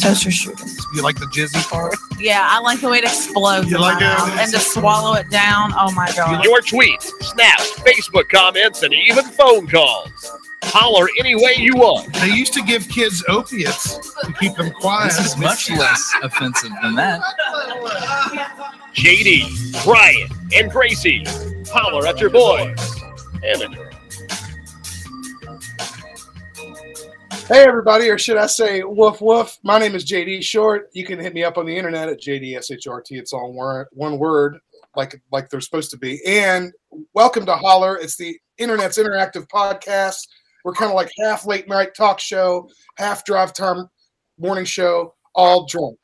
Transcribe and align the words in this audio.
toaster 0.00 0.30
strudels. 0.30 0.76
You 0.94 1.02
like 1.02 1.16
the 1.16 1.26
jizzy 1.26 1.62
part? 1.70 1.96
Yeah, 2.18 2.46
I 2.48 2.60
like 2.60 2.80
the 2.80 2.88
way 2.88 2.98
it 2.98 3.04
explodes 3.04 3.70
You 3.70 3.76
in 3.76 3.82
like 3.82 4.00
my 4.00 4.12
it? 4.12 4.18
mouth 4.18 4.38
and 4.40 4.52
to 4.52 4.58
swallow 4.58 5.14
it 5.14 5.30
down. 5.30 5.72
Oh 5.76 5.90
my 5.92 6.10
god! 6.16 6.44
Your 6.44 6.60
tweets, 6.60 7.04
snaps, 7.22 7.78
Facebook 7.80 8.28
comments, 8.28 8.82
and 8.82 8.92
even 8.92 9.24
phone 9.24 9.66
calls. 9.66 10.10
Holler 10.64 11.08
any 11.20 11.34
way 11.36 11.54
you 11.56 11.76
want. 11.76 12.12
They 12.14 12.28
used 12.34 12.52
to 12.54 12.62
give 12.62 12.88
kids 12.88 13.24
opiates 13.28 13.96
to 14.22 14.32
keep 14.34 14.54
them 14.56 14.70
quiet. 14.72 15.12
This 15.12 15.24
is 15.24 15.36
much 15.38 15.70
less 15.70 16.12
offensive 16.22 16.72
than 16.82 16.94
that. 16.96 17.22
JD, 18.94 19.84
Brian, 19.84 20.28
and 20.54 20.70
Gracie. 20.70 21.24
Holler 21.70 22.06
at 22.06 22.18
your 22.20 22.30
boys 22.30 22.76
and 23.42 23.78
Hey, 27.48 27.64
everybody, 27.64 28.10
or 28.10 28.18
should 28.18 28.36
I 28.36 28.46
say 28.46 28.82
woof 28.82 29.22
woof? 29.22 29.56
My 29.62 29.78
name 29.78 29.94
is 29.94 30.04
JD 30.04 30.42
Short. 30.42 30.90
You 30.92 31.06
can 31.06 31.18
hit 31.18 31.32
me 31.32 31.44
up 31.44 31.56
on 31.56 31.64
the 31.64 31.74
internet 31.74 32.10
at 32.10 32.20
JDSHRT. 32.20 33.12
It's 33.12 33.32
all 33.32 33.54
one, 33.94 34.18
word, 34.18 34.58
like 34.94 35.18
like 35.32 35.48
they're 35.48 35.62
supposed 35.62 35.90
to 35.92 35.96
be. 35.96 36.20
And 36.26 36.74
welcome 37.14 37.46
to 37.46 37.54
Holler. 37.54 37.96
It's 37.96 38.18
the 38.18 38.38
internet's 38.58 38.98
interactive 38.98 39.48
podcast. 39.48 40.28
We're 40.62 40.74
kind 40.74 40.90
of 40.90 40.94
like 40.94 41.10
half 41.24 41.46
late 41.46 41.66
night 41.66 41.94
talk 41.96 42.20
show, 42.20 42.68
half 42.98 43.24
drive 43.24 43.54
time 43.54 43.88
morning 44.38 44.66
show, 44.66 45.14
all 45.34 45.64
drunk 45.64 45.96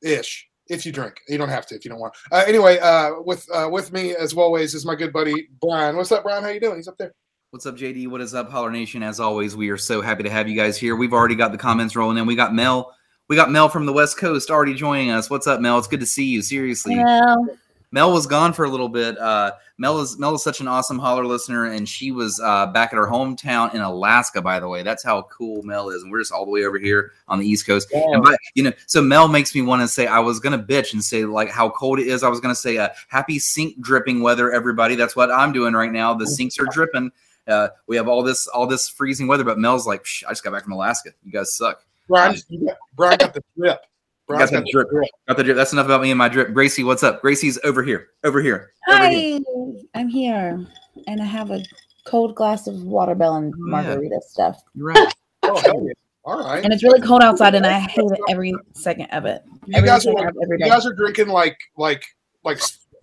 ish. 0.00 0.46
If 0.68 0.86
you 0.86 0.92
drink, 0.92 1.16
you 1.26 1.38
don't 1.38 1.48
have 1.48 1.66
to 1.66 1.74
if 1.74 1.84
you 1.84 1.90
don't 1.90 1.98
want. 1.98 2.14
Uh, 2.30 2.44
anyway, 2.46 2.78
uh, 2.78 3.14
with 3.26 3.44
uh, 3.52 3.68
with 3.68 3.92
me 3.92 4.14
as 4.14 4.32
always 4.32 4.74
is 4.74 4.86
my 4.86 4.94
good 4.94 5.12
buddy 5.12 5.48
Brian. 5.60 5.96
What's 5.96 6.12
up, 6.12 6.22
Brian? 6.22 6.44
How 6.44 6.50
you 6.50 6.60
doing? 6.60 6.76
He's 6.76 6.86
up 6.86 6.98
there. 6.98 7.14
What's 7.54 7.66
up, 7.66 7.76
JD? 7.76 8.08
What 8.08 8.20
is 8.20 8.34
up, 8.34 8.50
Holler 8.50 8.72
Nation? 8.72 9.04
As 9.04 9.20
always, 9.20 9.54
we 9.54 9.70
are 9.70 9.76
so 9.76 10.02
happy 10.02 10.24
to 10.24 10.28
have 10.28 10.48
you 10.48 10.56
guys 10.56 10.76
here. 10.76 10.96
We've 10.96 11.12
already 11.12 11.36
got 11.36 11.52
the 11.52 11.56
comments 11.56 11.94
rolling 11.94 12.18
in. 12.18 12.26
We 12.26 12.34
got 12.34 12.52
Mel. 12.52 12.92
We 13.28 13.36
got 13.36 13.48
Mel 13.48 13.68
from 13.68 13.86
the 13.86 13.92
West 13.92 14.18
Coast 14.18 14.50
already 14.50 14.74
joining 14.74 15.10
us. 15.10 15.30
What's 15.30 15.46
up, 15.46 15.60
Mel? 15.60 15.78
It's 15.78 15.86
good 15.86 16.00
to 16.00 16.06
see 16.06 16.24
you. 16.24 16.42
Seriously. 16.42 16.96
Mel 16.96 18.12
was 18.12 18.26
gone 18.26 18.54
for 18.54 18.64
a 18.64 18.68
little 18.68 18.88
bit. 18.88 19.16
Uh, 19.18 19.52
Mel 19.78 20.00
is 20.00 20.18
Mel 20.18 20.34
is 20.34 20.42
such 20.42 20.58
an 20.58 20.66
awesome 20.66 20.98
holler 20.98 21.24
listener, 21.24 21.66
and 21.66 21.88
she 21.88 22.10
was 22.10 22.40
uh, 22.42 22.66
back 22.66 22.92
at 22.92 22.96
her 22.96 23.06
hometown 23.06 23.72
in 23.72 23.82
Alaska. 23.82 24.42
By 24.42 24.58
the 24.58 24.66
way, 24.66 24.82
that's 24.82 25.04
how 25.04 25.22
cool 25.22 25.62
Mel 25.62 25.90
is, 25.90 26.02
and 26.02 26.10
we're 26.10 26.18
just 26.18 26.32
all 26.32 26.44
the 26.44 26.50
way 26.50 26.64
over 26.64 26.80
here 26.80 27.12
on 27.28 27.38
the 27.38 27.46
East 27.46 27.68
Coast. 27.68 27.88
And 27.92 28.20
by, 28.20 28.34
you 28.54 28.64
know, 28.64 28.72
so 28.86 29.00
Mel 29.00 29.28
makes 29.28 29.54
me 29.54 29.62
want 29.62 29.80
to 29.80 29.86
say 29.86 30.08
I 30.08 30.18
was 30.18 30.40
gonna 30.40 30.58
bitch 30.58 30.92
and 30.92 31.04
say 31.04 31.24
like 31.24 31.50
how 31.50 31.70
cold 31.70 32.00
it 32.00 32.08
is. 32.08 32.24
I 32.24 32.28
was 32.28 32.40
gonna 32.40 32.56
say 32.56 32.78
uh, 32.78 32.88
happy 33.06 33.38
sink 33.38 33.80
dripping 33.80 34.22
weather, 34.22 34.50
everybody. 34.50 34.96
That's 34.96 35.14
what 35.14 35.30
I'm 35.30 35.52
doing 35.52 35.74
right 35.74 35.92
now. 35.92 36.14
The 36.14 36.26
sinks 36.26 36.58
are 36.58 36.66
dripping. 36.72 37.12
Uh, 37.46 37.68
we 37.86 37.96
have 37.96 38.08
all 38.08 38.22
this 38.22 38.46
all 38.48 38.66
this 38.66 38.88
freezing 38.88 39.26
weather, 39.26 39.44
but 39.44 39.58
Mel's 39.58 39.86
like, 39.86 40.02
Psh, 40.04 40.24
I 40.26 40.30
just 40.30 40.42
got 40.44 40.52
back 40.52 40.64
from 40.64 40.72
Alaska. 40.72 41.10
You 41.24 41.32
guys 41.32 41.56
suck. 41.56 41.84
Brian, 42.08 42.36
got- 42.66 42.76
Brian 42.96 43.18
got 43.18 43.34
the 43.34 43.42
drip. 43.56 43.80
Brian's 44.26 44.50
Got 44.50 44.64
the 44.64 44.70
drip. 44.72 44.88
Got 45.28 45.36
the 45.36 45.44
drip. 45.44 45.54
That's 45.56 45.74
enough 45.74 45.84
about 45.84 46.00
me 46.00 46.10
and 46.10 46.16
my 46.16 46.30
drip. 46.30 46.54
Gracie, 46.54 46.82
what's 46.82 47.02
up? 47.02 47.20
Gracie's 47.20 47.58
over 47.62 47.82
here. 47.82 48.08
Over 48.24 48.40
here. 48.40 48.72
Over 48.88 49.10
here. 49.10 49.38
Hi, 49.46 49.80
I'm 49.94 50.08
here, 50.08 50.66
and 51.06 51.20
I 51.20 51.26
have 51.26 51.50
a 51.50 51.62
cold 52.06 52.34
glass 52.34 52.66
of 52.66 52.82
watermelon 52.84 53.52
Oh, 53.54 53.58
yeah. 53.66 53.70
margarita 53.70 54.20
stuff. 54.26 54.62
You're 54.74 54.86
right. 54.88 55.14
Oh, 55.46 55.60
yeah. 55.86 55.92
All 56.24 56.42
right. 56.42 56.64
And 56.64 56.72
it's 56.72 56.82
really 56.82 57.02
cold 57.02 57.20
outside, 57.22 57.54
and 57.54 57.66
I 57.66 57.78
hate 57.80 58.10
every 58.30 58.54
second 58.72 59.08
of 59.10 59.26
it. 59.26 59.42
You 59.66 59.74
Every 59.76 59.86
guys 59.88 60.06
are 60.06 60.14
like, 60.14 60.26
of 60.30 60.36
every 60.42 60.56
you 60.58 60.64
guys 60.64 60.86
are 60.86 60.94
drinking 60.94 61.28
like 61.28 61.58
like 61.76 62.02
like 62.44 62.58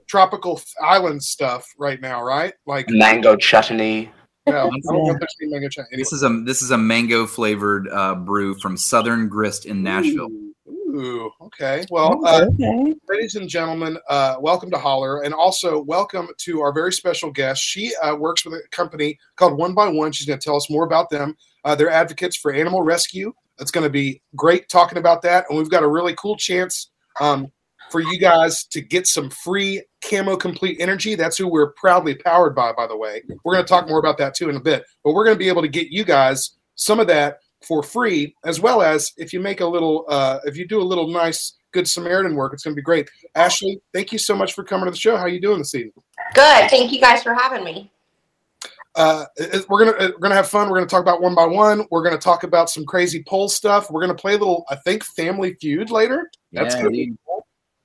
tropical 0.08 0.60
island 0.82 1.24
stuff 1.24 1.72
right 1.78 2.02
now, 2.02 2.24
right? 2.24 2.56
Like 2.66 2.90
mango 2.90 3.36
chutney. 3.36 4.12
Yeah, 4.48 4.54
I 4.66 4.70
don't 4.70 4.84
know 4.86 5.06
Yeah. 5.06 5.14
if 5.14 5.20
there's 5.20 5.36
any 5.42 5.52
mango 5.52 5.70
chutney. 5.70 5.90
Anyway. 5.94 6.02
This 6.02 6.14
is 6.14 6.24
a 6.24 6.30
this 6.46 6.62
is 6.62 6.72
a 6.72 6.78
mango 6.78 7.26
flavored 7.28 7.88
uh, 7.90 8.16
brew 8.16 8.56
from 8.60 8.78
Southern 8.78 9.28
Grist 9.28 9.66
in 9.66 9.84
Nashville. 9.84 10.30
Ooh, 10.68 11.32
okay. 11.40 11.86
Well, 11.90 12.20
Oh, 12.22 12.28
uh, 12.28 12.46
okay. 12.54 12.94
ladies 13.08 13.36
and 13.36 13.48
gentlemen, 13.48 13.98
uh, 14.10 14.36
welcome 14.42 14.70
to 14.72 14.78
Holler, 14.78 15.22
and 15.24 15.34
also 15.34 15.82
welcome 15.84 16.28
to 16.40 16.60
our 16.60 16.74
very 16.74 16.92
special 16.92 17.32
guest. 17.32 17.62
She 17.64 17.96
uh, 18.04 18.16
works 18.16 18.44
with 18.44 18.56
a 18.56 18.62
company 18.72 19.18
called 19.38 19.58
One 19.58 19.74
by 19.74 19.88
One. 19.88 20.12
She's 20.12 20.28
going 20.28 20.38
to 20.38 20.44
tell 20.44 20.58
us 20.58 20.70
more 20.70 20.84
about 20.84 21.10
them. 21.10 21.38
Uh, 21.64 21.76
they're 21.76 21.90
advocates 21.90 22.36
for 22.36 22.52
animal 22.52 22.82
rescue. 22.84 23.32
It's 23.60 23.72
going 23.72 23.86
to 23.86 23.90
be 23.90 24.22
great 24.36 24.68
talking 24.68 24.98
about 24.98 25.22
that, 25.22 25.46
and 25.50 25.58
we've 25.58 25.70
got 25.70 25.84
a 25.84 25.88
really 25.88 26.14
cool 26.16 26.36
chance 26.36 26.90
um, 27.22 27.50
for 27.92 28.00
you 28.00 28.18
guys 28.18 28.64
to 28.66 28.82
get 28.82 29.06
some 29.06 29.30
free 29.30 29.84
Camo 30.08 30.38
Complete 30.38 30.78
Energy. 30.80 31.16
That's 31.16 31.38
who 31.38 31.48
we're 31.48 31.74
proudly 31.74 32.16
powered 32.16 32.56
by, 32.56 32.72
by 32.74 32.88
the 32.88 32.98
way. 32.98 33.22
We're 33.44 33.54
going 33.54 33.66
to 33.66 33.70
talk 33.70 33.88
more 33.88 34.00
about 34.00 34.18
that 34.20 34.34
too 34.34 34.50
in 34.50 34.56
a 34.56 34.60
bit, 34.62 34.84
but 35.04 35.14
we're 35.14 35.26
going 35.26 35.36
to 35.36 35.40
be 35.40 35.50
able 35.50 35.62
to 35.62 35.68
get 35.68 35.90
you 35.90 36.04
guys 36.04 36.58
some 36.76 37.00
of 37.00 37.08
that 37.08 37.40
for 37.68 37.84
free, 37.84 38.36
as 38.46 38.60
well 38.60 38.82
as 38.82 39.12
if 39.18 39.34
you 39.34 39.40
make 39.40 39.62
a 39.62 39.66
little, 39.66 40.06
uh, 40.08 40.40
if 40.46 40.58
you 40.58 40.68
do 40.68 40.82
a 40.82 40.84
little 40.84 41.08
nice 41.08 41.58
Good 41.74 41.88
Samaritan 41.88 42.36
work, 42.36 42.54
it's 42.54 42.64
going 42.64 42.74
to 42.74 42.80
be 42.80 42.82
great. 42.84 43.10
Ashley, 43.36 43.80
thank 43.94 44.12
you 44.12 44.18
so 44.18 44.36
much 44.36 44.54
for 44.54 44.64
coming 44.64 44.86
to 44.86 44.92
the 44.92 44.98
show. 44.98 45.16
How 45.16 45.24
are 45.24 45.30
you 45.30 45.40
doing 45.40 45.60
this 45.60 45.76
evening? 45.76 45.94
Good. 46.34 46.70
Thank 46.70 46.92
you 46.92 47.00
guys 47.00 47.22
for 47.24 47.34
having 47.34 47.64
me. 47.64 47.92
Uh, 48.96 49.24
we're 49.70 49.86
gonna 49.86 49.98
uh, 49.98 50.12
we're 50.16 50.20
gonna 50.20 50.36
have 50.36 50.50
fun. 50.50 50.70
We're 50.70 50.76
gonna 50.76 50.90
talk 50.90 51.02
about 51.02 51.22
one 51.22 51.34
by 51.34 51.46
one. 51.46 51.88
We're 51.92 52.04
gonna 52.04 52.18
talk 52.18 52.44
about 52.44 52.70
some 52.70 52.86
crazy 52.86 53.24
poll 53.26 53.48
stuff. 53.48 53.90
We're 53.90 54.02
gonna 54.02 54.14
play 54.14 54.34
a 54.34 54.38
little, 54.38 54.66
I 54.70 54.76
think, 54.76 55.06
Family 55.06 55.54
Feud 55.62 55.92
later. 55.92 56.30
That's 56.52 56.76
Yeah, 56.76 56.82
gonna 56.82 56.92
be 56.92 57.06
dude. 57.06 57.18
cool. 57.26 57.31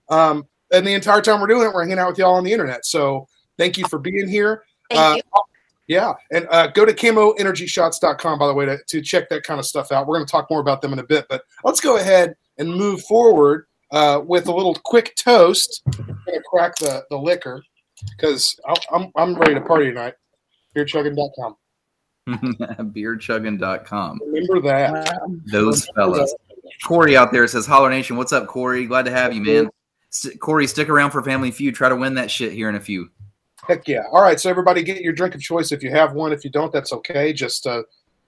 Um, 0.09 0.47
and 0.73 0.87
the 0.87 0.95
entire 0.95 1.21
time 1.21 1.41
we're 1.41 1.47
doing 1.47 1.69
it, 1.69 1.73
we're 1.75 1.83
hanging 1.83 1.99
out 1.99 2.09
with 2.09 2.19
y'all 2.19 2.35
on 2.35 2.45
the 2.45 2.53
internet. 2.53 2.85
So 2.87 3.27
thank 3.59 3.79
you 3.79 3.87
for 3.89 3.99
being 3.99 4.29
here. 4.29 4.65
Thank 4.91 5.01
Uh, 5.01 5.15
you. 5.17 5.43
Yeah, 5.89 6.15
and 6.33 6.49
uh, 6.51 6.67
go 6.69 6.85
to 6.85 6.93
camoenergyshots.com, 6.93 8.39
by 8.41 8.47
the 8.49 8.55
way, 8.55 8.67
to, 8.67 8.77
to 8.89 9.01
check 9.01 9.29
that 9.29 9.45
kind 9.45 9.61
of 9.61 9.67
stuff 9.67 9.93
out. 9.93 10.09
We're 10.09 10.17
going 10.17 10.27
to 10.27 10.31
talk 10.31 10.51
more 10.51 10.59
about 10.61 10.83
them 10.83 10.93
in 10.93 10.99
a 10.99 11.05
bit, 11.05 11.27
but 11.29 11.43
let's 11.63 11.79
go 11.79 11.97
ahead 11.99 12.35
and 12.59 12.69
move 12.69 13.03
forward 13.03 13.67
uh, 13.93 14.21
with 14.25 14.49
a 14.49 14.53
little 14.53 14.75
quick 14.85 15.15
toast. 15.15 15.83
I'm 15.97 16.07
going 16.07 16.17
to 16.27 16.43
crack 16.51 16.75
the, 16.77 17.05
the 17.09 17.17
liquor 17.17 17.63
because 18.17 18.59
I'm, 18.93 19.13
I'm 19.15 19.37
ready 19.37 19.55
to 19.55 19.61
party 19.61 19.87
tonight. 19.87 20.15
Beerchugging.com. 20.75 21.57
Beerchugging.com. 22.93 24.21
Remember 24.27 24.61
that. 24.63 24.93
Wow. 24.93 25.37
Those 25.53 25.87
fellas. 25.95 26.35
Corey 26.85 27.17
out 27.17 27.31
there 27.31 27.47
says, 27.47 27.65
Holler 27.65 27.91
Nation, 27.91 28.17
what's 28.17 28.33
up, 28.33 28.49
Corey? 28.49 28.87
Glad 28.87 29.05
to 29.05 29.13
have 29.13 29.33
you, 29.33 29.41
man. 29.41 29.71
S- 30.25 30.37
Corey, 30.41 30.67
stick 30.67 30.89
around 30.89 31.11
for 31.11 31.23
Family 31.23 31.51
Feud. 31.51 31.75
Try 31.75 31.89
to 31.89 31.97
win 31.97 32.15
that 32.15 32.31
shit 32.31 32.53
here 32.53 32.69
in 32.69 32.75
a 32.75 32.81
few. 32.81 33.11
Heck 33.67 33.89
yeah. 33.89 34.05
All 34.13 34.23
right, 34.23 34.39
so 34.39 34.49
everybody 34.49 34.83
get 34.83 35.03
your 35.03 35.13
drink 35.13 35.35
of 35.35 35.41
choice. 35.41 35.73
If 35.73 35.83
you 35.83 35.91
have 35.91 36.13
one, 36.13 36.33
if 36.33 36.45
you 36.45 36.51
don't, 36.51 36.73
that's 36.73 36.93
okay. 36.93 37.33
Just, 37.33 37.67
uh, 37.67 37.83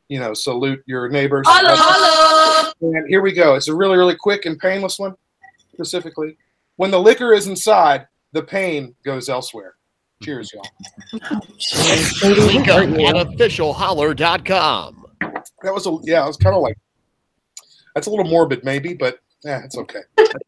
you 0.08 0.18
know, 0.18 0.34
salute 0.34 0.82
your 0.86 1.08
neighbors. 1.08 1.46
Hello. 1.48 2.72
And 2.80 3.08
here 3.08 3.22
we 3.22 3.32
go. 3.32 3.54
It's 3.54 3.68
a 3.68 3.74
really, 3.74 3.96
really 3.96 4.16
quick 4.16 4.46
and 4.46 4.58
painless 4.58 4.98
one, 4.98 5.14
specifically. 5.72 6.36
When 6.76 6.90
the 6.90 6.98
liquor 7.00 7.32
is 7.32 7.46
inside, 7.46 8.06
the 8.32 8.42
pain 8.42 8.94
goes 9.04 9.28
elsewhere. 9.28 9.74
Cheers, 10.22 10.52
y'all. 10.52 10.64
Link 12.22 12.68
up 12.68 12.80
at 12.80 13.28
officialholler.com. 13.28 15.06
That 15.62 15.74
was 15.74 15.86
a 15.86 15.96
yeah. 16.02 16.24
It 16.24 16.26
was 16.26 16.36
kind 16.36 16.56
of 16.56 16.62
like 16.62 16.76
that's 17.94 18.06
a 18.06 18.10
little 18.10 18.26
morbid, 18.26 18.64
maybe, 18.64 18.94
but 18.94 19.20
yeah, 19.44 19.64
it's 19.64 19.78
okay. 19.78 20.00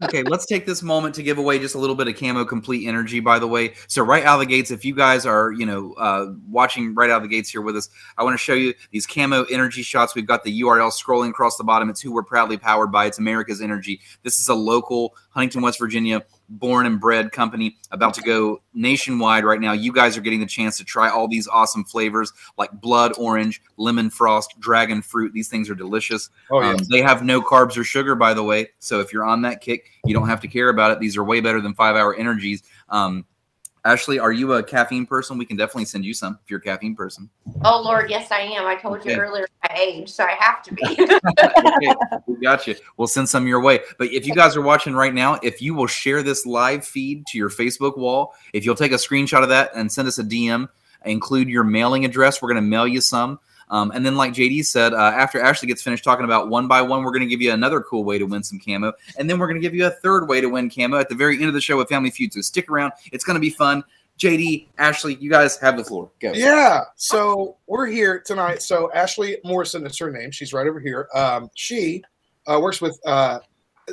okay, 0.02 0.24
let's 0.24 0.46
take 0.46 0.66
this 0.66 0.82
moment 0.82 1.14
to 1.14 1.22
give 1.22 1.38
away 1.38 1.60
just 1.60 1.76
a 1.76 1.78
little 1.78 1.94
bit 1.94 2.08
of 2.08 2.16
camo 2.16 2.44
complete 2.44 2.88
energy. 2.88 3.20
By 3.20 3.38
the 3.38 3.46
way, 3.46 3.74
so 3.86 4.02
right 4.02 4.24
out 4.24 4.34
of 4.34 4.40
the 4.40 4.46
gates, 4.46 4.72
if 4.72 4.84
you 4.84 4.96
guys 4.96 5.24
are 5.24 5.52
you 5.52 5.64
know 5.64 5.92
uh, 5.94 6.32
watching 6.48 6.94
right 6.94 7.08
out 7.08 7.18
of 7.18 7.22
the 7.22 7.28
gates 7.28 7.48
here 7.48 7.60
with 7.60 7.76
us, 7.76 7.88
I 8.18 8.24
want 8.24 8.34
to 8.34 8.38
show 8.38 8.54
you 8.54 8.74
these 8.90 9.06
camo 9.06 9.44
energy 9.44 9.82
shots. 9.82 10.16
We've 10.16 10.26
got 10.26 10.42
the 10.42 10.60
URL 10.62 10.90
scrolling 10.90 11.30
across 11.30 11.56
the 11.56 11.64
bottom. 11.64 11.88
It's 11.88 12.00
who 12.00 12.12
we're 12.12 12.24
proudly 12.24 12.58
powered 12.58 12.90
by. 12.90 13.06
It's 13.06 13.18
America's 13.18 13.60
Energy. 13.60 14.00
This 14.24 14.40
is 14.40 14.48
a 14.48 14.54
local 14.54 15.14
Huntington, 15.30 15.62
West 15.62 15.78
Virginia, 15.78 16.24
born 16.48 16.86
and 16.86 17.00
bred 17.00 17.32
company 17.32 17.78
about 17.92 18.14
to 18.14 18.22
go 18.22 18.60
nationwide 18.74 19.44
right 19.44 19.60
now. 19.60 19.72
You 19.72 19.92
guys 19.92 20.16
are 20.16 20.20
getting 20.20 20.40
the 20.40 20.46
chance 20.46 20.76
to 20.78 20.84
try 20.84 21.08
all 21.08 21.28
these 21.28 21.46
awesome 21.48 21.84
flavors 21.84 22.32
like 22.58 22.72
blood 22.80 23.12
orange, 23.16 23.62
lemon 23.76 24.10
frost, 24.10 24.58
dragon 24.58 25.02
fruit. 25.02 25.32
These 25.32 25.48
things 25.48 25.70
are 25.70 25.74
delicious. 25.74 26.30
Oh 26.50 26.60
yeah. 26.60 26.70
Um, 26.70 26.78
they 26.90 27.02
have 27.02 27.24
no 27.24 27.40
carbs 27.40 27.76
or 27.76 27.84
sugar, 27.84 28.14
by 28.14 28.34
the 28.34 28.42
way. 28.42 28.68
So 28.80 29.00
if 29.00 29.12
you're 29.12 29.24
on 29.24 29.42
that 29.42 29.60
kick, 29.60 29.90
you 30.04 30.14
don't 30.14 30.28
have 30.28 30.40
to 30.40 30.48
care 30.48 30.68
about 30.68 30.90
it. 30.90 31.00
These 31.00 31.16
are 31.16 31.24
way 31.24 31.40
better 31.40 31.60
than 31.60 31.74
five 31.74 31.96
hour 31.96 32.14
energies. 32.14 32.62
Um, 32.88 33.24
Ashley, 33.84 34.18
are 34.18 34.32
you 34.32 34.52
a 34.54 34.62
caffeine 34.62 35.06
person? 35.06 35.38
We 35.38 35.46
can 35.46 35.56
definitely 35.56 35.86
send 35.86 36.04
you 36.04 36.12
some 36.12 36.38
if 36.44 36.50
you're 36.50 36.60
a 36.60 36.62
caffeine 36.62 36.94
person. 36.94 37.30
Oh 37.64 37.80
Lord, 37.82 38.10
yes 38.10 38.30
I 38.30 38.40
am. 38.40 38.66
I 38.66 38.76
told 38.76 39.04
you 39.04 39.12
earlier 39.12 39.46
my 39.68 39.74
age, 39.76 40.10
so 40.10 40.24
I 40.24 40.32
have 40.32 40.62
to 40.62 40.74
be. 40.74 40.82
okay, 41.02 42.20
we 42.26 42.36
got 42.36 42.66
you. 42.66 42.76
We'll 42.96 43.08
send 43.08 43.28
some 43.28 43.46
your 43.46 43.60
way. 43.60 43.80
But 43.98 44.08
if 44.08 44.26
you 44.26 44.34
guys 44.34 44.56
are 44.56 44.62
watching 44.62 44.94
right 44.94 45.14
now, 45.14 45.38
if 45.42 45.62
you 45.62 45.74
will 45.74 45.86
share 45.86 46.22
this 46.22 46.44
live 46.44 46.84
feed 46.84 47.26
to 47.28 47.38
your 47.38 47.50
Facebook 47.50 47.96
wall, 47.96 48.34
if 48.52 48.64
you'll 48.64 48.74
take 48.74 48.92
a 48.92 48.96
screenshot 48.96 49.42
of 49.42 49.48
that 49.48 49.70
and 49.74 49.90
send 49.90 50.08
us 50.08 50.18
a 50.18 50.24
DM, 50.24 50.68
include 51.04 51.48
your 51.48 51.64
mailing 51.64 52.04
address. 52.04 52.42
We're 52.42 52.50
going 52.50 52.62
to 52.62 52.68
mail 52.68 52.86
you 52.86 53.00
some. 53.00 53.40
Um, 53.70 53.92
and 53.92 54.04
then, 54.04 54.16
like 54.16 54.32
JD 54.32 54.66
said, 54.66 54.92
uh, 54.92 54.96
after 54.96 55.40
Ashley 55.40 55.68
gets 55.68 55.82
finished 55.82 56.04
talking 56.04 56.24
about 56.24 56.48
one 56.48 56.66
by 56.66 56.82
one, 56.82 57.04
we're 57.04 57.12
going 57.12 57.20
to 57.22 57.26
give 57.26 57.40
you 57.40 57.52
another 57.52 57.80
cool 57.80 58.04
way 58.04 58.18
to 58.18 58.24
win 58.24 58.42
some 58.42 58.58
camo. 58.58 58.92
And 59.16 59.30
then 59.30 59.38
we're 59.38 59.46
going 59.46 59.60
to 59.60 59.66
give 59.66 59.74
you 59.74 59.86
a 59.86 59.90
third 59.90 60.28
way 60.28 60.40
to 60.40 60.48
win 60.48 60.68
camo 60.70 60.98
at 60.98 61.08
the 61.08 61.14
very 61.14 61.36
end 61.36 61.46
of 61.46 61.54
the 61.54 61.60
show 61.60 61.76
with 61.76 61.88
Family 61.88 62.10
Feud. 62.10 62.32
So 62.32 62.40
stick 62.40 62.70
around. 62.70 62.92
It's 63.12 63.24
going 63.24 63.34
to 63.34 63.40
be 63.40 63.50
fun. 63.50 63.84
JD, 64.18 64.68
Ashley, 64.76 65.14
you 65.14 65.30
guys 65.30 65.56
have 65.58 65.78
the 65.78 65.84
floor. 65.84 66.10
Go. 66.20 66.32
Yeah. 66.32 66.82
So 66.96 67.56
we're 67.66 67.86
here 67.86 68.20
tonight. 68.20 68.60
So 68.60 68.92
Ashley 68.92 69.38
Morrison 69.44 69.86
is 69.86 69.98
her 69.98 70.10
name. 70.10 70.30
She's 70.30 70.52
right 70.52 70.66
over 70.66 70.78
here. 70.78 71.08
Um, 71.14 71.48
she 71.54 72.02
uh, 72.46 72.60
works 72.60 72.82
with 72.82 72.98
uh, 73.06 73.38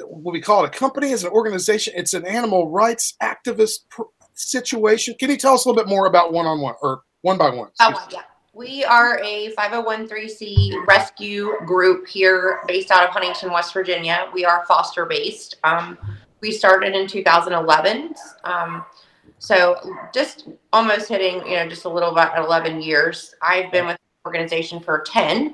what 0.05 0.33
we 0.33 0.41
call 0.41 0.65
it 0.65 0.75
a 0.75 0.77
company 0.77 1.13
as 1.13 1.23
an 1.23 1.31
organization. 1.31 1.93
It's 1.95 2.13
an 2.13 2.25
animal 2.25 2.69
rights 2.69 3.15
activist 3.23 3.87
pr- 3.89 4.03
situation. 4.33 5.15
Can 5.17 5.29
you 5.29 5.37
tell 5.37 5.53
us 5.53 5.65
a 5.65 5.69
little 5.69 5.81
bit 5.81 5.89
more 5.89 6.07
about 6.07 6.33
one 6.33 6.45
on 6.45 6.59
one 6.59 6.75
or 6.81 7.03
one 7.21 7.37
by 7.37 7.49
one? 7.49 7.69
Oh, 7.79 8.07
yeah. 8.11 8.21
We 8.57 8.83
are 8.85 9.19
a 9.23 9.53
501c 9.55 10.87
rescue 10.87 11.63
group 11.63 12.07
here 12.07 12.61
based 12.67 12.89
out 12.89 13.03
of 13.03 13.11
Huntington, 13.11 13.51
West 13.51 13.71
Virginia. 13.71 14.31
We 14.33 14.45
are 14.45 14.65
foster 14.65 15.05
based. 15.05 15.57
Um, 15.63 15.95
we 16.41 16.51
started 16.51 16.95
in 16.95 17.05
2011. 17.05 18.15
Um, 18.45 18.83
so 19.37 19.77
just 20.11 20.47
almost 20.73 21.07
hitting, 21.07 21.45
you 21.45 21.57
know, 21.57 21.69
just 21.69 21.85
a 21.85 21.89
little 21.89 22.09
about 22.09 22.35
11 22.43 22.81
years. 22.81 23.35
I've 23.43 23.71
been 23.71 23.85
with 23.85 23.97
the 23.97 24.27
organization 24.27 24.79
for 24.79 25.01
10. 25.01 25.53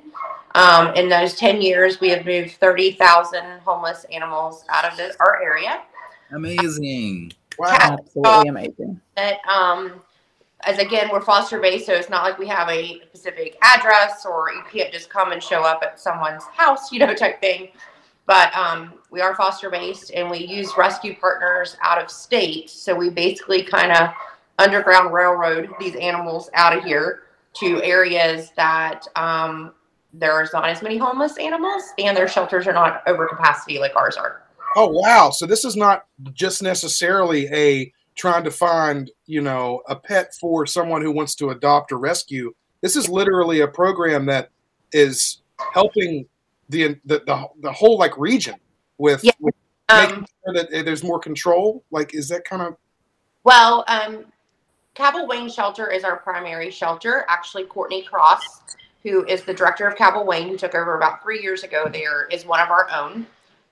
Um, 0.56 0.96
in 0.96 1.10
those 1.10 1.34
10 1.34 1.62
years, 1.62 2.00
we 2.00 2.08
have 2.08 2.26
moved 2.26 2.54
30,000 2.54 3.60
homeless 3.66 4.06
animals 4.14 4.64
out 4.70 4.90
of 4.90 4.96
the, 4.96 5.14
our 5.20 5.44
area. 5.44 5.82
Amazing. 6.32 7.34
Wow. 7.60 7.76
Absolutely 7.82 8.48
amazing. 8.48 9.02
That, 9.18 9.46
um, 9.46 10.02
as 10.66 10.80
again, 10.80 11.10
we're 11.12 11.22
foster 11.22 11.60
based, 11.60 11.86
so 11.86 11.94
it's 11.94 12.10
not 12.10 12.24
like 12.24 12.38
we 12.38 12.48
have 12.48 12.70
a 12.70 13.02
specific 13.08 13.58
address 13.62 14.26
or 14.26 14.52
you 14.52 14.64
can't 14.72 14.92
just 14.92 15.10
come 15.10 15.32
and 15.32 15.42
show 15.42 15.64
up 15.64 15.82
at 15.84 16.00
someone's 16.00 16.44
house, 16.46 16.92
you 16.92 17.00
know, 17.00 17.14
type 17.14 17.40
thing. 17.42 17.70
But 18.26 18.56
um, 18.56 18.94
we 19.12 19.20
are 19.20 19.36
foster 19.36 19.70
based 19.70 20.12
and 20.14 20.30
we 20.30 20.40
use 20.40 20.78
rescue 20.78 21.16
partners 21.20 21.76
out 21.82 22.02
of 22.02 22.10
state. 22.10 22.70
So 22.70 22.96
we 22.96 23.10
basically 23.10 23.64
kind 23.64 23.92
of 23.92 24.10
underground 24.60 25.14
railroad 25.14 25.70
these 25.80 25.96
animals 25.96 26.50
out 26.54 26.78
of 26.78 26.84
here 26.84 27.24
to 27.56 27.84
areas 27.84 28.52
that 28.56 29.06
um, 29.16 29.74
there's 30.14 30.54
not 30.54 30.70
as 30.70 30.82
many 30.82 30.98
homeless 30.98 31.38
animals 31.38 31.84
and 31.98 32.16
their 32.16 32.28
shelters 32.28 32.66
are 32.66 32.74
not 32.74 33.04
over 33.08 33.28
capacity 33.28 33.80
like 33.80 33.96
ours 33.96 34.16
are. 34.16 34.44
Oh 34.76 34.88
wow! 34.88 35.30
So 35.30 35.46
this 35.46 35.66
is 35.66 35.76
not 35.76 36.06
just 36.34 36.64
necessarily 36.64 37.48
a 37.54 37.94
trying 38.16 38.44
to 38.44 38.52
find 38.52 39.12
you 39.26 39.42
know 39.42 39.82
a 39.88 39.96
pet 39.96 40.34
for 40.40 40.66
someone 40.66 41.02
who 41.02 41.12
wants 41.12 41.36
to 41.36 41.50
adopt 41.50 41.92
or 41.92 41.98
rescue. 41.98 42.54
This 42.82 42.96
is 42.96 43.10
literally 43.10 43.62
a 43.62 43.68
program 43.68 44.26
that 44.28 44.50
is 44.92 45.42
helping 45.74 46.26
the 46.70 46.96
the 47.06 47.20
the, 47.26 47.48
the 47.62 47.72
whole 47.72 47.98
like 47.98 48.18
region 48.18 48.56
with, 48.98 49.24
Yeah. 49.24 49.32
with 49.40 49.56
Um, 49.90 50.02
making 50.10 50.28
sure 50.46 50.54
that 50.54 50.86
there's 50.86 51.04
more 51.04 51.20
control. 51.20 51.84
Like, 51.92 52.14
is 52.14 52.28
that 52.30 52.46
kind 52.46 52.62
of 52.62 52.78
Well, 53.44 53.84
um, 53.88 54.26
Cabell 54.94 55.28
Wayne 55.28 55.50
Shelter 55.50 55.90
is 55.92 56.04
our 56.04 56.18
primary 56.18 56.70
shelter. 56.72 57.26
Actually, 57.28 57.66
Courtney 57.66 58.04
Cross, 58.04 58.62
who 59.04 59.26
is 59.26 59.44
the 59.44 59.54
director 59.54 59.88
of 59.88 59.96
Cabell 59.98 60.26
Wayne, 60.26 60.48
who 60.48 60.58
took 60.58 60.76
over 60.76 60.96
about 60.98 61.22
three 61.24 61.42
years 61.42 61.64
ago, 61.64 61.90
there 61.92 62.28
is 62.28 62.46
one 62.46 62.60
of 62.60 62.70
our 62.70 62.90
own. 62.92 63.26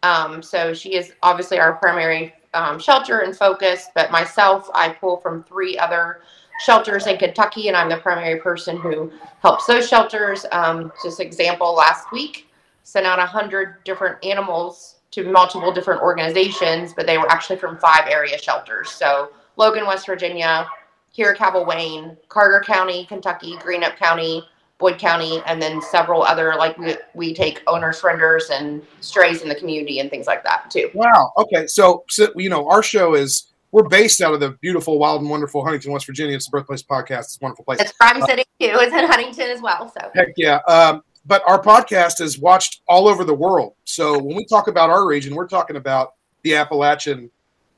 Um, 0.04 0.42
so 0.42 0.74
she 0.74 0.96
is 0.96 1.14
obviously 1.22 1.60
our 1.60 1.74
primary 1.74 2.34
um, 2.53 2.80
shelter 2.80 3.19
and 3.19 3.36
focus. 3.36 3.89
But 3.95 4.12
myself, 4.12 4.69
I 4.74 4.89
pull 4.89 5.18
from 5.18 5.44
three 5.44 5.77
other 5.77 6.21
shelters 6.63 7.07
in 7.07 7.18
Kentucky, 7.18 7.68
and 7.68 7.77
I'm 7.77 7.89
the 7.89 7.98
primary 7.98 8.39
person 8.39 8.77
who 8.77 9.12
helps 9.42 9.65
those 9.65 9.88
shelters. 9.88 10.45
Um, 10.51 10.92
just 11.03 11.19
example, 11.19 11.74
last 11.74 12.12
week 12.12 12.48
sent 12.83 13.06
out 13.06 13.19
a 13.19 13.25
hundred 13.25 13.83
different 13.83 14.24
animals 14.24 14.95
to 15.12 15.30
multiple 15.30 15.71
different 15.71 16.01
organizations, 16.01 16.94
but 16.94 17.06
they 17.06 17.18
were 17.18 17.30
actually 17.30 17.57
from 17.57 17.77
five 17.77 18.07
area 18.07 18.38
shelters. 18.38 18.89
So 18.89 19.31
Logan, 19.57 19.86
West 19.86 20.06
Virginia, 20.06 20.65
here 21.12 21.33
Cabell 21.33 21.65
Wayne, 21.65 22.18
Carter 22.30 22.63
County, 22.65 23.06
Kentucky, 23.06 23.56
Greenup 23.57 23.97
County, 23.97 24.44
Boyd 24.81 25.00
County, 25.00 25.42
and 25.45 25.62
then 25.62 25.81
several 25.81 26.24
other 26.24 26.56
like 26.56 26.78
we, 26.78 26.98
we 27.13 27.33
take 27.33 27.63
owner 27.68 27.94
surrenders 27.94 28.50
and 28.50 28.86
strays 29.00 29.42
in 29.42 29.48
the 29.48 29.56
community 29.56 30.00
and 30.00 30.10
things 30.10 30.28
like 30.28 30.44
that 30.44 30.69
too. 30.69 30.89
wow? 30.94 31.31
Okay, 31.38 31.68
so, 31.68 32.04
so 32.10 32.28
you 32.36 32.50
know, 32.50 32.68
our 32.68 32.83
show 32.83 33.13
is 33.13 33.54
we're 33.72 33.88
based 33.88 34.19
out 34.22 34.33
of 34.33 34.42
the 34.42 34.51
beautiful, 34.62 35.00
wild, 35.00 35.22
and 35.22 35.30
wonderful 35.30 35.63
Huntington, 35.63 35.94
West 35.94 36.06
Virginia. 36.06 36.36
It's 36.36 36.48
the 36.48 36.51
birthplace 36.51 36.83
podcast. 36.83 37.19
It's 37.19 37.38
a 37.42 37.44
wonderful 37.45 37.63
place. 37.63 37.80
It's 37.80 37.94
Crime 37.94 38.22
City 38.24 38.44
too. 38.60 38.72
It's 38.74 38.94
in 38.94 39.06
Huntington 39.06 39.50
as 39.50 39.62
well. 39.62 39.89
So 39.89 40.12
Heck 40.13 40.28
yeah. 40.36 40.60
Um, 40.68 41.04
but 41.25 41.44
our 41.48 41.62
podcast 41.62 42.19
is 42.19 42.39
watched 42.39 42.81
all 42.88 43.07
over 43.07 43.24
the 43.24 43.33
world. 43.33 43.75
So 43.86 44.18
when 44.18 44.36
we 44.36 44.45
talk 44.45 44.68
about 44.68 44.89
our 44.89 45.07
region, 45.07 45.36
we're 45.36 45.48
talking 45.48 45.75
about 45.75 46.16
the 46.42 46.56
Appalachian 46.56 47.30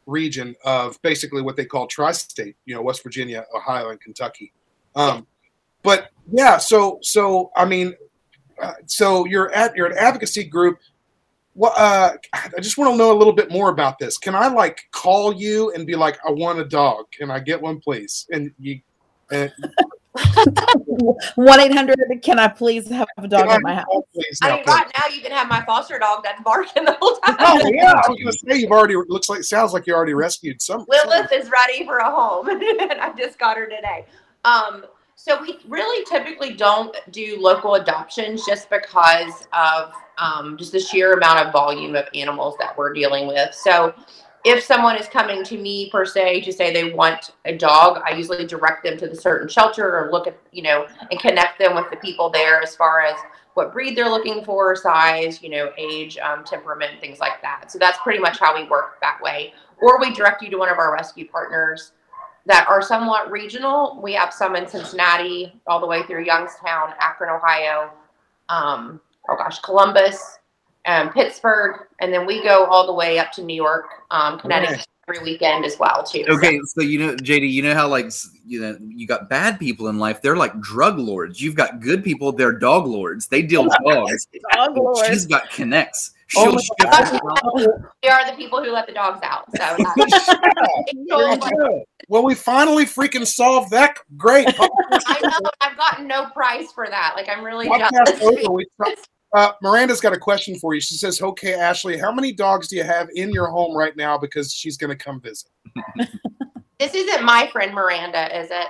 region 0.05 0.55
of 0.63 1.01
basically 1.01 1.41
what 1.41 1.55
they 1.55 1.65
call 1.65 1.87
tri-state, 1.87 2.55
you 2.65 2.73
know, 2.73 2.81
West 2.81 3.03
Virginia, 3.03 3.45
Ohio, 3.55 3.89
and 3.89 3.99
Kentucky. 3.99 4.53
Um, 4.95 5.27
but 5.83 6.09
yeah, 6.31 6.57
so 6.57 6.99
so 7.01 7.51
I 7.55 7.65
mean, 7.65 7.93
uh, 8.61 8.73
so 8.85 9.25
you're 9.25 9.51
at 9.53 9.75
you're 9.75 9.87
an 9.87 9.97
advocacy 9.97 10.45
group. 10.45 10.79
What 11.53 11.77
uh, 11.77 12.13
I 12.33 12.59
just 12.59 12.77
want 12.77 12.91
to 12.91 12.97
know 12.97 13.11
a 13.11 13.17
little 13.17 13.33
bit 13.33 13.51
more 13.51 13.69
about 13.69 13.99
this. 13.99 14.17
Can 14.17 14.33
I 14.33 14.47
like 14.47 14.81
call 14.91 15.33
you 15.33 15.71
and 15.73 15.85
be 15.85 15.95
like, 15.95 16.17
I 16.27 16.31
want 16.31 16.59
a 16.59 16.65
dog. 16.65 17.05
Can 17.11 17.29
I 17.29 17.39
get 17.39 17.61
one, 17.61 17.79
please? 17.79 18.27
And 18.31 18.51
you, 18.59 18.79
and 19.31 19.51
One 21.35 21.59
eight 21.59 21.73
hundred. 21.73 21.97
Can 22.21 22.37
I 22.37 22.47
please 22.47 22.87
have 22.89 23.07
a 23.17 23.27
dog 23.27 23.49
in 23.49 23.61
my 23.63 23.75
house? 23.75 23.85
Please, 24.13 24.37
I 24.43 24.51
mean, 24.51 24.63
please. 24.63 24.71
right 24.71 24.91
now 24.99 25.15
you 25.15 25.21
can 25.21 25.31
have 25.31 25.47
my 25.47 25.65
foster 25.65 25.97
dog 25.97 26.23
that's 26.23 26.39
barking 26.43 26.85
the 26.85 26.95
whole 26.99 27.15
time. 27.17 27.35
Oh 27.39 27.71
yeah, 27.73 27.93
I 27.93 27.95
was 28.09 28.19
gonna 28.19 28.31
say 28.31 28.61
you've 28.61 28.71
already 28.71 28.95
looks 29.07 29.27
like 29.27 29.43
sounds 29.43 29.73
like 29.73 29.87
you 29.87 29.95
already 29.95 30.13
rescued 30.13 30.61
some. 30.61 30.85
Lilith 30.87 31.31
is 31.33 31.49
ready 31.49 31.83
for 31.85 31.97
a 31.97 32.11
home, 32.11 32.47
and 32.49 32.61
I 33.01 33.11
just 33.17 33.39
got 33.39 33.57
her 33.57 33.65
today. 33.65 34.05
Um, 34.45 34.85
so 35.23 35.41
we 35.41 35.57
really 35.69 36.03
typically 36.03 36.53
don't 36.53 36.93
do 37.11 37.37
local 37.39 37.75
adoptions 37.75 38.45
just 38.45 38.69
because 38.69 39.47
of 39.53 39.93
um, 40.17 40.57
just 40.57 40.73
the 40.73 40.79
sheer 40.81 41.13
amount 41.13 41.39
of 41.39 41.53
volume 41.53 41.95
of 41.95 42.03
animals 42.13 42.55
that 42.59 42.77
we're 42.77 42.91
dealing 42.91 43.25
with. 43.25 43.55
So 43.55 43.93
if 44.43 44.65
someone 44.65 44.97
is 44.97 45.07
coming 45.07 45.41
to 45.45 45.57
me 45.57 45.89
per 45.89 46.03
se 46.03 46.41
to 46.41 46.51
say 46.51 46.73
they 46.73 46.91
want 46.91 47.31
a 47.45 47.55
dog, 47.55 48.01
I 48.05 48.13
usually 48.17 48.45
direct 48.45 48.83
them 48.83 48.97
to 48.97 49.07
the 49.07 49.15
certain 49.15 49.47
shelter 49.47 49.97
or 49.97 50.11
look 50.11 50.27
at 50.27 50.37
you 50.51 50.61
know 50.61 50.87
and 51.09 51.17
connect 51.21 51.57
them 51.57 51.73
with 51.73 51.89
the 51.89 51.95
people 51.97 52.29
there 52.29 52.61
as 52.61 52.75
far 52.75 52.99
as 53.03 53.15
what 53.53 53.71
breed 53.71 53.95
they're 53.95 54.09
looking 54.09 54.43
for, 54.43 54.75
size, 54.75 55.41
you 55.41 55.49
know, 55.49 55.71
age, 55.77 56.17
um, 56.17 56.43
temperament, 56.43 56.99
things 56.99 57.19
like 57.19 57.41
that. 57.41 57.71
So 57.71 57.79
that's 57.79 57.99
pretty 57.99 58.19
much 58.19 58.39
how 58.39 58.53
we 58.53 58.67
work 58.67 58.99
that 58.99 59.21
way. 59.21 59.53
Or 59.79 60.01
we 60.01 60.13
direct 60.13 60.41
you 60.41 60.49
to 60.49 60.57
one 60.57 60.69
of 60.69 60.79
our 60.79 60.91
rescue 60.91 61.29
partners 61.29 61.93
that 62.45 62.67
are 62.67 62.81
somewhat 62.81 63.31
regional. 63.31 63.99
We 64.01 64.13
have 64.13 64.33
some 64.33 64.55
in 64.55 64.67
Cincinnati, 64.67 65.53
all 65.67 65.79
the 65.79 65.87
way 65.87 66.03
through 66.03 66.25
Youngstown, 66.25 66.93
Akron, 66.99 67.29
Ohio, 67.29 67.91
um, 68.49 68.99
oh 69.29 69.35
gosh, 69.37 69.59
Columbus, 69.59 70.39
and 70.85 71.11
Pittsburgh, 71.11 71.87
and 72.01 72.13
then 72.13 72.25
we 72.25 72.43
go 72.43 72.65
all 72.65 72.85
the 72.85 72.93
way 72.93 73.17
up 73.19 73.31
to 73.33 73.43
New 73.43 73.55
York, 73.55 73.85
um, 74.11 74.39
Connecticut 74.39 74.85
every 75.07 75.23
weekend 75.23 75.65
as 75.65 75.77
well 75.79 76.03
too. 76.03 76.25
Okay, 76.29 76.59
so 76.65 76.81
you 76.81 76.99
know, 76.99 77.15
JD, 77.15 77.51
you 77.51 77.61
know 77.61 77.73
how 77.73 77.87
like 77.87 78.11
you 78.45 78.61
know 78.61 78.77
you 78.79 79.07
got 79.07 79.29
bad 79.29 79.59
people 79.59 79.87
in 79.87 79.97
life. 79.99 80.21
They're 80.21 80.35
like 80.35 80.59
drug 80.59 80.97
lords. 80.97 81.41
You've 81.41 81.55
got 81.55 81.79
good 81.79 82.03
people. 82.03 82.31
They're 82.31 82.53
dog 82.53 82.87
lords. 82.87 83.27
They 83.27 83.41
deal 83.41 83.63
with 83.63 83.75
dogs. 83.87 84.27
Dog 84.53 84.77
lord. 84.77 85.05
She's 85.07 85.25
got 85.25 85.49
connects. 85.51 86.12
Oh 86.35 86.43
She'll 86.43 86.53
my 86.53 86.61
shift 87.05 87.23
around. 87.23 87.83
we 88.03 88.09
are 88.09 88.25
the 88.29 88.35
people 88.37 88.63
who 88.63 88.71
let 88.71 88.87
the 88.87 88.93
dogs 88.93 89.19
out. 89.23 89.45
So 89.51 89.57
that's- 89.97 90.35
Very 91.07 91.37
good. 91.57 91.83
Well, 92.09 92.23
we 92.23 92.35
finally 92.35 92.85
freaking 92.85 93.25
solved 93.25 93.71
that. 93.71 93.97
Great. 94.17 94.47
I 94.59 95.19
know 95.21 95.49
I've 95.61 95.77
gotten 95.77 96.07
no 96.07 96.27
price 96.31 96.71
for 96.71 96.87
that. 96.89 97.13
Like 97.15 97.29
I'm 97.29 97.43
really 97.43 97.67
Podcast 97.67 98.19
jealous. 98.19 98.45
over. 98.47 98.61
Uh, 99.35 99.51
Miranda's 99.63 99.99
got 100.01 100.13
a 100.13 100.17
question 100.17 100.57
for 100.59 100.75
you. 100.75 100.81
She 100.81 100.95
says, 100.95 101.19
"Okay, 101.21 101.53
Ashley, 101.55 101.97
how 101.97 102.11
many 102.11 102.31
dogs 102.33 102.67
do 102.67 102.75
you 102.75 102.83
have 102.83 103.07
in 103.15 103.31
your 103.31 103.47
home 103.47 103.75
right 103.75 103.95
now? 103.97 104.15
Because 104.17 104.53
she's 104.53 104.77
going 104.77 104.95
to 104.95 104.95
come 105.01 105.19
visit." 105.21 105.49
This 106.79 106.93
isn't 106.93 107.23
my 107.23 107.47
friend 107.51 107.73
Miranda, 107.73 108.37
is 108.39 108.49
it? 108.51 108.67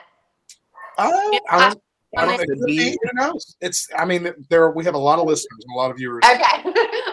Oh, 0.97 1.39
I 1.49 1.69
don't. 1.69 1.81
I 2.15 2.25
don't 2.25 2.35
Okay. 2.35 2.45
know. 2.47 2.91
Who 3.03 3.09
knows? 3.13 3.55
It's. 3.59 3.89
I 3.97 4.05
mean, 4.05 4.31
there 4.49 4.69
we 4.69 4.85
have 4.85 4.93
a 4.93 4.99
lot 4.99 5.17
of 5.19 5.25
listeners 5.25 5.65
and 5.67 5.73
a 5.75 5.77
lot 5.77 5.89
of 5.91 5.97
viewers. 5.97 6.21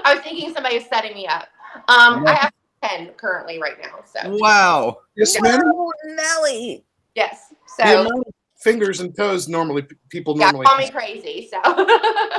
I 0.04 0.14
was 0.14 0.22
thinking 0.22 0.52
somebody 0.52 0.76
was 0.78 0.86
setting 0.86 1.14
me 1.14 1.26
up. 1.26 1.48
Um, 1.88 2.26
I 2.26 2.34
have 2.40 2.52
ten 2.82 3.08
currently 3.14 3.60
right 3.60 3.76
now. 3.80 4.00
So 4.04 4.36
Wow. 4.38 4.98
Yes, 5.16 5.40
ma'am. 5.40 5.60
Oh, 5.64 5.92
Nelly. 6.04 6.84
yes. 7.14 7.52
The 7.78 7.84
So 7.84 8.00
amount 8.00 8.26
of 8.26 8.34
fingers 8.62 9.00
and 9.00 9.16
toes 9.16 9.48
normally 9.48 9.86
people 10.10 10.36
yeah, 10.38 10.46
normally. 10.50 10.66
call 10.66 10.76
me 10.76 10.90
crazy. 10.90 11.48
So 11.50 11.60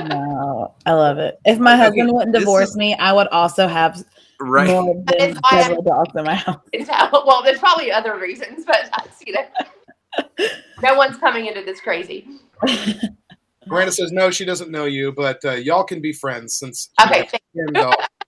No, 0.06 0.76
I 0.86 0.94
love 0.94 1.18
it. 1.18 1.38
If 1.46 1.60
my 1.60 1.74
Okay, 1.74 1.84
husband 1.84 2.12
wouldn't 2.14 2.34
divorce 2.36 2.70
is- 2.72 2.78
me, 2.78 2.96
I 2.96 3.14
would 3.14 3.28
also 3.30 3.68
have 3.68 4.04
Right. 4.40 4.68
more 4.68 4.84
than 4.96 5.06
it's 5.20 5.40
why 5.52 5.62
several 5.62 5.84
dogs 5.84 6.12
in 6.16 6.26
my 6.26 6.34
house. 6.34 6.58
well, 7.14 7.44
there's 7.44 7.60
probably 7.60 7.92
other 7.92 8.18
reasons, 8.18 8.66
but 8.66 8.90
that's 8.98 9.22
you 9.28 9.34
know. 9.34 9.46
no 10.82 10.96
one's 10.96 11.18
coming 11.18 11.46
into 11.46 11.62
this 11.62 11.80
crazy. 11.80 12.28
Miranda 13.72 13.94
says 13.94 14.12
no, 14.12 14.30
she 14.32 14.44
doesn't 14.46 14.70
know 14.70 14.86
you, 14.86 15.14
but 15.14 15.44
uh, 15.46 15.54
y'all 15.54 15.86
can 15.86 16.02
be 16.02 16.12
friends 16.12 16.56
since. 16.56 16.92
Okay, 17.02 17.28
thank 17.28 17.88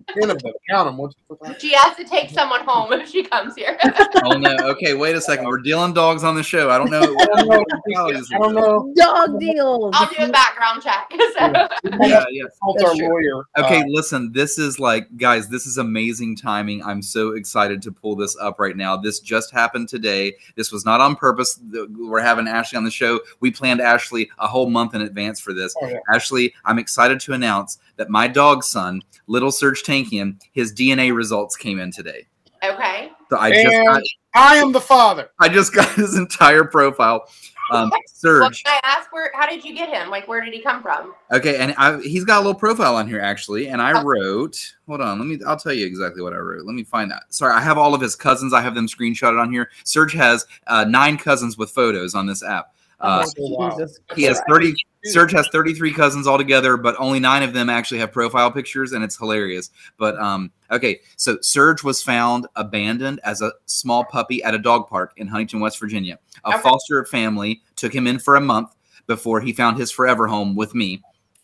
ten, 0.09 0.29
of 0.29 0.41
them. 0.41 0.53
Count 0.69 0.87
them. 0.87 0.97
What's 0.97 1.61
She 1.61 1.73
has 1.73 1.95
to 1.97 2.03
take 2.03 2.29
someone 2.29 2.61
home 2.65 2.93
if 2.93 3.09
she 3.09 3.23
comes 3.23 3.55
here. 3.55 3.77
oh 4.25 4.37
no. 4.37 4.55
Okay, 4.69 4.93
wait 4.93 5.15
a 5.15 5.21
second. 5.21 5.45
We're 5.45 5.59
dealing 5.59 5.93
dogs 5.93 6.23
on 6.23 6.35
the 6.35 6.43
show. 6.43 6.69
I 6.69 6.77
don't 6.77 6.89
know. 6.89 7.01
I 7.01 7.25
don't 7.25 7.47
know. 7.47 7.65
I 7.95 8.37
don't 8.37 8.55
know. 8.55 8.93
Dog 8.95 9.39
deals. 9.39 9.91
I'll 9.95 10.09
do 10.09 10.23
a 10.23 10.29
background 10.29 10.81
check. 10.83 11.11
So. 11.11 12.07
Yeah, 12.07 12.23
yeah. 12.31 12.43
Consult 12.61 12.83
our 12.83 12.95
lawyer. 12.95 13.45
Okay, 13.57 13.81
Uh, 13.81 13.85
listen, 13.87 14.31
this 14.31 14.57
is 14.57 14.79
like, 14.79 15.15
guys, 15.17 15.47
this 15.49 15.65
is 15.65 15.77
amazing 15.77 16.35
timing. 16.35 16.83
I'm 16.83 17.01
so 17.01 17.31
excited 17.31 17.81
to 17.83 17.91
pull 17.91 18.15
this 18.15 18.35
up 18.39 18.59
right 18.59 18.75
now. 18.75 18.97
This 18.97 19.19
just 19.19 19.51
happened 19.51 19.89
today. 19.89 20.35
This 20.55 20.71
was 20.71 20.85
not 20.85 21.01
on 21.01 21.15
purpose. 21.15 21.59
We're 21.71 22.21
having 22.21 22.47
Ashley 22.47 22.77
on 22.77 22.83
the 22.83 22.91
show. 22.91 23.19
We 23.39 23.51
planned 23.51 23.81
Ashley 23.81 24.29
a 24.39 24.47
whole 24.47 24.69
month 24.69 24.93
in 24.95 25.01
advance 25.01 25.39
for 25.39 25.53
this. 25.53 25.75
Oh, 25.81 25.87
yeah. 25.87 25.99
Ashley, 26.13 26.53
I'm 26.65 26.79
excited 26.79 27.19
to 27.21 27.33
announce 27.33 27.79
that 27.97 28.09
my 28.09 28.27
dog 28.27 28.63
son, 28.63 29.01
little 29.27 29.51
Serge 29.51 29.83
Tankian, 29.83 30.39
his 30.51 30.73
DNA 30.73 31.15
results 31.15 31.55
came 31.55 31.79
in 31.79 31.91
today. 31.91 32.27
Okay. 32.63 33.11
So 33.29 33.37
I 33.37 33.49
and 33.49 33.71
just 33.71 33.85
got, 33.85 34.03
I 34.35 34.55
am 34.57 34.71
the 34.71 34.81
father. 34.81 35.29
I 35.39 35.49
just 35.49 35.73
got 35.73 35.89
his 35.95 36.17
entire 36.17 36.63
profile. 36.63 37.27
Um, 37.71 37.91
Serge. 38.07 38.63
Well, 38.65 38.73
I 38.73 38.79
ask 38.83 39.11
where? 39.11 39.31
How 39.33 39.47
did 39.47 39.63
you 39.63 39.73
get 39.73 39.89
him? 39.89 40.09
Like, 40.09 40.27
where 40.27 40.43
did 40.43 40.53
he 40.53 40.61
come 40.61 40.81
from? 40.81 41.13
Okay, 41.31 41.57
and 41.57 41.73
I, 41.77 41.99
he's 42.01 42.25
got 42.25 42.37
a 42.37 42.39
little 42.39 42.53
profile 42.53 42.95
on 42.95 43.07
here 43.07 43.21
actually, 43.21 43.67
and 43.69 43.81
I 43.81 43.91
okay. 43.91 44.03
wrote. 44.05 44.75
Hold 44.87 45.01
on, 45.01 45.17
let 45.17 45.27
me. 45.27 45.39
I'll 45.47 45.57
tell 45.57 45.73
you 45.73 45.85
exactly 45.85 46.21
what 46.21 46.33
I 46.33 46.37
wrote. 46.37 46.65
Let 46.65 46.75
me 46.75 46.83
find 46.83 47.09
that. 47.11 47.23
Sorry, 47.29 47.53
I 47.53 47.61
have 47.61 47.77
all 47.77 47.93
of 47.95 48.01
his 48.01 48.15
cousins. 48.15 48.53
I 48.53 48.61
have 48.61 48.75
them 48.75 48.87
screenshotted 48.87 49.41
on 49.41 49.51
here. 49.51 49.69
Serge 49.85 50.13
has 50.13 50.45
uh, 50.67 50.83
nine 50.83 51.17
cousins 51.17 51.57
with 51.57 51.71
photos 51.71 52.15
on 52.15 52.27
this 52.27 52.43
app. 52.43 52.73
Uh, 52.99 53.25
oh, 53.39 53.55
wow. 53.57 53.87
He 54.15 54.23
has 54.23 54.41
30, 54.47 54.73
Serge 55.05 55.31
has 55.33 55.47
thirty-three 55.49 55.91
cousins 55.93 56.27
altogether, 56.27 56.77
but 56.77 56.95
only 56.97 57.19
nine 57.19 57.43
of 57.43 57.53
them 57.53 57.69
actually 57.69 57.99
have 57.99 58.11
profile 58.11 58.51
pictures, 58.51 58.93
and 58.93 59.03
it's 59.03 59.17
hilarious. 59.17 59.69
But 59.97 60.17
um, 60.17 60.51
okay, 60.71 61.01
so 61.17 61.37
Serge 61.41 61.83
was 61.83 62.01
found 62.01 62.47
abandoned 62.55 63.19
as 63.23 63.41
a 63.41 63.51
small 63.65 64.05
puppy 64.05 64.41
at 64.43 64.55
a 64.55 64.59
dog 64.59 64.87
park 64.87 65.13
in 65.17 65.27
Huntington, 65.27 65.59
West 65.59 65.79
Virginia. 65.79 66.19
A 66.45 66.49
Okay. 66.49 66.61
foster 66.61 67.03
family 67.05 67.61
took 67.75 67.93
him 67.93 68.07
in 68.07 68.17
for 68.19 68.35
a 68.35 68.41
month 68.41 68.75
before 69.07 69.41
he 69.41 69.51
found 69.51 69.77
his 69.77 69.91
forever 69.91 70.27
home 70.27 70.55
with 70.55 70.73
me. 70.73 71.01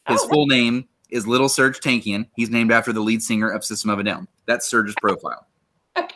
His 0.07 0.21
Oh, 0.23 0.29
full 0.29 0.45
name 0.47 0.87
is 1.09 1.27
Little 1.27 1.49
Serge 1.49 1.79
Tankian. 1.79 2.27
He's 2.35 2.49
named 2.49 2.71
after 2.71 2.93
the 2.93 3.01
lead 3.01 3.21
singer 3.21 3.49
of 3.49 3.65
System 3.65 3.89
of 3.89 3.99
a 3.99 4.03
Down. 4.03 4.27
That's 4.45 4.67
Serge's 4.67 4.95
profile. 5.01 5.45
Okay. 5.97 6.15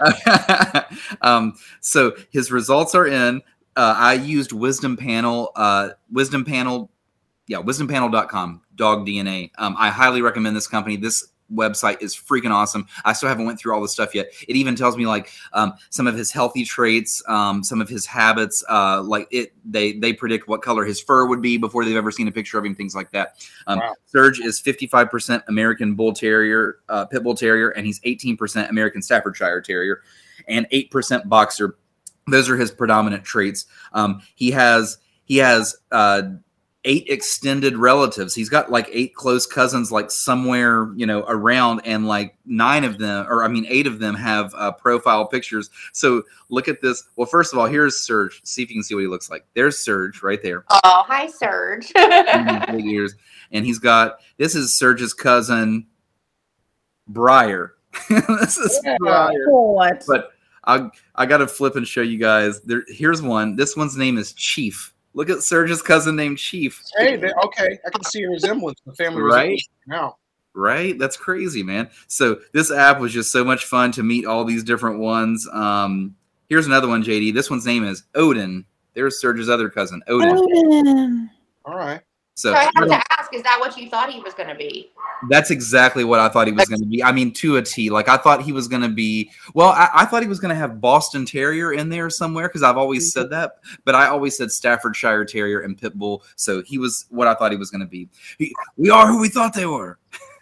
um, 1.22 1.54
so 1.80 2.14
his 2.30 2.50
results 2.52 2.94
are 2.94 3.06
in. 3.06 3.42
Uh, 3.78 3.94
I 3.96 4.14
used 4.14 4.50
Wisdom 4.50 4.96
Panel, 4.96 5.52
uh, 5.54 5.90
Wisdom 6.10 6.44
Panel, 6.44 6.90
yeah, 7.46 7.58
wisdompanel.com, 7.58 8.62
dog 8.74 9.06
DNA. 9.06 9.52
Um, 9.56 9.76
I 9.78 9.88
highly 9.88 10.20
recommend 10.20 10.56
this 10.56 10.66
company. 10.66 10.96
This 10.96 11.28
website 11.54 12.02
is 12.02 12.14
freaking 12.14 12.50
awesome. 12.50 12.88
I 13.04 13.12
still 13.12 13.28
haven't 13.28 13.46
went 13.46 13.60
through 13.60 13.74
all 13.74 13.80
the 13.80 13.88
stuff 13.88 14.16
yet. 14.16 14.32
It 14.48 14.56
even 14.56 14.74
tells 14.74 14.96
me 14.96 15.06
like 15.06 15.30
um, 15.52 15.74
some 15.90 16.08
of 16.08 16.16
his 16.16 16.32
healthy 16.32 16.64
traits, 16.64 17.22
um, 17.28 17.62
some 17.62 17.80
of 17.80 17.88
his 17.88 18.04
habits. 18.04 18.64
Uh, 18.68 19.00
like 19.00 19.28
it, 19.30 19.52
they 19.64 19.92
they 19.92 20.12
predict 20.12 20.48
what 20.48 20.60
color 20.60 20.84
his 20.84 21.00
fur 21.00 21.26
would 21.26 21.40
be 21.40 21.56
before 21.56 21.84
they've 21.84 21.96
ever 21.96 22.10
seen 22.10 22.26
a 22.26 22.32
picture 22.32 22.58
of 22.58 22.64
him. 22.64 22.74
Things 22.74 22.96
like 22.96 23.12
that. 23.12 23.48
Um, 23.68 23.78
Wow. 23.78 23.94
Serge 24.06 24.40
is 24.40 24.60
55% 24.60 25.44
American 25.46 25.94
Bull 25.94 26.12
Terrier, 26.12 26.80
uh, 26.88 27.04
Pit 27.04 27.22
Bull 27.22 27.36
Terrier, 27.36 27.68
and 27.70 27.86
he's 27.86 28.00
18% 28.00 28.68
American 28.70 29.02
Staffordshire 29.02 29.60
Terrier, 29.60 30.02
and 30.48 30.66
8% 30.70 31.28
Boxer. 31.28 31.76
Those 32.30 32.48
are 32.48 32.56
his 32.56 32.70
predominant 32.70 33.24
traits. 33.24 33.66
Um, 33.92 34.22
he 34.34 34.50
has 34.52 34.98
he 35.24 35.36
has 35.38 35.76
uh, 35.92 36.22
eight 36.84 37.06
extended 37.08 37.76
relatives. 37.76 38.34
He's 38.34 38.48
got 38.48 38.70
like 38.70 38.88
eight 38.92 39.14
close 39.14 39.46
cousins, 39.46 39.90
like 39.92 40.10
somewhere 40.10 40.90
you 40.96 41.06
know 41.06 41.24
around, 41.28 41.82
and 41.84 42.06
like 42.06 42.36
nine 42.46 42.84
of 42.84 42.98
them, 42.98 43.26
or 43.28 43.42
I 43.44 43.48
mean 43.48 43.66
eight 43.68 43.86
of 43.86 43.98
them, 43.98 44.14
have 44.14 44.54
uh, 44.54 44.72
profile 44.72 45.26
pictures. 45.26 45.70
So 45.92 46.22
look 46.48 46.68
at 46.68 46.80
this. 46.80 47.04
Well, 47.16 47.26
first 47.26 47.52
of 47.52 47.58
all, 47.58 47.66
here's 47.66 47.98
Serge. 47.98 48.40
See 48.44 48.62
if 48.62 48.70
you 48.70 48.76
can 48.76 48.82
see 48.82 48.94
what 48.94 49.02
he 49.02 49.06
looks 49.08 49.28
like. 49.30 49.44
There's 49.54 49.78
Serge 49.78 50.22
right 50.22 50.42
there 50.42 50.64
Oh, 50.70 51.04
hi, 51.06 51.26
Serge. 51.28 51.92
Mhm, 51.96 52.72
big 52.76 52.86
ears. 52.86 53.14
And 53.52 53.64
he's 53.66 53.78
got 53.78 54.20
this 54.36 54.54
is 54.54 54.74
Serge's 54.74 55.12
cousin, 55.14 55.86
Briar. 57.06 57.74
this 58.08 58.58
is 58.58 58.80
Yeah. 58.84 58.96
Briar. 59.00 59.32
What? 59.50 60.04
But 60.06 60.30
I 60.64 60.88
I 61.14 61.26
gotta 61.26 61.46
flip 61.46 61.76
and 61.76 61.86
show 61.86 62.02
you 62.02 62.18
guys. 62.18 62.60
There 62.62 62.84
here's 62.88 63.22
one. 63.22 63.56
This 63.56 63.76
one's 63.76 63.96
name 63.96 64.18
is 64.18 64.32
Chief. 64.34 64.92
Look 65.14 65.30
at 65.30 65.42
Serge's 65.42 65.82
cousin 65.82 66.14
named 66.16 66.38
Chief. 66.38 66.82
Hey, 66.96 67.16
they, 67.16 67.32
okay, 67.44 67.78
I 67.86 67.90
can 67.90 68.04
see 68.04 68.22
a 68.22 68.28
resemblance. 68.30 68.78
The 68.86 68.94
family 68.94 69.22
Right? 69.22 69.60
now. 69.86 70.16
Right? 70.54 70.98
That's 70.98 71.16
crazy, 71.16 71.62
man. 71.62 71.88
So 72.08 72.40
this 72.52 72.70
app 72.70 73.00
was 73.00 73.12
just 73.12 73.32
so 73.32 73.44
much 73.44 73.64
fun 73.64 73.90
to 73.92 74.02
meet 74.02 74.26
all 74.26 74.44
these 74.44 74.62
different 74.64 74.98
ones. 75.00 75.48
Um, 75.52 76.14
here's 76.48 76.66
another 76.66 76.88
one, 76.88 77.02
JD. 77.02 77.32
This 77.34 77.50
one's 77.50 77.66
name 77.66 77.84
is 77.84 78.04
Odin. 78.14 78.64
There's 78.94 79.20
Serge's 79.20 79.48
other 79.48 79.68
cousin, 79.68 80.02
Odin. 80.08 80.36
Odin. 80.36 81.30
All 81.64 81.76
right. 81.76 82.00
So 82.38 82.52
so 82.52 82.56
I 82.56 82.70
have 82.76 82.86
to 82.86 83.02
ask: 83.18 83.34
Is 83.34 83.42
that 83.42 83.58
what 83.58 83.76
you 83.76 83.90
thought 83.90 84.12
he 84.12 84.20
was 84.20 84.32
going 84.32 84.48
to 84.48 84.54
be? 84.54 84.92
That's 85.28 85.50
exactly 85.50 86.04
what 86.04 86.20
I 86.20 86.28
thought 86.28 86.46
he 86.46 86.52
was 86.52 86.68
going 86.68 86.80
to 86.80 86.86
be. 86.86 87.02
I 87.02 87.10
mean, 87.10 87.32
to 87.32 87.56
a 87.56 87.62
T. 87.62 87.90
Like 87.90 88.08
I 88.08 88.16
thought 88.16 88.44
he 88.44 88.52
was 88.52 88.68
going 88.68 88.82
to 88.82 88.88
be. 88.88 89.32
Well, 89.54 89.70
I, 89.70 89.90
I 89.92 90.04
thought 90.04 90.22
he 90.22 90.28
was 90.28 90.38
going 90.38 90.50
to 90.50 90.54
have 90.54 90.80
Boston 90.80 91.26
Terrier 91.26 91.72
in 91.72 91.88
there 91.88 92.08
somewhere 92.08 92.46
because 92.46 92.62
I've 92.62 92.76
always 92.76 93.12
said 93.12 93.28
that. 93.30 93.56
But 93.84 93.96
I 93.96 94.06
always 94.06 94.36
said 94.36 94.52
Staffordshire 94.52 95.24
Terrier 95.24 95.62
and 95.62 95.76
Pit 95.76 95.98
Bull. 95.98 96.22
So 96.36 96.62
he 96.62 96.78
was 96.78 97.06
what 97.10 97.26
I 97.26 97.34
thought 97.34 97.50
he 97.50 97.58
was 97.58 97.72
going 97.72 97.80
to 97.80 97.88
be. 97.88 98.08
He, 98.38 98.54
we 98.76 98.88
are 98.88 99.08
who 99.08 99.20
we 99.20 99.28
thought 99.28 99.52
they 99.52 99.66
were. 99.66 99.98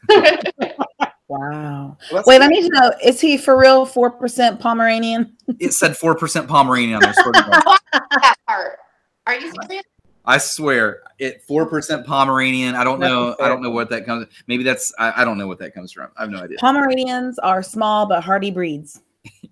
Wow. 1.28 1.96
Well, 2.12 2.22
that's 2.22 2.26
Wait, 2.28 2.40
I 2.40 2.46
need 2.46 2.62
to 2.62 2.68
know: 2.68 2.92
is 3.04 3.20
he 3.20 3.36
for 3.36 3.58
real 3.58 3.84
four 3.84 4.12
percent 4.12 4.60
Pomeranian? 4.60 5.36
It 5.58 5.72
said 5.72 5.96
four 5.96 6.14
percent 6.14 6.46
Pomeranian 6.46 6.94
on 6.94 7.02
there. 7.02 7.14
swear 7.14 7.32
to 7.32 7.42
God. 7.50 7.78
that 8.22 8.36
part. 8.46 8.78
Are 9.26 9.34
you 9.34 9.52
serious? 9.66 9.82
I 10.26 10.38
swear, 10.38 11.02
it 11.18 11.42
four 11.42 11.66
percent 11.66 12.06
Pomeranian. 12.06 12.74
I 12.74 12.84
don't 12.84 12.98
That's 12.98 13.10
know. 13.10 13.36
I 13.40 13.48
don't 13.48 13.62
know 13.62 13.70
what 13.70 13.90
that 13.90 14.04
comes. 14.04 14.26
Maybe 14.46 14.64
that's. 14.64 14.92
I, 14.98 15.22
I 15.22 15.24
don't 15.24 15.38
know 15.38 15.46
what 15.46 15.58
that 15.60 15.74
comes 15.74 15.92
from. 15.92 16.10
I 16.16 16.22
have 16.22 16.30
no 16.30 16.42
idea. 16.42 16.58
Pomeranians 16.58 17.38
are 17.38 17.62
small 17.62 18.06
but 18.06 18.24
hardy 18.24 18.50
breeds. 18.50 19.02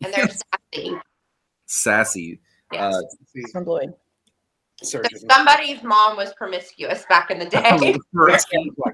And 0.02 0.12
they're 0.12 0.28
sassy. 0.28 1.00
Sassy. 1.66 2.40
Yes. 2.72 2.94
Uh, 2.94 3.40
From 3.52 3.64
Lloyd. 3.64 3.94
So 4.82 5.00
somebody's 5.30 5.82
mom 5.82 6.16
was 6.16 6.34
promiscuous 6.34 7.04
back 7.08 7.30
in 7.30 7.38
the 7.38 7.46
day. 7.46 7.96
right. 8.12 8.42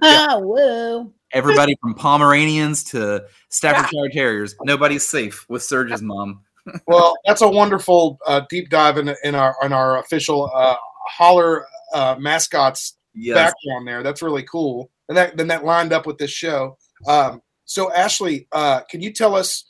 Ah, 0.03 0.39
whoa. 0.39 1.11
Everybody 1.33 1.77
from 1.81 1.95
Pomeranians 1.95 2.85
to 2.85 3.25
Staffordshire 3.49 4.11
Terriers. 4.13 4.55
Nobody's 4.63 5.07
safe 5.07 5.49
with 5.49 5.63
Serge's 5.63 6.03
mom. 6.03 6.43
Well, 6.87 7.17
that's 7.25 7.41
a 7.41 7.49
wonderful 7.49 8.19
uh, 8.27 8.43
deep 8.51 8.69
dive 8.69 8.99
in, 8.99 9.13
in 9.25 9.35
our 9.35 9.57
in 9.65 9.73
our 9.73 9.99
official 9.99 10.51
uh, 10.55 10.77
holler 11.07 11.67
uh, 11.95 12.17
mascots 12.19 12.97
Yes. 13.15 13.35
background 13.35 13.89
there. 13.89 14.03
That's 14.03 14.23
really 14.23 14.45
cool, 14.45 14.91
and 15.09 15.17
that 15.17 15.37
then 15.37 15.49
that 15.49 15.65
lined 15.65 15.93
up 15.93 16.07
with 16.07 16.19
this 16.19 16.31
show. 16.31 16.79
Um, 17.09 17.43
so, 17.65 17.93
Ashley, 17.93 18.47
uh, 18.53 18.83
can 18.83 19.01
you 19.01 19.13
tell 19.13 19.35
us 19.35 19.65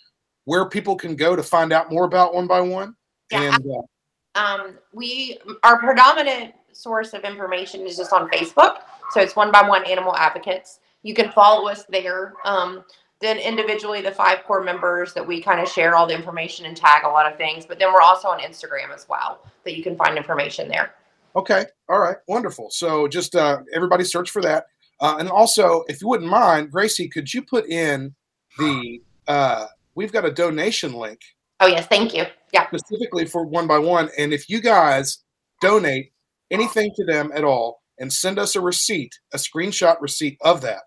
where 0.44 0.68
people 0.68 0.96
can 0.96 1.16
go 1.16 1.34
to 1.34 1.42
find 1.42 1.72
out 1.72 1.90
more 1.90 2.04
about 2.04 2.34
One 2.34 2.46
by 2.46 2.60
One? 2.60 2.94
Yeah. 3.30 3.54
And 3.54 3.66
uh, 3.66 4.38
um, 4.38 4.78
we 4.92 5.38
our 5.62 5.78
predominant 5.78 6.54
source 6.72 7.12
of 7.12 7.24
information 7.24 7.86
is 7.86 7.96
just 7.96 8.12
on 8.12 8.28
Facebook. 8.30 8.78
So 9.10 9.20
it's 9.20 9.36
one 9.36 9.50
by 9.50 9.66
one 9.68 9.84
animal 9.84 10.14
advocates. 10.16 10.80
You 11.02 11.14
can 11.14 11.30
follow 11.32 11.68
us 11.68 11.84
there. 11.88 12.34
Um, 12.44 12.84
then 13.20 13.38
individually, 13.38 14.00
the 14.00 14.12
five 14.12 14.44
core 14.44 14.62
members 14.62 15.12
that 15.14 15.26
we 15.26 15.42
kind 15.42 15.60
of 15.60 15.68
share 15.68 15.94
all 15.94 16.06
the 16.06 16.14
information 16.14 16.64
and 16.66 16.76
tag 16.76 17.04
a 17.04 17.08
lot 17.08 17.30
of 17.30 17.36
things. 17.36 17.66
But 17.66 17.78
then 17.78 17.92
we're 17.92 18.00
also 18.00 18.28
on 18.28 18.40
Instagram 18.40 18.94
as 18.94 19.06
well, 19.08 19.40
that 19.64 19.76
you 19.76 19.82
can 19.82 19.96
find 19.96 20.16
information 20.16 20.68
there. 20.68 20.94
Okay, 21.36 21.66
all 21.88 21.98
right, 21.98 22.16
wonderful. 22.28 22.68
So, 22.70 23.08
just 23.08 23.34
uh, 23.34 23.58
everybody 23.74 24.04
search 24.04 24.30
for 24.30 24.42
that. 24.42 24.66
Uh, 25.00 25.16
and 25.18 25.28
also, 25.28 25.84
if 25.88 26.02
you 26.02 26.08
wouldn't 26.08 26.30
mind, 26.30 26.70
Gracie, 26.70 27.08
could 27.08 27.32
you 27.32 27.42
put 27.42 27.66
in 27.66 28.14
the 28.58 29.00
uh, 29.28 29.66
we've 29.94 30.12
got 30.12 30.24
a 30.24 30.30
donation 30.30 30.92
link 30.92 31.20
Oh 31.60 31.66
yes, 31.66 31.86
thank 31.86 32.14
you. 32.14 32.24
Yeah. 32.52 32.66
specifically 32.66 33.26
for 33.26 33.44
one 33.44 33.66
by 33.66 33.78
one. 33.78 34.10
And 34.18 34.32
if 34.32 34.48
you 34.48 34.60
guys 34.60 35.18
donate 35.60 36.12
anything 36.50 36.90
to 36.96 37.04
them 37.04 37.30
at 37.34 37.44
all 37.44 37.82
and 37.98 38.12
send 38.12 38.38
us 38.38 38.56
a 38.56 38.60
receipt, 38.60 39.12
a 39.32 39.36
screenshot 39.36 40.00
receipt 40.00 40.38
of 40.40 40.62
that, 40.62 40.82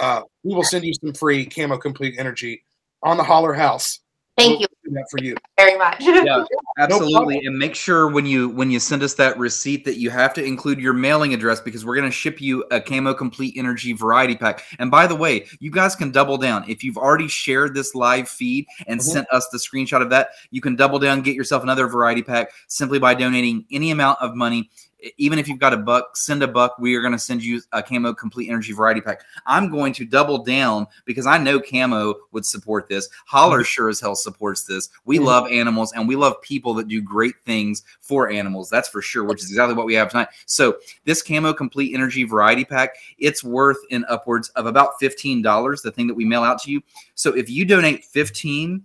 uh, 0.00 0.22
we 0.42 0.54
will 0.54 0.64
send 0.64 0.84
you 0.84 0.94
some 0.94 1.12
free 1.12 1.44
camo 1.46 1.76
complete 1.76 2.14
energy 2.18 2.64
on 3.02 3.16
the 3.16 3.22
holler 3.22 3.52
house. 3.52 4.00
Thank 4.36 4.60
you. 4.60 4.66
Do 4.88 4.94
that 4.94 5.06
for 5.10 5.22
you. 5.22 5.36
Very 5.58 5.76
much. 5.76 5.96
Yeah, 6.28 6.44
absolutely. 6.78 7.44
and 7.46 7.56
make 7.58 7.74
sure 7.74 8.08
when 8.08 8.26
you 8.26 8.48
when 8.50 8.70
you 8.70 8.80
send 8.80 9.02
us 9.02 9.14
that 9.14 9.38
receipt 9.38 9.84
that 9.84 9.96
you 9.98 10.10
have 10.10 10.34
to 10.34 10.44
include 10.44 10.80
your 10.80 10.92
mailing 10.92 11.32
address 11.34 11.60
because 11.60 11.84
we're 11.84 11.94
going 11.96 12.08
to 12.08 12.14
ship 12.14 12.40
you 12.40 12.64
a 12.70 12.80
Camo 12.80 13.14
Complete 13.14 13.54
Energy 13.56 13.92
variety 13.92 14.36
pack. 14.36 14.64
And 14.78 14.90
by 14.90 15.06
the 15.06 15.14
way, 15.14 15.46
you 15.60 15.70
guys 15.70 15.94
can 15.94 16.10
double 16.10 16.36
down 16.38 16.64
if 16.68 16.82
you've 16.82 16.98
already 16.98 17.28
shared 17.28 17.74
this 17.74 17.94
live 17.94 18.28
feed 18.28 18.66
and 18.86 19.00
Mhm. 19.00 19.04
sent 19.04 19.26
us 19.30 19.48
the 19.52 19.58
screenshot 19.58 20.02
of 20.02 20.10
that. 20.10 20.30
You 20.50 20.60
can 20.60 20.76
double 20.76 20.98
down, 20.98 21.22
get 21.22 21.34
yourself 21.34 21.62
another 21.62 21.86
variety 21.88 22.22
pack 22.22 22.50
simply 22.68 22.98
by 22.98 23.14
donating 23.14 23.64
any 23.70 23.90
amount 23.90 24.18
of 24.20 24.34
money. 24.34 24.70
Even 25.16 25.38
if 25.38 25.46
you've 25.46 25.60
got 25.60 25.72
a 25.72 25.76
buck, 25.76 26.16
send 26.16 26.42
a 26.42 26.48
buck. 26.48 26.76
We 26.80 26.96
are 26.96 27.00
going 27.00 27.12
to 27.12 27.20
send 27.20 27.40
you 27.44 27.62
a 27.72 27.80
Camo 27.80 28.12
Complete 28.14 28.48
Energy 28.50 28.72
variety 28.72 29.00
pack. 29.00 29.20
I'm 29.46 29.70
going 29.70 29.92
to 29.92 30.04
double 30.04 30.38
down 30.42 30.88
because 31.04 31.24
I 31.24 31.38
know 31.38 31.60
Camo 31.60 32.14
would 32.32 32.44
support 32.44 32.88
this. 32.88 33.08
Holler 33.26 33.62
sure 33.62 33.88
as 33.88 34.00
hell 34.00 34.16
supports 34.16 34.64
this. 34.64 34.77
We 35.04 35.18
Mhm. 35.18 35.24
love 35.24 35.48
animals 35.50 35.92
and 35.92 36.06
we 36.06 36.16
love 36.16 36.40
people 36.42 36.74
that 36.74 36.88
do 36.88 37.00
great 37.00 37.34
things 37.44 37.82
for 38.00 38.28
animals. 38.30 38.70
That's 38.70 38.88
for 38.88 39.02
sure, 39.02 39.24
which 39.24 39.42
is 39.42 39.50
exactly 39.50 39.74
what 39.74 39.86
we 39.86 39.94
have 39.94 40.10
tonight. 40.10 40.28
So 40.46 40.76
this 41.04 41.22
Camo 41.22 41.52
Complete 41.52 41.94
Energy 41.94 42.24
variety 42.24 42.64
pack, 42.64 42.94
it's 43.18 43.42
worth 43.42 43.78
in 43.90 44.04
upwards 44.08 44.48
of 44.50 44.66
about 44.66 44.92
$15, 45.00 45.82
the 45.82 45.90
thing 45.90 46.06
that 46.06 46.14
we 46.14 46.24
mail 46.24 46.42
out 46.42 46.60
to 46.62 46.70
you. 46.70 46.82
So 47.14 47.34
if 47.34 47.50
you 47.50 47.64
donate 47.64 48.04
15 48.04 48.82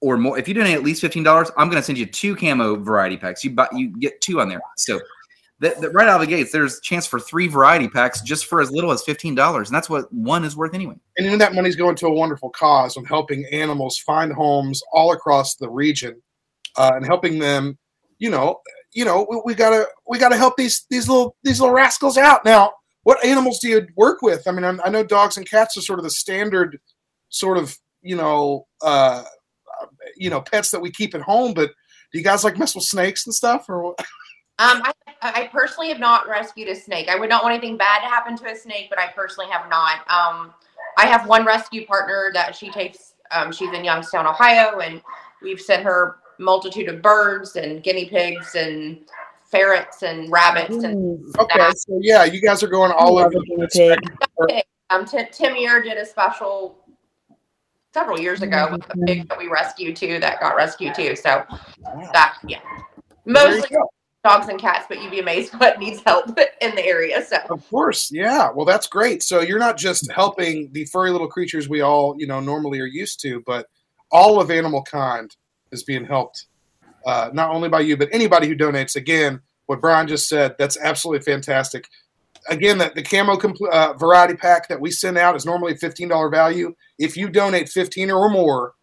or 0.00 0.16
more, 0.16 0.36
if 0.38 0.48
you 0.48 0.54
donate 0.54 0.74
at 0.74 0.82
least 0.82 1.00
$15, 1.02 1.50
I'm 1.56 1.68
going 1.68 1.80
to 1.80 1.84
send 1.84 1.96
you 1.96 2.06
two 2.06 2.34
camo 2.34 2.76
variety 2.76 3.16
packs. 3.16 3.44
You 3.44 3.50
buy, 3.50 3.68
you 3.72 3.88
get 3.88 4.20
two 4.20 4.40
on 4.40 4.48
there. 4.48 4.60
So 4.76 5.00
that, 5.62 5.80
that 5.80 5.90
right 5.90 6.08
out 6.08 6.20
of 6.20 6.26
the 6.26 6.26
gates, 6.26 6.50
there's 6.50 6.78
a 6.78 6.80
chance 6.80 7.06
for 7.06 7.20
three 7.20 7.46
variety 7.46 7.88
packs 7.88 8.20
just 8.20 8.46
for 8.46 8.60
as 8.60 8.72
little 8.72 8.90
as 8.90 9.04
$15. 9.04 9.56
And 9.56 9.66
that's 9.68 9.88
what 9.88 10.12
one 10.12 10.44
is 10.44 10.56
worth 10.56 10.74
anyway. 10.74 10.96
And 11.16 11.26
then 11.26 11.38
that 11.38 11.54
money's 11.54 11.76
going 11.76 11.94
to 11.96 12.08
a 12.08 12.12
wonderful 12.12 12.50
cause 12.50 12.96
of 12.96 13.06
helping 13.06 13.46
animals 13.52 13.96
find 13.96 14.32
homes 14.32 14.82
all 14.92 15.12
across 15.12 15.54
the 15.54 15.70
region, 15.70 16.20
uh, 16.76 16.90
and 16.96 17.06
helping 17.06 17.38
them. 17.38 17.78
You 18.18 18.30
know, 18.30 18.60
you 18.92 19.04
know, 19.04 19.26
we, 19.28 19.40
we 19.44 19.54
gotta 19.54 19.86
we 20.08 20.18
gotta 20.18 20.36
help 20.36 20.56
these 20.56 20.84
these 20.90 21.08
little 21.08 21.36
these 21.42 21.60
little 21.60 21.74
rascals 21.74 22.18
out. 22.18 22.44
Now, 22.44 22.72
what 23.04 23.24
animals 23.24 23.58
do 23.60 23.68
you 23.68 23.86
work 23.96 24.22
with? 24.22 24.46
I 24.46 24.52
mean, 24.52 24.64
I'm, 24.64 24.80
I 24.84 24.90
know 24.90 25.04
dogs 25.04 25.36
and 25.36 25.48
cats 25.48 25.76
are 25.76 25.80
sort 25.80 25.98
of 25.98 26.04
the 26.04 26.10
standard, 26.10 26.78
sort 27.28 27.58
of 27.58 27.76
you 28.00 28.16
know, 28.16 28.66
uh, 28.80 29.24
you 30.16 30.30
know, 30.30 30.40
pets 30.40 30.70
that 30.70 30.80
we 30.80 30.90
keep 30.90 31.14
at 31.14 31.22
home. 31.22 31.54
But 31.54 31.70
do 32.12 32.18
you 32.18 32.24
guys 32.24 32.44
like 32.44 32.58
mess 32.58 32.74
with 32.74 32.84
snakes 32.84 33.26
and 33.26 33.34
stuff, 33.34 33.68
or 33.68 33.82
what? 33.82 33.98
Um, 34.58 34.82
I, 34.84 34.92
I 35.22 35.48
personally 35.52 35.88
have 35.88 36.00
not 36.00 36.28
rescued 36.28 36.68
a 36.68 36.74
snake. 36.74 37.08
I 37.08 37.16
would 37.16 37.28
not 37.28 37.44
want 37.44 37.54
anything 37.54 37.76
bad 37.76 38.00
to 38.00 38.06
happen 38.06 38.36
to 38.38 38.50
a 38.50 38.56
snake, 38.56 38.88
but 38.90 38.98
I 38.98 39.06
personally 39.08 39.50
have 39.50 39.68
not. 39.68 39.98
Um, 40.10 40.52
I 40.98 41.06
have 41.06 41.26
one 41.28 41.44
rescue 41.46 41.86
partner 41.86 42.30
that 42.34 42.56
she 42.56 42.70
takes. 42.70 43.14
Um, 43.30 43.52
she's 43.52 43.72
in 43.72 43.84
Youngstown, 43.84 44.26
Ohio, 44.26 44.80
and 44.80 45.00
we've 45.40 45.60
sent 45.60 45.84
her 45.84 46.16
multitude 46.38 46.88
of 46.88 47.00
birds 47.00 47.56
and 47.56 47.82
guinea 47.82 48.06
pigs 48.06 48.56
and 48.56 48.98
ferrets 49.44 50.02
and 50.02 50.30
rabbits 50.30 50.82
and 50.82 51.24
Okay, 51.38 51.70
so 51.76 51.98
yeah, 52.00 52.24
you 52.24 52.40
guys 52.40 52.62
are 52.62 52.68
going 52.68 52.90
all 52.90 53.18
over. 53.18 53.28
a 53.28 53.30
the 53.30 53.68
pig. 53.72 54.62
um, 54.90 55.04
Tim, 55.04 55.26
Tim 55.30 55.54
Irr 55.54 55.82
did 55.84 55.98
a 55.98 56.04
special 56.04 56.78
several 57.94 58.18
years 58.18 58.42
ago 58.42 58.70
with 58.72 58.80
the 58.88 58.96
Mhm. 58.96 59.06
pig 59.06 59.28
that 59.28 59.38
we 59.38 59.48
rescued 59.48 59.94
too, 59.94 60.18
that 60.18 60.40
got 60.40 60.56
rescued 60.56 60.94
too. 60.94 61.14
So 61.14 61.44
that, 62.12 62.38
yeah, 62.46 62.60
mostly. 63.24 63.68
Dogs 64.24 64.48
and 64.48 64.60
cats, 64.60 64.86
but 64.88 65.00
you'd 65.00 65.10
be 65.10 65.20
amazed 65.20 65.52
what 65.58 65.78
needs 65.78 66.00
help 66.04 66.28
in 66.60 66.74
the 66.74 66.84
area. 66.84 67.24
So 67.24 67.38
Of 67.50 67.68
course, 67.68 68.10
yeah. 68.12 68.50
Well, 68.54 68.66
that's 68.66 68.86
great. 68.86 69.22
So 69.22 69.40
you're 69.40 69.58
not 69.58 69.76
just 69.76 70.10
helping 70.12 70.72
the 70.72 70.84
furry 70.86 71.10
little 71.10 71.28
creatures 71.28 71.68
we 71.68 71.80
all, 71.80 72.14
you 72.18 72.26
know, 72.26 72.40
normally 72.40 72.80
are 72.80 72.86
used 72.86 73.20
to, 73.22 73.42
but 73.46 73.68
all 74.10 74.40
of 74.40 74.50
animal 74.50 74.82
kind 74.82 75.34
is 75.70 75.82
being 75.82 76.04
helped, 76.04 76.46
uh, 77.06 77.30
not 77.32 77.50
only 77.50 77.68
by 77.68 77.80
you, 77.80 77.96
but 77.96 78.08
anybody 78.12 78.46
who 78.46 78.54
donates. 78.54 78.96
Again, 78.96 79.40
what 79.66 79.80
Brian 79.80 80.06
just 80.06 80.28
said, 80.28 80.54
that's 80.58 80.78
absolutely 80.78 81.24
fantastic. 81.24 81.88
Again, 82.48 82.78
that 82.78 82.94
the 82.94 83.02
camo 83.02 83.36
compl- 83.36 83.70
uh, 83.70 83.94
variety 83.94 84.34
pack 84.34 84.68
that 84.68 84.80
we 84.80 84.90
send 84.90 85.16
out 85.16 85.36
is 85.36 85.46
normally 85.46 85.76
fifteen 85.76 86.08
dollar 86.08 86.28
value. 86.28 86.74
If 86.98 87.16
you 87.16 87.28
donate 87.28 87.68
fifteen 87.68 88.10
or 88.10 88.28
more, 88.28 88.74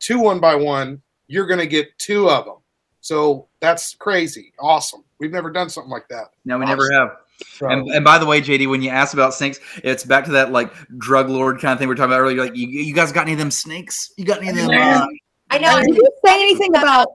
two 0.00 0.18
one 0.18 0.40
by 0.40 0.56
one, 0.56 1.00
you're 1.28 1.46
going 1.46 1.60
to 1.60 1.68
get 1.68 1.96
two 1.98 2.28
of 2.28 2.44
them. 2.44 2.56
So 3.00 3.48
that's 3.64 3.94
crazy, 3.94 4.52
awesome. 4.58 5.02
We've 5.18 5.32
never 5.32 5.50
done 5.50 5.68
something 5.70 5.90
like 5.90 6.08
that. 6.08 6.26
No, 6.44 6.58
we 6.58 6.66
never 6.66 6.90
have. 6.92 7.16
So- 7.56 7.68
And, 7.68 7.88
and 7.90 8.04
by 8.04 8.18
the 8.18 8.26
way, 8.26 8.40
JD, 8.40 8.68
when 8.68 8.80
you 8.82 8.90
asked 8.90 9.14
about 9.14 9.34
snakes, 9.34 9.58
it's 9.82 10.04
back 10.04 10.24
to 10.26 10.30
that 10.32 10.52
like 10.52 10.72
drug 10.98 11.28
lord 11.28 11.60
kind 11.60 11.72
of 11.72 11.78
thing 11.78 11.88
we 11.88 11.92
are 11.92 11.96
talking 11.96 12.12
about 12.12 12.20
earlier. 12.20 12.42
Like, 12.44 12.56
you, 12.56 12.68
you 12.68 12.94
guys 12.94 13.10
got 13.12 13.22
any 13.22 13.32
of 13.32 13.38
them 13.38 13.50
snakes? 13.50 14.12
You 14.16 14.24
got 14.24 14.38
any 14.38 14.48
of 14.50 14.56
them? 14.56 14.68
Man. 14.68 15.02
uh, 15.02 15.06
I 15.50 15.58
know 15.58 15.80
Did 15.80 15.96
you 15.96 16.08
say 16.24 16.34
anything 16.42 16.76
about? 16.76 17.08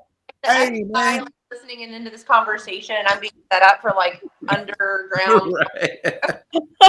Hey, 0.46 0.84
man. 0.90 1.28
listening 1.52 1.82
in 1.82 1.94
into 1.94 2.10
this 2.10 2.24
conversation, 2.24 2.96
and 2.98 3.08
I'm 3.08 3.20
being 3.20 3.32
set 3.52 3.62
up 3.64 3.82
for 3.82 3.92
like 3.96 4.22
underground. 4.50 5.54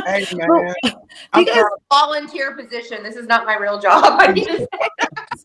Hey 0.07 0.25
man, 0.35 0.75
I'm 1.33 1.41
You 1.41 1.47
guys- 1.47 1.65
volunteer 1.93 2.55
position. 2.57 3.03
This 3.03 3.17
is 3.17 3.27
not 3.27 3.45
my 3.45 3.57
real 3.57 3.79
job. 3.79 4.05
I 4.21 4.33
need 4.33 4.47
to 4.47 4.59
say, 4.59 4.67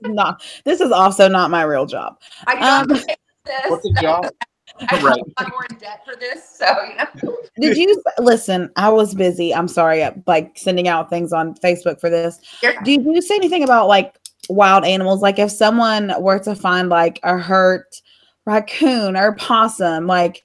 No, 0.03 0.35
this 0.63 0.79
is 0.81 0.91
also 0.91 1.27
not 1.27 1.49
my 1.51 1.63
real 1.63 1.85
job. 1.85 2.19
I 2.47 2.53
do 2.55 2.61
not 2.61 2.91
Um, 2.91 2.97
say 2.97 3.15
this. 3.45 3.61
what's 3.69 3.83
the 3.83 3.97
job? 4.01 4.25
I'm 4.89 5.05
Right. 5.05 5.21
I'm 5.37 5.49
more 5.51 5.65
in 5.69 5.77
debt 5.77 6.01
for 6.05 6.15
this, 6.19 6.49
so 6.57 6.65
you 6.89 6.95
know. 6.95 7.37
Did 7.61 7.77
you 7.77 8.01
listen? 8.19 8.69
I 8.75 8.89
was 8.89 9.13
busy. 9.13 9.53
I'm 9.53 9.67
sorry, 9.67 10.03
uh, 10.03 10.11
like 10.27 10.57
sending 10.57 10.87
out 10.87 11.09
things 11.09 11.31
on 11.31 11.53
Facebook 11.55 11.99
for 12.01 12.09
this. 12.09 12.39
You're- 12.61 12.75
Did 12.83 13.05
you 13.05 13.21
say 13.21 13.35
anything 13.35 13.63
about 13.63 13.87
like 13.87 14.15
wild 14.49 14.83
animals? 14.83 15.21
Like 15.21 15.39
if 15.39 15.51
someone 15.51 16.11
were 16.19 16.39
to 16.39 16.55
find 16.55 16.89
like 16.89 17.19
a 17.23 17.37
hurt 17.37 18.01
raccoon 18.45 19.15
or 19.15 19.35
possum, 19.35 20.07
like 20.07 20.43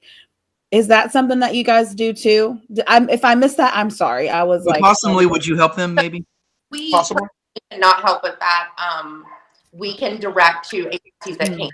is 0.70 0.86
that 0.86 1.10
something 1.10 1.40
that 1.40 1.56
you 1.56 1.64
guys 1.64 1.94
do 1.96 2.12
too? 2.12 2.60
D- 2.72 2.82
I'm, 2.86 3.08
if 3.10 3.24
I 3.24 3.34
missed 3.34 3.56
that, 3.56 3.76
I'm 3.76 3.90
sorry. 3.90 4.28
I 4.30 4.44
was 4.44 4.64
Well, 4.64 4.74
like, 4.74 4.80
possibly, 4.82 5.26
would 5.26 5.44
you 5.44 5.56
help 5.56 5.74
them? 5.74 5.94
Maybe. 5.94 6.24
We 6.70 6.92
Possible. 6.92 7.26
cannot 7.72 8.00
help 8.02 8.22
with 8.22 8.38
that. 8.38 8.68
Um, 8.78 9.24
we 9.72 9.96
can 9.96 10.20
direct 10.20 10.70
to 10.70 10.86
agencies 10.86 11.36
that 11.38 11.48
Hmm. 11.48 11.56
can. 11.56 11.70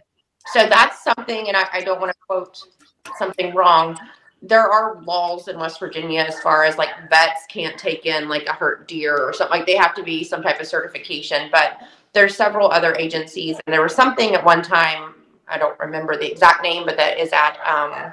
So 0.53 0.67
that's 0.67 1.03
something, 1.03 1.49
and 1.49 1.57
I, 1.57 1.67
I 1.73 1.81
don't 1.83 2.01
want 2.01 2.13
to 2.13 2.19
quote 2.27 2.59
something 3.19 3.55
wrong. 3.55 3.99
There 4.43 4.71
are 4.71 5.01
laws 5.03 5.49
in 5.49 5.59
West 5.59 5.81
Virginia 5.81 6.21
as 6.21 6.39
far 6.41 6.65
as 6.65 6.77
like 6.79 6.91
vets 7.11 7.47
can't 7.49 7.77
take 7.79 8.07
in 8.07 8.29
like 8.29 8.47
a 8.47 8.53
hurt 8.53 8.87
deer 8.87 9.17
or 9.19 9.33
something. 9.33 9.59
Like 9.59 9.67
they 9.67 9.77
have 9.77 9.95
to 9.95 10.03
be 10.03 10.23
some 10.23 10.43
type 10.43 10.61
of 10.61 10.67
certification. 10.67 11.49
But 11.51 11.79
there's 12.13 12.37
several 12.37 12.71
other 12.71 12.95
agencies, 12.95 13.57
and 13.67 13.73
there 13.75 13.83
was 13.83 13.95
something 13.95 14.35
at 14.35 14.45
one 14.45 14.63
time. 14.63 15.15
I 15.49 15.59
don't 15.59 15.79
remember 15.79 16.17
the 16.17 16.31
exact 16.31 16.63
name, 16.63 16.85
but 16.87 16.97
that 16.97 17.19
is 17.19 17.33
at. 17.33 17.59
Um, 17.67 18.13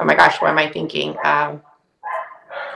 oh 0.00 0.04
my 0.04 0.14
gosh, 0.14 0.40
what 0.40 0.50
am 0.50 0.58
I 0.58 0.68
thinking? 0.70 1.16
Um, 1.24 1.62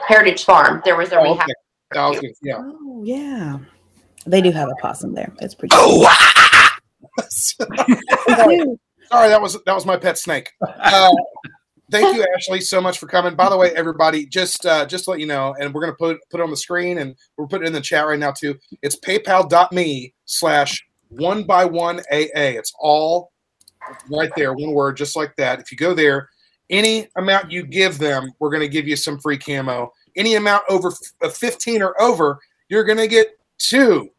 Heritage 0.07 0.45
Farm. 0.45 0.83
There 0.85 0.97
was 0.97 1.11
a 1.13 1.19
Oh, 1.19 1.23
rehab. 1.35 1.49
okay. 1.95 2.29
Was 2.29 2.39
yeah. 2.43 2.57
oh 2.61 3.03
yeah, 3.05 3.59
they 4.27 4.41
do 4.41 4.51
have 4.53 4.69
a 4.69 4.75
possum 4.81 5.15
there. 5.15 5.33
It's 5.41 5.55
pretty. 5.55 5.75
Oh, 5.77 6.01
They 6.53 6.56
Sorry, 9.11 9.29
that 9.29 9.41
was 9.41 9.63
that 9.65 9.75
was 9.75 9.87
my 9.87 9.97
pet 9.97 10.19
snake. 10.19 10.53
Uh, 10.61 11.11
thank 11.91 12.15
you, 12.15 12.27
Ashley, 12.37 12.61
so 12.61 12.81
much 12.81 12.99
for 12.99 13.07
coming. 13.07 13.37
By 13.37 13.49
the 13.49 13.57
way, 13.57 13.71
everybody, 13.77 14.27
just 14.27 14.67
uh, 14.67 14.85
just 14.87 15.05
to 15.05 15.11
let 15.13 15.21
you 15.21 15.27
know, 15.27 15.55
and 15.61 15.73
we're 15.73 15.81
gonna 15.83 15.95
put 15.95 16.19
put 16.31 16.41
it 16.41 16.43
on 16.43 16.51
the 16.51 16.57
screen, 16.57 16.99
and 16.99 17.15
we're 17.37 17.47
putting 17.47 17.65
it 17.65 17.69
in 17.69 17.73
the 17.73 17.81
chat 17.81 18.07
right 18.07 18.19
now 18.19 18.33
too. 18.33 18.57
It's 18.83 18.97
PayPal.me 18.97 20.13
slash 20.25 20.85
one 21.09 21.45
by 21.45 21.65
one 21.65 22.01
AA. 22.13 22.55
It's 22.59 22.73
all 22.79 23.31
right 24.11 24.31
there, 24.37 24.53
one 24.53 24.73
word, 24.73 24.97
just 24.97 25.17
like 25.17 25.37
that. 25.37 25.61
If 25.61 25.71
you 25.71 25.79
go 25.79 25.95
there, 25.95 26.29
any 26.71 27.09
amount 27.17 27.53
you 27.53 27.65
give 27.65 27.99
them, 27.99 28.33
we're 28.41 28.51
gonna 28.51 28.69
give 28.69 28.89
you 28.89 28.97
some 28.97 29.19
free 29.21 29.39
camo. 29.39 29.93
Any 30.17 30.35
amount 30.35 30.65
over 30.69 30.93
f- 31.23 31.37
fifteen 31.37 31.83
or 31.83 32.01
over, 32.01 32.41
you're 32.69 32.85
gonna 32.85 33.07
get 33.07 33.39
two 33.59 34.11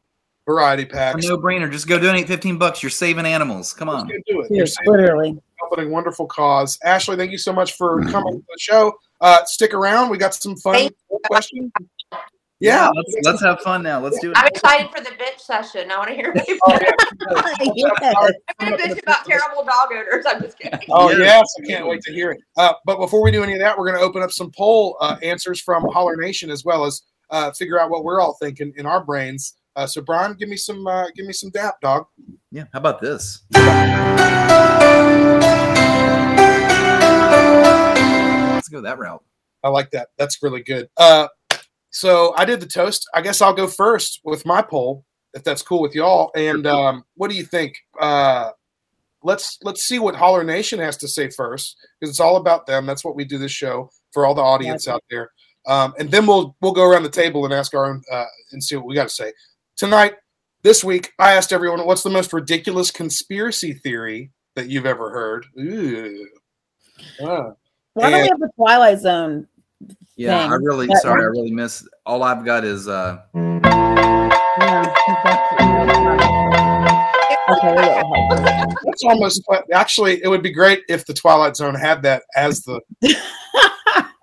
variety 0.47 0.83
a 0.83 0.85
packs. 0.87 1.25
no 1.27 1.37
brainer. 1.37 1.69
Just 1.71 1.87
go 1.87 1.99
donate 1.99 2.25
15 2.27 2.57
bucks. 2.57 2.81
You're 2.81 2.89
saving 2.89 3.25
animals. 3.25 3.73
Come 3.73 3.89
on. 3.89 4.07
go 4.07 4.13
do 4.27 4.41
it. 4.41 4.47
You're 4.49 4.59
Yes, 4.65 4.75
saving 4.77 4.93
literally. 5.01 5.37
helping 5.59 5.85
a 5.85 5.89
wonderful 5.89 6.25
cause. 6.25 6.79
Ashley, 6.83 7.15
thank 7.17 7.31
you 7.31 7.37
so 7.37 7.53
much 7.53 7.73
for 7.73 8.01
coming 8.05 8.35
to 8.39 8.45
the 8.47 8.57
show. 8.59 8.93
Uh, 9.21 9.43
stick 9.45 9.73
around. 9.73 10.09
We 10.09 10.17
got 10.17 10.33
some 10.33 10.55
fun 10.55 10.73
Thank 10.75 10.93
questions. 11.25 11.71
Yeah. 12.59 12.89
Let's, 12.95 13.15
let's 13.23 13.43
have 13.43 13.59
fun 13.61 13.83
now. 13.83 13.99
Let's 13.99 14.19
do 14.19 14.31
it. 14.31 14.37
I'm 14.37 14.47
excited 14.47 14.89
for 14.89 15.03
the 15.03 15.11
bitch 15.11 15.39
session. 15.39 15.91
I 15.91 15.97
want 15.97 16.09
to 16.09 16.15
hear 16.15 16.33
people. 16.33 16.57
Oh, 16.65 16.79
yeah. 16.81 16.91
Yes. 17.75 18.15
I'm 18.59 18.71
gonna 18.71 18.77
bitch 18.81 19.03
about 19.03 19.25
terrible 19.25 19.63
dog 19.63 19.89
owners. 19.91 20.25
I'm 20.27 20.41
just 20.41 20.57
kidding. 20.57 20.79
Oh, 20.89 21.09
Yes. 21.11 21.19
yes. 21.19 21.45
I 21.61 21.67
can't 21.67 21.87
wait 21.87 22.01
to 22.03 22.13
hear 22.13 22.31
it. 22.31 22.39
Uh, 22.57 22.73
but 22.85 22.97
before 22.97 23.21
we 23.21 23.29
do 23.31 23.43
any 23.43 23.53
of 23.53 23.59
that, 23.59 23.77
we're 23.77 23.85
going 23.87 23.99
to 23.99 24.03
open 24.03 24.23
up 24.23 24.31
some 24.31 24.51
poll 24.57 24.97
uh, 25.01 25.17
answers 25.21 25.61
from 25.61 25.83
Holler 25.91 26.15
Nation 26.15 26.49
as 26.49 26.63
well 26.65 26.85
as 26.85 27.03
uh, 27.29 27.51
figure 27.51 27.79
out 27.79 27.89
what 27.91 28.03
we're 28.03 28.19
all 28.21 28.33
thinking 28.41 28.73
in 28.77 28.85
our 28.87 29.03
brains. 29.03 29.53
Uh, 29.77 29.85
so, 29.85 30.01
Brian, 30.01 30.33
give 30.33 30.49
me 30.49 30.57
some, 30.57 30.87
uh, 30.87 31.05
give 31.15 31.27
me 31.27 31.33
some 31.33 31.51
dap, 31.51 31.79
dog. 31.81 32.07
Yeah. 32.51 32.63
How 32.73 32.79
about 32.79 32.99
this? 32.99 33.43
Let's 38.55 38.69
go 38.69 38.81
that 38.81 38.97
route. 38.97 39.23
I 39.63 39.69
like 39.69 39.91
that. 39.91 40.07
That's 40.17 40.41
really 40.41 40.63
good. 40.63 40.89
Uh, 40.97 41.27
so 41.91 42.33
I 42.35 42.43
did 42.43 42.59
the 42.59 42.65
toast. 42.65 43.07
I 43.13 43.21
guess 43.21 43.39
I'll 43.39 43.53
go 43.53 43.67
first 43.67 44.21
with 44.23 44.47
my 44.47 44.63
poll. 44.63 45.05
if 45.35 45.43
that's 45.43 45.61
cool 45.61 45.83
with 45.83 45.93
y'all. 45.93 46.31
And 46.35 46.65
um, 46.65 47.03
what 47.13 47.29
do 47.29 47.37
you 47.37 47.43
think? 47.43 47.75
Uh, 48.01 48.49
let's 49.21 49.59
let's 49.61 49.83
see 49.83 49.99
what 49.99 50.15
Holler 50.15 50.43
Nation 50.43 50.79
has 50.79 50.97
to 50.97 51.07
say 51.07 51.29
first, 51.29 51.77
because 51.99 52.09
it's 52.09 52.19
all 52.19 52.37
about 52.37 52.65
them. 52.65 52.87
That's 52.87 53.05
what 53.05 53.15
we 53.15 53.25
do 53.25 53.37
this 53.37 53.51
show 53.51 53.91
for 54.11 54.25
all 54.25 54.33
the 54.33 54.41
audience 54.41 54.87
out 54.87 55.03
there. 55.11 55.29
Um, 55.67 55.93
and 55.99 56.09
then 56.09 56.25
we'll 56.25 56.55
we'll 56.61 56.71
go 56.71 56.89
around 56.89 57.03
the 57.03 57.09
table 57.09 57.45
and 57.45 57.53
ask 57.53 57.75
our 57.75 57.85
own 57.85 58.01
uh, 58.11 58.25
and 58.51 58.63
see 58.63 58.75
what 58.75 58.87
we 58.87 58.95
got 58.95 59.09
to 59.09 59.13
say 59.13 59.31
tonight. 59.77 60.15
This 60.63 60.83
week, 60.83 61.13
I 61.19 61.33
asked 61.33 61.53
everyone, 61.53 61.85
"What's 61.85 62.03
the 62.03 62.09
most 62.09 62.33
ridiculous 62.33 62.91
conspiracy 62.91 63.73
theory 63.73 64.31
that 64.55 64.67
you've 64.69 64.85
ever 64.85 65.09
heard?" 65.11 65.45
Ooh. 65.57 66.27
Ah. 67.21 67.51
Why 67.93 68.09
don't 68.09 68.21
we 68.21 68.27
have 68.27 68.39
the 68.39 68.49
Twilight 68.55 68.99
Zone? 68.99 69.47
Yeah, 70.15 70.45
I 70.45 70.55
really 70.55 70.87
That 70.87 71.01
sorry. 71.01 71.21
I 71.21 71.25
really 71.25 71.51
miss. 71.51 71.87
All 72.05 72.23
I've 72.23 72.43
got 72.43 72.65
is 72.65 72.87
uh. 72.87 73.21
Yeah, 73.35 74.93
Okay, 77.49 77.69
we 77.71 77.77
got 77.77 78.69
it. 78.69 78.77
That's 78.85 79.03
almost 79.03 79.43
actually. 79.73 80.21
It 80.23 80.27
would 80.27 80.43
be 80.43 80.51
great 80.51 80.83
if 80.89 81.05
the 81.05 81.13
Twilight 81.13 81.55
Zone 81.55 81.75
had 81.75 82.01
that 82.01 82.23
as 82.35 82.61
the. 82.63 82.81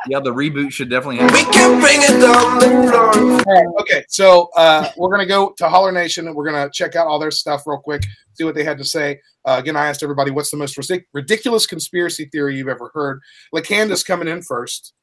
Yeah, 0.09 0.21
the 0.21 0.33
reboot 0.33 0.73
should 0.73 0.91
definitely 0.91 1.19
have. 1.19 1.33
We 1.33 1.45
can 1.45 1.81
bring 1.81 1.99
it 2.01 2.21
down. 2.21 3.81
Okay, 3.81 4.05
so 4.09 4.51
uh, 4.57 4.91
we're 4.97 5.11
gonna 5.11 5.27
go 5.27 5.55
to 5.59 5.69
Holler 5.69 5.93
Nation 5.93 6.27
and 6.27 6.37
we're 6.37 6.45
gonna 6.45 6.71
check 6.73 6.97
out 6.97 7.07
all 7.07 7.19
their 7.19 7.31
stuff 7.31 7.67
real 7.67 7.79
quick, 7.79 8.05
see 8.35 8.45
what 8.45 8.55
they 8.55 8.65
had 8.65 8.79
to 8.79 8.85
say. 8.85 9.21
Uh, 9.45 9.57
again, 9.59 9.77
I 9.77 9.87
asked 9.87 10.03
everybody, 10.03 10.31
"What's 10.31 10.51
the 10.51 10.57
most 10.57 10.77
ridic- 10.77 11.05
ridiculous 11.13 11.67
conspiracy 11.67 12.27
theory 12.27 12.57
you've 12.57 12.69
ever 12.69 12.91
heard?" 12.95 13.21
Lacanda's 13.55 14.03
coming 14.03 14.29
in 14.29 14.43
first. 14.43 14.95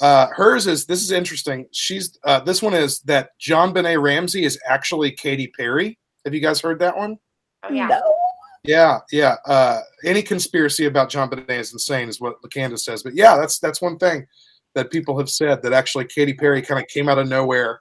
Uh, 0.00 0.28
hers 0.28 0.66
is 0.66 0.86
this 0.86 1.02
is 1.02 1.10
interesting. 1.10 1.66
She's 1.72 2.18
uh, 2.24 2.40
this 2.40 2.62
one 2.62 2.74
is 2.74 3.00
that 3.00 3.30
JonBenét 3.40 4.00
Ramsey 4.00 4.44
is 4.44 4.58
actually 4.66 5.10
Katy 5.12 5.48
Perry. 5.48 5.98
Have 6.24 6.34
you 6.34 6.40
guys 6.40 6.60
heard 6.60 6.78
that 6.80 6.96
one? 6.96 7.18
Oh, 7.64 7.72
yeah. 7.72 7.86
No. 7.88 8.17
Yeah, 8.64 8.98
yeah. 9.12 9.36
Uh, 9.46 9.80
any 10.04 10.22
conspiracy 10.22 10.86
about 10.86 11.10
JonBenét 11.10 11.50
is 11.50 11.72
insane, 11.72 12.08
is 12.08 12.20
what 12.20 12.40
Lacanda 12.42 12.78
says. 12.78 13.02
But 13.02 13.14
yeah, 13.14 13.36
that's 13.36 13.58
that's 13.58 13.80
one 13.80 13.98
thing 13.98 14.26
that 14.74 14.90
people 14.90 15.18
have 15.18 15.30
said 15.30 15.62
that 15.62 15.72
actually 15.72 16.04
Katy 16.04 16.34
Perry 16.34 16.62
kind 16.62 16.80
of 16.80 16.88
came 16.88 17.08
out 17.08 17.18
of 17.18 17.28
nowhere, 17.28 17.80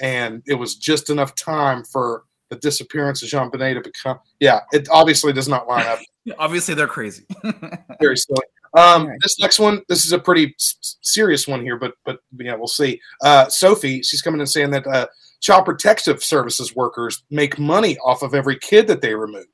and 0.00 0.42
it 0.46 0.54
was 0.54 0.76
just 0.76 1.10
enough 1.10 1.34
time 1.34 1.84
for 1.84 2.24
the 2.50 2.56
disappearance 2.56 3.22
of 3.22 3.28
Jean 3.28 3.50
Benet 3.50 3.74
to 3.74 3.80
become. 3.80 4.18
Yeah, 4.40 4.60
it 4.72 4.88
obviously 4.90 5.32
does 5.32 5.48
not 5.48 5.68
line 5.68 5.86
up. 5.86 5.98
Obviously, 6.38 6.74
they're 6.74 6.88
crazy. 6.88 7.24
Very 8.00 8.16
silly. 8.16 8.42
Um. 8.76 9.08
This 9.22 9.38
next 9.38 9.60
one, 9.60 9.82
this 9.88 10.04
is 10.04 10.12
a 10.12 10.18
pretty 10.18 10.54
s- 10.58 10.96
serious 11.00 11.46
one 11.46 11.62
here, 11.62 11.76
but 11.76 11.94
but 12.04 12.18
yeah, 12.36 12.56
we'll 12.56 12.66
see. 12.66 13.00
Uh, 13.22 13.48
Sophie, 13.48 14.02
she's 14.02 14.22
coming 14.22 14.40
and 14.40 14.50
saying 14.50 14.70
that 14.70 14.86
uh, 14.88 15.06
child 15.40 15.64
protective 15.64 16.22
services 16.24 16.74
workers 16.74 17.22
make 17.30 17.58
money 17.58 17.96
off 17.98 18.22
of 18.22 18.34
every 18.34 18.58
kid 18.58 18.88
that 18.88 19.00
they 19.00 19.14
remove. 19.14 19.46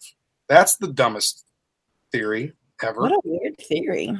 That's 0.52 0.76
the 0.76 0.88
dumbest 0.88 1.46
theory 2.12 2.52
ever. 2.82 3.00
What 3.00 3.12
a 3.12 3.20
weird 3.24 3.56
theory. 3.56 4.14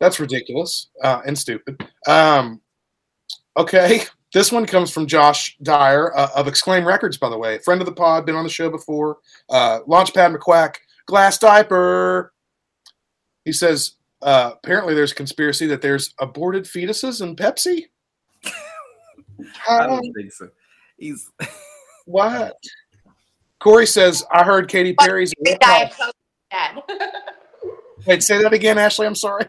That's 0.00 0.18
ridiculous 0.18 0.88
uh, 1.04 1.20
and 1.26 1.36
stupid. 1.38 1.86
Um, 2.06 2.62
okay, 3.58 4.04
this 4.32 4.50
one 4.50 4.64
comes 4.64 4.90
from 4.90 5.06
Josh 5.06 5.54
Dyer 5.62 6.16
uh, 6.16 6.30
of 6.34 6.48
Exclaim 6.48 6.86
Records, 6.86 7.18
by 7.18 7.28
the 7.28 7.36
way, 7.36 7.58
friend 7.58 7.82
of 7.82 7.86
the 7.86 7.92
pod, 7.92 8.24
been 8.24 8.34
on 8.36 8.44
the 8.44 8.48
show 8.48 8.70
before. 8.70 9.18
Uh, 9.50 9.80
Launchpad 9.86 10.34
McQuack, 10.34 10.76
glass 11.04 11.36
diaper. 11.36 12.32
He 13.44 13.52
says 13.52 13.96
uh, 14.22 14.52
apparently 14.54 14.94
there's 14.94 15.12
a 15.12 15.16
conspiracy 15.16 15.66
that 15.66 15.82
there's 15.82 16.14
aborted 16.18 16.64
fetuses 16.64 17.20
in 17.20 17.36
Pepsi. 17.36 17.84
I 19.68 19.80
Um, 19.84 19.90
don't 19.90 20.12
think 20.14 20.32
so. 20.32 20.48
He's 20.96 21.30
what? 22.06 22.56
Corey 23.60 23.86
says 23.86 24.24
I 24.30 24.44
heard 24.44 24.68
Katy 24.68 24.94
Perry's. 24.94 25.32
Drink 25.42 25.60
Diet 25.60 25.92
Coke 25.92 26.14
instead. 26.50 26.82
Wait, 28.06 28.22
say 28.22 28.42
that 28.42 28.52
again, 28.52 28.78
Ashley. 28.78 29.06
I'm 29.06 29.14
sorry. 29.14 29.44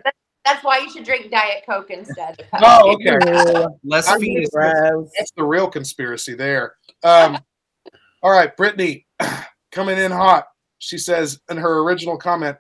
That's 0.45 0.63
why 0.63 0.79
you 0.79 0.89
should 0.89 1.03
drink 1.03 1.29
Diet 1.29 1.63
Coke 1.65 1.91
instead. 1.91 2.39
of 2.39 2.45
Pepsi. 2.47 2.61
Oh, 2.63 2.93
okay. 2.93 3.59
Ew, 3.59 3.79
less 3.83 4.07
I 4.07 4.17
fetus. 4.17 4.49
That's 4.53 5.31
the 5.35 5.43
real 5.43 5.67
conspiracy 5.67 6.35
there. 6.35 6.75
Um, 7.03 7.37
all 8.23 8.31
right, 8.31 8.55
Brittany 8.55 9.05
coming 9.71 9.97
in 9.97 10.11
hot. 10.11 10.45
She 10.79 10.97
says 10.97 11.39
in 11.49 11.57
her 11.57 11.79
original 11.79 12.17
comment, 12.17 12.55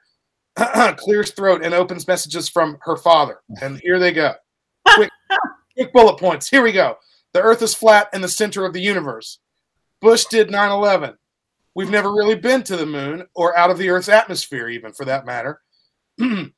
clears 0.97 1.31
throat 1.31 1.63
and 1.63 1.73
opens 1.73 2.07
messages 2.07 2.49
from 2.49 2.77
her 2.81 2.97
father. 2.97 3.39
And 3.61 3.79
here 3.79 3.99
they 3.99 4.11
go. 4.11 4.33
Quick, 4.95 5.09
quick 5.75 5.93
bullet 5.93 6.17
points. 6.19 6.49
Here 6.49 6.63
we 6.63 6.71
go. 6.71 6.97
The 7.33 7.41
earth 7.41 7.61
is 7.61 7.73
flat 7.73 8.09
in 8.13 8.21
the 8.21 8.27
center 8.27 8.65
of 8.65 8.73
the 8.73 8.81
universe. 8.81 9.39
Bush 10.01 10.25
did 10.25 10.49
9 10.49 10.71
11. 10.71 11.17
We've 11.77 11.91
never 11.91 12.11
really 12.11 12.33
been 12.33 12.63
to 12.63 12.75
the 12.75 12.87
moon 12.87 13.27
or 13.35 13.55
out 13.55 13.69
of 13.69 13.77
the 13.77 13.89
earth's 13.89 14.09
atmosphere, 14.09 14.67
even 14.67 14.93
for 14.93 15.05
that 15.05 15.27
matter. 15.27 15.61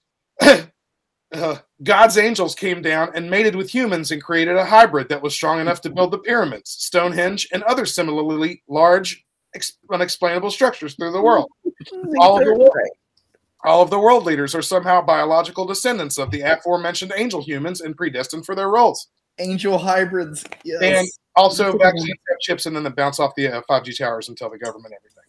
Uh, 1.31 1.57
God's 1.83 2.17
angels 2.17 2.55
came 2.55 2.81
down 2.81 3.11
and 3.13 3.29
mated 3.29 3.55
with 3.55 3.71
humans 3.71 4.09
and 4.09 4.19
created 4.19 4.55
a 4.55 4.65
hybrid 4.65 5.09
that 5.09 5.21
was 5.21 5.35
strong 5.35 5.59
enough 5.59 5.79
to 5.81 5.91
build 5.91 6.09
the 6.09 6.17
pyramids, 6.17 6.71
Stonehenge, 6.71 7.47
and 7.53 7.61
other 7.65 7.85
similarly 7.85 8.63
large, 8.67 9.23
ex- 9.53 9.77
unexplainable 9.93 10.49
structures 10.49 10.95
through 10.95 11.11
the 11.11 11.21
world. 11.21 11.47
All 12.19 12.39
of 12.39 12.45
the 12.45 12.55
world. 12.55 12.71
All 13.63 13.83
of 13.83 13.91
the 13.91 13.99
world 13.99 14.25
leaders 14.25 14.55
are 14.55 14.63
somehow 14.63 15.03
biological 15.03 15.67
descendants 15.67 16.17
of 16.17 16.31
the 16.31 16.41
aforementioned 16.41 17.13
angel 17.15 17.43
humans 17.43 17.81
and 17.81 17.95
predestined 17.95 18.47
for 18.47 18.55
their 18.55 18.69
roles. 18.71 19.09
Angel 19.37 19.77
hybrids. 19.77 20.43
Yes. 20.63 20.81
And 20.81 21.07
also, 21.39 21.77
vaccines 21.77 22.09
have 22.29 22.39
chips 22.39 22.65
and 22.65 22.75
then 22.75 22.83
they 22.83 22.89
bounce 22.89 23.19
off 23.19 23.33
the 23.35 23.47
uh, 23.47 23.61
5G 23.69 23.97
towers 23.97 24.27
and 24.29 24.37
tell 24.37 24.49
the 24.49 24.57
government 24.57 24.93
everything. 24.97 25.23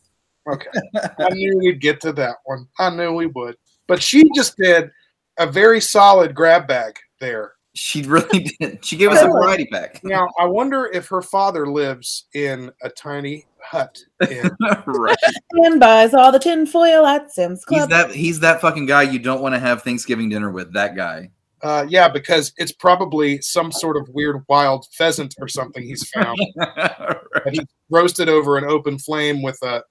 Okay. 0.49 1.15
I 1.19 1.31
knew 1.35 1.59
we'd 1.59 1.81
get 1.81 2.01
to 2.03 2.13
that 2.15 2.37
one. 2.45 2.67
I 2.79 2.91
knew 2.91 3.13
we 3.13 3.27
would. 3.27 3.57
But 3.87 4.03
she 4.03 4.25
just 4.35 4.57
did 4.57 4.91
a 5.39 5.47
very 5.47 5.81
solid 5.81 6.35
grab 6.35 6.67
bag 6.67 6.97
there. 7.21 7.53
she 7.75 8.03
really 8.03 8.51
did. 8.61 8.85
She 8.85 8.97
gave 8.97 9.11
us 9.11 9.23
a 9.23 9.27
variety 9.29 9.67
pack. 9.67 10.03
Now, 10.03 10.29
I 10.39 10.47
wonder 10.47 10.87
if 10.93 11.09
her 11.09 11.23
father 11.23 11.67
lives 11.67 12.27
in 12.35 12.71
a 12.83 12.89
tiny 12.91 13.47
hut. 13.63 13.99
In, 14.29 14.51
right. 14.87 15.17
And 15.53 15.79
buys 15.79 16.15
all 16.15 16.33
the 16.33 16.39
tinfoil 16.39 17.07
at 17.07 17.31
Sam's 17.33 17.65
He's 17.69 17.79
Club. 17.79 17.91
that 17.91 18.11
he's 18.13 18.41
that 18.41 18.61
fucking 18.61 18.87
guy 18.87 19.03
you 19.03 19.19
don't 19.19 19.43
want 19.43 19.55
to 19.55 19.59
have 19.61 19.83
Thanksgiving 19.83 20.29
dinner 20.29 20.51
with. 20.51 20.73
That 20.73 20.97
guy. 20.97 21.31
Uh, 21.63 21.87
yeah, 21.89 22.09
because 22.09 22.53
it's 22.57 22.73
probably 22.73 23.41
some 23.41 23.71
sort 23.73 23.97
of 23.97 24.09
weird 24.11 24.43
wild 24.49 24.87
pheasant 24.93 25.35
or 25.39 25.49
something 25.49 25.83
he's 25.83 26.09
found. 26.15 26.39
that 26.57 27.51
he 27.53 27.61
roasted 27.91 28.29
over 28.29 28.57
an 28.57 28.65
open 28.65 28.99
flame 28.99 29.43
with 29.43 29.59
a 29.63 29.83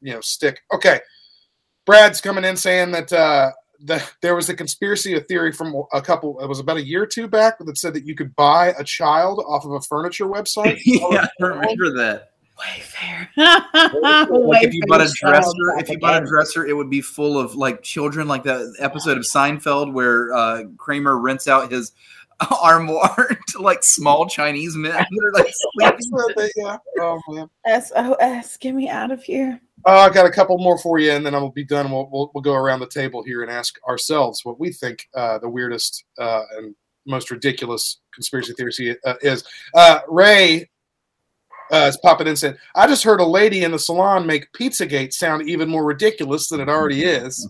you 0.00 0.12
know 0.12 0.20
stick. 0.20 0.60
Okay, 0.72 1.00
Brad's 1.86 2.20
coming 2.20 2.44
in 2.44 2.56
saying 2.56 2.92
that 2.92 3.12
uh, 3.12 3.50
the, 3.80 4.02
there 4.22 4.34
was 4.34 4.48
a 4.48 4.54
conspiracy, 4.54 5.14
a 5.14 5.20
theory 5.20 5.52
from 5.52 5.82
a 5.92 6.02
couple. 6.02 6.38
It 6.40 6.46
was 6.46 6.60
about 6.60 6.76
a 6.76 6.84
year 6.84 7.02
or 7.02 7.06
two 7.06 7.28
back 7.28 7.58
that 7.58 7.78
said 7.78 7.94
that 7.94 8.06
you 8.06 8.14
could 8.14 8.34
buy 8.36 8.74
a 8.78 8.84
child 8.84 9.42
off 9.46 9.64
of 9.64 9.72
a 9.72 9.80
furniture 9.80 10.26
website. 10.26 10.78
yeah, 10.84 11.26
I 11.40 11.44
remember 11.44 11.92
that. 11.94 12.29
Wayfair. 12.60 13.28
Like 14.30 14.64
if 14.64 14.74
you 14.74 14.82
bought 14.86 15.00
a 15.00 15.10
dresser, 15.20 15.78
if 15.78 15.88
you 15.88 15.98
bought 15.98 16.22
a 16.22 16.26
dresser, 16.26 16.66
it 16.66 16.76
would 16.76 16.90
be 16.90 17.00
full 17.00 17.38
of 17.38 17.54
like 17.54 17.82
children, 17.82 18.28
like 18.28 18.42
that 18.44 18.74
episode 18.78 19.16
of 19.16 19.24
Seinfeld 19.24 19.92
where 19.92 20.32
uh, 20.32 20.64
Kramer 20.76 21.18
rents 21.18 21.48
out 21.48 21.70
his 21.70 21.92
armoire 22.62 23.38
to 23.48 23.60
like 23.60 23.82
small 23.82 24.26
Chinese 24.26 24.76
men. 24.76 24.92
They're 24.92 25.32
like 25.32 25.52
sleeping. 25.98 26.50
yeah. 26.56 26.78
Oh 27.00 27.20
man. 27.28 27.48
SOS, 27.66 28.56
get 28.56 28.74
me 28.74 28.88
out 28.88 29.10
of 29.10 29.22
here. 29.22 29.60
Uh, 29.86 30.08
I 30.10 30.10
got 30.10 30.26
a 30.26 30.30
couple 30.30 30.58
more 30.58 30.78
for 30.78 30.98
you, 30.98 31.12
and 31.12 31.24
then 31.24 31.34
I'll 31.34 31.50
be 31.50 31.64
done. 31.64 31.90
We'll, 31.90 32.08
we'll, 32.12 32.30
we'll 32.34 32.42
go 32.42 32.54
around 32.54 32.80
the 32.80 32.88
table 32.88 33.22
here 33.22 33.42
and 33.42 33.50
ask 33.50 33.78
ourselves 33.88 34.44
what 34.44 34.60
we 34.60 34.72
think 34.72 35.08
uh, 35.14 35.38
the 35.38 35.48
weirdest 35.48 36.04
uh, 36.18 36.42
and 36.58 36.74
most 37.06 37.30
ridiculous 37.30 37.98
conspiracy 38.12 38.52
theory 38.52 38.96
uh, 39.06 39.14
is. 39.22 39.44
Uh, 39.74 40.00
Ray 40.08 40.68
uh, 41.70 41.86
is 41.88 41.96
popping 41.98 42.26
in 42.26 42.30
and 42.30 42.38
said, 42.38 42.58
I 42.74 42.86
just 42.86 43.04
heard 43.04 43.20
a 43.20 43.24
lady 43.24 43.62
in 43.64 43.70
the 43.72 43.78
salon 43.78 44.26
make 44.26 44.52
Pizzagate 44.52 45.12
sound 45.12 45.48
even 45.48 45.68
more 45.68 45.84
ridiculous 45.84 46.48
than 46.48 46.60
it 46.60 46.68
already 46.68 47.04
is. 47.04 47.48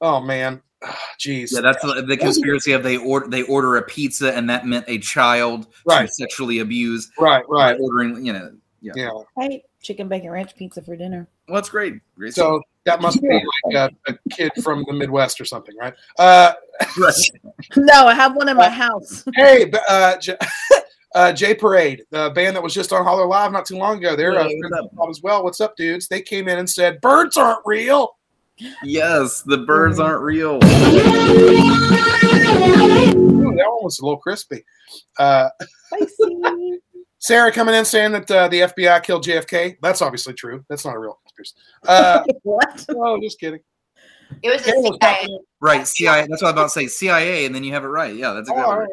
oh, 0.00 0.20
man. 0.20 0.62
Jeez. 1.20 1.50
Yeah, 1.52 1.60
that's 1.60 1.82
the, 1.82 2.02
the 2.06 2.16
conspiracy 2.16 2.72
of 2.72 2.82
they 2.82 2.96
order 2.96 3.28
they 3.28 3.42
order 3.42 3.76
a 3.76 3.82
pizza 3.82 4.34
and 4.34 4.48
that 4.48 4.66
meant 4.66 4.86
a 4.88 4.98
child 4.98 5.66
Right. 5.84 6.08
sexually 6.10 6.60
abused. 6.60 7.10
right, 7.18 7.44
right. 7.48 7.76
ordering. 7.78 8.24
You 8.24 8.32
know, 8.32 8.52
yeah. 8.80 8.92
Yeah. 8.96 9.10
I 9.38 9.44
ate 9.46 9.62
chicken 9.82 10.08
bacon 10.08 10.30
ranch 10.30 10.56
pizza 10.56 10.80
for 10.82 10.96
dinner. 10.96 11.28
Well, 11.48 11.56
that's 11.56 11.68
great. 11.68 11.94
Great 12.16 12.32
So 12.34 12.62
that 12.84 13.02
must 13.02 13.20
be 13.20 13.28
like 13.28 13.74
a, 13.74 13.90
a 14.12 14.18
kid 14.30 14.52
from 14.62 14.84
the 14.86 14.94
Midwest 14.94 15.38
or 15.40 15.44
something, 15.44 15.76
right? 15.76 15.92
Uh, 16.18 16.52
Right. 16.98 17.14
No, 17.76 18.06
I 18.06 18.14
have 18.14 18.34
one 18.34 18.48
in 18.48 18.56
my 18.56 18.68
house. 18.84 19.22
Hey, 19.34 19.70
uh, 19.88 20.16
J- 20.16 20.38
uh, 21.14 21.32
J 21.32 21.54
Parade, 21.54 22.04
the 22.10 22.30
band 22.34 22.54
that 22.56 22.62
was 22.62 22.74
just 22.74 22.92
on 22.92 23.04
Holler 23.04 23.26
Live 23.26 23.52
not 23.52 23.66
too 23.66 23.76
long 23.76 23.98
ago. 23.98 24.14
They're 24.16 24.38
uh, 24.38 24.44
Hey, 24.48 24.54
what's 24.56 24.68
friends 24.68 24.84
of 24.84 24.90
the 24.90 24.96
pod 24.96 25.10
as 25.10 25.22
well. 25.22 25.42
What's 25.44 25.60
up, 25.60 25.76
dudes? 25.76 26.08
They 26.08 26.22
came 26.22 26.48
in 26.48 26.58
and 26.58 26.68
said 26.68 27.00
birds 27.00 27.36
aren't 27.36 27.60
real. 27.64 28.16
Yes, 28.82 29.42
the 29.42 29.58
birds 29.58 29.98
aren't 29.98 30.20
real. 30.22 30.56
Ooh, 30.56 30.58
that 33.56 33.66
one 33.66 33.84
was 33.84 33.98
a 34.00 34.04
little 34.04 34.18
crispy. 34.18 34.64
Uh, 35.18 35.48
Sarah 37.18 37.52
coming 37.52 37.74
in 37.74 37.84
saying 37.84 38.12
that 38.12 38.30
uh, 38.30 38.48
the 38.48 38.60
FBI 38.60 39.02
killed 39.02 39.24
JFK. 39.24 39.76
That's 39.82 40.02
obviously 40.02 40.34
true. 40.34 40.64
That's 40.68 40.84
not 40.84 40.94
a 40.94 40.98
real 40.98 41.18
conspiracy. 41.22 41.54
Uh, 41.86 42.22
what? 42.42 42.84
oh, 42.90 43.20
just 43.20 43.40
kidding. 43.40 43.60
It 44.42 44.50
was 44.50 44.60
a 44.62 44.98
CIA. 45.00 45.38
Right, 45.60 45.86
CIA. 45.86 46.26
That's 46.28 46.42
what 46.42 46.48
I 46.48 46.52
was 46.52 46.52
about 46.52 46.64
to 46.64 46.70
say. 46.70 46.86
CIA, 46.86 47.46
and 47.46 47.54
then 47.54 47.64
you 47.64 47.72
have 47.72 47.84
it 47.84 47.88
right. 47.88 48.14
Yeah, 48.14 48.32
that's 48.32 48.48
Oh, 48.48 48.52
exactly 48.52 48.62
all 48.72 48.78
right. 48.80 48.88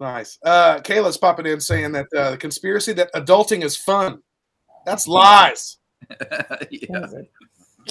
Right. 0.00 0.12
Nice. 0.14 0.38
Uh, 0.44 0.80
Kayla's 0.80 1.16
popping 1.16 1.46
in 1.46 1.60
saying 1.60 1.92
that 1.92 2.06
uh, 2.16 2.32
the 2.32 2.36
conspiracy 2.36 2.92
that 2.94 3.12
adulting 3.14 3.62
is 3.62 3.76
fun. 3.76 4.22
That's 4.84 5.06
lies. 5.06 5.78
yeah. 6.70 7.06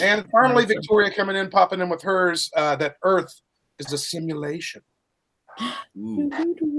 And 0.01 0.25
finally, 0.31 0.65
Victoria 0.65 1.11
coming 1.11 1.35
in, 1.35 1.49
popping 1.49 1.79
in 1.79 1.89
with 1.89 2.01
hers 2.01 2.51
uh, 2.55 2.75
that 2.77 2.97
Earth 3.03 3.41
is 3.79 3.93
a 3.93 3.97
simulation. 3.97 4.81
Ooh, 5.97 6.29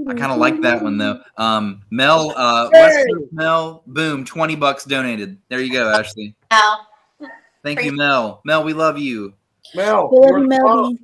I 0.07 0.13
kind 0.15 0.31
of 0.31 0.37
like 0.37 0.59
that 0.61 0.81
one 0.81 0.97
though. 0.97 1.21
Um, 1.37 1.83
Mel, 1.91 2.33
uh, 2.35 2.69
Hey! 2.73 3.03
Coast 3.13 3.31
Mel, 3.31 3.83
boom, 3.85 4.25
twenty 4.25 4.55
bucks 4.55 4.85
donated. 4.85 5.37
There 5.49 5.61
you 5.61 5.71
go, 5.71 5.91
Ashley. 5.91 6.35
Mel, 6.49 6.87
Thank 7.63 7.83
you, 7.83 7.91
Mel. 7.91 8.41
Mel, 8.43 8.63
we 8.63 8.73
love 8.73 8.97
you. 8.97 9.33
Mel, 9.75 10.09
Love 10.11 10.29
you're 10.29 10.39
you, 10.39 10.43
the 10.43 10.49
Melody. 10.49 10.99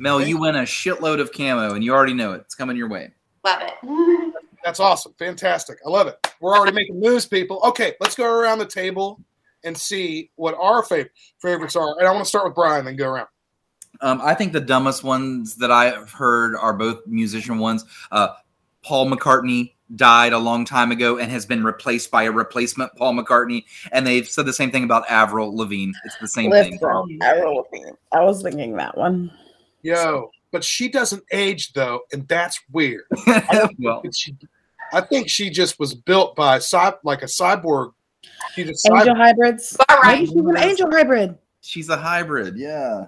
Mel, 0.00 0.20
you 0.22 0.38
win 0.38 0.56
a 0.56 0.62
shitload 0.62 1.20
of 1.20 1.32
camo, 1.32 1.74
and 1.74 1.82
you 1.84 1.92
already 1.92 2.14
know 2.14 2.32
it. 2.32 2.42
It's 2.42 2.54
coming 2.54 2.76
your 2.76 2.88
way. 2.88 3.10
love 3.44 3.62
it. 3.62 4.34
That's 4.64 4.80
awesome. 4.80 5.14
Fantastic. 5.18 5.78
I 5.86 5.88
love 5.88 6.08
it. 6.08 6.18
We're 6.40 6.56
already 6.56 6.72
making 6.74 7.00
moves, 7.00 7.26
people. 7.26 7.60
Okay, 7.64 7.94
let's 8.00 8.14
go 8.14 8.24
around 8.30 8.58
the 8.58 8.66
table 8.66 9.20
and 9.64 9.76
see 9.76 10.30
what 10.36 10.54
our 10.54 10.82
fav- 10.82 11.08
favorites 11.40 11.74
are. 11.76 11.96
And 11.98 12.06
I 12.06 12.10
want 12.12 12.24
to 12.24 12.28
start 12.28 12.44
with 12.44 12.54
Brian, 12.54 12.84
then 12.84 12.96
go 12.96 13.08
around. 13.08 13.28
Um, 14.00 14.20
I 14.22 14.34
think 14.34 14.52
the 14.52 14.60
dumbest 14.60 15.02
ones 15.02 15.56
that 15.56 15.70
I've 15.70 16.10
heard 16.12 16.54
are 16.56 16.72
both 16.72 17.06
musician 17.06 17.58
ones. 17.58 17.84
Uh, 18.12 18.28
Paul 18.84 19.10
McCartney 19.10 19.72
died 19.96 20.32
a 20.32 20.38
long 20.38 20.64
time 20.64 20.92
ago 20.92 21.18
and 21.18 21.30
has 21.32 21.46
been 21.46 21.64
replaced 21.64 22.10
by 22.10 22.24
a 22.24 22.30
replacement 22.30 22.94
Paul 22.96 23.14
McCartney, 23.14 23.64
and 23.90 24.06
they've 24.06 24.28
said 24.28 24.44
the 24.46 24.52
same 24.52 24.70
thing 24.70 24.84
about 24.84 25.08
Avril 25.08 25.56
Lavigne. 25.56 25.92
It's 26.04 26.16
the 26.18 26.28
same 26.28 26.50
thing. 26.52 26.72
Listen, 26.80 27.18
I 27.22 27.38
will- 27.40 27.66
I 28.12 28.22
was 28.22 28.42
thinking 28.42 28.76
that 28.76 28.96
one. 28.96 29.32
Yo, 29.82 30.30
but 30.50 30.64
she 30.64 30.88
doesn't 30.88 31.22
age 31.32 31.72
though, 31.72 32.00
and 32.12 32.26
that's 32.28 32.60
weird. 32.72 33.04
well, 33.78 34.02
she, 34.12 34.34
I 34.92 35.00
think 35.02 35.28
she 35.28 35.50
just 35.50 35.78
was 35.78 35.94
built 35.94 36.34
by 36.36 36.58
cy- 36.58 36.94
like 37.04 37.22
a 37.22 37.26
cyborg. 37.26 37.92
She's 38.54 38.84
a 38.86 38.94
Angel 38.96 39.14
hybrids. 39.14 39.76
All 39.88 39.98
right. 40.00 40.20
Maybe 40.20 40.26
she's 40.26 40.36
an 40.36 40.56
angel 40.58 40.90
hybrid. 40.90 41.38
she's 41.60 41.88
a 41.88 41.96
hybrid. 41.96 42.56
Yeah. 42.56 43.06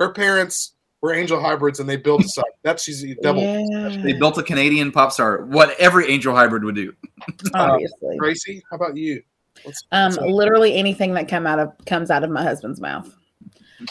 Her 0.00 0.10
parents 0.12 0.74
were 1.00 1.12
angel 1.14 1.40
hybrids, 1.40 1.80
and 1.80 1.88
they 1.88 1.96
built 1.96 2.22
a 2.22 2.24
cyborg. 2.24 2.42
That's 2.62 2.82
she's 2.84 3.02
a 3.10 3.14
double. 3.16 3.42
Yeah, 3.42 3.96
They 4.02 4.12
built 4.12 4.38
a 4.38 4.42
Canadian 4.42 4.92
pop 4.92 5.12
star. 5.12 5.44
What 5.46 5.78
every 5.80 6.08
angel 6.10 6.34
hybrid 6.34 6.64
would 6.64 6.74
do. 6.74 6.92
obviously. 7.54 8.16
Gracie, 8.18 8.62
how 8.70 8.76
about 8.76 8.96
you? 8.96 9.22
What's, 9.62 9.84
Um, 9.92 10.12
what's 10.12 10.22
literally 10.30 10.74
anything 10.76 11.14
that 11.14 11.28
come 11.28 11.46
out 11.46 11.58
of 11.58 11.72
comes 11.86 12.10
out 12.10 12.24
of 12.24 12.30
my 12.30 12.42
husband's 12.42 12.80
mouth. 12.80 13.14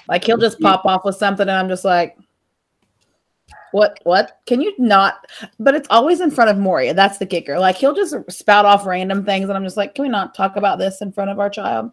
Like 0.07 0.23
he'll 0.23 0.37
just 0.37 0.59
pop 0.59 0.85
off 0.85 1.05
with 1.05 1.15
something, 1.15 1.47
and 1.47 1.57
I'm 1.57 1.69
just 1.69 1.85
like, 1.85 2.17
"What? 3.71 3.99
What? 4.03 4.39
Can 4.45 4.61
you 4.61 4.73
not?" 4.77 5.25
But 5.59 5.75
it's 5.75 5.87
always 5.89 6.21
in 6.21 6.31
front 6.31 6.49
of 6.49 6.57
Moria. 6.57 6.93
That's 6.93 7.17
the 7.17 7.25
kicker. 7.25 7.59
Like 7.59 7.75
he'll 7.75 7.95
just 7.95 8.15
spout 8.31 8.65
off 8.65 8.85
random 8.85 9.25
things, 9.25 9.49
and 9.49 9.57
I'm 9.57 9.63
just 9.63 9.77
like, 9.77 9.95
"Can 9.95 10.03
we 10.03 10.09
not 10.09 10.35
talk 10.35 10.55
about 10.55 10.79
this 10.79 11.01
in 11.01 11.11
front 11.11 11.29
of 11.29 11.39
our 11.39 11.49
child?" 11.49 11.91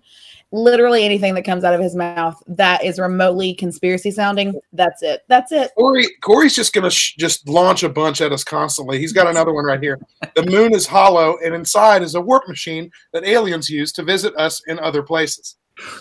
Literally 0.52 1.04
anything 1.04 1.34
that 1.34 1.44
comes 1.44 1.62
out 1.62 1.74
of 1.74 1.80
his 1.80 1.94
mouth 1.94 2.42
that 2.48 2.82
is 2.84 2.98
remotely 2.98 3.54
conspiracy 3.54 4.10
sounding. 4.10 4.52
That's 4.72 5.00
it. 5.00 5.22
That's 5.28 5.52
it. 5.52 5.70
Corey, 5.78 6.08
Corey's 6.22 6.56
just 6.56 6.72
gonna 6.72 6.90
sh- 6.90 7.14
just 7.16 7.48
launch 7.48 7.84
a 7.84 7.88
bunch 7.88 8.20
at 8.20 8.32
us 8.32 8.42
constantly. 8.42 8.98
He's 8.98 9.12
got 9.12 9.28
another 9.28 9.52
one 9.52 9.64
right 9.64 9.80
here. 9.80 10.00
The 10.34 10.46
moon 10.46 10.74
is 10.74 10.88
hollow, 10.88 11.38
and 11.44 11.54
inside 11.54 12.02
is 12.02 12.16
a 12.16 12.20
warp 12.20 12.48
machine 12.48 12.90
that 13.12 13.24
aliens 13.24 13.70
use 13.70 13.92
to 13.92 14.02
visit 14.02 14.34
us 14.34 14.60
in 14.66 14.80
other 14.80 15.04
places. 15.04 15.56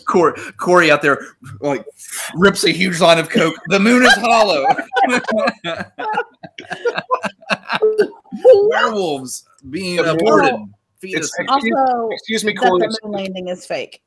Corey, 0.08 0.34
Corey 0.58 0.92
out 0.92 1.02
there 1.02 1.20
like 1.62 1.86
rips 2.36 2.64
a 2.64 2.72
huge 2.72 3.00
line 3.00 3.20
of 3.20 3.30
coke. 3.30 3.56
The 3.68 3.80
moon 3.80 4.04
is 4.04 4.14
hollow. 4.16 4.66
Werewolves 8.70 9.46
being 9.70 9.98
The 9.98 10.14
aborted. 10.14 10.56
Feed 11.00 11.16
It's- 11.16 11.32
us. 11.40 11.46
Also, 11.48 12.10
Excuse 12.12 12.44
me, 12.44 12.54
that 12.54 12.60
Corey. 12.62 12.88
the 12.88 13.00
moon 13.04 13.12
landing 13.14 13.48
is 13.48 13.66
fake. 13.66 14.02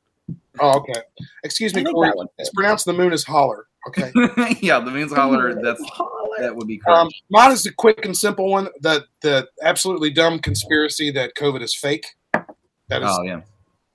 Oh, 0.59 0.77
okay. 0.79 1.01
Excuse 1.43 1.73
me, 1.73 1.83
Corey. 1.83 2.11
It's 2.37 2.51
pronounced 2.51 2.85
the 2.85 2.93
moon 2.93 3.13
is 3.13 3.23
holler. 3.23 3.67
Okay. 3.87 4.11
yeah, 4.61 4.79
the 4.79 4.91
moon's 4.91 5.11
holler. 5.11 5.61
That's 5.61 5.83
Holler. 5.89 6.37
that 6.39 6.55
would 6.55 6.67
be 6.67 6.77
correct. 6.77 6.97
Um, 6.99 7.09
mine 7.29 7.51
is 7.51 7.63
the 7.63 7.71
quick 7.73 8.05
and 8.05 8.15
simple 8.15 8.49
one. 8.49 8.69
The 8.79 9.05
the 9.21 9.47
absolutely 9.61 10.11
dumb 10.11 10.39
conspiracy 10.39 11.11
that 11.11 11.35
COVID 11.35 11.61
is 11.61 11.75
fake. 11.75 12.05
That 12.33 13.03
is 13.03 13.09
oh 13.11 13.23
yeah. 13.23 13.41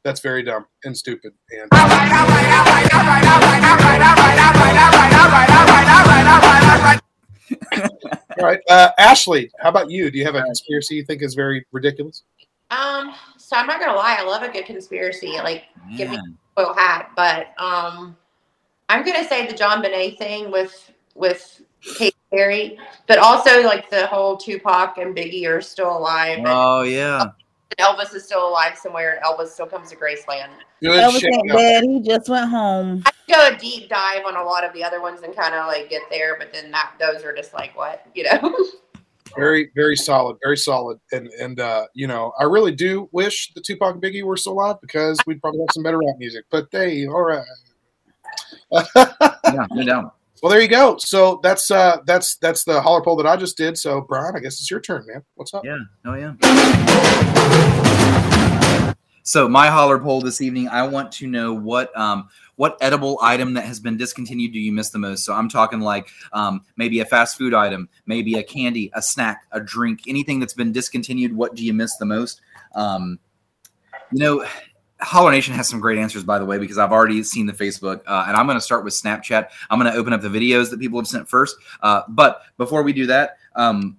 That's 0.04 0.20
very 0.20 0.42
dumb 0.42 0.66
and 0.84 0.96
stupid. 0.96 1.32
And 1.50 1.68
all 8.38 8.46
right, 8.46 8.60
uh, 8.70 8.90
Ashley, 8.98 9.50
how 9.58 9.68
about 9.68 9.90
you? 9.90 10.10
Do 10.10 10.18
you 10.18 10.24
have 10.24 10.34
a 10.34 10.42
conspiracy 10.42 10.96
you 10.96 11.04
think 11.04 11.22
is 11.22 11.34
very 11.34 11.64
ridiculous? 11.72 12.22
Um, 12.70 13.14
so 13.36 13.56
I'm 13.56 13.66
not 13.66 13.80
gonna 13.80 13.96
lie, 13.96 14.16
I 14.18 14.24
love 14.24 14.42
a 14.42 14.48
good 14.48 14.66
conspiracy. 14.66 15.32
Like, 15.38 15.64
give 15.96 16.10
me 16.10 16.16
Man. 16.16 16.38
a 16.58 16.74
hat, 16.74 17.10
but 17.16 17.54
um, 17.58 18.16
I'm 18.88 19.04
gonna 19.04 19.26
say 19.26 19.46
the 19.46 19.54
JonBenét 19.54 20.18
thing 20.18 20.50
with 20.50 20.92
with 21.14 21.62
Kate 21.96 22.14
Perry, 22.30 22.78
but 23.06 23.18
also 23.18 23.62
like 23.62 23.90
the 23.90 24.06
whole 24.06 24.36
Tupac 24.36 24.98
and 24.98 25.16
Biggie 25.16 25.48
are 25.48 25.60
still 25.60 25.96
alive, 25.96 26.38
and 26.38 26.46
Oh 26.48 26.82
yeah. 26.82 27.24
Elvis 27.78 28.14
is 28.14 28.24
still 28.24 28.48
alive 28.48 28.76
somewhere, 28.76 29.14
and 29.14 29.24
Elvis 29.24 29.48
still 29.48 29.66
comes 29.66 29.90
to 29.90 29.96
Graceland. 29.96 30.50
Good 30.82 31.02
Elvis 31.02 31.20
shit. 31.20 31.32
ain't 31.32 31.48
dead. 31.48 31.84
He 31.84 32.00
just 32.00 32.28
went 32.28 32.50
home. 32.50 33.02
I 33.06 33.10
could 33.10 33.34
go 33.34 33.56
a 33.56 33.58
deep 33.58 33.88
dive 33.88 34.24
on 34.26 34.36
a 34.36 34.42
lot 34.42 34.64
of 34.64 34.72
the 34.72 34.82
other 34.82 35.00
ones 35.00 35.22
and 35.22 35.34
kind 35.34 35.54
of 35.54 35.66
like 35.66 35.88
get 35.88 36.02
there, 36.10 36.36
but 36.38 36.52
then 36.52 36.70
that 36.72 36.92
those 36.98 37.22
are 37.24 37.34
just 37.34 37.54
like 37.54 37.76
what 37.76 38.06
you 38.14 38.24
know. 38.24 38.56
Very, 39.36 39.70
very 39.74 39.94
solid, 39.94 40.38
very 40.42 40.56
solid. 40.56 40.98
And 41.12 41.28
and 41.28 41.60
uh, 41.60 41.86
you 41.94 42.06
know, 42.06 42.32
I 42.40 42.44
really 42.44 42.72
do 42.72 43.10
wish 43.12 43.52
the 43.54 43.60
Tupac 43.60 43.94
and 43.94 44.02
Biggie 44.02 44.24
were 44.24 44.38
still 44.38 44.54
alive 44.54 44.76
because 44.80 45.18
we'd 45.26 45.40
probably 45.42 45.60
have 45.60 45.68
some 45.72 45.82
better 45.82 45.98
rap 45.98 46.16
music. 46.18 46.46
But 46.50 46.70
they, 46.70 47.06
all 47.06 47.22
right. 47.22 47.44
Yeah, 48.96 49.66
no 49.70 49.84
doubt. 49.84 50.14
Well, 50.42 50.50
there 50.50 50.60
you 50.60 50.68
go. 50.68 50.96
So 50.98 51.40
that's 51.42 51.70
uh 51.70 51.98
that's 52.06 52.36
that's 52.36 52.62
the 52.64 52.80
holler 52.80 53.02
poll 53.02 53.16
that 53.16 53.26
I 53.26 53.36
just 53.36 53.56
did. 53.56 53.76
So 53.76 54.00
Brian, 54.00 54.36
I 54.36 54.40
guess 54.40 54.60
it's 54.60 54.70
your 54.70 54.80
turn, 54.80 55.04
man. 55.06 55.24
What's 55.34 55.52
up? 55.52 55.64
Yeah. 55.64 55.78
Oh 56.04 56.14
yeah. 56.14 56.34
So 59.24 59.48
my 59.48 59.66
holler 59.66 59.98
poll 59.98 60.20
this 60.20 60.40
evening, 60.40 60.68
I 60.68 60.86
want 60.86 61.10
to 61.12 61.26
know 61.26 61.52
what 61.52 61.96
um 61.98 62.28
what 62.54 62.78
edible 62.80 63.18
item 63.20 63.54
that 63.54 63.64
has 63.64 63.80
been 63.80 63.96
discontinued 63.96 64.52
do 64.52 64.60
you 64.60 64.72
miss 64.72 64.90
the 64.90 64.98
most? 64.98 65.24
So 65.24 65.34
I'm 65.34 65.48
talking 65.48 65.80
like 65.80 66.08
um 66.32 66.60
maybe 66.76 67.00
a 67.00 67.04
fast 67.04 67.36
food 67.36 67.52
item, 67.52 67.88
maybe 68.06 68.34
a 68.34 68.42
candy, 68.44 68.92
a 68.94 69.02
snack, 69.02 69.44
a 69.50 69.60
drink, 69.60 70.02
anything 70.06 70.38
that's 70.38 70.54
been 70.54 70.70
discontinued. 70.72 71.34
What 71.34 71.56
do 71.56 71.64
you 71.64 71.74
miss 71.74 71.96
the 71.96 72.06
most? 72.06 72.40
Um, 72.76 73.18
you 74.12 74.20
know, 74.20 74.46
Holler 75.00 75.30
Nation 75.30 75.54
has 75.54 75.68
some 75.68 75.80
great 75.80 75.98
answers, 75.98 76.24
by 76.24 76.38
the 76.38 76.44
way, 76.44 76.58
because 76.58 76.78
I've 76.78 76.92
already 76.92 77.22
seen 77.22 77.46
the 77.46 77.52
Facebook, 77.52 78.00
uh, 78.06 78.24
and 78.26 78.36
I'm 78.36 78.46
going 78.46 78.56
to 78.56 78.62
start 78.62 78.84
with 78.84 78.94
Snapchat. 78.94 79.48
I'm 79.70 79.78
going 79.78 79.92
to 79.92 79.98
open 79.98 80.12
up 80.12 80.20
the 80.20 80.28
videos 80.28 80.70
that 80.70 80.80
people 80.80 80.98
have 80.98 81.06
sent 81.06 81.28
first. 81.28 81.56
Uh, 81.82 82.02
but 82.08 82.42
before 82.56 82.82
we 82.82 82.92
do 82.92 83.06
that, 83.06 83.38
um, 83.54 83.96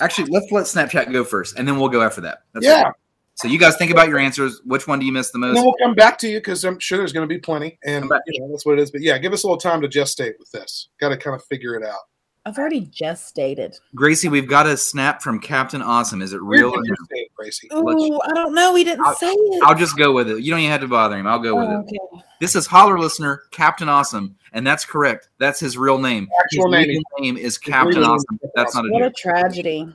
actually, 0.00 0.30
let's 0.30 0.50
let 0.52 0.66
Snapchat 0.66 1.12
go 1.12 1.24
first, 1.24 1.58
and 1.58 1.66
then 1.66 1.78
we'll 1.78 1.88
go 1.88 2.02
after 2.02 2.20
that. 2.22 2.42
That's 2.52 2.64
Yeah. 2.64 2.90
So 3.34 3.46
you 3.46 3.58
guys 3.58 3.76
think 3.76 3.92
about 3.92 4.08
your 4.08 4.18
answers. 4.18 4.60
Which 4.64 4.88
one 4.88 4.98
do 4.98 5.06
you 5.06 5.12
miss 5.12 5.30
the 5.30 5.38
most? 5.38 5.54
then 5.54 5.64
we'll 5.64 5.76
come 5.80 5.94
back 5.94 6.18
to 6.18 6.28
you 6.28 6.38
because 6.38 6.64
I'm 6.64 6.80
sure 6.80 6.98
there's 6.98 7.12
going 7.12 7.28
to 7.28 7.32
be 7.32 7.38
plenty, 7.38 7.78
and 7.84 8.04
you 8.26 8.40
know, 8.40 8.50
that's 8.50 8.66
what 8.66 8.78
it 8.78 8.82
is. 8.82 8.90
But 8.90 9.00
yeah, 9.00 9.16
give 9.18 9.32
us 9.32 9.44
a 9.44 9.46
little 9.46 9.60
time 9.60 9.80
to 9.82 9.88
gestate 9.88 10.34
with 10.40 10.50
this. 10.50 10.88
Got 11.00 11.10
to 11.10 11.16
kind 11.16 11.36
of 11.36 11.44
figure 11.44 11.76
it 11.76 11.84
out. 11.84 12.00
I've 12.48 12.56
already 12.56 12.80
just 12.86 13.26
stated. 13.26 13.76
Gracie, 13.94 14.30
we've 14.30 14.48
got 14.48 14.66
a 14.66 14.74
snap 14.74 15.20
from 15.20 15.38
Captain 15.38 15.82
Awesome. 15.82 16.22
Is 16.22 16.32
it 16.32 16.42
Where 16.42 16.60
real? 16.60 16.70
did 16.70 16.78
Or 16.80 16.84
you 16.86 16.96
say 17.10 17.18
it, 17.20 17.28
Gracie? 17.36 17.68
Let's- 17.70 18.02
Ooh, 18.02 18.18
I 18.24 18.32
don't 18.32 18.54
know. 18.54 18.74
He 18.74 18.84
didn't 18.84 19.04
I'll- 19.04 19.14
say 19.16 19.30
it. 19.30 19.62
I'll 19.64 19.74
just 19.74 19.98
go 19.98 20.12
with 20.12 20.30
it. 20.30 20.40
You 20.42 20.50
don't 20.50 20.60
even 20.60 20.70
have 20.72 20.80
to 20.80 20.88
bother 20.88 21.18
him. 21.18 21.26
I'll 21.26 21.38
go 21.40 21.56
with 21.56 21.68
Oh, 21.68 21.80
it. 21.80 22.00
okay. 22.14 22.24
This 22.40 22.56
is 22.56 22.66
Holler 22.66 22.98
listener 22.98 23.42
Captain 23.50 23.90
Awesome, 23.90 24.36
and 24.54 24.66
that's 24.66 24.86
correct. 24.86 25.28
That's 25.38 25.60
his 25.60 25.76
real 25.76 25.98
name. 25.98 26.22
His 26.50 26.60
Actual 26.60 26.70
name. 26.70 27.02
name 27.18 27.36
is 27.36 27.58
Captain 27.58 27.96
legal 28.00 28.14
Awesome. 28.14 28.40
That's 28.54 28.74
not 28.74 28.86
a 28.86 28.88
What 28.92 29.02
a 29.02 29.10
joke. 29.10 29.16
tragedy. 29.16 29.92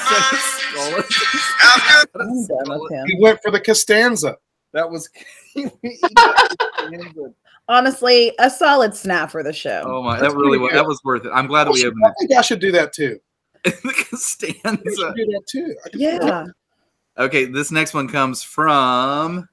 After 0.00 0.68
go 0.74 0.98
it. 0.98 1.06
After 1.62 2.20
I'm 2.20 2.46
done. 2.46 3.06
He 3.06 3.16
went 3.20 3.38
for 3.42 3.50
the 3.50 3.60
Costanza. 3.60 4.36
That 4.72 4.90
was. 4.90 5.08
Honestly, 7.68 8.32
a 8.38 8.50
solid 8.50 8.94
snap 8.94 9.30
for 9.30 9.42
the 9.42 9.52
show. 9.52 9.82
oh 9.86 10.02
my! 10.02 10.18
That's 10.20 10.34
That 10.34 10.38
really 10.38 10.58
was. 10.58 10.72
That 10.72 10.86
was 10.86 11.00
worth 11.04 11.24
it. 11.24 11.30
I'm 11.32 11.46
glad 11.46 11.64
that 11.64 11.72
we 11.72 11.86
opened 11.86 12.04
I 12.06 12.12
think 12.18 12.32
I 12.32 12.42
should 12.42 12.60
do 12.60 12.72
that 12.72 12.92
too. 12.92 13.18
the 13.64 13.70
I 13.72 14.04
Costanza. 14.10 14.82
should 14.84 15.14
do 15.14 15.26
that 15.26 15.42
too. 15.48 15.74
I 15.84 15.88
that. 15.92 15.98
yeah. 15.98 16.44
Okay, 17.16 17.44
this 17.46 17.70
next 17.70 17.94
one 17.94 18.08
comes 18.08 18.42
from 18.42 19.48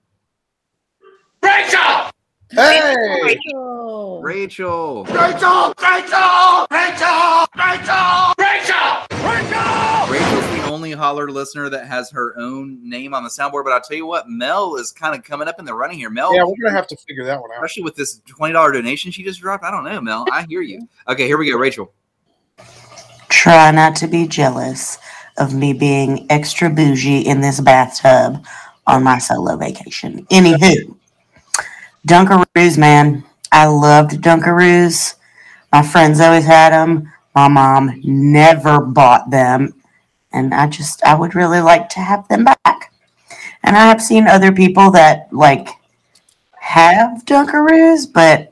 Hey, 2.54 2.96
Rachel. 3.24 4.22
Rachel. 4.22 5.06
Rachel! 5.06 5.74
Rachel! 5.82 6.68
Rachel! 6.70 7.46
Rachel! 7.56 8.34
Rachel! 8.38 9.08
Rachel! 9.24 10.12
Rachel's 10.12 10.58
the 10.58 10.70
only 10.70 10.92
holler 10.92 11.32
listener 11.32 11.70
that 11.70 11.88
has 11.88 12.12
her 12.12 12.38
own 12.38 12.78
name 12.88 13.14
on 13.14 13.24
the 13.24 13.30
soundboard. 13.30 13.64
But 13.64 13.72
I'll 13.72 13.82
tell 13.82 13.96
you 13.96 14.06
what, 14.06 14.28
Mel 14.28 14.76
is 14.76 14.92
kind 14.92 15.16
of 15.16 15.24
coming 15.24 15.48
up 15.48 15.60
in 15.60 15.66
the 15.66 15.74
running 15.74 15.98
here. 15.98 16.10
Mel, 16.10 16.36
yeah, 16.36 16.44
we're 16.44 16.56
gonna 16.62 16.76
have 16.76 16.88
to 16.88 16.98
figure 16.98 17.24
that 17.24 17.40
one 17.40 17.52
out. 17.52 17.56
especially 17.56 17.84
with 17.84 17.96
this 17.96 18.20
twenty 18.28 18.52
dollar 18.52 18.74
donation 18.74 19.12
she 19.12 19.24
just 19.24 19.40
dropped. 19.40 19.64
I 19.64 19.72
don't 19.72 19.86
know, 19.86 20.02
Mel. 20.02 20.26
I 20.30 20.46
hear 20.50 20.62
you. 20.62 20.90
Okay, 21.08 21.28
here 21.28 21.38
we 21.38 21.50
go, 21.50 21.58
Rachel. 21.58 21.94
Try 23.30 23.72
not 23.72 23.96
to 23.98 24.08
be 24.08 24.28
jealous 24.28 24.98
of 25.38 25.54
me 25.54 25.72
being 25.72 26.28
extra 26.30 26.70
bougie 26.70 27.22
in 27.22 27.40
this 27.40 27.62
bathtub 27.62 28.46
on 28.88 29.04
my 29.04 29.20
solo 29.20 29.56
vacation. 29.56 30.26
Anywho, 30.26 30.98
Dunkaroos, 32.08 32.78
man. 32.78 33.24
I 33.52 33.68
loved 33.68 34.12
Dunkaroos. 34.22 35.16
My 35.72 35.84
friends 35.84 36.20
always 36.20 36.46
had 36.46 36.72
them. 36.72 37.12
My 37.36 37.48
mom 37.48 38.00
never 38.04 38.82
bought 38.82 39.30
them. 39.30 39.74
And 40.34 40.54
I 40.54 40.68
just, 40.68 41.04
I 41.04 41.16
would 41.16 41.36
really 41.36 41.62
like 41.62 41.90
to 41.90 42.00
have 42.00 42.28
them 42.28 42.46
back. 42.46 42.94
And 43.64 43.76
I 43.78 43.88
have 43.88 44.02
seen 44.02 44.28
other 44.28 44.52
people 44.52 44.92
that 44.92 45.32
like 45.32 45.70
have 46.60 47.26
Dunkaroos, 47.26 48.12
but 48.12 48.52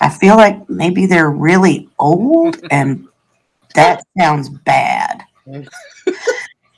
I 0.00 0.08
feel 0.08 0.36
like 0.36 0.68
maybe 0.70 1.06
they're 1.06 1.30
really 1.30 1.88
old 1.98 2.56
and 2.70 3.06
that 3.74 4.02
sounds 4.16 4.48
bad. 4.48 5.24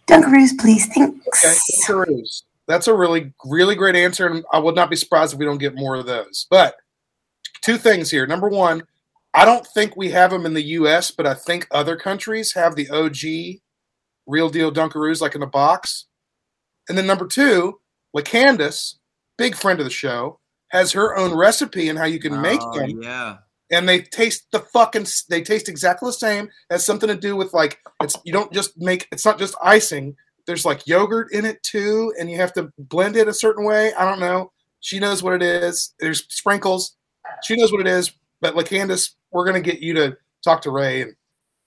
Dunkaroos, 0.07 0.59
please. 0.59 0.87
Thanks. 0.87 1.44
Okay. 1.44 1.55
Dunkaroos. 1.87 2.42
That's 2.70 2.87
a 2.87 2.94
really, 2.94 3.33
really 3.44 3.74
great 3.74 3.96
answer, 3.96 4.26
and 4.28 4.44
I 4.52 4.59
would 4.61 4.76
not 4.76 4.90
be 4.90 4.96
surprised 4.96 5.33
if 5.33 5.38
we 5.38 5.44
don't 5.44 5.59
get 5.59 5.74
more 5.74 5.96
of 5.96 6.06
those. 6.06 6.46
But 6.48 6.76
two 7.62 7.76
things 7.76 8.11
here. 8.11 8.26
Number 8.26 8.48
one, 8.48 8.85
I 9.35 9.44
don't 9.44 9.66
think 9.66 9.96
we 9.96 10.11
have 10.11 10.30
them 10.30 10.46
in 10.46 10.54
the 10.54 10.62
U.S., 10.62 11.11
but 11.11 11.26
I 11.26 11.35
think 11.35 11.66
other 11.72 11.96
countries 11.96 12.52
have 12.54 12.76
the 12.76 12.88
OG, 12.90 13.61
real 14.26 14.48
deal 14.50 14.72
Dunkaroos, 14.72 15.20
like 15.20 15.35
in 15.35 15.42
a 15.42 15.46
box. 15.48 16.06
And 16.88 16.96
then 16.96 17.06
number 17.06 17.26
two, 17.26 17.80
LaCandace, 18.16 18.96
big 19.37 19.54
friend 19.56 19.80
of 19.80 19.85
the 19.85 19.90
show, 19.90 20.38
has 20.68 20.92
her 20.92 21.16
own 21.16 21.37
recipe 21.37 21.88
and 21.88 21.98
how 21.98 22.04
you 22.06 22.20
can 22.20 22.40
make 22.40 22.61
Oh, 22.62 22.78
them. 22.78 23.02
Yeah. 23.02 23.38
and 23.72 23.88
they 23.88 24.00
taste 24.02 24.46
the 24.52 24.61
fucking 24.61 25.06
they 25.28 25.42
taste 25.42 25.68
exactly 25.68 26.09
the 26.09 26.12
same 26.12 26.44
it 26.46 26.50
has 26.70 26.85
something 26.85 27.09
to 27.09 27.14
do 27.16 27.35
with 27.37 27.52
like 27.52 27.78
it's 28.02 28.16
you 28.24 28.33
don't 28.33 28.52
just 28.52 28.76
make 28.78 29.06
it's 29.12 29.24
not 29.24 29.38
just 29.38 29.54
icing 29.62 30.14
there's 30.46 30.64
like 30.64 30.87
yogurt 30.87 31.33
in 31.33 31.44
it 31.44 31.62
too 31.62 32.12
and 32.18 32.31
you 32.31 32.37
have 32.37 32.53
to 32.53 32.70
blend 32.79 33.16
it 33.16 33.29
a 33.29 33.35
certain 33.35 33.64
way 33.64 33.92
i 33.94 34.05
don't 34.05 34.20
know 34.20 34.50
she 34.81 34.98
knows 34.98 35.22
what 35.22 35.33
it 35.35 35.42
is 35.42 35.94
there's 36.00 36.24
sprinkles 36.29 36.96
she 37.44 37.57
knows 37.57 37.72
what 37.72 37.81
it 37.81 37.87
is 37.87 38.12
but 38.40 38.57
like 38.57 38.66
candace 38.66 39.16
we're 39.33 39.44
gonna 39.44 39.61
get 39.61 39.81
you 39.81 39.94
to 39.94 40.16
talk 40.42 40.62
to 40.62 40.70
ray 40.70 41.03
and 41.03 41.14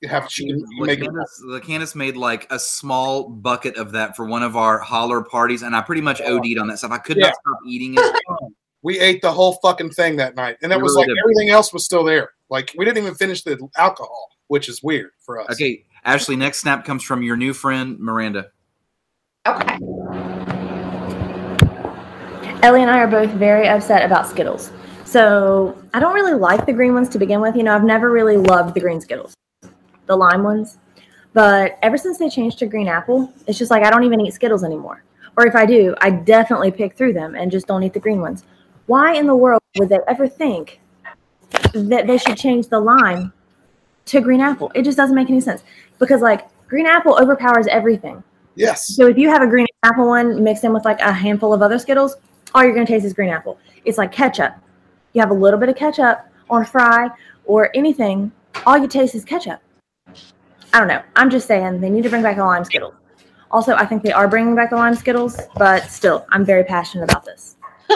have 0.10 0.30
she 0.30 0.48
can 0.48 0.64
make 0.80 1.00
it 1.00 1.96
made 1.96 2.18
like 2.18 2.52
a 2.52 2.60
small 2.60 3.30
bucket 3.30 3.78
of 3.78 3.92
that 3.94 4.16
for 4.16 4.26
one 4.26 4.44
of 4.44 4.58
our 4.58 4.80
holler 4.80 5.22
parties, 5.24 5.62
and 5.62 5.74
I 5.74 5.82
pretty 5.82 6.02
much 6.02 6.20
OD'd 6.22 6.58
on 6.58 6.68
that 6.68 6.80
stuff. 6.80 6.92
I 6.92 6.98
could 6.98 7.16
Yeah. 7.18 7.28
not 7.28 7.36
stop 7.36 7.58
eating 7.66 7.96
it. 7.98 8.16
we 8.82 9.00
ate 9.00 9.22
the 9.22 9.32
whole 9.32 9.54
fucking 9.64 9.92
thing 9.92 10.18
that 10.18 10.36
night 10.36 10.58
and 10.62 10.70
that 10.72 10.78
We 10.78 10.84
was 10.84 10.92
really 10.94 11.08
like 11.08 11.16
did. 11.16 11.20
everything 11.24 11.50
else 11.52 11.72
was 11.72 11.86
still 11.86 12.04
there 12.04 12.32
like 12.50 12.74
we 12.78 12.84
didn't 12.84 12.98
even 13.02 13.16
finish 13.16 13.44
the 13.44 13.58
alcohol 13.78 14.28
which 14.48 14.68
is 14.68 14.84
weird 14.84 15.12
for 15.26 15.40
us 15.40 15.52
Okay, 15.52 15.86
Ashley, 16.04 16.36
next 16.36 16.60
snap 16.60 16.84
comes 16.84 17.02
from 17.02 17.24
your 17.24 17.38
new 17.38 17.54
friend, 17.54 17.98
Miranda. 17.98 18.48
Okay. 19.46 19.78
Ellie 22.62 22.82
and 22.82 22.90
I 22.90 23.00
are 23.00 23.08
both 23.08 23.30
very 23.32 23.68
upset 23.68 24.06
about 24.06 24.26
Skittles. 24.26 24.72
So 25.04 25.78
I 25.94 26.00
don't 26.00 26.14
really 26.14 26.34
like 26.34 26.66
the 26.66 26.72
green 26.72 26.94
ones 26.94 27.10
to 27.10 27.20
begin 27.20 27.42
with. 27.42 27.58
You 27.58 27.64
know, 27.64 27.76
I've 27.76 27.84
never 27.84 28.10
really 28.10 28.38
loved 28.38 28.74
the 28.74 28.80
green 28.80 29.02
Skittles, 29.02 29.34
the 30.06 30.16
lime 30.16 30.44
ones. 30.44 30.78
But 31.34 31.78
ever 31.82 31.98
since 31.98 32.18
they 32.18 32.30
changed 32.30 32.58
to 32.60 32.68
green 32.68 32.88
apple, 32.88 33.34
it's 33.46 33.60
just 33.60 33.70
like 33.70 33.84
I 33.84 33.90
don't 33.90 34.06
even 34.06 34.22
eat 34.22 34.34
Skittles 34.34 34.64
anymore. 34.64 35.04
Or 35.36 35.46
if 35.46 35.56
I 35.56 35.66
do, 35.66 35.94
I 36.00 36.10
definitely 36.10 36.72
pick 36.72 36.96
through 36.96 37.12
them 37.12 37.36
and 37.36 37.52
just 37.52 37.68
don't 37.68 37.84
eat 37.84 37.92
the 37.92 38.00
green 38.00 38.22
ones. 38.22 38.46
Why 38.86 39.16
in 39.16 39.28
the 39.28 39.36
world 39.36 39.62
would 39.78 39.90
they 39.90 40.00
ever 40.08 40.26
think 40.26 40.80
that 41.74 42.08
they 42.08 42.18
should 42.18 42.38
change 42.38 42.70
the 42.70 42.80
lime 42.80 43.34
to 44.06 44.22
green 44.22 44.40
apple? 44.40 44.72
It 44.74 44.84
just 44.84 44.96
doesn't 44.96 45.16
make 45.16 45.30
any 45.30 45.42
sense. 45.42 45.64
Because 46.00 46.22
like 46.22 46.48
green 46.70 46.86
apple 46.86 47.20
overpowers 47.20 47.68
everything. 47.68 48.24
Yes 48.56 48.96
So 48.96 49.08
if 49.08 49.18
you 49.18 49.30
have 49.30 49.42
a 49.42 49.48
green 49.48 49.68
apple 49.84 50.08
one 50.08 50.44
mixed 50.44 50.63
in 50.63 50.74
with 50.74 50.86
like 50.86 51.00
a 51.02 51.12
handful 51.12 51.54
of 51.54 51.62
other 51.62 51.80
Skittles, 51.80 52.16
all 52.54 52.63
you're 52.63 52.74
gonna 52.74 52.86
taste 52.86 53.06
is 53.06 53.13
green 53.13 53.30
apple. 53.30 53.60
It's 53.86 53.98
like 53.98 54.12
ketchup. 54.12 54.56
You 55.13 55.22
have 55.22 55.32
a 55.32 55.36
little 55.36 55.60
bit 55.60 55.70
of 55.70 55.76
ketchup 55.76 56.26
on 56.50 56.62
a 56.62 56.66
fry 56.66 57.10
or 57.46 57.70
anything, 57.76 58.32
all 58.66 58.78
you 58.78 58.88
taste 58.88 59.16
is 59.16 59.26
ketchup. 59.26 59.60
I 60.74 60.80
don't 60.80 60.88
know. 60.88 61.02
I'm 61.16 61.30
just 61.30 61.48
saying 61.48 61.82
they 61.82 61.89
need 61.89 62.04
to 62.04 62.10
bring 62.10 62.24
back 62.24 62.38
the 62.38 62.46
lime 62.46 62.66
Skittles. 62.66 62.96
Also, 63.52 63.76
I 63.76 63.86
think 63.86 64.02
they 64.02 64.12
are 64.12 64.28
bringing 64.28 64.56
back 64.56 64.72
the 64.72 64.76
lime 64.76 64.96
Skittles, 64.96 65.39
but 65.56 65.84
still, 65.84 66.26
I'm 66.32 66.44
very 66.44 66.63
passionate 66.63 67.12
about 67.12 67.26
this. 67.26 67.58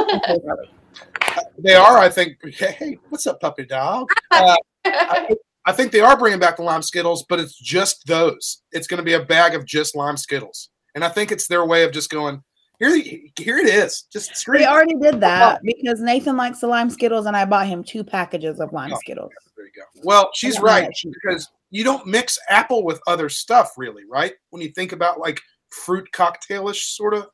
They 1.59 1.73
are, 1.73 1.97
I 1.97 2.09
think. 2.09 2.37
Hey, 2.53 2.97
what's 3.09 3.25
up, 3.25 3.39
puppy 3.41 3.65
dog? 3.65 4.09
Uh, 4.31 4.55
I, 4.85 5.35
I 5.67 5.73
think 5.73 5.91
they 5.91 5.99
are 5.99 6.17
bringing 6.17 6.39
back 6.39 6.55
the 6.55 6.63
lime 6.63 6.81
Skittles, 6.81 7.25
but 7.27 7.41
it's 7.41 7.59
just 7.59 8.07
those. 8.07 8.63
It's 8.71 8.87
going 8.87 8.99
to 8.99 9.03
be 9.03 9.13
a 9.13 9.23
bag 9.23 9.53
of 9.53 9.65
just 9.65 9.97
lime 9.97 10.15
Skittles, 10.15 10.69
and 10.95 11.03
I 11.03 11.09
think 11.09 11.31
it's 11.31 11.47
their 11.47 11.65
way 11.65 11.83
of 11.83 11.91
just 11.91 12.09
going 12.09 12.41
here. 12.79 12.95
Here 13.37 13.57
it 13.57 13.67
is. 13.67 14.03
Just 14.11 14.35
scream. 14.35 14.61
We 14.61 14.65
already 14.65 14.95
did 14.95 15.19
that 15.19 15.59
because 15.63 15.99
Nathan 15.99 16.37
likes 16.37 16.61
the 16.61 16.67
lime 16.67 16.89
Skittles, 16.89 17.25
and 17.25 17.35
I 17.35 17.43
bought 17.43 17.67
him 17.67 17.83
two 17.83 18.03
packages 18.03 18.61
of 18.61 18.71
lime 18.71 18.93
Oh. 18.93 18.97
Skittles. 18.99 19.31
There 19.57 19.65
you 19.65 19.71
go. 19.75 19.83
Well, 20.03 20.29
she's 20.33 20.59
right 20.59 20.89
because 21.03 21.49
you 21.69 21.83
don't 21.83 22.07
mix 22.07 22.39
apple 22.47 22.85
with 22.85 23.01
other 23.05 23.27
stuff, 23.27 23.73
really, 23.77 24.03
right? 24.09 24.33
When 24.51 24.61
you 24.61 24.69
think 24.69 24.93
about 24.93 25.19
like 25.19 25.41
fruit 25.69 26.07
cocktailish 26.13 26.95
sort 26.95 27.13
of 27.13 27.27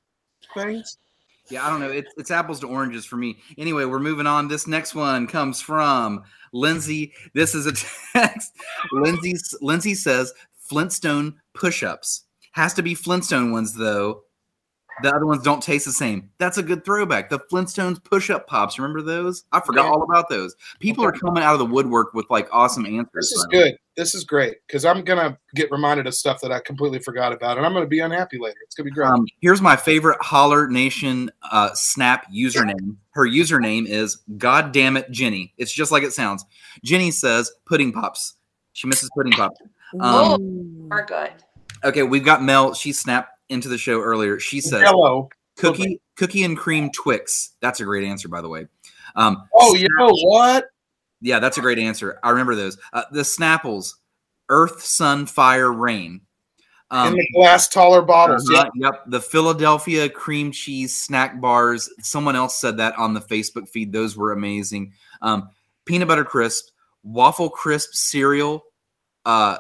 things. 0.56 0.98
Yeah, 1.50 1.66
I 1.66 1.70
don't 1.70 1.80
know. 1.82 1.92
It's, 1.92 2.12
it's 2.18 2.32
apples 2.32 2.60
to 2.62 2.68
oranges 2.68 3.06
for 3.06 3.18
me. 3.18 3.40
Anyway, 3.58 3.86
we're 3.86 4.00
moving 4.00 4.28
on. 4.28 4.48
This 4.48 4.68
next 4.68 4.96
one 4.96 5.28
comes 5.28 5.62
from 5.62 6.24
Lindsay. 6.54 7.14
This 7.34 7.54
is 7.54 7.66
a 7.66 7.74
text. 8.14 8.52
Lindsay 8.92 9.36
Lindsay 9.62 9.96
says 9.96 10.34
Flintstone 10.58 11.36
push-ups. 11.54 12.24
Has 12.54 12.74
to 12.76 12.84
be 12.84 12.96
Flintstone 12.96 13.52
ones 13.52 13.74
though. 13.74 14.24
The 15.02 15.14
other 15.14 15.26
ones 15.26 15.42
don't 15.44 15.62
taste 15.62 15.86
the 15.86 15.92
same. 15.92 16.30
That's 16.38 16.58
a 16.60 16.64
good 16.64 16.86
throwback. 16.86 17.30
The 17.30 17.40
Flintstones 17.52 18.04
push-up 18.04 18.46
pops. 18.48 18.78
Remember 18.78 19.02
those? 19.02 19.44
I 19.52 19.60
forgot 19.60 19.86
Yeah. 19.86 19.92
all 19.92 20.04
about 20.04 20.30
those. 20.30 20.56
People 20.80 21.04
are 21.04 21.12
coming 21.12 21.42
out 21.44 21.54
of 21.54 21.60
the 21.60 21.66
woodwork 21.66 22.14
with 22.14 22.28
like 22.30 22.48
awesome 22.52 22.86
answers. 22.86 23.10
This 23.14 23.32
is 23.32 23.46
by 23.46 23.50
the 23.52 23.58
way. 23.58 23.70
good. 23.72 23.78
This 23.96 24.16
is 24.16 24.24
great 24.24 24.56
because 24.68 24.86
I'm 24.86 25.04
gonna 25.04 25.38
get 25.56 25.70
reminded 25.72 26.08
of 26.08 26.16
stuff 26.16 26.42
that 26.42 26.52
I 26.52 26.60
completely 26.60 27.00
forgot 27.00 27.32
about, 27.32 27.58
and 27.58 27.66
I'm 27.66 27.74
gonna 27.74 27.86
be 27.86 28.00
unhappy 28.00 28.38
later. 28.40 28.58
It's 28.66 28.76
gonna 28.76 28.86
be 28.86 28.92
great. 28.92 29.08
Um, 29.08 29.26
here's 29.42 29.62
my 29.62 29.76
favorite 29.76 30.18
Holler 30.22 30.68
Nation 30.68 31.30
uh, 31.52 31.70
Snap 31.74 32.26
username. 32.32 32.96
Her 33.12 33.28
username 33.28 33.86
is 33.88 34.18
God 34.38 34.72
damn 34.72 34.98
it, 34.98 35.12
Jenny. 35.12 35.54
It's 35.58 35.72
just 35.72 35.92
like 35.92 36.02
it 36.04 36.14
sounds. 36.14 36.44
Jenny 36.84 37.12
says 37.12 37.52
pudding 37.66 37.92
pops. 37.92 38.36
She 38.74 38.88
misses 38.88 39.10
pudding 39.16 39.34
pops. 39.34 39.60
Um, 40.00 40.42
Ooh. 40.42 40.88
Are 40.90 41.06
good. 41.06 41.32
okay, 41.84 42.02
we've 42.02 42.26
got 42.26 42.42
Mel. 42.42 42.74
She 42.74 42.94
snapped 42.94 43.30
into 43.54 43.70
the 43.70 43.78
show 43.78 44.02
earlier. 44.02 44.40
She 44.40 44.60
says 44.62 44.82
Hello. 44.84 45.30
cookie 45.58 46.02
cookie 46.18 46.44
and 46.44 46.58
cream 46.58 46.90
Twix. 46.92 47.52
That's 47.62 47.80
a 47.80 47.86
great 47.86 48.04
answer, 48.04 48.28
by 48.28 48.42
the 48.42 48.50
way. 48.50 48.68
Um, 49.16 49.48
Oh, 49.54 49.76
you 49.76 49.88
know 49.98 50.10
what? 50.26 50.66
yeah, 51.22 51.40
that's 51.40 51.58
a 51.58 51.62
great 51.62 51.80
answer. 51.80 52.20
I 52.24 52.32
remember 52.32 52.56
those. 52.56 52.78
Uh, 52.92 53.04
the 53.12 53.22
Snapples, 53.22 53.94
Earth, 54.50 54.82
Sun, 54.84 55.28
Fire, 55.28 55.72
Rain. 55.72 56.22
In 56.92 56.98
Um, 57.00 57.14
the 57.16 57.28
glass 57.34 57.68
taller 57.70 58.02
bottles. 58.04 58.48
Uh-huh, 58.50 58.70
Yep. 58.76 59.04
The 59.08 59.22
Philadelphia 59.22 60.10
cream 60.10 60.52
cheese 60.52 60.96
snack 60.96 61.40
bars. 61.42 61.90
Someone 62.02 62.36
else 62.36 62.60
said 62.60 62.78
that 62.78 62.96
on 63.00 63.14
the 63.16 63.22
Facebook 63.22 63.68
feed. 63.70 63.92
Those 63.92 64.16
were 64.18 64.32
amazing. 64.32 64.94
Um, 65.22 65.50
peanut 65.86 66.08
butter 66.08 66.26
crisp, 66.26 66.70
waffle 67.04 67.50
crisp 67.50 67.94
cereal, 67.94 68.64
uh, 69.26 69.58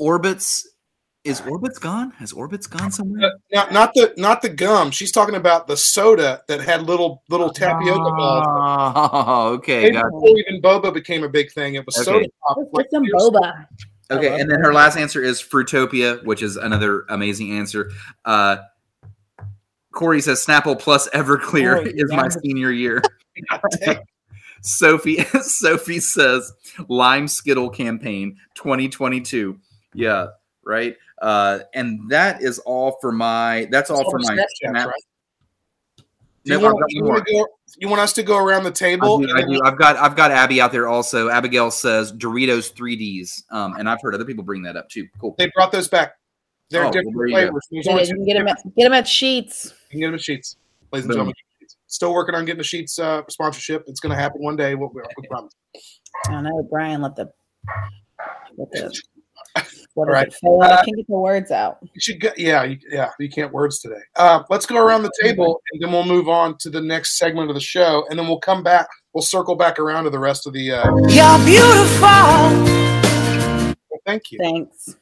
Orbitz. 0.00 0.64
Is 1.28 1.42
Orbitz 1.42 1.78
gone? 1.78 2.10
Has 2.12 2.32
Orbitz 2.32 2.68
gone 2.68 2.90
somewhere? 2.90 3.34
Yeah. 3.50 3.64
Not, 3.64 3.72
not 3.72 3.94
the 3.94 4.14
not 4.16 4.42
the 4.42 4.48
gum. 4.48 4.90
She's 4.90 5.12
talking 5.12 5.34
about 5.34 5.66
the 5.66 5.76
soda 5.76 6.42
that 6.48 6.60
had 6.60 6.82
little 6.84 7.22
little 7.28 7.50
tapioca 7.50 8.00
balls. 8.00 8.46
Oh, 8.48 9.48
okay. 9.54 9.90
Before 9.90 10.28
even 10.38 10.62
boba 10.62 10.92
became 10.92 11.24
a 11.24 11.28
big 11.28 11.52
thing, 11.52 11.74
it 11.74 11.84
was 11.84 11.96
Okay. 11.98 12.04
soda 12.04 12.26
pop. 12.46 12.56
Let's 12.56 12.70
like 12.72 12.84
get 12.86 12.90
some 12.92 13.04
boba. 13.04 13.66
Okay, 14.10 14.40
and 14.40 14.50
then 14.50 14.58
her 14.60 14.72
last 14.72 14.96
answer 14.96 15.22
is 15.22 15.42
Fruitopia, 15.42 16.24
which 16.24 16.42
is 16.42 16.56
another 16.56 17.04
amazing 17.10 17.52
answer. 17.58 17.90
Uh, 18.24 18.56
Corey 19.92 20.22
says 20.22 20.44
Snapple 20.44 20.78
plus 20.78 21.10
Everclear 21.10 21.78
Oh, 21.78 21.82
is 21.84 22.10
my 22.10 22.28
senior 22.28 22.70
year. 22.70 23.02
Sophie 24.62 25.22
Sophie 25.42 26.00
says 26.00 26.52
Lime 26.88 27.28
Skittle 27.28 27.68
campaign 27.68 28.38
2022. 28.54 29.58
Yeah, 29.92 30.28
right. 30.64 30.96
Uh, 31.20 31.60
and 31.74 32.08
that 32.10 32.42
is 32.42 32.58
all 32.60 32.98
for 33.00 33.12
my. 33.12 33.66
That's 33.70 33.90
all 33.90 34.08
for 34.10 34.18
my. 34.18 34.34
Snapchats, 34.34 34.44
snap- 34.70 34.86
right? 34.86 34.94
Do 36.44 36.54
you, 36.54 36.60
want, 36.60 36.82
you, 36.88 37.04
want 37.04 37.26
go, 37.26 37.46
you 37.76 37.88
want 37.88 38.00
us 38.00 38.14
to 38.14 38.22
go 38.22 38.38
around 38.38 38.62
the 38.62 38.70
I 38.70 38.72
table? 38.72 39.18
do, 39.18 39.28
I 39.34 39.42
do. 39.42 39.60
I've 39.64 39.76
got 39.76 39.96
I've 39.96 40.16
got 40.16 40.30
Abby 40.30 40.60
out 40.62 40.72
there 40.72 40.88
also. 40.88 41.28
Abigail 41.28 41.70
says 41.70 42.10
Doritos 42.12 42.72
3Ds, 42.72 43.42
um, 43.52 43.74
and 43.74 43.86
I've 43.88 44.00
heard 44.00 44.14
other 44.14 44.24
people 44.24 44.44
bring 44.44 44.62
that 44.62 44.74
up 44.76 44.88
too. 44.88 45.06
Cool. 45.20 45.34
They 45.36 45.50
brought 45.54 45.72
those 45.72 45.88
back. 45.88 46.12
They're 46.70 46.84
Oh, 46.86 46.90
different 46.90 47.16
well, 47.16 47.26
there 47.26 47.26
you 47.28 47.34
go. 47.34 47.40
flavors. 47.40 47.66
There's 47.70 47.84
Get 47.84 47.90
only 47.90 48.02
it, 48.02 48.06
two 48.06 48.10
you 48.12 48.16
can 48.16 48.24
get 48.26 48.34
them 48.34 48.46
different- 48.46 48.66
at, 48.66 48.76
get 48.76 48.86
'em 48.86 48.92
at 48.94 49.04
Sheetz. 49.04 49.64
You 49.66 49.70
can 49.90 50.00
get 50.00 50.06
them 50.06 50.14
at 50.14 50.20
Sheetz, 50.20 50.56
ladies 50.92 51.04
and 51.04 51.08
Boom. 51.08 51.08
gentlemen. 51.08 51.34
Still 51.86 52.14
working 52.14 52.34
on 52.34 52.44
getting 52.46 52.58
the 52.58 52.64
Sheetz 52.64 52.98
uh, 52.98 53.22
sponsorship. 53.28 53.84
It's 53.86 54.00
going 54.00 54.14
to 54.14 54.16
happen 54.22 54.42
one 54.42 54.56
day. 54.56 54.74
We, 54.74 54.86
we, 54.94 55.02
we 55.18 55.28
promise. 55.28 55.52
I 56.28 56.32
don't 56.32 56.44
know, 56.44 56.66
Brian. 56.70 57.02
Let 57.02 57.16
the 57.16 57.30
let 58.56 58.70
the 58.72 59.02
what 59.94 60.08
All 60.08 60.14
is 60.14 60.36
right. 60.42 60.62
I 60.62 60.66
Uh, 60.74 60.84
can't 60.84 60.96
get 60.96 61.06
the 61.06 61.12
words 61.18 61.50
out. 61.50 61.78
You 61.82 62.00
should 62.00 62.20
go, 62.20 62.30
yeah, 62.36 62.62
you, 62.64 62.78
yeah. 62.90 63.10
You 63.18 63.28
can't 63.28 63.52
words 63.52 63.80
today. 63.80 64.00
Uh, 64.16 64.42
let's 64.50 64.66
go 64.66 64.76
around 64.84 65.02
the 65.02 65.12
table 65.22 65.60
and 65.72 65.82
then 65.82 65.92
we'll 65.92 66.04
move 66.04 66.28
on 66.28 66.56
to 66.58 66.70
the 66.70 66.80
next 66.80 67.18
segment 67.18 67.48
of 67.50 67.54
the 67.54 67.60
show, 67.60 68.06
and 68.10 68.18
then 68.18 68.26
we'll 68.28 68.40
come 68.40 68.62
back. 68.62 68.88
We'll 69.12 69.22
circle 69.22 69.56
back 69.56 69.78
around 69.78 70.04
to 70.04 70.10
the 70.10 70.18
rest 70.18 70.46
of 70.46 70.52
the. 70.52 70.72
Uh, 70.72 70.84
You're 71.08 71.38
beautiful. 71.44 72.08
well, 73.90 74.00
thank 74.06 74.30
you. 74.30 74.38
Thanks. 74.40 74.96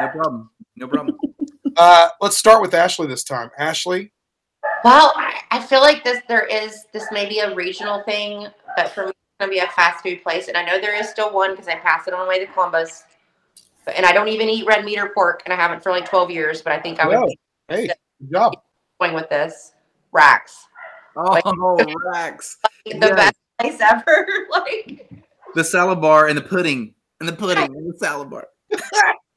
No 0.00 0.08
problem. 0.08 0.50
No 0.76 0.88
problem. 0.88 1.16
Uh, 1.76 2.06
let's 2.20 2.38
start 2.38 2.62
with 2.62 2.72
Ashley 2.72 3.08
this 3.08 3.24
time. 3.24 3.50
Ashley, 3.58 4.12
Well, 4.84 5.12
I, 5.16 5.40
I 5.50 5.60
feel 5.60 5.80
like 5.80 6.04
this 6.04 6.20
there 6.28 6.46
is 6.46 6.84
this 6.92 7.04
may 7.10 7.28
be 7.28 7.40
a 7.40 7.52
regional 7.52 8.04
thing, 8.04 8.46
but 8.76 8.90
for 8.90 9.06
me 9.06 9.08
it's 9.10 9.18
gonna 9.40 9.50
be 9.50 9.58
a 9.58 9.66
fast 9.66 10.04
food 10.04 10.22
place, 10.22 10.46
and 10.46 10.56
I 10.56 10.64
know 10.64 10.80
there 10.80 10.94
is 10.94 11.08
still 11.08 11.32
one 11.34 11.50
because 11.50 11.66
I 11.66 11.74
pass 11.74 12.06
it 12.06 12.14
on 12.14 12.20
the 12.24 12.28
way 12.28 12.38
to 12.38 12.46
Columbus. 12.52 13.02
But, 13.84 13.96
and 13.96 14.06
I 14.06 14.12
don't 14.12 14.28
even 14.28 14.48
eat 14.48 14.66
red 14.66 14.84
meat 14.84 14.98
or 14.98 15.08
pork, 15.10 15.42
and 15.44 15.52
I 15.52 15.56
haven't 15.56 15.82
for 15.82 15.90
like 15.90 16.08
twelve 16.08 16.30
years. 16.30 16.62
But 16.62 16.72
I 16.72 16.80
think 16.80 17.00
I 17.00 17.06
would 17.06 17.16
Well, 17.16 17.28
hey, 17.68 17.86
good 17.88 18.30
job. 18.32 18.54
going 19.00 19.14
with 19.14 19.28
this 19.28 19.72
Rax, 20.12 20.66
Oh, 21.16 21.94
Rex. 22.12 22.58
the 22.86 22.94
Yes. 22.96 23.16
best 23.16 23.34
place 23.60 23.80
ever. 23.80 24.26
like 24.50 25.10
The 25.54 25.64
salad 25.64 26.00
bar 26.00 26.28
and 26.28 26.36
the 26.38 26.42
pudding 26.42 26.94
and 27.20 27.28
the 27.28 27.32
pudding 27.34 27.64
and 27.64 27.92
the 27.92 27.98
salad 27.98 28.30
bar. 28.30 28.48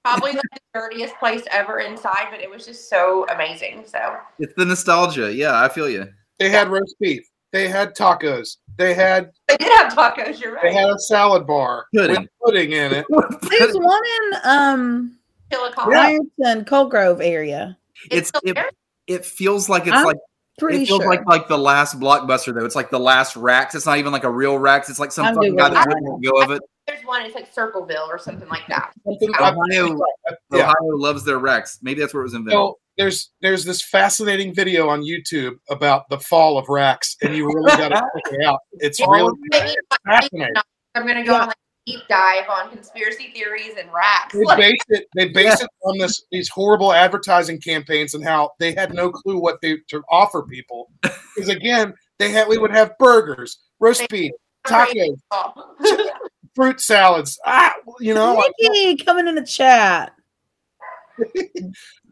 probably 0.04 0.32
like 0.34 0.44
the 0.54 0.60
dirtiest 0.74 1.16
place 1.18 1.44
ever 1.52 1.80
inside, 1.80 2.28
but 2.32 2.40
it 2.40 2.50
was 2.50 2.66
just 2.66 2.90
so 2.90 3.26
amazing. 3.34 3.84
So 3.86 4.18
It's 4.40 4.54
the 4.56 4.66
nostalgia. 4.66 5.34
Yeah, 5.34 5.62
I 5.62 5.68
feel 5.70 5.90
you. 5.90 6.08
They 6.40 6.50
had 6.50 6.70
roast 6.70 6.96
beef. 7.00 7.24
They 7.58 7.68
had 7.68 7.96
tacos. 7.96 8.58
They 8.78 8.94
had 8.94 9.32
they 9.48 9.58
did 9.58 9.72
have 9.80 9.94
tacos. 9.94 10.40
You're 10.40 10.54
right. 10.54 10.62
they 10.64 10.74
had 10.74 10.90
a 10.92 11.00
salad 11.00 11.48
bar 11.48 11.88
Pudding. 11.96 12.22
with 12.22 12.30
pudding 12.46 12.72
in 12.72 12.94
it. 12.94 13.06
There's 13.50 13.74
one 13.76 14.02
in 14.06 14.40
um 14.44 15.18
Chillicothe. 15.52 15.92
Ironton, 15.92 16.66
Coal 16.66 16.86
Grove 16.88 17.20
area. 17.20 17.76
It's 18.12 18.30
still 18.30 18.42
it, 18.46 18.58
it 19.08 19.26
feels 19.26 19.70
like 19.70 19.88
it's 19.88 19.96
I'm 19.96 20.06
like 20.06 20.18
Pretty 20.60 20.84
it 20.84 20.88
feels 20.88 21.02
sure. 21.02 21.10
like 21.10 21.26
like 21.26 21.48
the 21.48 21.58
last 21.58 22.00
blockbuster 22.00 22.54
though. 22.54 22.64
It's 22.66 22.76
like 22.76 22.92
the 22.92 23.00
last 23.00 23.36
Rax. 23.36 23.74
It's 23.74 23.88
not 23.88 23.98
even 23.98 24.12
like 24.12 24.24
a 24.24 24.30
real 24.32 24.60
Rax. 24.60 24.88
It's 24.88 25.00
like 25.00 25.12
some 25.12 25.26
I'm 25.26 25.34
fucking 25.36 25.56
guy 25.56 25.70
that 25.70 25.88
it 25.88 25.96
wouldn't 26.04 26.24
go 26.24 26.42
of 26.44 26.52
it. 26.52 26.62
There's 26.86 27.04
one. 27.06 27.24
It's 27.26 27.34
like 27.34 27.52
Circleville 27.52 28.08
or 28.08 28.20
something 28.20 28.48
like 28.50 28.68
that. 28.68 28.92
Something- 29.04 29.32
I- 29.40 29.52
Ohio, 29.52 30.00
yeah. 30.54 30.72
Loves 30.82 31.24
their 31.26 31.40
Rex. 31.40 31.80
Maybe 31.82 32.02
that's 32.02 32.14
where 32.14 32.22
it 32.22 32.26
was 32.26 32.34
invented. 32.36 32.54
So 32.54 32.78
there's 32.98 33.32
there's 33.42 33.64
this 33.64 33.82
fascinating 33.82 34.54
video 34.54 34.90
on 34.90 35.04
YouTube 35.04 35.58
about 35.70 36.10
the 36.10 36.20
fall 36.20 36.58
of 36.58 36.68
Rax, 36.68 37.16
and 37.22 37.36
you 37.36 37.48
really 37.48 37.78
got 37.78 37.90
to 37.90 37.96
check 38.26 38.34
it 38.34 38.46
out. 38.46 38.60
It's 38.74 39.00
really 39.00 39.34
Maybe 39.52 39.76
fascinating. 40.06 40.56
I'm 40.96 41.06
gonna 41.06 41.24
go 41.24 41.36
on 41.36 41.48
like 41.48 41.50
a 41.52 41.92
deep 41.92 42.02
dive 42.10 42.50
on 42.50 42.72
conspiracy 42.72 43.32
theories 43.34 43.76
and 43.80 43.92
Rax. 43.94 44.34
They 44.34 44.44
base 44.56 44.82
it. 44.90 45.06
They 45.16 45.30
base 45.30 45.62
it 45.62 45.70
on 45.84 45.98
this 46.00 46.26
these 46.32 46.50
horrible 46.50 46.92
advertising 46.92 47.62
campaigns 47.62 48.14
and 48.16 48.24
how 48.24 48.52
they 48.60 48.74
had 48.74 48.94
no 48.94 49.12
clue 49.12 49.40
what 49.40 49.62
they 49.62 49.78
to 49.90 50.04
offer 50.10 50.44
people. 50.44 50.92
Because 51.02 51.50
again, 51.50 51.94
they 52.18 52.32
had 52.32 52.48
we 52.48 52.58
would 52.58 52.72
have 52.72 52.98
burgers, 52.98 53.60
roast 53.80 54.10
beef, 54.10 54.32
tacos, 54.66 55.20
fruit 56.56 56.82
salads. 56.82 57.40
Ah, 57.46 57.76
you 58.00 58.16
know, 58.16 58.44
Nikki 58.60 59.04
coming 59.04 59.28
in 59.28 59.36
the 59.36 59.46
chat. 59.46 60.14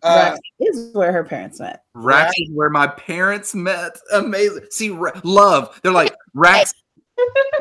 Uh, 0.04 0.38
is 0.60 0.90
where 0.94 1.12
her 1.12 1.24
parents 1.24 1.60
met. 1.60 1.84
Rax 1.94 2.34
is 2.38 2.50
where 2.54 2.70
my 2.70 2.88
parents 2.88 3.56
met. 3.56 3.98
Amazing. 4.14 4.66
See, 4.72 4.90
Ra- 4.90 5.20
love. 5.24 5.80
They're 5.84 5.92
like 5.92 6.14
Rax. 6.34 6.74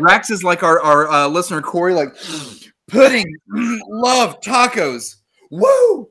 Rax 0.01 0.31
is 0.31 0.43
like 0.43 0.63
our 0.63 0.81
our 0.81 1.09
uh, 1.09 1.29
listener 1.29 1.63
Corey. 1.63 1.95
Like 1.95 2.09
pudding, 2.89 3.27
love 3.89 4.41
tacos. 4.41 5.17
Woo! 5.51 6.09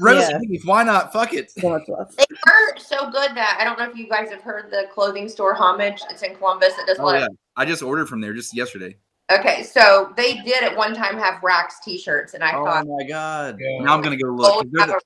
Roast 0.00 0.30
Yeah. 0.30 0.38
beef. 0.38 0.62
Why 0.64 0.82
not? 0.84 1.12
Fuck 1.12 1.32
it. 1.34 1.50
So 1.50 1.70
much 1.70 1.88
love. 1.88 2.14
they 2.16 2.24
were 2.46 2.78
so 2.78 3.10
good 3.10 3.34
that 3.34 3.56
I 3.60 3.64
don't 3.64 3.78
know 3.78 3.90
if 3.90 3.96
you 3.96 4.08
guys 4.08 4.30
have 4.30 4.42
heard 4.42 4.70
the 4.70 4.84
clothing 4.92 5.28
store 5.28 5.54
Homage. 5.54 6.00
It's 6.10 6.22
in 6.22 6.36
Columbus. 6.36 6.74
It 6.78 6.86
does 6.86 6.98
a 6.98 7.02
Oh 7.02 7.12
yeah, 7.12 7.26
I 7.56 7.64
just 7.64 7.82
ordered 7.82 8.08
from 8.08 8.20
there 8.20 8.32
just 8.32 8.54
yesterday. 8.54 8.96
Okay, 9.30 9.62
so 9.62 10.12
they 10.16 10.38
did 10.38 10.62
at 10.62 10.74
one 10.74 10.94
time 10.94 11.18
have 11.18 11.42
Rax 11.42 11.80
T-shirts, 11.84 12.32
and 12.34 12.42
I 12.42 12.52
Oh 12.52 12.64
thought, 12.64 12.86
oh 12.86 12.96
my 12.96 13.04
god! 13.06 13.58
Yeah. 13.60 13.84
Now 13.84 13.94
I'm 13.94 14.00
gonna 14.00 14.16
go 14.16 14.30
oh, 14.30 14.34
look. 14.34 14.66
They're 14.72 14.80
have 14.80 14.88
the- 14.90 14.96
a 14.96 15.00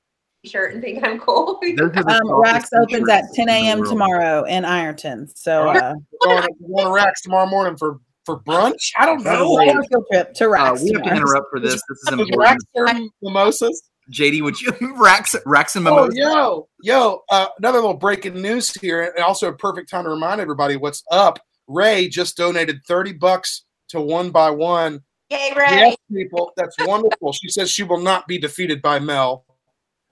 T-shirt 0.44 0.74
and 0.74 0.82
think 0.82 1.04
I'm 1.04 1.18
cool. 1.18 1.58
those 1.76 1.90
Um, 1.96 2.02
softest 2.04 2.32
Rax 2.44 2.70
opens 2.72 3.08
at 3.08 3.24
10 3.34 3.48
a.m. 3.48 3.84
tomorrow 3.84 4.44
in 4.44 4.64
Ironton. 4.64 5.28
So 5.34 5.60
All 5.60 5.66
right. 5.66 5.82
uh, 5.82 5.94
we're 6.24 6.28
going, 6.28 6.42
to, 6.42 6.54
we're 6.60 6.82
going 6.82 6.86
to 6.86 6.92
Rax 7.04 7.22
tomorrow 7.22 7.46
morning 7.46 7.76
for 7.76 7.98
for 8.24 8.40
brunch. 8.40 8.92
I 8.96 9.06
don't 9.06 9.24
know. 9.24 9.50
we'll 9.50 9.66
have 9.66 9.78
a 9.78 9.88
field 9.88 10.04
trip 10.12 10.34
to 10.34 10.50
Uh, 10.50 10.76
we 10.80 10.92
have 10.92 11.02
to 11.02 11.14
interrupt 11.14 11.50
for 11.50 11.58
this. 11.58 11.74
This 11.74 11.82
is 11.90 12.04
Does 12.10 12.20
important. 12.20 12.38
Rax 12.38 12.64
serve 12.76 13.02
mimosas? 13.22 13.82
JD, 14.12 14.42
would 14.42 14.60
you 14.60 14.72
Rax 14.96 15.34
Rax 15.46 15.74
and 15.74 15.84
mimosas? 15.84 16.14
Oh, 16.22 16.28
mimosas? 16.28 16.68
yo, 16.84 16.92
yo! 17.00 17.22
Uh, 17.28 17.46
another 17.58 17.78
little 17.78 17.94
breaking 17.94 18.40
news 18.40 18.70
here, 18.74 19.02
and 19.02 19.24
also 19.24 19.48
a 19.48 19.52
perfect 19.52 19.90
time 19.90 20.04
to 20.04 20.10
remind 20.10 20.40
everybody 20.40 20.76
what's 20.76 21.02
up. 21.10 21.40
Ray 21.66 22.08
just 22.08 22.36
donated 22.36 22.80
thirty 22.86 23.12
bucks 23.12 23.64
to 23.92 24.00
One 24.00 24.30
by 24.30 24.50
One. 24.50 25.02
Yay, 25.30 25.52
Ray! 25.56 25.66
Yes, 25.70 25.96
people, 26.12 26.52
that's 26.56 26.76
wonderful. 26.80 27.32
She 27.32 27.48
says 27.48 27.70
she 27.70 27.84
will 27.84 28.00
not 28.00 28.26
be 28.26 28.38
defeated 28.38 28.82
by 28.82 28.98
Mel. 28.98 29.46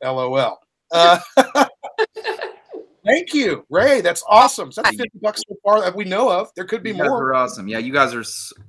LOL. 0.03 0.59
Uh, 0.93 1.19
thank 3.05 3.35
you, 3.35 3.65
Ray. 3.69 4.01
That's 4.01 4.23
awesome. 4.29 4.73
So 4.73 4.81
that's 4.83 4.97
fifty 4.97 5.19
bucks 5.21 5.43
so 5.47 5.57
far 5.63 5.81
that 5.83 5.95
we 5.95 6.05
know 6.05 6.31
of. 6.31 6.49
There 6.57 6.65
could 6.65 6.83
be 6.83 6.91
You 6.91 6.97
guys 6.97 7.09
more. 7.09 7.29
are 7.29 7.35
awesome. 7.35 7.69
Yeah, 7.69 7.79
you 7.79 7.93
guys 7.93 8.15
are 8.15 8.25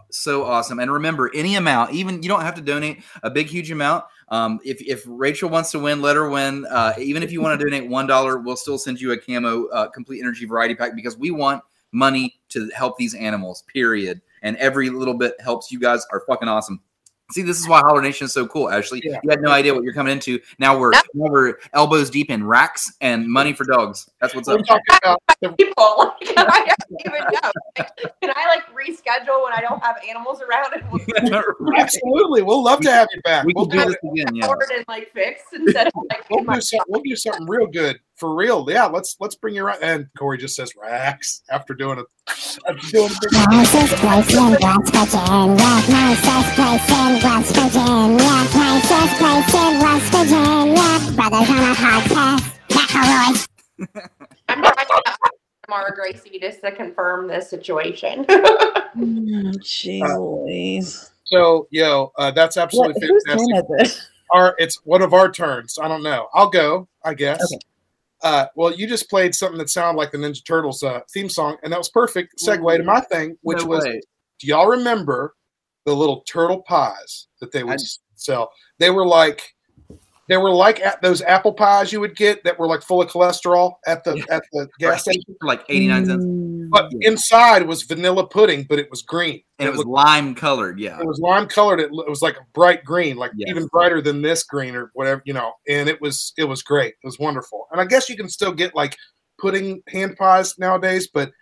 so 0.09 0.43
awesome. 0.43 0.80
And 0.80 0.91
remember, 0.91 1.32
any 1.34 1.55
amount, 1.55 1.93
even 1.93 2.22
you 2.22 2.28
don't 2.28 2.41
have 2.41 2.55
to 2.55 2.62
donate 2.62 3.01
a 3.24 3.30
big, 3.30 3.47
huge 3.47 3.72
amount. 3.72 4.03
Um, 4.28 4.59
if, 4.66 4.82
if 4.82 5.03
Rachel 5.07 5.49
wants 5.49 5.72
to 5.72 5.80
win, 5.80 6.01
let 6.01 6.16
her 6.16 6.30
win. 6.30 6.66
Uh, 6.66 6.93
even 6.97 7.24
if 7.24 7.32
you 7.32 7.41
want 7.41 7.59
to 7.59 7.66
donate 7.66 7.89
one 7.89 8.07
dollar, 8.07 8.39
we'll 8.39 8.57
still 8.57 8.78
send 8.78 8.99
you 8.99 9.12
a 9.14 9.18
camo 9.18 9.68
uh, 9.68 9.88
complete 9.89 10.20
energy 10.20 10.45
variety 10.45 10.76
pack 10.76 10.95
because 10.95 11.18
we 11.18 11.32
want 11.32 11.64
money 11.93 12.39
to 12.49 12.70
help 12.76 12.97
these 12.97 13.14
animals. 13.14 13.64
Period. 13.74 14.22
And 14.42 14.58
every 14.58 14.89
little 14.89 15.14
bit 15.14 15.34
helps. 15.39 15.72
You 15.72 15.80
guys 15.80 16.06
are 16.12 16.24
fucking 16.28 16.48
awesome. 16.48 16.82
See, 17.32 17.44
this 17.44 17.60
is 17.62 17.68
why 17.68 17.80
Holler 17.80 18.02
Nation 18.02 18.26
is 18.26 18.34
so 18.34 18.46
cool. 18.46 18.70
Ashley, 18.70 19.02
Yeah. 19.06 19.18
you 19.24 19.30
had 19.30 19.42
no 19.42 19.52
idea 19.52 19.74
what 19.74 19.84
you're 19.84 19.94
coming 19.94 20.12
into. 20.12 20.38
Now 20.60 20.78
we're 20.78 20.92
now 20.92 21.02
we're 21.14 21.54
elbows 21.74 22.10
deep 22.10 22.30
in 22.30 22.46
Rax 22.46 22.92
and 23.00 23.26
money 23.26 23.54
for 23.54 23.64
dogs. 23.64 24.10
That's 24.20 24.36
what's 24.36 24.50
We're 24.50 24.56
up. 24.60 24.66
talking 24.66 24.84
about 25.02 25.22
the 25.42 25.50
People, 25.58 26.14
like, 26.20 26.34
I 26.38 26.66
don't 26.89 27.00
even 27.06 27.22
know. 27.32 27.52
Like, 27.78 27.89
can 28.22 28.32
I 28.36 28.48
like 28.48 28.66
reschedule 28.76 29.44
when 29.46 29.54
I 29.54 29.62
don't 29.62 29.82
have 29.82 29.96
animals 30.10 30.42
around 30.42 30.74
and 30.74 30.84
we'll 30.92 31.74
absolutely. 31.78 32.42
We'll 32.42 32.64
love 32.64 32.82
to 32.82 32.92
have 32.92 33.08
you 33.16 33.22
back. 33.22 33.46
we 33.46 33.54
We'll 33.56 33.66
can 33.68 33.78
do 33.78 33.86
do 33.86 33.92
it. 33.92 34.00
this 34.04 34.12
again. 34.24 34.36
Yeah. 34.36 34.52
and 34.76 34.86
like 34.89 35.14
fix 35.14 35.42
instead 35.54 35.88
of 35.88 35.94
like 36.10 36.30
We'll 36.30 36.44
do, 36.44 36.60
some, 36.62 36.80
we'll 36.89 37.02
do 37.02 37.16
something 37.16 37.46
real 37.48 37.68
good 37.68 37.98
for 38.22 38.36
real. 38.36 38.66
Yeah, 38.70 38.86
let's 38.86 39.18
let's 39.20 39.34
bring 39.36 39.56
you 39.56 39.64
right. 39.66 39.80
And 39.82 40.08
Corey 40.16 40.38
just 40.38 40.56
says 40.56 40.74
Rax 40.80 41.42
after 41.50 41.74
doing 41.74 41.98
it. 41.98 42.06
Doing. 42.92 43.10
I'm 54.48 54.62
trying 54.62 54.86
to 54.86 55.18
Mara 55.70 55.96
Gracie 55.96 56.38
just 56.40 56.62
to 56.62 56.72
confirm 56.72 57.28
this 57.28 57.50
situation. 57.50 58.26
Mm, 58.92 59.56
Jeez 59.60 60.02
Louise. 60.20 61.12
So, 61.24 61.66
yo, 61.72 62.12
uh, 62.18 62.30
that's 62.32 62.58
What, 62.58 62.64
absolutely 62.64 63.08
who's 63.08 63.24
fantastic. 63.26 63.68
doing 63.70 63.80
at? 63.80 64.10
Our, 64.34 64.54
it's 64.60 64.86
one 64.86 65.02
of 65.02 65.14
our 65.14 65.32
turns. 65.32 65.80
I 65.82 65.88
don't 65.88 66.04
know. 66.04 66.28
I'll 66.34 66.50
go, 66.50 66.90
I 67.06 67.14
guess. 67.14 67.42
Okay. 67.42 67.60
Uh, 68.24 68.46
well, 68.56 68.74
you 68.74 68.88
just 68.88 69.10
played 69.10 69.34
something 69.34 69.58
that 69.58 69.70
sounded 69.70 69.98
like 69.98 70.12
the 70.12 70.18
Ninja 70.18 70.46
Turtles 70.46 70.84
uh, 70.84 71.02
theme 71.14 71.30
song, 71.30 71.58
and 71.64 71.74
that 71.74 71.80
was 71.80 71.90
perfect 71.90 72.34
segue 72.46 72.78
to 72.78 72.84
my 72.84 73.02
thing, 73.02 73.38
which 73.42 73.60
No 73.60 73.68
was 73.68 73.84
do 73.84 74.48
y'all 74.48 74.68
remember 74.68 75.36
the 75.86 75.96
little 75.96 76.22
turtle 76.22 76.62
pies 76.62 77.28
that 77.40 77.52
they 77.52 77.64
would 77.64 77.80
I- 77.80 77.86
sell? 78.16 78.52
They 78.80 78.90
were 78.90 79.06
like 79.06 79.42
they 80.32 80.38
were 80.38 80.50
like 80.50 80.80
at 80.80 81.02
those 81.02 81.22
apple 81.24 81.52
pies 81.52 81.92
you 81.92 82.00
would 82.00 82.16
get 82.16 82.42
that 82.46 82.58
were 82.58 82.66
like 82.66 82.82
full 82.82 83.02
of 83.02 83.10
cholesterol 83.10 83.74
at 83.86 84.02
the 84.06 84.26
at 84.32 84.42
the 84.54 84.66
gas 84.80 85.02
station. 85.02 85.22
for 85.42 85.46
like 85.46 85.66
89 85.68 86.06
cents. 86.06 86.24
Mm, 86.26 86.70
But 86.70 86.90
inside 87.02 87.68
was 87.68 87.84
vanilla 87.84 88.26
pudding, 88.26 88.64
but 88.64 88.80
it 88.80 88.90
was 88.90 89.02
green. 89.02 89.42
And 89.60 89.68
it 89.68 89.74
was 89.76 89.86
lime 89.86 90.34
colored. 90.34 90.80
Yeah. 90.80 91.02
it 91.02 91.06
was 91.06 91.20
lime 91.20 91.48
colored. 91.48 91.82
It, 91.82 91.88
it 91.92 92.10
was 92.10 92.22
like 92.22 92.38
a 92.38 92.46
bright 92.54 92.86
green, 92.86 93.18
like 93.18 93.32
Yes. 93.36 93.50
even 93.50 93.68
brighter 93.68 94.02
than 94.02 94.22
this 94.22 94.44
green 94.44 94.74
or 94.74 94.90
whatever, 94.94 95.22
you 95.26 95.34
know. 95.34 95.52
And 95.68 95.90
it 95.90 96.00
was 96.00 96.32
it 96.38 96.46
was 96.46 96.64
great. 96.64 96.94
It 97.04 97.06
was 97.06 97.20
wonderful. 97.20 97.68
And 97.74 97.82
I 97.82 97.86
guess 97.86 98.08
you 98.10 98.16
can 98.16 98.30
still 98.30 98.54
get 98.54 98.74
like 98.74 98.96
pudding 99.38 99.84
hand 99.90 100.16
pies 100.16 100.58
nowadays, 100.58 101.10
but 101.14 101.34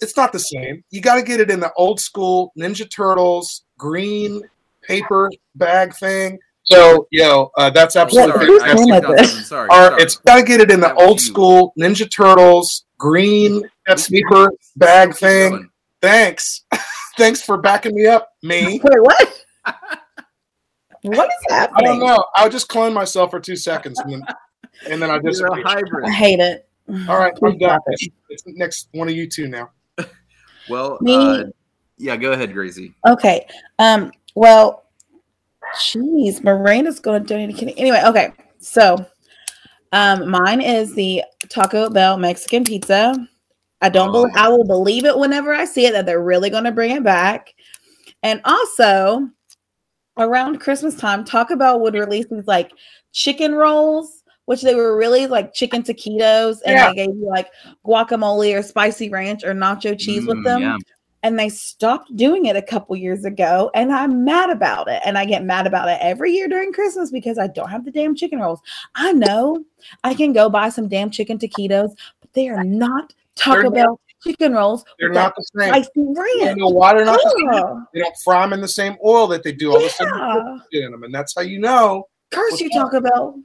it's 0.00 0.16
not 0.16 0.32
the 0.32 0.38
same. 0.40 0.82
You 0.90 1.02
got 1.02 1.16
to 1.16 1.22
get 1.22 1.40
it 1.40 1.50
in 1.50 1.60
the 1.60 1.72
old 1.74 2.00
school 2.00 2.52
Ninja 2.58 2.88
Turtles 2.90 3.64
green 3.76 4.40
paper 4.82 5.30
bag 5.54 5.94
thing. 5.94 6.38
So, 6.70 7.06
yo, 7.10 7.50
uh, 7.56 7.70
that's 7.70 7.96
absolutely 7.96 8.32
Sorry, 8.32 8.60
I 8.60 8.74
fantastic. 8.76 8.88
skipped 8.88 9.06
on 9.06 9.16
something. 9.18 9.44
Sorry, 9.44 9.68
Or 9.68 9.72
sorry. 9.90 10.02
it's 10.02 10.16
got 10.18 10.36
to 10.36 10.42
get 10.42 10.60
it 10.60 10.70
in 10.70 10.80
the 10.80 10.94
old 10.94 11.20
school 11.20 11.72
Ninja 11.80 12.10
Turtles 12.10 12.84
green 12.98 13.62
paper 13.86 14.50
bag 14.76 15.14
thing. 15.16 15.70
Thanks. 16.02 16.64
Thanks 17.16 17.42
for 17.42 17.58
backing 17.58 17.94
me 17.94 18.06
up, 18.06 18.28
me. 18.42 18.80
Wait, 18.84 19.00
what? 19.00 19.44
what 21.02 21.26
is 21.28 21.46
happening? 21.52 21.76
I 21.76 21.80
don't 21.90 22.00
know. 22.00 22.24
I'll 22.36 22.50
just 22.50 22.68
clone 22.68 22.92
myself 22.92 23.30
for 23.30 23.40
two 23.40 23.56
seconds 23.56 23.98
and 24.00 24.12
then, 24.12 24.22
and 24.88 25.02
then 25.02 25.10
I 25.10 25.18
You're 25.22 25.46
a 25.46 25.62
hybrid. 25.62 26.04
I 26.06 26.10
hate 26.12 26.38
it. 26.40 26.68
All 27.08 27.18
right, 27.18 27.32
I'm 27.42 27.52
Please 27.52 27.58
done. 27.60 27.80
it. 27.88 27.94
It's, 28.00 28.08
it's 28.28 28.42
next 28.58 28.88
one 28.92 29.08
of 29.08 29.14
you 29.14 29.28
two 29.28 29.48
now. 29.48 29.70
Well, 30.70 30.98
Me- 31.00 31.14
uh, 31.16 31.44
yeah, 31.96 32.16
go 32.16 32.32
ahead, 32.32 32.52
Gracie. 32.52 32.94
Okay. 33.06 33.46
Um. 33.78 34.12
Well, 34.34 34.84
jeez, 35.76 36.42
Miranda's 36.42 37.00
going 37.00 37.22
to 37.22 37.28
donate 37.28 37.50
a 37.50 37.52
kidney. 37.52 37.74
Anyway, 37.78 38.02
okay. 38.06 38.32
So, 38.58 39.04
um, 39.92 40.28
mine 40.28 40.60
is 40.60 40.94
the 40.94 41.22
Taco 41.48 41.88
Bell 41.90 42.16
Mexican 42.18 42.64
pizza. 42.64 43.14
I 43.80 43.88
don't 43.88 44.08
Oh. 44.08 44.12
believe 44.12 44.32
I 44.36 44.48
will 44.48 44.66
believe 44.66 45.04
it 45.04 45.16
whenever 45.16 45.54
I 45.54 45.64
see 45.64 45.86
it 45.86 45.92
that 45.92 46.04
they're 46.06 46.22
really 46.22 46.50
going 46.50 46.64
to 46.64 46.72
bring 46.72 46.90
it 46.90 47.04
back. 47.04 47.54
And 48.22 48.40
also, 48.44 49.28
around 50.18 50.58
Christmas 50.60 50.96
time, 50.96 51.24
Taco 51.24 51.56
Bell 51.56 51.80
would 51.80 51.94
release 51.94 52.26
these 52.30 52.46
like 52.48 52.72
chicken 53.12 53.54
rolls, 53.54 54.24
which 54.46 54.62
they 54.62 54.74
were 54.74 54.96
really 54.96 55.26
like 55.28 55.54
chicken 55.54 55.82
taquitos, 55.82 56.58
and 56.64 56.74
Yeah. 56.76 56.88
they 56.88 56.94
gave 56.96 57.10
you 57.14 57.28
like 57.28 57.48
guacamole 57.86 58.58
or 58.58 58.62
spicy 58.62 59.08
ranch 59.10 59.44
or 59.44 59.54
nacho 59.54 59.96
cheese 59.96 60.26
with 60.26 60.38
Mm, 60.38 60.44
them 60.44 60.60
yeah. 60.60 60.76
And 61.22 61.38
they 61.38 61.48
stopped 61.48 62.14
doing 62.16 62.46
it 62.46 62.56
a 62.56 62.62
couple 62.62 62.94
years 62.96 63.24
ago 63.24 63.70
and 63.74 63.92
i'm 63.92 64.24
mad 64.24 64.50
about 64.50 64.88
it 64.88 65.00
and 65.04 65.18
i 65.18 65.24
get 65.24 65.44
mad 65.44 65.66
about 65.66 65.88
it 65.88 65.98
every 66.00 66.32
year 66.32 66.48
during 66.48 66.72
christmas 66.72 67.10
because 67.10 67.38
i 67.38 67.46
don't 67.46 67.68
have 67.70 67.84
the 67.84 67.90
damn 67.90 68.14
chicken 68.14 68.38
rolls 68.40 68.60
i 68.94 69.12
know 69.12 69.62
i 70.04 70.14
can 70.14 70.32
go 70.32 70.48
buy 70.48 70.68
some 70.68 70.88
damn 70.88 71.10
chicken 71.10 71.38
taquitos 71.38 71.90
but 72.20 72.32
they 72.32 72.48
are 72.48 72.64
not 72.64 73.12
taco 73.34 73.70
bell 73.70 74.00
chicken 74.24 74.52
rolls 74.52 74.84
They're 74.98 75.10
not 75.12 75.34
the 75.36 75.44
same. 75.56 75.68
spicy 75.84 75.90
You 75.96 76.56
know 76.56 76.68
why 76.68 76.92
they're 76.94 77.04
not 77.04 77.20
the 77.22 77.48
same? 77.52 77.86
They 77.94 78.00
don't 78.00 78.16
fry 78.24 78.42
them 78.42 78.52
in 78.52 78.60
the 78.60 78.66
same 78.68 78.96
oil 79.04 79.26
that 79.28 79.42
they 79.44 79.52
do 79.52 79.70
all 79.72 79.80
the 79.80 80.60
Yeah. 80.72 80.86
in 80.86 80.90
them, 80.90 81.04
and 81.04 81.14
that's 81.14 81.34
how 81.36 81.42
you 81.42 81.60
know. 81.60 82.08
curse 82.32 82.60
you 82.60 82.68
taco 82.70 83.00
bell 83.00 83.40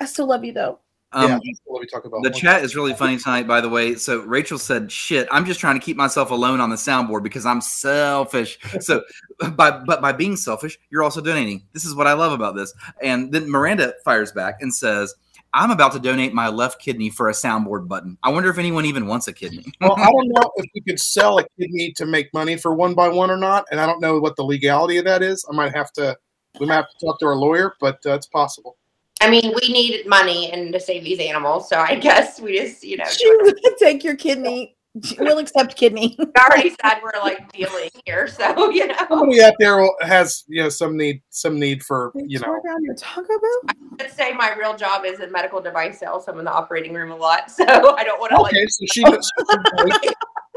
i 0.00 0.06
still 0.06 0.26
love 0.26 0.44
you 0.44 0.52
though 0.52 0.78
Um, 1.14 1.30
yeah, 1.30 1.52
what 1.64 1.80
we 1.80 1.86
talk 1.86 2.04
about. 2.04 2.24
The 2.24 2.30
chat 2.30 2.64
is 2.64 2.74
really 2.74 2.92
funny 2.92 3.16
tonight, 3.16 3.46
by 3.46 3.60
the 3.60 3.68
way. 3.68 3.94
So 3.94 4.20
Rachel 4.22 4.58
said, 4.58 4.90
"Shit, 4.90 5.28
I'm 5.30 5.46
just 5.46 5.60
trying 5.60 5.78
to 5.78 5.84
keep 5.84 5.96
myself 5.96 6.32
alone 6.32 6.60
on 6.60 6.70
the 6.70 6.76
soundboard 6.76 7.22
because 7.22 7.46
I'm 7.46 7.60
selfish." 7.60 8.58
So, 8.80 9.04
by 9.52 9.70
but 9.70 10.02
by 10.02 10.10
being 10.10 10.36
selfish, 10.36 10.76
you're 10.90 11.04
also 11.04 11.20
donating. 11.20 11.62
This 11.72 11.84
is 11.84 11.94
what 11.94 12.08
I 12.08 12.14
love 12.14 12.32
about 12.32 12.56
this. 12.56 12.74
And 13.00 13.32
then 13.32 13.48
Miranda 13.48 13.94
fires 14.04 14.32
back 14.32 14.56
and 14.60 14.74
says, 14.74 15.14
"I'm 15.52 15.70
about 15.70 15.92
to 15.92 16.00
donate 16.00 16.34
my 16.34 16.48
left 16.48 16.80
kidney 16.80 17.10
for 17.10 17.28
a 17.28 17.32
soundboard 17.32 17.86
button. 17.86 18.18
I 18.24 18.30
wonder 18.30 18.50
if 18.50 18.58
anyone 18.58 18.84
even 18.84 19.06
wants 19.06 19.28
a 19.28 19.32
kidney." 19.32 19.64
well, 19.80 19.94
I 19.96 20.10
don't 20.10 20.28
know 20.28 20.50
if 20.56 20.66
we 20.74 20.80
could 20.80 20.98
sell 20.98 21.38
a 21.38 21.46
kidney 21.60 21.92
to 21.96 22.06
make 22.06 22.34
money 22.34 22.56
for 22.56 22.74
one 22.74 22.94
by 22.94 23.08
one 23.08 23.30
or 23.30 23.38
not, 23.38 23.66
and 23.70 23.80
I 23.80 23.86
don't 23.86 24.00
know 24.00 24.18
what 24.18 24.34
the 24.34 24.44
legality 24.44 24.98
of 24.98 25.04
that 25.04 25.22
is. 25.22 25.46
I 25.48 25.54
might 25.54 25.74
have 25.76 25.92
to. 25.92 26.18
We 26.58 26.66
might 26.66 26.76
have 26.76 26.88
to 26.88 27.06
talk 27.06 27.20
to 27.20 27.26
our 27.26 27.36
lawyer, 27.36 27.74
but 27.80 27.98
uh, 28.04 28.14
it's 28.14 28.26
possible. 28.26 28.76
I 29.24 29.30
mean, 29.30 29.54
we 29.60 29.72
need 29.72 30.06
money 30.06 30.52
and 30.52 30.72
to 30.72 30.80
save 30.80 31.02
these 31.02 31.18
animals, 31.18 31.68
so 31.68 31.78
I 31.78 31.94
guess 31.96 32.40
we 32.40 32.58
just, 32.58 32.84
you 32.84 32.98
know, 32.98 33.04
she 33.06 33.26
will 33.36 33.54
take 33.78 34.04
your 34.04 34.16
kidney 34.16 34.76
we'll 35.18 35.38
accept 35.38 35.76
kidney 35.76 36.14
we 36.18 36.26
already 36.38 36.70
said 36.70 37.00
we're 37.02 37.20
like 37.20 37.50
dealing 37.52 37.90
here, 38.04 38.28
so 38.28 38.70
you 38.70 38.86
know. 38.86 38.94
Somebody 39.08 39.42
out 39.42 39.54
there 39.58 39.86
has 40.02 40.44
you 40.46 40.62
know 40.62 40.68
some 40.68 40.96
need 40.96 41.22
some 41.30 41.58
need 41.58 41.82
for 41.82 42.12
you 42.14 42.38
know. 42.38 42.46
Tore 42.46 42.62
down 42.64 42.84
your 42.84 42.94
taco 42.94 43.26
bell 43.26 43.74
Let's 43.98 44.14
say 44.14 44.32
my 44.32 44.54
real 44.54 44.76
job 44.76 45.04
is 45.04 45.20
in 45.20 45.32
medical 45.32 45.60
device 45.60 45.98
sales. 45.98 46.28
I'm 46.28 46.38
in 46.38 46.44
the 46.44 46.52
operating 46.52 46.94
room 46.94 47.10
a 47.10 47.16
lot, 47.16 47.50
so 47.50 47.64
I 47.64 48.04
don't 48.04 48.20
want 48.20 48.30
to 48.30 48.40
Okay, 48.40 48.60
like 48.60 48.70
so 48.70 48.84
she 48.92 49.04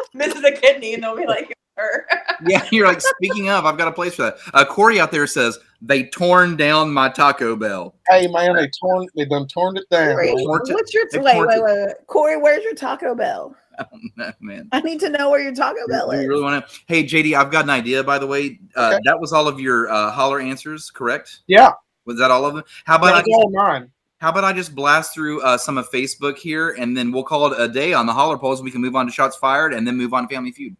knows. 0.14 0.28
misses 0.28 0.44
a 0.44 0.52
kidney 0.52 0.94
and 0.94 1.04
they'll 1.04 1.16
be 1.18 1.26
like, 1.26 1.54
her. 1.78 2.08
yeah, 2.48 2.68
you're 2.72 2.88
like, 2.88 3.02
speaking 3.02 3.50
of, 3.50 3.66
I've 3.66 3.78
got 3.78 3.88
a 3.88 3.92
place 3.92 4.16
for 4.16 4.24
that. 4.24 4.38
Uh, 4.54 4.66
Corey 4.66 5.00
out 5.00 5.12
there 5.12 5.28
says 5.28 5.60
they 5.82 6.04
torn 6.06 6.56
down 6.58 6.92
my 6.92 7.08
Taco 7.10 7.56
Bell. 7.56 7.94
hey 8.10 8.28
man, 8.28 8.56
they 8.56 8.68
torn 8.82 9.08
they 9.16 9.26
done 9.26 9.48
torn 9.48 9.78
it 9.78 9.88
down. 9.92 10.16
Wait, 10.18 10.34
man. 10.36 10.46
What's 10.48 10.92
your 10.94 11.06
They 11.12 11.20
wait, 11.20 11.34
torch 11.34 11.50
wait, 11.50 11.62
wait, 11.64 11.86
wait, 11.86 11.96
Corey? 12.08 12.36
Where's 12.38 12.64
your 12.64 12.74
Taco 12.74 13.14
Bell? 13.14 13.56
I 13.78 13.86
don't 13.92 14.02
know, 14.16 14.32
man. 14.40 14.70
I 14.72 14.80
need 14.82 15.00
to 15.02 15.10
know 15.10 15.30
where 15.30 15.40
your 15.40 15.54
Taco 15.54 15.78
Bell 15.88 16.12
You 16.16 16.22
is. 16.22 16.28
really 16.28 16.42
want 16.42 16.68
to? 16.68 16.80
Hey, 16.88 17.04
JD, 17.04 17.36
I've 17.38 17.52
got 17.52 17.66
an 17.66 17.70
idea. 17.70 18.04
By 18.04 18.18
the 18.18 18.26
way, 18.26 18.60
uh, 18.76 18.94
Okay. 18.96 19.00
that 19.06 19.20
was 19.20 19.32
all 19.34 19.48
of 19.48 19.60
your 19.60 19.88
uh, 19.92 20.10
holler 20.10 20.40
answers, 20.40 20.90
correct? 20.90 21.42
Yeah, 21.46 21.74
Was 22.08 22.18
that 22.18 22.32
all 22.32 22.44
of 22.44 22.56
them? 22.56 22.64
How 22.86 22.96
about 22.96 23.14
I 23.14 23.24
all 23.36 23.52
mine. 23.52 23.92
How 24.20 24.30
about 24.30 24.44
I 24.44 24.54
just 24.54 24.74
blast 24.74 25.14
through 25.14 25.42
uh, 25.42 25.58
some 25.58 25.78
of 25.78 25.90
Facebook 25.92 26.38
here, 26.38 26.72
and 26.72 26.98
then 26.98 27.12
we'll 27.12 27.24
call 27.24 27.52
it 27.52 27.60
a 27.60 27.68
day 27.68 27.94
on 27.94 28.06
the 28.06 28.14
holler 28.14 28.38
polls. 28.38 28.62
We 28.64 28.72
can 28.72 28.82
move 28.82 28.96
on 28.96 29.06
to 29.06 29.12
shots 29.12 29.36
fired, 29.36 29.74
and 29.74 29.86
then 29.86 29.96
move 29.96 30.14
on 30.14 30.28
to 30.28 30.34
Family 30.34 30.52
Feud. 30.52 30.76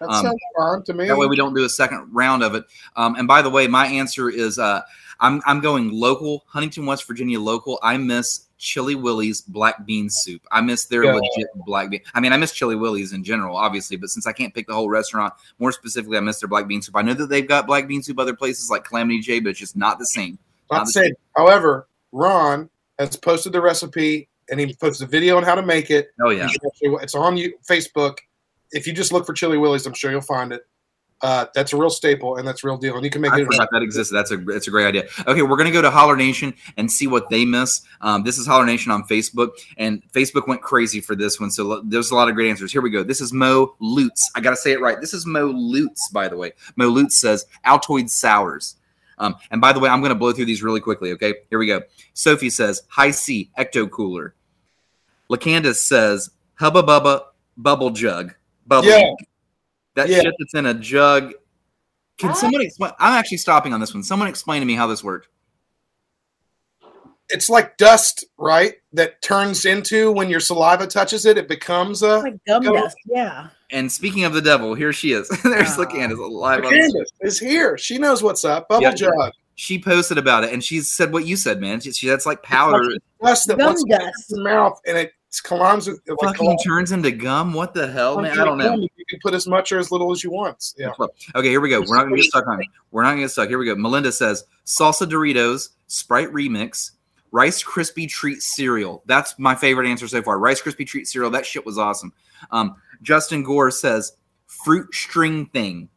That 0.00 0.08
Um, 0.10 0.24
sounds 0.24 0.40
fine 0.56 0.82
to 0.82 0.94
me. 0.94 1.06
That 1.08 1.16
way 1.16 1.26
we 1.26 1.36
don't 1.36 1.54
do 1.54 1.64
a 1.64 1.68
second 1.68 2.08
round 2.12 2.42
of 2.42 2.54
it. 2.54 2.64
Um, 2.96 3.14
and 3.16 3.26
by 3.26 3.42
the 3.42 3.50
way, 3.50 3.66
my 3.66 3.86
answer 3.86 4.28
is 4.28 4.58
uh, 4.58 4.82
I'm 5.20 5.40
I'm 5.46 5.60
going 5.60 5.90
local, 5.90 6.44
Huntington, 6.48 6.84
West 6.84 7.06
Virginia 7.06 7.40
local. 7.40 7.78
I 7.82 7.96
miss 7.96 8.46
Chili 8.58 8.94
Willie's 8.94 9.40
black 9.40 9.86
bean 9.86 10.08
soup. 10.10 10.42
I 10.50 10.60
miss 10.60 10.86
their 10.86 11.04
Yeah. 11.04 11.14
legit 11.14 11.46
black 11.66 11.90
bean. 11.90 12.00
I 12.14 12.20
mean, 12.20 12.32
I 12.32 12.36
miss 12.36 12.52
Chili 12.52 12.76
Willie's 12.76 13.12
in 13.12 13.22
general, 13.24 13.56
obviously, 13.56 13.96
but 13.96 14.10
since 14.10 14.26
I 14.26 14.32
can't 14.32 14.52
pick 14.54 14.66
the 14.66 14.74
whole 14.74 14.88
restaurant, 14.90 15.32
more 15.58 15.72
specifically, 15.72 16.16
I 16.16 16.20
miss 16.20 16.40
their 16.40 16.48
black 16.48 16.66
bean 16.66 16.82
soup. 16.82 16.96
I 16.96 17.02
know 17.02 17.14
that 17.14 17.28
they've 17.28 17.46
got 17.46 17.66
black 17.66 17.86
bean 17.88 18.02
soup 18.02 18.18
other 18.18 18.34
places 18.34 18.68
like 18.70 18.84
Calamity 18.84 19.20
J, 19.20 19.40
but 19.40 19.50
it's 19.50 19.58
just 19.58 19.76
not 19.76 19.98
the 19.98 20.06
same. 20.06 20.38
Not 20.70 20.78
Not 20.78 20.86
the 20.86 20.92
safe. 20.92 21.14
However, 21.36 21.88
Ron 22.12 22.68
has 22.98 23.16
posted 23.16 23.52
the 23.52 23.60
recipe 23.60 24.28
and 24.50 24.60
he 24.60 24.74
posted 24.74 25.08
a 25.08 25.10
video 25.10 25.36
on 25.36 25.42
how 25.42 25.54
to 25.54 25.62
make 25.62 25.90
it. 25.90 26.08
Oh 26.24 26.30
yeah, 26.30 26.44
You 26.44 26.48
should 26.50 26.62
actually- 26.66 27.02
It's 27.02 27.14
on 27.14 27.36
you 27.36 27.54
Facebook. 27.68 28.18
If 28.72 28.86
you 28.86 28.92
just 28.92 29.12
look 29.12 29.24
for 29.26 29.32
Chili 29.32 29.56
Willy's, 29.58 29.86
I'm 29.86 29.94
sure 29.94 30.10
you'll 30.10 30.20
find 30.20 30.52
it. 30.52 30.66
Uh, 31.22 31.46
that's 31.54 31.72
a 31.72 31.76
real 31.76 31.88
staple 31.88 32.36
and 32.36 32.46
that's 32.46 32.64
real 32.64 32.76
deal. 32.76 32.96
And 32.96 33.04
you 33.04 33.10
can 33.10 33.22
make 33.22 33.32
I 33.32 33.40
it. 33.40 33.46
forgot 33.46 33.68
that 33.72 33.82
existed. 33.82 34.14
That's 34.14 34.30
a 34.32 34.36
that's 34.36 34.66
a 34.68 34.70
great 34.70 34.84
idea. 34.84 35.04
Okay, 35.26 35.40
we're 35.40 35.56
gonna 35.56 35.70
go 35.70 35.80
to 35.80 35.90
Holler 35.90 36.16
Nation 36.16 36.52
and 36.76 36.90
see 36.90 37.06
what 37.06 37.30
they 37.30 37.46
miss. 37.46 37.80
Um, 38.02 38.24
this 38.24 38.36
is 38.36 38.46
Holler 38.46 38.66
Nation 38.66 38.92
on 38.92 39.04
Facebook, 39.04 39.50
and 39.78 40.02
Facebook 40.12 40.46
went 40.48 40.60
crazy 40.60 41.00
for 41.00 41.14
this 41.14 41.40
one. 41.40 41.50
So 41.50 41.64
lo- 41.64 41.82
there's 41.84 42.10
a 42.10 42.14
lot 42.14 42.28
of 42.28 42.34
great 42.34 42.50
answers. 42.50 42.72
Here 42.72 42.82
we 42.82 42.90
go. 42.90 43.02
This 43.04 43.22
is 43.22 43.32
Mo 43.32 43.74
Lutz. 43.80 44.30
I 44.34 44.40
gotta 44.40 44.56
say 44.56 44.72
it 44.72 44.80
right. 44.80 45.00
This 45.00 45.14
is 45.14 45.24
Mo 45.24 45.46
Lutz, 45.46 46.10
by 46.10 46.28
the 46.28 46.36
way. 46.36 46.52
Mo 46.76 46.88
Lutz 46.88 47.16
says 47.16 47.46
Altoid 47.64 48.10
sours. 48.10 48.76
Um, 49.18 49.36
and 49.50 49.60
by 49.60 49.72
the 49.72 49.80
way, 49.80 49.88
I'm 49.88 50.02
gonna 50.02 50.14
blow 50.14 50.32
through 50.32 50.46
these 50.46 50.62
really 50.62 50.80
quickly. 50.80 51.12
Okay, 51.12 51.34
here 51.50 51.58
we 51.58 51.66
go. 51.66 51.82
Sophie 52.14 52.50
says 52.50 52.82
High 52.88 53.10
C 53.10 53.50
Ecto 53.58 53.90
Cooler. 53.90 54.34
Lacandace 55.30 55.76
says 55.76 56.30
Hubba 56.56 56.82
Bubba 56.82 57.22
Bubble 57.56 57.90
Jug. 57.90 58.34
Bubble. 58.66 58.88
Yeah. 58.88 59.14
That 59.94 60.08
Yeah. 60.08 60.22
shit 60.22 60.34
that's 60.38 60.54
in 60.54 60.66
a 60.66 60.74
jug. 60.74 61.32
Can 62.18 62.30
What? 62.30 62.38
someone 62.38 62.60
explain? 62.62 62.92
I'm 62.98 63.12
actually 63.14 63.38
stopping 63.38 63.72
on 63.72 63.80
this 63.80 63.94
one. 63.94 64.02
Someone 64.02 64.28
explain 64.28 64.60
to 64.60 64.66
me 64.66 64.74
how 64.74 64.86
this 64.86 65.02
worked. 65.04 65.28
It's 67.30 67.48
like 67.48 67.76
dust, 67.78 68.24
right? 68.38 68.74
That 68.92 69.20
turns 69.22 69.64
into 69.64 70.12
when 70.12 70.28
your 70.28 70.40
saliva 70.40 70.86
touches 70.86 71.24
it, 71.26 71.38
it 71.38 71.48
becomes 71.48 72.02
a. 72.02 72.18
Like 72.18 72.44
gum 72.46 72.62
Go- 72.62 72.74
dust. 72.74 72.96
Yeah. 73.06 73.48
And 73.70 73.90
speaking 73.90 74.24
of 74.24 74.34
the 74.34 74.42
devil, 74.42 74.74
here 74.74 74.92
she 74.92 75.12
is. 75.12 75.28
There's 75.42 75.70
Ah. 75.70 75.84
Lacandace 75.84 76.30
live 76.30 76.64
on 76.64 76.70
the 76.72 76.78
Candace 76.78 77.10
is 77.22 77.38
here. 77.40 77.76
She 77.78 77.98
knows 77.98 78.22
what's 78.22 78.44
up. 78.44 78.68
Bubble 78.68 78.82
Yeah. 78.82 78.94
jug. 78.94 79.32
She 79.56 79.78
posted 79.78 80.18
about 80.18 80.42
it 80.44 80.52
and 80.52 80.62
she 80.62 80.80
said 80.80 81.12
what 81.12 81.26
you 81.26 81.36
said, 81.36 81.60
man. 81.60 81.80
She, 81.80 81.92
she 81.92 82.08
that's 82.08 82.26
like 82.26 82.42
powder. 82.42 82.82
Dust 83.22 83.46
that 83.48 83.58
Gum 83.58 83.74
gets 83.74 83.84
dust. 83.84 84.32
in 84.32 84.36
your 84.38 84.44
mouth 84.44 84.80
and 84.86 84.98
it 84.98 85.12
collides 85.44 85.86
with 85.88 86.00
it 86.06 86.12
like 86.20 86.36
fucking 86.36 86.58
turns 86.58 86.90
into 86.92 87.10
gum. 87.12 87.52
What 87.54 87.72
the 87.72 87.86
hell, 87.90 88.20
man? 88.20 88.38
I 88.38 88.44
don't 88.44 88.58
know. 88.58 88.74
You 88.74 88.88
can 89.08 89.18
put 89.22 89.32
as 89.32 89.46
much 89.46 89.70
or 89.72 89.78
as 89.78 89.90
little 89.92 90.10
as 90.12 90.22
you 90.24 90.30
want. 90.30 90.74
Yeah. 90.76 90.90
Okay, 91.34 91.48
here 91.48 91.60
we 91.60 91.68
go. 91.70 91.80
We're 91.86 91.96
not 91.96 92.04
gonna 92.04 92.16
get 92.16 92.24
stuck 92.26 92.46
on 92.48 92.60
it. 92.60 92.66
We're 92.90 93.02
not 93.04 93.10
gonna 93.10 93.22
get 93.22 93.30
stuck. 93.30 93.48
Here 93.48 93.58
we 93.58 93.66
go. 93.66 93.74
Melinda 93.76 94.10
says 94.12 94.44
salsa 94.66 95.08
Doritos, 95.08 95.70
Sprite 95.86 96.32
remix, 96.32 96.90
Rice 97.34 97.64
Krispie 97.64 98.08
treat 98.08 98.40
cereal. 98.42 99.02
That's 99.06 99.36
my 99.40 99.56
favorite 99.56 99.88
answer 99.88 100.06
so 100.06 100.22
far. 100.22 100.38
Rice 100.38 100.62
Krispie 100.62 100.86
treat 100.86 101.08
cereal. 101.08 101.32
That 101.32 101.44
shit 101.44 101.66
was 101.66 101.78
awesome. 101.78 102.12
Um, 102.52 102.76
Justin 103.02 103.42
Gore 103.42 103.72
says 103.72 104.12
fruit 104.46 104.94
string 104.94 105.46
thing. 105.46 105.88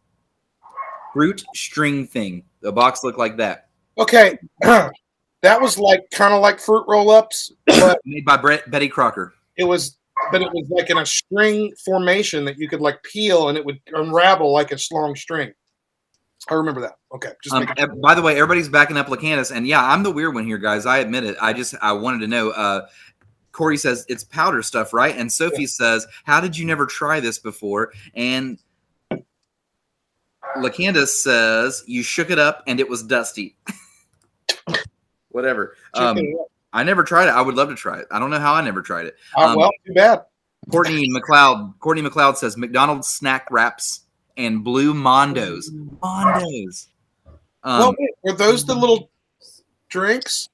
Fruit 1.13 1.45
string 1.53 2.07
thing. 2.07 2.43
The 2.61 2.71
box 2.71 3.03
looked 3.03 3.19
like 3.19 3.38
that. 3.38 3.69
Okay. 3.99 4.39
that 4.61 5.61
was 5.61 5.77
like 5.77 6.09
kind 6.09 6.33
of 6.33 6.41
like 6.41 6.59
fruit 6.59 6.85
roll 6.88 7.11
ups, 7.11 7.51
but 7.67 7.99
Made 8.03 8.25
by 8.25 8.38
Brett, 8.38 8.71
Betty 8.71 8.89
Crocker. 8.89 9.35
it 9.57 9.63
was 9.63 9.95
but 10.31 10.41
it 10.41 10.49
was 10.51 10.67
like 10.71 10.89
in 10.89 10.97
a 10.97 11.05
string 11.05 11.71
formation 11.85 12.45
that 12.45 12.57
you 12.57 12.67
could 12.67 12.81
like 12.81 13.03
peel 13.03 13.49
and 13.49 13.57
it 13.59 13.63
would 13.63 13.79
unravel 13.93 14.51
like 14.51 14.71
a 14.71 14.77
long 14.91 15.15
string. 15.15 15.53
I 16.49 16.53
remember 16.53 16.81
that. 16.81 16.97
Okay. 17.13 17.31
Just 17.43 17.55
Um, 17.55 17.67
eh, 17.77 17.87
by 18.01 18.15
the 18.15 18.21
way, 18.21 18.33
everybody's 18.33 18.69
backing 18.69 18.97
up 18.97 19.07
LaCandace, 19.07 19.55
and 19.55 19.67
yeah, 19.67 19.83
I'm 19.83 20.03
the 20.03 20.11
weird 20.11 20.33
one 20.33 20.45
here, 20.45 20.57
guys. 20.57 20.85
I 20.85 20.99
admit 20.99 21.23
it. 21.23 21.35
I 21.41 21.53
just 21.53 21.75
I 21.81 21.91
wanted 21.91 22.19
to 22.19 22.27
know. 22.27 22.49
Uh, 22.51 22.87
Corey 23.51 23.77
says 23.77 24.05
it's 24.07 24.23
powder 24.23 24.61
stuff, 24.61 24.93
right? 24.93 25.15
And 25.17 25.31
Sophie 25.31 25.65
says, 25.65 26.07
"How 26.25 26.39
did 26.39 26.57
you 26.57 26.65
never 26.65 26.85
try 26.85 27.19
this 27.19 27.39
before?" 27.39 27.91
And 28.13 28.59
LaCandace 30.57 31.21
says, 31.21 31.83
"You 31.87 32.03
shook 32.03 32.29
it 32.29 32.39
up 32.39 32.63
and 32.67 32.79
it 32.79 32.87
was 32.87 33.03
dusty." 33.03 33.57
Whatever. 35.29 35.75
Um, 35.93 36.17
I 36.73 36.83
never 36.83 37.03
tried 37.03 37.27
it. 37.27 37.31
I 37.31 37.41
would 37.41 37.55
love 37.55 37.69
to 37.69 37.75
try 37.75 37.99
it. 37.99 38.07
I 38.11 38.19
don't 38.19 38.29
know 38.29 38.39
how 38.39 38.53
I 38.53 38.61
never 38.61 38.81
tried 38.81 39.07
it. 39.07 39.15
Uh, 39.35 39.53
well, 39.57 39.71
too 39.85 39.93
bad. 39.93 40.23
Courtney 40.71 41.09
McLeod. 41.09 41.79
Courtney 41.79 42.01
McLeod 42.01 42.37
says 42.37 42.57
McDonald's 42.57 43.07
snack 43.07 43.47
wraps 43.51 44.01
and 44.38 44.63
blue 44.63 44.93
Mondos. 44.93 45.65
Mondos. 46.01 46.88
Um, 47.63 47.79
well, 47.79 47.95
wait, 47.99 48.09
were 48.23 48.33
those 48.33 48.65
the 48.65 48.75
little 48.75 49.09
drinks? 49.89 50.49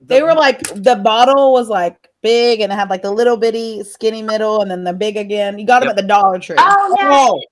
They 0.00 0.22
were 0.22 0.34
like 0.34 0.60
the 0.74 0.96
bottle 0.96 1.52
was 1.52 1.68
like 1.68 2.08
big 2.22 2.60
and 2.60 2.72
it 2.72 2.74
had 2.76 2.90
like 2.90 3.02
the 3.02 3.10
little 3.10 3.36
bitty 3.36 3.82
skinny 3.84 4.22
middle 4.22 4.60
and 4.62 4.70
then 4.70 4.84
the 4.84 4.92
big 4.92 5.16
again. 5.16 5.58
You 5.58 5.66
got 5.66 5.80
them 5.80 5.88
Yep. 5.88 5.96
at 5.98 6.02
the 6.02 6.08
Dollar 6.08 6.38
Tree. 6.38 6.56
Oh 6.58 6.96
yeah. 6.98 7.08
Oh, 7.12 7.42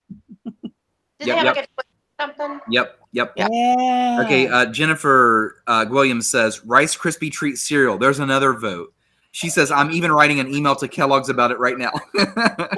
Did 0.45 0.62
Yep, 0.64 0.72
they 1.20 1.33
have 1.33 1.45
yep. 1.45 1.57
like 1.57 1.87
a 1.89 2.22
something? 2.22 2.61
Yep. 2.68 2.99
Yep. 3.12 3.33
Yeah. 3.37 4.22
Okay. 4.24 4.49
Uh, 4.49 4.66
Jennifer 4.66 5.62
uh, 5.66 5.87
Williams 5.89 6.28
says 6.30 6.64
Rice 6.64 6.97
Krispie 6.97 7.30
treat 7.30 7.57
cereal. 7.57 7.99
There's 7.99 8.18
another 8.18 8.53
vote. 8.55 8.93
She 9.33 9.49
says 9.49 9.70
I'm 9.70 9.91
even 9.91 10.12
writing 10.12 10.41
an 10.41 10.55
email 10.55 10.76
to 10.76 10.87
Kellogg's 10.87 11.30
about 11.30 11.51
it 11.51 11.59
right 11.59 11.78
now. 11.78 11.91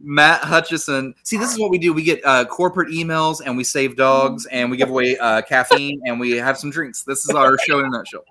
Matt 0.00 0.40
Hutchison. 0.42 1.14
See, 1.24 1.36
this 1.36 1.52
is 1.52 1.58
what 1.58 1.70
we 1.70 1.78
do. 1.78 1.92
We 1.92 2.04
get 2.04 2.24
uh, 2.24 2.44
corporate 2.44 2.90
emails 2.90 3.42
and 3.44 3.56
we 3.56 3.64
save 3.64 3.96
dogs 3.96 4.46
and 4.46 4.70
we 4.70 4.76
give 4.76 4.88
away 4.88 5.18
uh, 5.18 5.42
caffeine 5.42 6.00
and 6.04 6.20
we 6.20 6.32
have 6.32 6.56
some 6.56 6.70
drinks. 6.70 7.02
This 7.02 7.28
is 7.28 7.34
our 7.34 7.58
show 7.58 7.80
in 7.80 7.86
a 7.86 7.90
nutshell. 7.90 8.24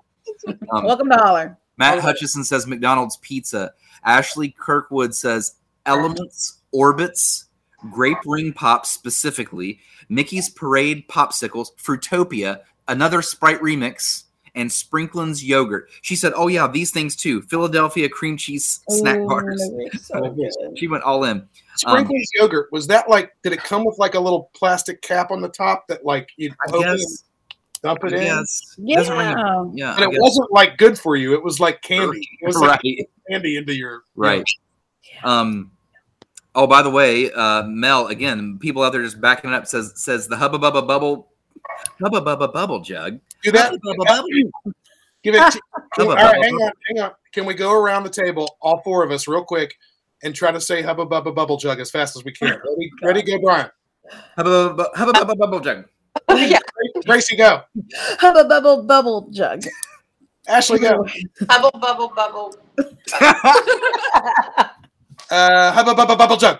Um, 0.71 0.85
Welcome 0.85 1.09
to 1.09 1.17
Holler. 1.17 1.57
Matt 1.77 1.99
Hutchison 1.99 2.45
says 2.45 2.65
McDonald's 2.65 3.17
pizza. 3.17 3.73
Ashley 4.05 4.55
Kirkwood 4.57 5.13
says 5.13 5.55
Elements, 5.85 6.61
Orbitz, 6.73 7.45
Grape 7.91 8.17
Ring 8.25 8.53
Pop 8.53 8.85
specifically, 8.85 9.79
Mickey's 10.09 10.49
Parade 10.49 11.07
Popsicles, 11.07 11.69
Fruitopia, 11.77 12.61
another 12.87 13.21
Sprite 13.21 13.59
remix, 13.61 14.24
and 14.55 14.69
Sprinklin's 14.71 15.43
yogurt. 15.43 15.89
She 16.01 16.15
said, 16.15 16.33
"Oh 16.35 16.47
yeah, 16.47 16.67
these 16.67 16.91
things 16.91 17.15
too. 17.15 17.41
Philadelphia 17.43 18.09
cream 18.09 18.37
cheese 18.37 18.79
snack 18.89 19.17
Ooh, 19.19 19.27
bars." 19.27 19.63
so. 20.01 20.35
She 20.75 20.87
went 20.87 21.03
all 21.03 21.23
in. 21.25 21.37
Um, 21.37 21.47
Sprinkles 21.75 22.29
yogurt 22.35 22.71
was 22.71 22.87
that 22.87 23.09
like? 23.09 23.35
Did 23.43 23.53
it 23.53 23.59
come 23.59 23.85
with 23.85 23.97
like 23.97 24.15
a 24.15 24.19
little 24.19 24.49
plastic 24.55 25.01
cap 25.01 25.31
on 25.31 25.41
the 25.41 25.49
top 25.49 25.87
that 25.87 26.05
like 26.05 26.29
you 26.37 26.51
I 26.67 26.71
open 26.71 26.97
guess. 26.97 27.23
dump 27.83 28.03
it 28.05 28.13
in? 28.13 28.23
Yes. 28.23 28.75
Doesn't 28.87 29.17
ring 29.17 29.29
Yeah. 29.29 29.65
yeah. 29.73 29.95
And 29.95 30.03
I 30.03 30.07
it 30.07 30.11
guess. 30.11 30.19
wasn't 30.21 30.51
like 30.51 30.77
good 30.77 30.97
for 30.97 31.15
you. 31.15 31.33
It 31.33 31.43
was 31.43 31.59
like 31.59 31.81
candy. 31.81 32.27
It 32.41 32.47
was 32.47 32.57
like 32.57 32.81
right. 32.83 33.09
candy 33.29 33.57
into 33.57 33.75
your 33.75 34.03
Right. 34.15 34.43
Um. 35.23 35.71
Oh, 36.57 36.67
by 36.67 36.81
the 36.81 36.89
way, 36.89 37.29
uh, 37.33 37.63
Mel 37.63 38.07
again. 38.07 38.57
People 38.59 38.81
out 38.83 38.93
there 38.93 39.03
just 39.03 39.19
backing 39.19 39.51
it 39.51 39.53
up 39.53 39.67
says 39.67 39.91
says 39.97 40.27
the 40.27 40.37
hubba 40.37 40.57
bubba 40.57 40.87
bubble, 40.87 41.27
hubba 42.01 42.21
bubba 42.21 42.51
bubble 42.53 42.79
jug. 42.81 43.19
Do 43.43 43.51
that. 43.51 43.71
Hubba 43.71 43.97
Bubba 43.97 44.05
Bubble. 44.05 44.73
Give 45.23 45.35
it. 45.35 45.51
To, 45.51 45.59
Hubba 45.97 46.09
all 46.09 46.15
right, 46.15 46.35
Bubba 46.35 46.43
hang 46.43 46.51
Bubble. 46.53 46.65
on, 46.65 46.71
hang 46.87 46.99
on. 47.05 47.11
Can 47.31 47.45
we 47.45 47.53
go 47.53 47.73
around 47.73 48.03
the 48.03 48.09
table, 48.09 48.57
all 48.61 48.81
four 48.83 49.03
of 49.03 49.11
us, 49.11 49.27
real 49.27 49.43
quick, 49.43 49.75
and 50.23 50.33
try 50.35 50.51
to 50.51 50.61
say 50.61 50.81
"hubba 50.81 51.05
bubba 51.05 51.33
bubble 51.35 51.57
jug" 51.57 51.79
as 51.79 51.91
fast 51.91 52.15
as 52.15 52.23
we 52.23 52.31
can? 52.31 52.49
Ready? 52.49 52.91
Ready? 53.03 53.21
Go, 53.23 53.39
Brian. 53.39 53.69
Hubba 54.37 54.49
bubba 54.75 54.95
hubba 54.95 55.11
bubba 55.13 55.37
bubble 55.37 55.59
jug. 55.59 55.85
yeah. 56.29 56.59
Gracie, 57.05 57.35
go. 57.35 57.61
Hubba 58.19 58.45
bubble 58.47 58.83
bubble 58.83 59.27
jug. 59.31 59.63
Ashley, 60.47 60.79
go. 60.79 61.05
Bubble, 61.47 61.71
bubble, 61.79 62.09
bubble. 62.15 62.55
Uh, 65.31 65.71
hubba 65.71 65.93
bubba 65.95 66.15
bubble 66.17 66.37
jug. 66.37 66.59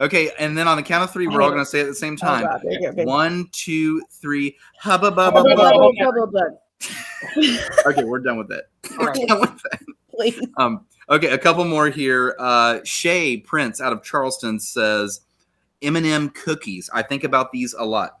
Okay, 0.00 0.30
and 0.38 0.56
then 0.56 0.66
on 0.68 0.76
the 0.76 0.82
count 0.82 1.04
of 1.04 1.12
three, 1.12 1.26
we're 1.28 1.40
all 1.42 1.50
going 1.50 1.62
to 1.62 1.66
say 1.66 1.80
it 1.80 1.82
at 1.84 1.88
the 1.88 1.94
same 1.94 2.14
Oh, 2.22 2.26
time. 2.26 2.44
God, 2.44 2.60
there 2.64 2.80
you. 2.80 3.04
One, 3.06 3.48
two, 3.52 4.02
three. 4.10 4.56
Hubba 4.80 5.10
Hubba 5.10 5.30
bubba 5.40 5.56
Bubble 5.56 5.94
bubble. 5.96 6.26
bubble. 6.32 6.60
Okay, 7.86 8.04
we're 8.04 8.18
done 8.20 8.36
with 8.38 8.48
that. 8.48 8.64
All 8.92 8.98
We're 8.98 9.12
right. 9.12 9.28
done 9.28 9.40
with 9.40 9.62
that. 9.70 9.80
Please. 10.10 10.40
Um, 10.58 10.84
okay, 11.08 11.28
a 11.30 11.38
couple 11.38 11.64
more 11.64 11.88
here. 11.88 12.36
Uh, 12.38 12.80
Shay 12.84 13.36
Prince 13.38 13.80
out 13.80 13.92
of 13.92 14.02
Charleston 14.02 14.58
says 14.60 15.22
M&M 15.82 16.30
cookies. 16.30 16.90
I 16.92 17.02
think 17.02 17.24
about 17.24 17.50
these 17.52 17.74
a 17.74 17.84
lot. 17.84 18.18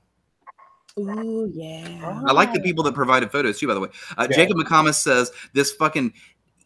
Ooh, 0.98 1.50
yeah. 1.52 2.22
I 2.26 2.32
like 2.32 2.52
the 2.52 2.60
people 2.60 2.84
that 2.84 2.94
provided 2.94 3.30
photos 3.32 3.58
too, 3.58 3.66
by 3.66 3.74
the 3.74 3.80
way. 3.80 3.88
Uh, 4.16 4.28
Yeah. 4.30 4.36
Jacob 4.36 4.56
McComas 4.58 4.94
says 4.94 5.32
this 5.52 5.72
fucking 5.72 6.12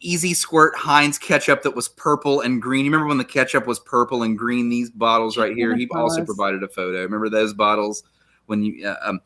easy 0.01 0.33
squirt 0.33 0.75
Heinz 0.75 1.17
ketchup 1.17 1.63
that 1.63 1.75
was 1.75 1.89
purple 1.89 2.41
and 2.41 2.61
green. 2.61 2.85
You 2.85 2.91
remember 2.91 3.07
when 3.07 3.17
the 3.17 3.25
ketchup 3.25 3.67
was 3.67 3.79
purple 3.79 4.23
and 4.23 4.37
green? 4.37 4.69
These 4.69 4.89
bottles 4.89 5.37
right 5.37 5.55
here. 5.55 5.75
He 5.75 5.87
also 5.93 6.23
provided 6.23 6.63
a 6.63 6.67
photo. 6.67 7.01
Remember 7.01 7.29
those 7.29 7.53
bottles? 7.53 8.03
When 8.45 8.63
you 8.63 8.87
uh, 8.87 8.95
um, 9.03 9.21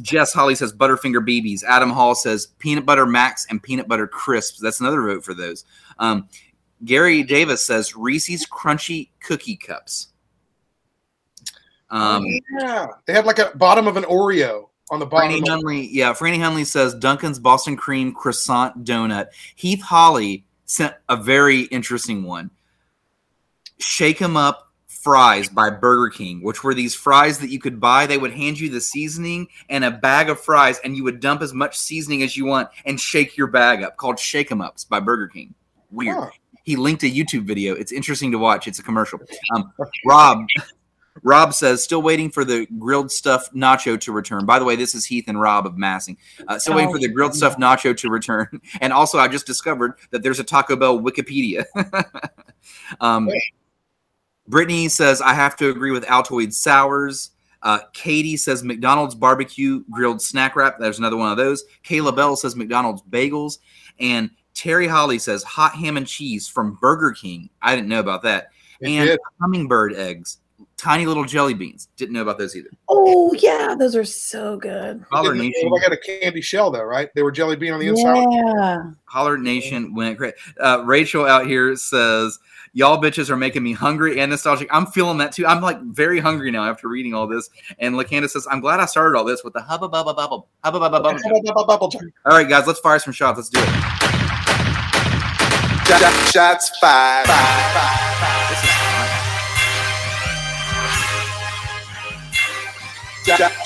Jess 0.00 0.32
Holly 0.32 0.54
says 0.54 0.72
Butterfinger 0.72 1.26
BBs. 1.26 1.64
Adam 1.64 1.90
Hall 1.90 2.14
says 2.14 2.46
peanut 2.58 2.86
butter 2.86 3.06
max 3.06 3.46
and 3.50 3.62
peanut 3.62 3.88
butter 3.88 4.06
crisps. 4.06 4.60
That's 4.60 4.80
another 4.80 5.02
vote 5.02 5.24
for 5.24 5.34
those. 5.34 5.64
Um, 5.98 6.28
Gary 6.84 7.24
Davis 7.24 7.62
says 7.62 7.96
Reese's 7.96 8.46
Crunchy 8.46 9.08
Cookie 9.20 9.56
Cups. 9.56 10.08
Um, 11.90 12.24
yeah, 12.60 12.86
they 13.06 13.12
had 13.12 13.26
like 13.26 13.40
a 13.40 13.50
bottom 13.56 13.88
of 13.88 13.96
an 13.96 14.04
Oreo 14.04 14.67
on 14.90 14.98
the 14.98 15.06
bottom. 15.06 15.30
Franny 15.30 15.38
of 15.38 15.44
Hunley, 15.44 15.88
yeah, 15.90 16.12
Franny 16.12 16.38
Hunley 16.38 16.66
says 16.66 16.94
Duncan's 16.94 17.38
Boston 17.38 17.76
Cream 17.76 18.12
Croissant 18.12 18.84
Donut. 18.84 19.28
Heath 19.54 19.82
Holly 19.82 20.44
sent 20.64 20.94
a 21.08 21.16
very 21.16 21.62
interesting 21.62 22.22
one. 22.22 22.50
Shake 23.78 24.20
'em 24.20 24.36
up 24.36 24.72
fries 24.88 25.48
by 25.48 25.70
Burger 25.70 26.10
King, 26.10 26.42
which 26.42 26.64
were 26.64 26.74
these 26.74 26.94
fries 26.94 27.38
that 27.38 27.50
you 27.50 27.60
could 27.60 27.80
buy. 27.80 28.06
They 28.06 28.18
would 28.18 28.32
hand 28.32 28.58
you 28.58 28.68
the 28.68 28.80
seasoning 28.80 29.46
and 29.68 29.84
a 29.84 29.90
bag 29.90 30.28
of 30.28 30.40
fries, 30.40 30.80
and 30.84 30.96
you 30.96 31.04
would 31.04 31.20
dump 31.20 31.40
as 31.40 31.54
much 31.54 31.78
seasoning 31.78 32.22
as 32.22 32.36
you 32.36 32.44
want 32.44 32.68
and 32.84 33.00
shake 33.00 33.36
your 33.36 33.46
bag 33.46 33.82
up. 33.82 33.96
Called 33.96 34.18
Shake 34.18 34.50
'em 34.50 34.60
Ups 34.60 34.84
by 34.84 35.00
Burger 35.00 35.28
King. 35.28 35.54
Weird. 35.90 36.16
Huh. 36.16 36.30
He 36.64 36.76
linked 36.76 37.02
a 37.02 37.06
YouTube 37.06 37.44
video. 37.44 37.74
It's 37.74 37.92
interesting 37.92 38.30
to 38.32 38.38
watch. 38.38 38.68
It's 38.68 38.78
a 38.78 38.82
commercial. 38.82 39.20
Um, 39.54 39.72
Rob. 40.04 40.44
Rob 41.22 41.54
says, 41.54 41.82
still 41.82 42.02
waiting 42.02 42.30
for 42.30 42.44
the 42.44 42.66
grilled 42.78 43.10
stuff 43.10 43.50
nacho 43.52 44.00
to 44.00 44.12
return. 44.12 44.46
By 44.46 44.58
the 44.58 44.64
way, 44.64 44.76
this 44.76 44.94
is 44.94 45.04
Heath 45.04 45.24
and 45.28 45.40
Rob 45.40 45.66
of 45.66 45.76
Massing. 45.76 46.16
Uh, 46.46 46.58
still 46.58 46.76
waiting 46.76 46.92
for 46.92 46.98
the 46.98 47.08
grilled 47.08 47.34
stuff 47.34 47.56
nacho 47.56 47.96
to 47.96 48.10
return. 48.10 48.48
And 48.80 48.92
also, 48.92 49.18
I 49.18 49.28
just 49.28 49.46
discovered 49.46 49.94
that 50.10 50.22
there's 50.22 50.38
a 50.38 50.44
Taco 50.44 50.76
Bell 50.76 51.00
Wikipedia. 51.00 51.64
um, 53.00 53.28
Brittany 54.46 54.88
says, 54.88 55.20
I 55.20 55.34
have 55.34 55.56
to 55.56 55.70
agree 55.70 55.90
with 55.90 56.04
Altoid 56.04 56.52
Sours. 56.52 57.30
Uh, 57.62 57.80
Katie 57.92 58.36
says 58.36 58.62
McDonald's 58.62 59.14
barbecue 59.14 59.82
grilled 59.90 60.22
snack 60.22 60.54
wrap. 60.54 60.78
There's 60.78 60.98
another 60.98 61.16
one 61.16 61.30
of 61.30 61.36
those. 61.36 61.64
Kayla 61.84 62.14
Bell 62.14 62.36
says 62.36 62.54
McDonald's 62.54 63.02
bagels. 63.02 63.58
And 63.98 64.30
Terry 64.54 64.86
Holly 64.86 65.18
says 65.18 65.42
hot 65.42 65.74
ham 65.74 65.96
and 65.96 66.06
cheese 66.06 66.48
from 66.48 66.78
Burger 66.80 67.12
King. 67.12 67.50
I 67.62 67.74
didn't 67.74 67.88
know 67.88 68.00
about 68.00 68.22
that. 68.22 68.48
They 68.80 68.96
and 68.96 69.08
did. 69.08 69.20
hummingbird 69.40 69.94
eggs, 69.94 70.38
tiny 70.78 71.04
little 71.04 71.24
jelly 71.24 71.52
beans. 71.52 71.88
Didn't 71.96 72.14
know 72.14 72.22
about 72.22 72.38
those 72.38 72.56
either. 72.56 72.70
Oh, 72.88 73.34
yeah. 73.34 73.74
Those 73.78 73.94
are 73.94 74.04
so 74.04 74.56
good. 74.56 75.04
Holler 75.10 75.34
Nation, 75.34 75.68
look 75.68 75.82
like 75.82 75.92
a 75.92 75.96
candy 75.98 76.40
shell, 76.40 76.70
though, 76.70 76.84
right? 76.84 77.12
They 77.14 77.22
were 77.22 77.32
jelly 77.32 77.56
bean 77.56 77.74
on 77.74 77.80
the 77.80 77.88
inside. 77.88 78.26
Yeah. 78.30 78.92
Holler 79.04 79.36
Nation 79.36 79.94
went 79.94 80.16
great. 80.16 80.34
Uh, 80.58 80.82
Rachel 80.86 81.26
out 81.26 81.46
here 81.46 81.76
says, 81.76 82.38
"Y'all 82.72 83.02
bitches 83.02 83.28
are 83.28 83.36
making 83.36 83.62
me 83.62 83.72
hungry 83.72 84.20
and 84.20 84.30
nostalgic." 84.30 84.68
I'm 84.70 84.86
feeling 84.86 85.18
that 85.18 85.32
too. 85.32 85.46
I'm 85.46 85.60
like 85.60 85.80
very 85.82 86.20
hungry 86.20 86.50
now 86.50 86.64
after 86.64 86.88
reading 86.88 87.12
all 87.12 87.26
this. 87.26 87.50
And 87.78 87.96
LaCandace 87.96 88.30
says, 88.30 88.46
"I'm 88.50 88.60
glad 88.60 88.80
I 88.80 88.86
started 88.86 89.18
all 89.18 89.24
this 89.24 89.42
with 89.44 89.52
the 89.52 89.60
hubba 89.60 89.88
bubba 89.88 90.14
bubble 90.16 90.48
hubba 90.64 90.78
bubba 90.78 91.02
bubble." 91.02 91.18
Bubble, 91.18 91.42
bubble, 91.42 91.66
bubble 91.66 91.88
jug. 91.88 92.04
All 92.24 92.36
right, 92.36 92.48
guys, 92.48 92.66
let's 92.66 92.80
fire 92.80 92.98
some 92.98 93.12
shots. 93.12 93.36
Let's 93.36 93.48
do 93.48 93.60
it. 93.60 93.68
Shots 96.30 96.70
fired. 96.78 98.07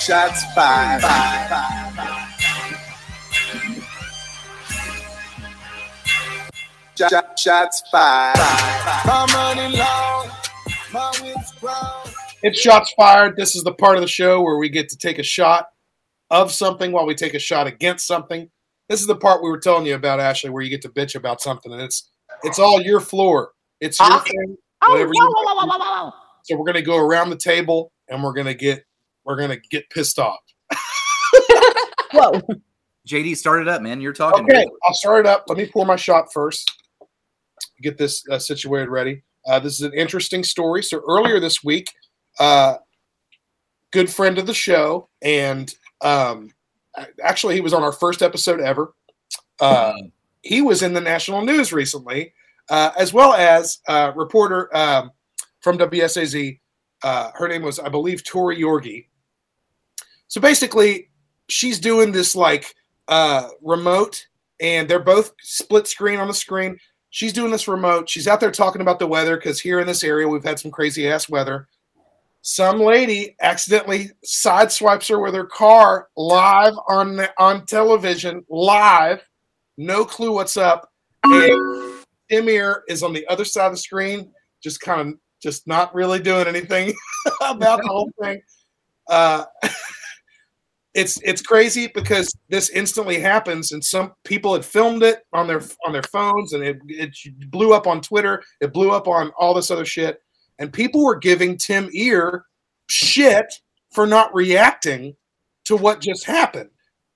Shots 0.03 0.43
fired. 0.53 1.01
Shots 7.37 7.83
fired. 7.89 8.35
I'm 8.37 9.29
running 9.33 9.79
long. 9.79 10.29
My 10.91 11.09
wind's 11.21 11.53
grown. 11.53 11.73
It's 12.41 12.59
shots 12.59 12.93
fired. 12.97 13.37
This 13.37 13.55
is 13.55 13.63
the 13.63 13.73
part 13.73 13.95
of 13.95 14.01
the 14.01 14.07
show 14.09 14.41
where 14.41 14.57
we 14.57 14.67
get 14.67 14.89
to 14.89 14.97
take 14.97 15.19
a 15.19 15.23
shot 15.23 15.67
of 16.29 16.51
something 16.51 16.91
while 16.91 17.05
we 17.05 17.15
take 17.15 17.33
a 17.33 17.39
shot 17.39 17.67
against 17.67 18.05
something. 18.05 18.49
This 18.89 18.99
is 18.99 19.07
the 19.07 19.15
part 19.15 19.41
we 19.41 19.49
were 19.49 19.57
telling 19.57 19.85
you 19.85 19.95
about, 19.95 20.19
Ashley, 20.19 20.49
where 20.49 20.63
you 20.63 20.69
get 20.69 20.81
to 20.81 20.89
bitch 20.89 21.15
about 21.15 21.39
something, 21.39 21.71
and 21.71 21.81
it's 21.81 22.09
it's 22.43 22.59
all 22.59 22.81
your 22.81 22.99
floor. 22.99 23.51
It's 23.79 24.01
your 24.01 24.19
thing. 24.19 24.57
Oh, 24.81 24.91
Whatever 24.91 25.11
you. 25.13 26.11
So 26.43 26.57
we're 26.57 26.65
gonna 26.65 26.81
go 26.81 26.97
around 26.97 27.29
the 27.29 27.37
table 27.37 27.93
and 28.09 28.21
we're 28.21 28.33
gonna 28.33 28.53
get 28.53 28.83
we're 29.25 29.35
gonna 29.35 29.57
get 29.57 29.89
pissed 29.89 30.19
off. 30.19 30.39
Whoa. 32.11 32.41
JD, 33.07 33.35
start 33.35 33.61
it 33.61 33.67
up, 33.67 33.81
man. 33.81 33.99
You're 33.99 34.13
talking. 34.13 34.45
Okay, 34.45 34.65
I'll 34.83 34.93
start 34.93 35.25
it 35.25 35.29
up. 35.29 35.43
Let 35.47 35.57
me 35.57 35.65
pour 35.65 35.85
my 35.85 35.97
shot 35.97 36.31
first. 36.31 36.71
Get 37.81 37.97
this 37.97 38.23
uh, 38.29 38.39
situated 38.39 38.89
ready. 38.89 39.23
Uh, 39.45 39.59
this 39.59 39.73
is 39.73 39.81
an 39.81 39.93
interesting 39.93 40.43
story. 40.43 40.81
So 40.83 41.01
earlier 41.07 41.39
this 41.39 41.63
week, 41.63 41.91
uh, 42.39 42.75
good 43.91 44.09
friend 44.09 44.37
of 44.37 44.47
the 44.47 44.53
show, 44.53 45.09
and 45.21 45.73
um, 46.01 46.51
actually 47.21 47.55
he 47.55 47.61
was 47.61 47.73
on 47.73 47.83
our 47.83 47.91
first 47.91 48.21
episode 48.21 48.61
ever. 48.61 48.93
Uh, 49.59 49.93
he 50.41 50.61
was 50.61 50.81
in 50.81 50.93
the 50.93 51.01
national 51.01 51.41
news 51.41 51.73
recently, 51.73 52.33
uh, 52.69 52.91
as 52.97 53.13
well 53.13 53.33
as 53.33 53.79
uh, 53.87 54.11
reporter 54.15 54.75
um, 54.75 55.11
from 55.61 55.77
WSAZ. 55.77 56.59
Uh, 57.03 57.31
her 57.33 57.47
name 57.47 57.63
was, 57.63 57.79
I 57.79 57.89
believe, 57.89 58.23
Tori 58.23 58.57
Yorgey. 58.57 59.07
So 60.27 60.41
basically, 60.41 61.09
she's 61.49 61.79
doing 61.79 62.11
this 62.11 62.35
like 62.35 62.73
uh, 63.07 63.49
remote, 63.61 64.25
and 64.59 64.89
they're 64.89 64.99
both 64.99 65.33
split 65.41 65.87
screen 65.87 66.19
on 66.19 66.27
the 66.27 66.33
screen. 66.33 66.77
She's 67.09 67.33
doing 67.33 67.51
this 67.51 67.67
remote. 67.67 68.09
She's 68.09 68.27
out 68.27 68.39
there 68.39 68.51
talking 68.51 68.81
about 68.81 68.99
the 68.99 69.07
weather 69.07 69.35
because 69.35 69.59
here 69.59 69.79
in 69.79 69.87
this 69.87 70.03
area 70.03 70.27
we've 70.27 70.43
had 70.43 70.59
some 70.59 70.71
crazy 70.71 71.07
ass 71.07 71.29
weather. 71.29 71.67
Some 72.41 72.79
lady 72.79 73.35
accidentally 73.41 74.09
sideswipes 74.25 75.07
her 75.09 75.19
with 75.19 75.33
her 75.33 75.45
car 75.45 76.09
live 76.17 76.73
on 76.89 77.21
on 77.37 77.65
television, 77.65 78.43
live. 78.49 79.21
No 79.77 80.03
clue 80.03 80.33
what's 80.33 80.57
up. 80.57 80.91
And 81.23 82.03
Tim 82.29 82.47
Irr 82.47 82.81
is 82.89 83.01
on 83.01 83.13
the 83.13 83.25
other 83.27 83.45
side 83.45 83.67
of 83.67 83.73
the 83.73 83.77
screen, 83.77 84.31
just 84.61 84.81
kind 84.81 84.99
of 84.99 85.13
just 85.41 85.67
not 85.67 85.93
really 85.93 86.19
doing 86.19 86.47
anything 86.47 86.93
about 87.41 87.81
the 87.81 87.87
whole 87.87 88.11
thing. 88.21 88.41
Uh, 89.07 89.45
it's 90.93 91.19
it's 91.23 91.41
crazy 91.41 91.87
because 91.87 92.31
this 92.49 92.69
instantly 92.69 93.19
happens 93.19 93.71
and 93.71 93.83
some 93.83 94.13
people 94.23 94.53
had 94.53 94.63
filmed 94.63 95.01
it 95.01 95.23
on 95.33 95.47
their 95.47 95.61
on 95.85 95.91
their 95.91 96.03
phones 96.03 96.53
and 96.53 96.63
it, 96.63 96.77
it 96.87 97.17
blew 97.49 97.73
up 97.73 97.87
on 97.87 97.99
twitter 97.99 98.43
it 98.61 98.71
blew 98.71 98.91
up 98.91 99.07
on 99.07 99.31
all 99.37 99.53
this 99.53 99.71
other 99.71 99.85
shit. 99.85 100.19
And 100.59 100.71
people 100.71 101.03
were 101.03 101.17
giving 101.17 101.57
Tim 101.57 101.89
Irr 101.89 102.41
shit 102.87 103.53
for 103.91 104.05
not 104.05 104.33
reacting 104.33 105.15
to 105.65 105.75
what 105.75 106.01
just 106.01 106.25
happened. 106.25 106.69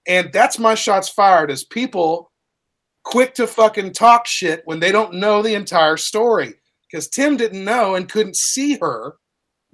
And 0.08 0.32
that's 0.32 0.60
my 0.60 0.76
shots 0.76 1.10
fired 1.10 1.52
as 1.52 1.64
people 1.64 2.32
quick 3.04 3.34
to 3.36 3.48
fucking 3.48 3.94
talk 3.94 4.26
shit 4.28 4.62
when 4.66 4.80
they 4.80 4.92
don't 4.92 5.16
know 5.16 5.42
the 5.42 5.54
entire 5.54 5.98
story. 5.98 6.54
Because 6.90 7.10
tim 7.10 7.36
didn't 7.36 7.66
know 7.66 7.96
and 7.96 8.10
couldn't 8.10 8.38
see 8.38 8.78
her 8.78 9.16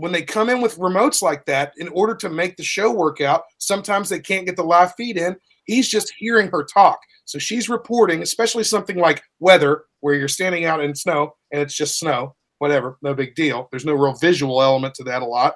when 0.04 0.12
they 0.12 0.22
come 0.22 0.49
in 0.49 0.60
with 0.60 0.78
remotes 0.80 1.22
like 1.22 1.45
that, 1.45 1.72
in 1.78 1.88
order 1.88 2.14
to 2.14 2.28
make 2.28 2.58
the 2.58 2.64
show 2.64 2.91
work 2.91 3.22
out, 3.22 3.43
sometimes 3.60 4.10
they 4.10 4.20
can't 4.20 4.45
get 4.45 4.58
the 4.58 4.64
live 4.64 4.93
feed 4.95 5.16
in. 5.16 5.34
He's 5.64 5.88
just 5.88 6.12
hearing 6.18 6.49
her 6.49 6.66
talk. 6.66 6.99
So 7.24 7.39
she's 7.39 7.70
reporting, 7.70 8.22
especially 8.22 8.66
something 8.66 8.97
like 8.97 9.24
weather, 9.39 9.86
where 10.01 10.16
you're 10.16 10.28
standing 10.28 10.66
out 10.66 10.84
in 10.84 10.93
snow 10.93 11.32
and 11.54 11.62
it's 11.62 11.74
just 11.74 11.99
snow, 11.99 12.36
whatever, 12.58 12.97
no 13.01 13.14
big 13.14 13.34
deal. 13.34 13.70
There's 13.72 13.86
no 13.86 13.93
real 13.93 14.16
visual 14.16 14.62
element 14.62 14.93
to 14.95 15.06
that 15.06 15.22
a 15.22 15.26
lot. 15.26 15.56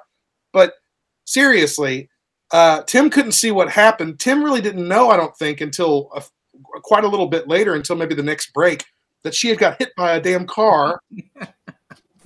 But 0.54 0.72
seriously, 1.26 2.08
uh, 2.50 2.84
Tim 2.84 3.10
couldn't 3.10 3.32
see 3.32 3.50
what 3.50 3.68
happened. 3.68 4.18
Tim 4.18 4.42
really 4.42 4.62
didn't 4.62 4.88
know, 4.88 5.10
I 5.10 5.18
don't 5.18 5.36
think, 5.36 5.60
until 5.60 6.08
a, 6.16 6.22
quite 6.80 7.04
a 7.04 7.08
little 7.08 7.28
bit 7.28 7.48
later, 7.48 7.74
until 7.74 7.96
maybe 7.96 8.14
the 8.14 8.22
next 8.22 8.54
break, 8.54 8.82
that 9.24 9.34
she 9.34 9.48
had 9.48 9.58
got 9.58 9.78
hit 9.78 9.90
by 9.94 10.12
a 10.12 10.22
damn 10.22 10.46
car 10.46 11.02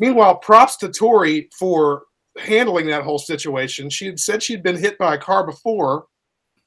Meanwhile, 0.03 0.39
props 0.39 0.77
to 0.79 0.89
Tori 0.89 1.49
for 1.57 2.03
handling 2.39 2.87
that 2.87 3.03
whole 3.03 3.19
situation. 3.19 3.91
She 3.91 4.07
had 4.07 4.21
said 4.21 4.43
she'd 4.43 4.63
been 4.63 4.77
hit 4.77 4.99
by 4.99 5.15
a 5.15 5.19
car 5.19 5.45
before, 5.45 6.07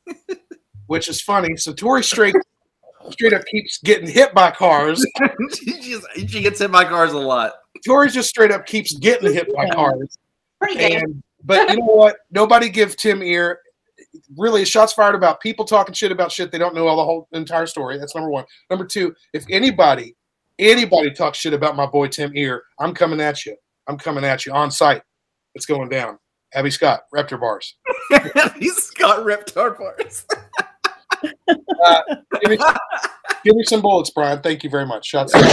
which 0.87 1.09
is 1.09 1.21
funny. 1.21 1.57
So 1.57 1.73
Tori 1.73 2.03
straight 2.03 2.35
straight 3.09 3.33
up 3.33 3.45
keeps 3.45 3.77
getting 3.79 4.09
hit 4.09 4.33
by 4.33 4.51
cars. 4.51 5.05
she, 5.53 5.91
just, 5.91 6.07
she 6.15 6.41
gets 6.41 6.59
hit 6.59 6.71
by 6.71 6.85
cars 6.85 7.13
a 7.13 7.19
lot. 7.19 7.53
Tori 7.85 8.09
just 8.09 8.29
straight 8.29 8.51
up 8.51 8.65
keeps 8.65 8.95
getting 8.95 9.31
hit 9.31 9.53
by 9.53 9.69
cars. 9.69 10.17
And, 10.77 11.21
but 11.43 11.69
you 11.69 11.77
know 11.77 11.85
what? 11.85 12.17
Nobody 12.31 12.69
give 12.69 12.97
Tim 12.97 13.19
Irr. 13.19 13.57
Really, 14.37 14.65
shots 14.65 14.93
fired 14.93 15.13
about 15.13 15.41
people 15.41 15.65
talking 15.65 15.93
shit 15.93 16.11
about 16.11 16.31
shit 16.31 16.51
they 16.51 16.57
don't 16.57 16.73
know 16.73 16.87
all 16.87 16.97
the 16.97 17.03
whole 17.03 17.27
entire 17.33 17.67
story. 17.67 17.97
That's 17.99 18.15
number 18.15 18.29
one. 18.29 18.45
Number 18.69 18.85
two, 18.85 19.13
if 19.33 19.45
anybody 19.49 20.15
Anybody 20.57 21.11
talks 21.11 21.39
shit 21.39 21.53
about 21.53 21.75
my 21.75 21.85
boy 21.85 22.07
Tim 22.07 22.31
Irr, 22.31 22.61
I'm 22.79 22.93
coming 22.93 23.19
at 23.19 23.45
you. 23.45 23.57
I'm 23.87 23.97
coming 23.97 24.23
at 24.23 24.45
you 24.45 24.53
on 24.53 24.71
site. 24.71 25.01
It's 25.55 25.65
going 25.65 25.87
down. 25.87 26.19
Abby 26.53 26.69
Scott, 26.69 27.03
Reptar 27.15 27.39
bars. 27.39 27.75
Abby 28.35 28.67
Scott, 28.67 29.25
Reptar 29.25 29.77
bars. 29.77 30.25
uh, 31.47 32.01
give, 32.41 32.51
me, 32.51 32.57
give, 33.45 33.55
me, 33.55 33.63
some 33.63 33.81
bullets, 33.81 34.09
Brian. 34.09 34.41
Thank 34.41 34.65
you 34.65 34.69
very 34.69 34.85
much. 34.85 35.07
Shots. 35.07 35.31
If, 35.33 35.43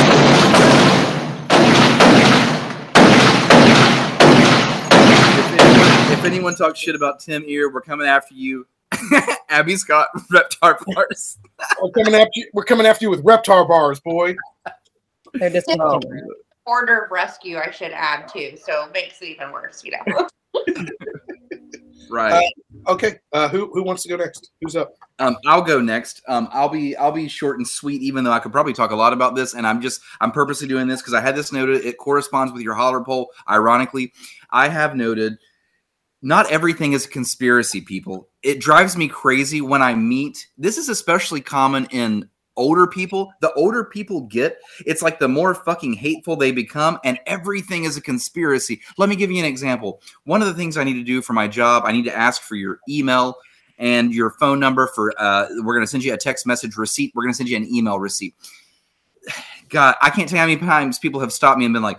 anyone, 5.60 6.12
if 6.12 6.24
anyone 6.24 6.54
talks 6.56 6.80
shit 6.80 6.96
about 6.96 7.20
Tim 7.20 7.44
Irr, 7.44 7.72
we're 7.72 7.80
coming 7.80 8.08
after 8.08 8.34
you. 8.34 8.66
Abby 9.48 9.76
Scott, 9.76 10.08
Reptar 10.32 10.84
bars. 10.94 11.38
we're 11.80 11.90
coming 11.90 12.20
after 12.20 12.32
you. 12.34 12.50
We're 12.54 12.64
coming 12.64 12.86
after 12.86 13.04
you 13.04 13.10
with 13.10 13.22
Reptar 13.22 13.68
bars, 13.68 14.00
boy. 14.00 14.34
They're 15.34 15.50
just 15.50 15.68
oh. 15.78 16.00
Order 16.66 17.04
of 17.04 17.10
rescue. 17.10 17.58
I 17.58 17.70
should 17.70 17.92
add 17.92 18.28
too, 18.28 18.56
so 18.56 18.84
it 18.84 18.92
makes 18.92 19.20
it 19.22 19.26
even 19.26 19.52
worse. 19.52 19.82
You 19.84 19.92
know. 20.06 20.28
right. 22.10 22.44
Uh, 22.86 22.92
okay. 22.92 23.18
Uh, 23.32 23.48
who 23.48 23.70
who 23.72 23.82
wants 23.82 24.02
to 24.02 24.08
go 24.08 24.16
next? 24.16 24.50
Who's 24.60 24.76
up? 24.76 24.94
Um, 25.18 25.36
I'll 25.46 25.62
go 25.62 25.80
next. 25.80 26.22
Um, 26.28 26.48
I'll 26.52 26.68
be 26.68 26.96
I'll 26.96 27.12
be 27.12 27.28
short 27.28 27.58
and 27.58 27.66
sweet, 27.66 28.02
even 28.02 28.24
though 28.24 28.32
I 28.32 28.38
could 28.38 28.52
probably 28.52 28.72
talk 28.72 28.90
a 28.90 28.96
lot 28.96 29.12
about 29.12 29.34
this. 29.34 29.54
And 29.54 29.66
I'm 29.66 29.80
just 29.80 30.00
I'm 30.20 30.32
purposely 30.32 30.68
doing 30.68 30.88
this 30.88 31.00
because 31.00 31.14
I 31.14 31.20
had 31.20 31.36
this 31.36 31.52
noted. 31.52 31.84
It 31.84 31.98
corresponds 31.98 32.52
with 32.52 32.62
your 32.62 32.74
holler 32.74 33.02
poll. 33.02 33.30
Ironically, 33.48 34.12
I 34.50 34.68
have 34.68 34.94
noted 34.94 35.38
not 36.22 36.50
everything 36.52 36.92
is 36.92 37.06
a 37.06 37.08
conspiracy. 37.08 37.80
People, 37.80 38.28
it 38.42 38.60
drives 38.60 38.96
me 38.96 39.08
crazy 39.08 39.60
when 39.60 39.82
I 39.82 39.94
meet. 39.94 40.46
This 40.56 40.78
is 40.78 40.88
especially 40.88 41.40
common 41.40 41.86
in 41.86 42.28
older 42.56 42.86
people, 42.86 43.32
the 43.40 43.52
older 43.54 43.84
people 43.84 44.22
get, 44.22 44.58
it's 44.86 45.02
like 45.02 45.18
the 45.18 45.28
more 45.28 45.54
fucking 45.54 45.94
hateful 45.94 46.36
they 46.36 46.52
become, 46.52 46.98
and 47.04 47.18
everything 47.26 47.84
is 47.84 47.96
a 47.96 48.00
conspiracy. 48.00 48.80
Let 48.98 49.08
me 49.08 49.16
give 49.16 49.30
you 49.30 49.38
an 49.38 49.44
example. 49.44 50.00
One 50.24 50.42
of 50.42 50.48
the 50.48 50.54
things 50.54 50.76
I 50.76 50.84
need 50.84 50.94
to 50.94 51.04
do 51.04 51.22
for 51.22 51.32
my 51.32 51.48
job, 51.48 51.84
I 51.86 51.92
need 51.92 52.04
to 52.04 52.16
ask 52.16 52.42
for 52.42 52.56
your 52.56 52.80
email 52.88 53.36
and 53.78 54.14
your 54.14 54.30
phone 54.30 54.60
number 54.60 54.86
for 54.94 55.12
uh 55.18 55.46
we're 55.62 55.74
going 55.74 55.84
to 55.84 55.90
send 55.90 56.04
you 56.04 56.14
a 56.14 56.16
text 56.16 56.46
message 56.46 56.76
receipt 56.76 57.10
we're 57.14 57.22
going 57.22 57.32
to 57.32 57.36
send 57.36 57.48
you 57.48 57.56
an 57.56 57.66
email 57.66 57.98
receipt 57.98 58.34
god 59.68 59.96
i 60.02 60.10
can't 60.10 60.28
tell 60.28 60.36
you 60.36 60.40
how 60.40 60.46
many 60.46 60.60
times 60.60 60.98
people 60.98 61.20
have 61.20 61.32
stopped 61.32 61.58
me 61.58 61.64
and 61.64 61.74
been 61.74 61.82
like 61.82 61.98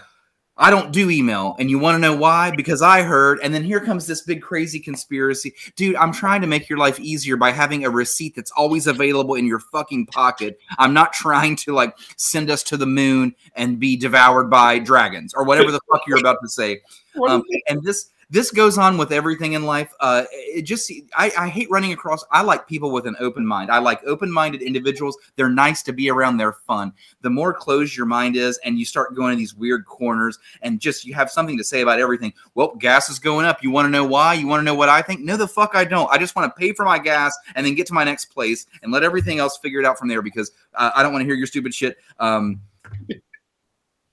I 0.56 0.70
don't 0.70 0.92
do 0.92 1.10
email. 1.10 1.56
And 1.58 1.70
you 1.70 1.80
want 1.80 1.96
to 1.96 2.00
know 2.00 2.16
why? 2.16 2.52
Because 2.56 2.82
I 2.82 3.02
heard, 3.02 3.40
and 3.42 3.54
then 3.54 3.64
here 3.64 3.80
comes 3.80 4.06
this 4.06 4.22
big 4.22 4.42
crazy 4.42 4.80
conspiracy. 4.80 5.54
Dude, 5.76 5.96
I'm 5.96 6.14
trying 6.14 6.42
to 6.42 6.48
make 6.48 6.70
your 6.70 6.78
life 6.78 7.00
easier 7.00 7.38
by 7.38 7.52
having 7.52 7.86
a 7.86 7.90
receipt 7.90 8.36
that's 8.36 8.52
always 8.52 8.86
available 8.86 9.36
in 9.36 9.48
your 9.48 9.60
fucking 9.60 10.08
pocket. 10.08 10.60
I'm 10.78 10.94
not 10.94 11.14
trying 11.14 11.56
to 11.58 11.74
like 11.74 11.98
send 12.18 12.50
us 12.50 12.62
to 12.64 12.78
the 12.78 12.86
moon 12.86 13.36
and 13.56 13.80
be 13.80 13.98
devoured 13.98 14.50
by 14.50 14.80
dragons 14.80 15.34
or 15.34 15.44
whatever 15.44 15.72
the 15.72 15.80
fuck 15.92 16.04
you're 16.08 16.20
about 16.20 16.38
to 16.44 16.50
say. 16.50 16.82
Um, 17.28 17.44
and 17.68 17.84
this 17.84 18.10
this 18.34 18.50
goes 18.50 18.80
on 18.80 18.98
with 18.98 19.12
everything 19.12 19.54
in 19.54 19.64
life. 19.64 19.94
Uh, 20.00 20.24
it 20.32 20.64
just 20.64 20.92
I, 21.16 21.32
I 21.38 21.48
hate 21.48 21.70
running 21.70 21.94
across. 21.94 22.26
I 22.32 22.42
like 22.42 22.68
people 22.68 22.90
with 22.90 23.06
an 23.06 23.16
open 23.20 23.46
mind. 23.46 23.70
I 23.70 23.78
like 23.78 24.04
open-minded 24.06 24.64
individuals. 24.64 25.16
They're 25.36 25.50
nice 25.50 25.84
to 25.84 25.94
be 25.94 26.10
around. 26.10 26.38
They're 26.38 26.54
fun. 26.54 26.94
The 27.22 27.30
more 27.30 27.54
closed 27.54 27.96
your 27.96 28.08
mind 28.08 28.36
is, 28.36 28.60
and 28.66 28.80
you 28.80 28.86
start 28.86 29.14
going 29.14 29.34
to 29.34 29.38
these 29.38 29.54
weird 29.54 29.86
corners, 29.86 30.40
and 30.64 30.80
just 30.80 31.06
you 31.06 31.14
have 31.14 31.30
something 31.30 31.60
to 31.60 31.64
say 31.64 31.82
about 31.82 32.00
everything. 32.00 32.34
Well, 32.56 32.74
gas 32.80 33.08
is 33.08 33.20
going 33.20 33.46
up. 33.46 33.62
You 33.62 33.70
want 33.70 33.86
to 33.86 33.92
know 33.92 34.04
why? 34.04 34.34
You 34.34 34.48
want 34.48 34.62
to 34.62 34.66
know 34.66 34.74
what 34.74 34.90
I 34.90 35.04
think? 35.04 35.22
No, 35.22 35.38
the 35.38 35.48
fuck 35.48 35.76
I 35.76 35.86
don't. 35.86 36.10
I 36.10 36.18
just 36.18 36.36
want 36.36 36.52
to 36.52 36.60
pay 36.60 36.74
for 36.74 36.86
my 36.86 36.98
gas 36.98 37.38
and 37.54 37.64
then 37.64 37.76
get 37.76 37.86
to 37.88 37.94
my 37.94 38.04
next 38.04 38.26
place 38.26 38.66
and 38.82 38.92
let 38.92 39.04
everything 39.04 39.38
else 39.38 39.60
figure 39.60 39.80
it 39.80 39.86
out 39.86 40.00
from 40.00 40.08
there 40.08 40.24
because 40.24 40.52
uh, 40.74 40.90
I 40.96 41.04
don't 41.04 41.14
want 41.14 41.22
to 41.22 41.28
hear 41.28 41.36
your 41.36 41.46
stupid 41.46 41.72
shit. 41.72 41.98
Um, 42.18 42.62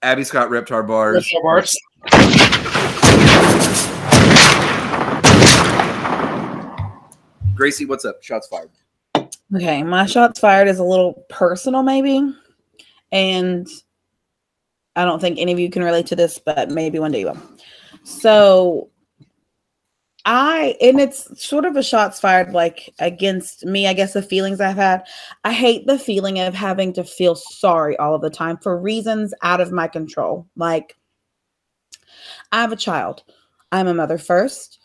Abby 0.03 0.25
Scott 0.25 0.51
Reptar 0.51 0.87
bars. 0.87 1.27
Reptar 1.27 1.43
bars. 1.43 3.10
Gracie, 7.61 7.85
what's 7.85 8.07
up? 8.07 8.23
Shots 8.23 8.49
fired. 8.49 8.71
Okay, 9.55 9.83
my 9.83 10.07
shots 10.07 10.41
fired 10.41 10.67
is 10.67 10.79
a 10.79 10.83
little 10.83 11.27
personal, 11.29 11.83
maybe. 11.83 12.35
And 13.13 13.69
I 14.97 15.05
don't 15.05 15.21
think 15.21 15.39
any 15.39 15.53
of 15.53 15.59
you 15.61 15.69
can 15.69 15.85
relate 15.85 16.07
to 16.07 16.17
this, 16.17 16.39
but 16.39 16.71
maybe 16.71 16.99
one 16.99 17.13
day 17.13 17.21
you 17.21 17.27
will. 17.27 17.43
So 18.03 18.89
I 20.25 20.75
and 20.81 20.99
it's 20.99 21.45
sort 21.47 21.67
of 21.67 21.77
a 21.77 21.83
shots 21.83 22.19
fired 22.19 22.55
like 22.55 22.95
against 22.99 23.67
me, 23.67 23.87
I 23.87 23.93
guess 23.93 24.15
the 24.15 24.23
feelings 24.23 24.59
I've 24.59 24.77
had. 24.77 25.07
I 25.45 25.53
hate 25.53 25.87
the 25.87 25.99
feeling 25.99 26.39
of 26.39 26.55
having 26.55 26.95
to 26.95 27.05
feel 27.05 27.35
sorry 27.35 27.95
all 27.99 28.15
of 28.15 28.23
the 28.23 28.31
time 28.31 28.57
for 28.57 28.81
reasons 28.81 29.35
out 29.43 29.61
of 29.61 29.71
my 29.71 29.87
control. 29.87 30.47
Like 30.57 30.97
I 32.53 32.63
have 32.63 32.73
a 32.73 32.77
child. 32.77 33.23
I'm 33.71 33.87
a 33.87 33.93
mother 33.93 34.17
first. 34.17 34.79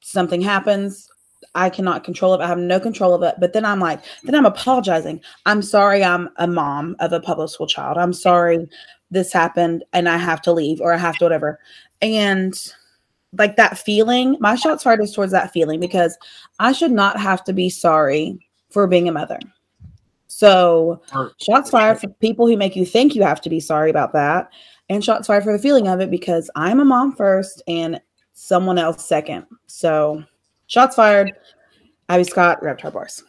Something 0.00 0.40
happens, 0.40 1.10
I 1.54 1.70
cannot 1.70 2.04
control 2.04 2.34
it. 2.34 2.40
I 2.40 2.46
have 2.46 2.58
no 2.58 2.80
control 2.80 3.14
of 3.14 3.22
it. 3.22 3.36
But 3.38 3.52
then 3.52 3.64
I'm 3.64 3.80
like, 3.80 4.00
then 4.22 4.34
I'm 4.34 4.46
apologizing. 4.46 5.20
I'm 5.46 5.62
sorry 5.62 6.02
I'm 6.02 6.28
a 6.36 6.46
mom 6.46 6.96
of 7.00 7.12
a 7.12 7.20
public 7.20 7.50
school 7.50 7.66
child. 7.66 7.98
I'm 7.98 8.12
sorry 8.12 8.68
this 9.10 9.32
happened 9.32 9.84
and 9.92 10.08
I 10.08 10.16
have 10.16 10.42
to 10.42 10.52
leave 10.52 10.80
or 10.80 10.92
I 10.92 10.98
have 10.98 11.16
to 11.18 11.24
whatever. 11.24 11.58
And 12.02 12.54
like 13.36 13.56
that 13.56 13.78
feeling, 13.78 14.36
my 14.40 14.54
shots 14.54 14.82
fired 14.82 15.02
is 15.02 15.12
towards 15.12 15.32
that 15.32 15.52
feeling 15.52 15.80
because 15.80 16.16
I 16.58 16.72
should 16.72 16.92
not 16.92 17.18
have 17.18 17.44
to 17.44 17.52
be 17.52 17.68
sorry 17.68 18.38
for 18.70 18.86
being 18.86 19.08
a 19.08 19.12
mother. 19.12 19.38
So 20.26 21.00
shots 21.40 21.70
fired 21.70 22.00
for 22.00 22.08
people 22.08 22.46
who 22.46 22.56
make 22.56 22.74
you 22.74 22.84
think 22.84 23.14
you 23.14 23.22
have 23.22 23.40
to 23.42 23.50
be 23.50 23.60
sorry 23.60 23.88
about 23.88 24.12
that, 24.14 24.48
and 24.88 25.04
shots 25.04 25.28
fired 25.28 25.44
for 25.44 25.52
the 25.52 25.62
feeling 25.62 25.86
of 25.86 26.00
it 26.00 26.10
because 26.10 26.50
I'm 26.56 26.80
a 26.80 26.84
mom 26.84 27.14
first 27.14 27.62
and 27.68 28.00
someone 28.32 28.78
else 28.78 29.06
second. 29.06 29.46
So 29.68 30.24
shots 30.74 30.96
fired. 30.96 31.32
Abby 32.08 32.24
Scott, 32.24 32.60
Reptar 32.60 32.92
Bars. 32.92 33.22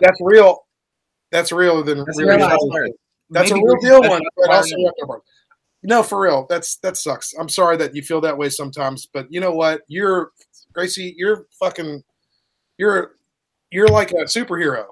That's 0.00 0.18
real. 0.20 0.66
That's 1.30 1.52
real. 1.52 1.82
Than 1.82 1.98
That's 1.98 2.18
real. 2.18 2.38
real. 2.38 2.88
That's 3.30 3.50
Maybe 3.50 3.60
a 3.60 3.64
real 3.64 3.76
deal 3.80 4.08
one, 4.08 4.22
but 4.36 4.50
also 4.50 4.76
Reptar 4.76 5.06
Bars. 5.06 5.22
No, 5.82 6.02
for 6.02 6.20
real. 6.22 6.46
That's 6.48 6.76
that 6.76 6.96
sucks. 6.96 7.34
I'm 7.38 7.50
sorry 7.50 7.76
that 7.76 7.94
you 7.94 8.00
feel 8.00 8.22
that 8.22 8.38
way 8.38 8.48
sometimes, 8.48 9.06
but 9.06 9.26
you 9.30 9.40
know 9.40 9.52
what? 9.52 9.82
You're 9.86 10.30
Gracie. 10.72 11.14
You're 11.18 11.46
fucking. 11.60 12.02
You're 12.78 13.16
you're 13.70 13.88
like 13.88 14.10
a 14.12 14.24
superhero 14.24 14.86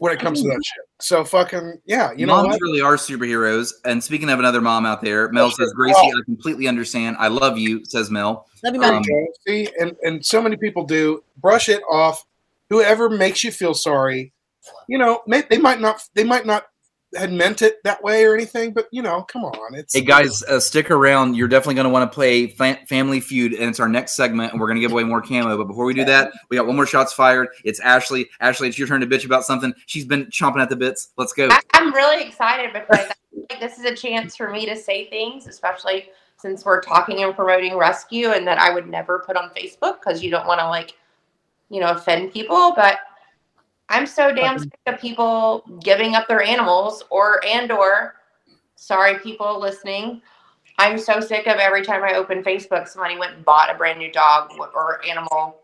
when 0.00 0.12
it 0.12 0.20
comes 0.20 0.42
to 0.42 0.48
that 0.48 0.60
shit. 0.64 0.84
So 1.00 1.24
fucking 1.24 1.80
yeah. 1.84 2.12
You 2.12 2.26
know 2.26 2.42
Moms 2.42 2.58
really 2.60 2.80
are 2.80 2.96
superheroes. 2.96 3.72
And 3.84 4.02
speaking 4.02 4.30
of 4.30 4.38
another 4.38 4.60
mom 4.60 4.86
out 4.86 5.00
there, 5.00 5.30
Mel 5.30 5.50
says, 5.50 5.72
Gracie, 5.74 5.96
I 5.98 6.20
completely 6.24 6.66
understand. 6.68 7.16
I 7.18 7.28
love 7.28 7.58
you, 7.58 7.84
says 7.84 8.10
Mel. 8.10 8.46
Love 8.64 8.74
you, 8.74 8.82
Um. 8.82 9.04
See, 9.46 9.68
and 9.78 9.96
and 10.02 10.24
so 10.24 10.42
many 10.42 10.56
people 10.56 10.84
do 10.84 11.22
brush 11.36 11.68
it 11.68 11.82
off. 11.90 12.24
Whoever 12.70 13.08
makes 13.08 13.44
you 13.44 13.50
feel 13.50 13.74
sorry, 13.74 14.32
you 14.88 14.98
know, 14.98 15.22
may, 15.26 15.42
they 15.48 15.58
might 15.58 15.80
not 15.80 16.02
they 16.14 16.24
might 16.24 16.46
not 16.46 16.66
had 17.14 17.32
meant 17.32 17.62
it 17.62 17.82
that 17.84 18.02
way 18.02 18.24
or 18.24 18.34
anything, 18.34 18.72
but 18.72 18.86
you 18.92 19.02
know, 19.02 19.22
come 19.22 19.44
on, 19.44 19.74
it's 19.74 19.94
Hey 19.94 20.02
guys, 20.02 20.42
uh, 20.44 20.60
stick 20.60 20.90
around. 20.90 21.34
You're 21.34 21.48
definitely 21.48 21.76
going 21.76 21.86
to 21.86 21.90
want 21.90 22.10
to 22.10 22.14
play 22.14 22.48
fa- 22.48 22.78
Family 22.86 23.20
Feud, 23.20 23.54
and 23.54 23.70
it's 23.70 23.80
our 23.80 23.88
next 23.88 24.12
segment, 24.12 24.52
and 24.52 24.60
we're 24.60 24.66
going 24.66 24.76
to 24.76 24.80
give 24.80 24.92
away 24.92 25.04
more 25.04 25.22
camo. 25.22 25.56
But 25.56 25.64
before 25.64 25.84
we 25.84 25.94
do 25.94 26.04
that, 26.04 26.32
we 26.50 26.56
got 26.56 26.66
one 26.66 26.76
more 26.76 26.86
shots 26.86 27.12
fired. 27.12 27.48
It's 27.64 27.80
Ashley. 27.80 28.28
Ashley, 28.40 28.68
it's 28.68 28.78
your 28.78 28.88
turn 28.88 29.00
to 29.00 29.06
bitch 29.06 29.24
about 29.24 29.44
something. 29.44 29.72
She's 29.86 30.04
been 30.04 30.26
chomping 30.26 30.60
at 30.60 30.68
the 30.68 30.76
bits. 30.76 31.08
Let's 31.16 31.32
go. 31.32 31.48
I- 31.50 31.60
I'm 31.74 31.94
really 31.94 32.26
excited 32.26 32.72
because 32.72 33.08
like 33.50 33.60
this 33.60 33.78
is 33.78 33.84
a 33.84 33.94
chance 33.94 34.36
for 34.36 34.50
me 34.50 34.66
to 34.66 34.76
say 34.76 35.08
things, 35.08 35.46
especially 35.46 36.10
since 36.36 36.64
we're 36.64 36.82
talking 36.82 37.22
and 37.22 37.34
promoting 37.34 37.76
rescue, 37.76 38.28
and 38.28 38.46
that 38.46 38.58
I 38.58 38.72
would 38.72 38.88
never 38.88 39.20
put 39.20 39.36
on 39.36 39.50
Facebook 39.50 40.00
because 40.00 40.22
you 40.22 40.30
don't 40.30 40.46
want 40.46 40.60
to 40.60 40.68
like, 40.68 40.94
you 41.70 41.80
know, 41.80 41.88
offend 41.88 42.32
people. 42.32 42.74
But 42.76 42.98
I'm 43.88 44.06
so 44.06 44.32
damn 44.34 44.58
sick 44.58 44.72
of 44.86 45.00
people 45.00 45.64
giving 45.82 46.14
up 46.14 46.28
their 46.28 46.42
animals, 46.42 47.02
or 47.10 47.44
and 47.44 47.70
or, 47.72 48.14
sorry, 48.76 49.18
people 49.20 49.58
listening. 49.60 50.20
I'm 50.78 50.98
so 50.98 51.20
sick 51.20 51.46
of 51.46 51.56
every 51.56 51.82
time 51.84 52.04
I 52.04 52.14
open 52.14 52.42
Facebook, 52.44 52.86
somebody 52.86 53.18
went 53.18 53.34
and 53.34 53.44
bought 53.44 53.74
a 53.74 53.78
brand 53.78 53.98
new 53.98 54.12
dog 54.12 54.52
or 54.58 55.04
animal, 55.04 55.56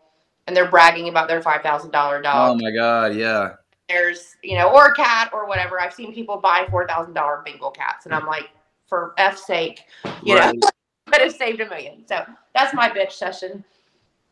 and 0.47 0.55
they're 0.55 0.69
bragging 0.69 1.07
about 1.09 1.27
their 1.27 1.41
five 1.41 1.61
thousand 1.61 1.91
dollar 1.91 2.21
dog 2.21 2.51
Oh 2.51 2.63
my 2.63 2.71
god, 2.71 3.15
yeah. 3.15 3.53
there's 3.87 4.35
you 4.43 4.57
know 4.57 4.71
or 4.73 4.87
a 4.87 4.95
cat 4.95 5.29
or 5.31 5.47
whatever 5.47 5.79
i've 5.79 5.93
seen 5.93 6.13
people 6.13 6.37
buy 6.37 6.65
four 6.71 6.87
thousand 6.87 7.13
dollar 7.13 7.41
bengal 7.45 7.69
cats 7.71 8.05
and 8.05 8.15
i'm 8.15 8.25
like 8.25 8.49
for 8.87 9.13
f's 9.17 9.45
sake 9.45 9.81
you 10.23 10.35
Right. 10.35 10.55
know 10.61 10.69
could 11.11 11.21
have 11.21 11.33
saved 11.35 11.61
a 11.61 11.69
million 11.69 12.03
so 12.07 12.25
that's 12.55 12.73
my 12.73 12.89
bitch 12.89 13.11
session 13.11 13.63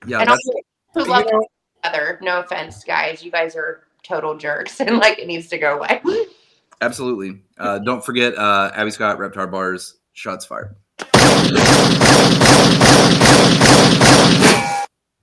Yeah, 0.08 0.20
and 0.22 0.30
that's 0.30 0.42
also 0.48 0.60
who 0.96 1.12
love 1.12 1.22
each 1.24 1.48
other 1.84 2.20
no 2.22 2.40
offense 2.40 2.84
guys 2.84 3.24
you 3.24 3.32
guys 3.32 3.56
are 3.56 3.84
total 4.04 4.38
jerks 4.38 4.80
and 4.80 4.98
like 4.98 5.20
it 5.20 5.28
needs 5.28 5.48
to 5.48 5.58
go 5.58 5.78
away 5.80 6.02
absolutely. 6.84 7.42
Uh, 7.58 7.80
don't 7.80 8.06
forget 8.06 8.38
uh, 8.38 8.72
Abby 8.76 8.92
Scott, 8.92 9.18
Reptar 9.18 9.50
Bars, 9.50 9.98
shots 10.14 10.46
fired. 10.46 10.76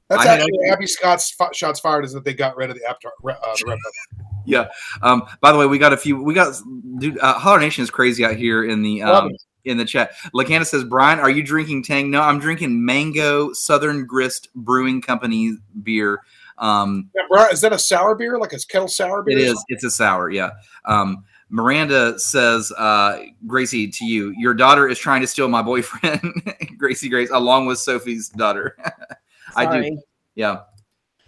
that's 0.08 0.26
I 0.26 0.26
actually 0.26 0.68
Abby 0.70 0.86
Scott's 0.86 1.30
fi- 1.32 1.52
shots 1.52 1.80
fired 1.80 2.04
is 2.04 2.12
that 2.12 2.24
they 2.24 2.34
got 2.34 2.56
rid 2.56 2.70
of 2.70 2.76
the 2.76 2.82
Aptar, 2.82 3.10
uh, 3.30 3.54
the 3.56 3.64
Reptar. 3.64 4.24
Yeah. 4.46 4.68
Um, 5.02 5.24
by 5.40 5.52
the 5.52 5.58
way, 5.58 5.66
we 5.66 5.78
got 5.78 5.92
a 5.92 5.96
few. 5.96 6.22
We 6.22 6.34
got 6.34 6.54
dude. 6.98 7.18
Uh, 7.18 7.34
Holler 7.38 7.60
Nation 7.60 7.84
is 7.84 7.90
crazy 7.90 8.24
out 8.24 8.36
here 8.36 8.64
in 8.64 8.82
the 8.82 9.02
um, 9.02 9.30
in 9.64 9.76
the 9.76 9.84
chat. 9.84 10.12
LaCandace 10.34 10.66
says, 10.66 10.84
Brian, 10.84 11.18
are 11.18 11.30
you 11.30 11.42
drinking 11.42 11.84
Tang? 11.84 12.10
No, 12.10 12.22
I'm 12.22 12.38
drinking 12.38 12.84
Mango 12.84 13.52
Southern 13.52 14.06
Grist 14.06 14.48
Brewing 14.54 15.02
Company 15.02 15.56
beer. 15.82 16.20
Um, 16.60 17.10
bro, 17.28 17.46
is 17.46 17.60
that 17.62 17.72
a 17.72 17.78
sour 17.78 18.14
beer, 18.14 18.38
like 18.38 18.52
a 18.52 18.58
kettle 18.68 18.88
sour 18.88 19.22
beer? 19.22 19.38
it 19.38 19.42
or 19.42 19.44
is. 19.44 19.48
something? 19.48 19.64
It's 19.70 19.84
a 19.84 19.90
sour. 19.90 20.30
Yeah. 20.30 20.50
Um, 20.84 21.24
Miranda 21.48 22.16
says, 22.18 22.70
uh, 22.72 23.24
Gracie, 23.46 23.88
to 23.88 24.04
you, 24.04 24.32
your 24.38 24.54
daughter 24.54 24.86
is 24.86 24.98
trying 24.98 25.20
to 25.20 25.26
steal 25.26 25.48
my 25.48 25.62
boyfriend, 25.62 26.22
Gracie 26.78 27.08
Grace, 27.08 27.30
along 27.30 27.66
with 27.66 27.78
Sophie's 27.78 28.28
daughter. 28.28 28.76
I 29.56 29.80
do. 29.80 30.00
Yeah. 30.36 30.60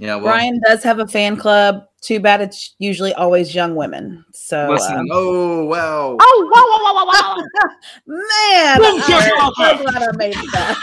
Yeah. 0.02 0.16
Well, 0.16 0.24
Brian 0.24 0.60
does 0.66 0.82
have 0.82 0.98
a 0.98 1.06
fan 1.06 1.36
club. 1.36 1.84
Too 2.00 2.18
bad 2.18 2.40
it's 2.40 2.74
usually 2.80 3.14
always 3.14 3.54
young 3.54 3.76
women. 3.76 4.24
So 4.32 4.70
listen. 4.70 4.98
um, 4.98 5.06
oh, 5.12 5.64
wow. 5.64 6.16
Oh, 6.20 6.50
wow, 6.52 6.66
wow, 6.68 6.92
wow, 6.92 7.06
wow, 7.06 7.36
wow. 7.36 7.70
Man, 8.08 8.78
Boom 8.80 9.00
I'm 9.00 9.54
so 9.54 9.84
glad 9.84 10.02
I 10.02 10.16
made 10.16 10.34
that. 10.34 10.76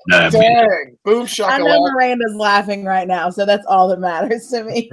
Dang. 0.32 0.96
Boom 1.04 1.28
I 1.44 1.58
know. 1.58 1.82
Miranda's 1.92 2.34
laughing 2.36 2.86
right 2.86 3.06
now, 3.06 3.28
so 3.28 3.44
that's 3.44 3.66
all 3.66 3.86
that 3.88 4.00
matters 4.00 4.46
to 4.46 4.64
me. 4.64 4.90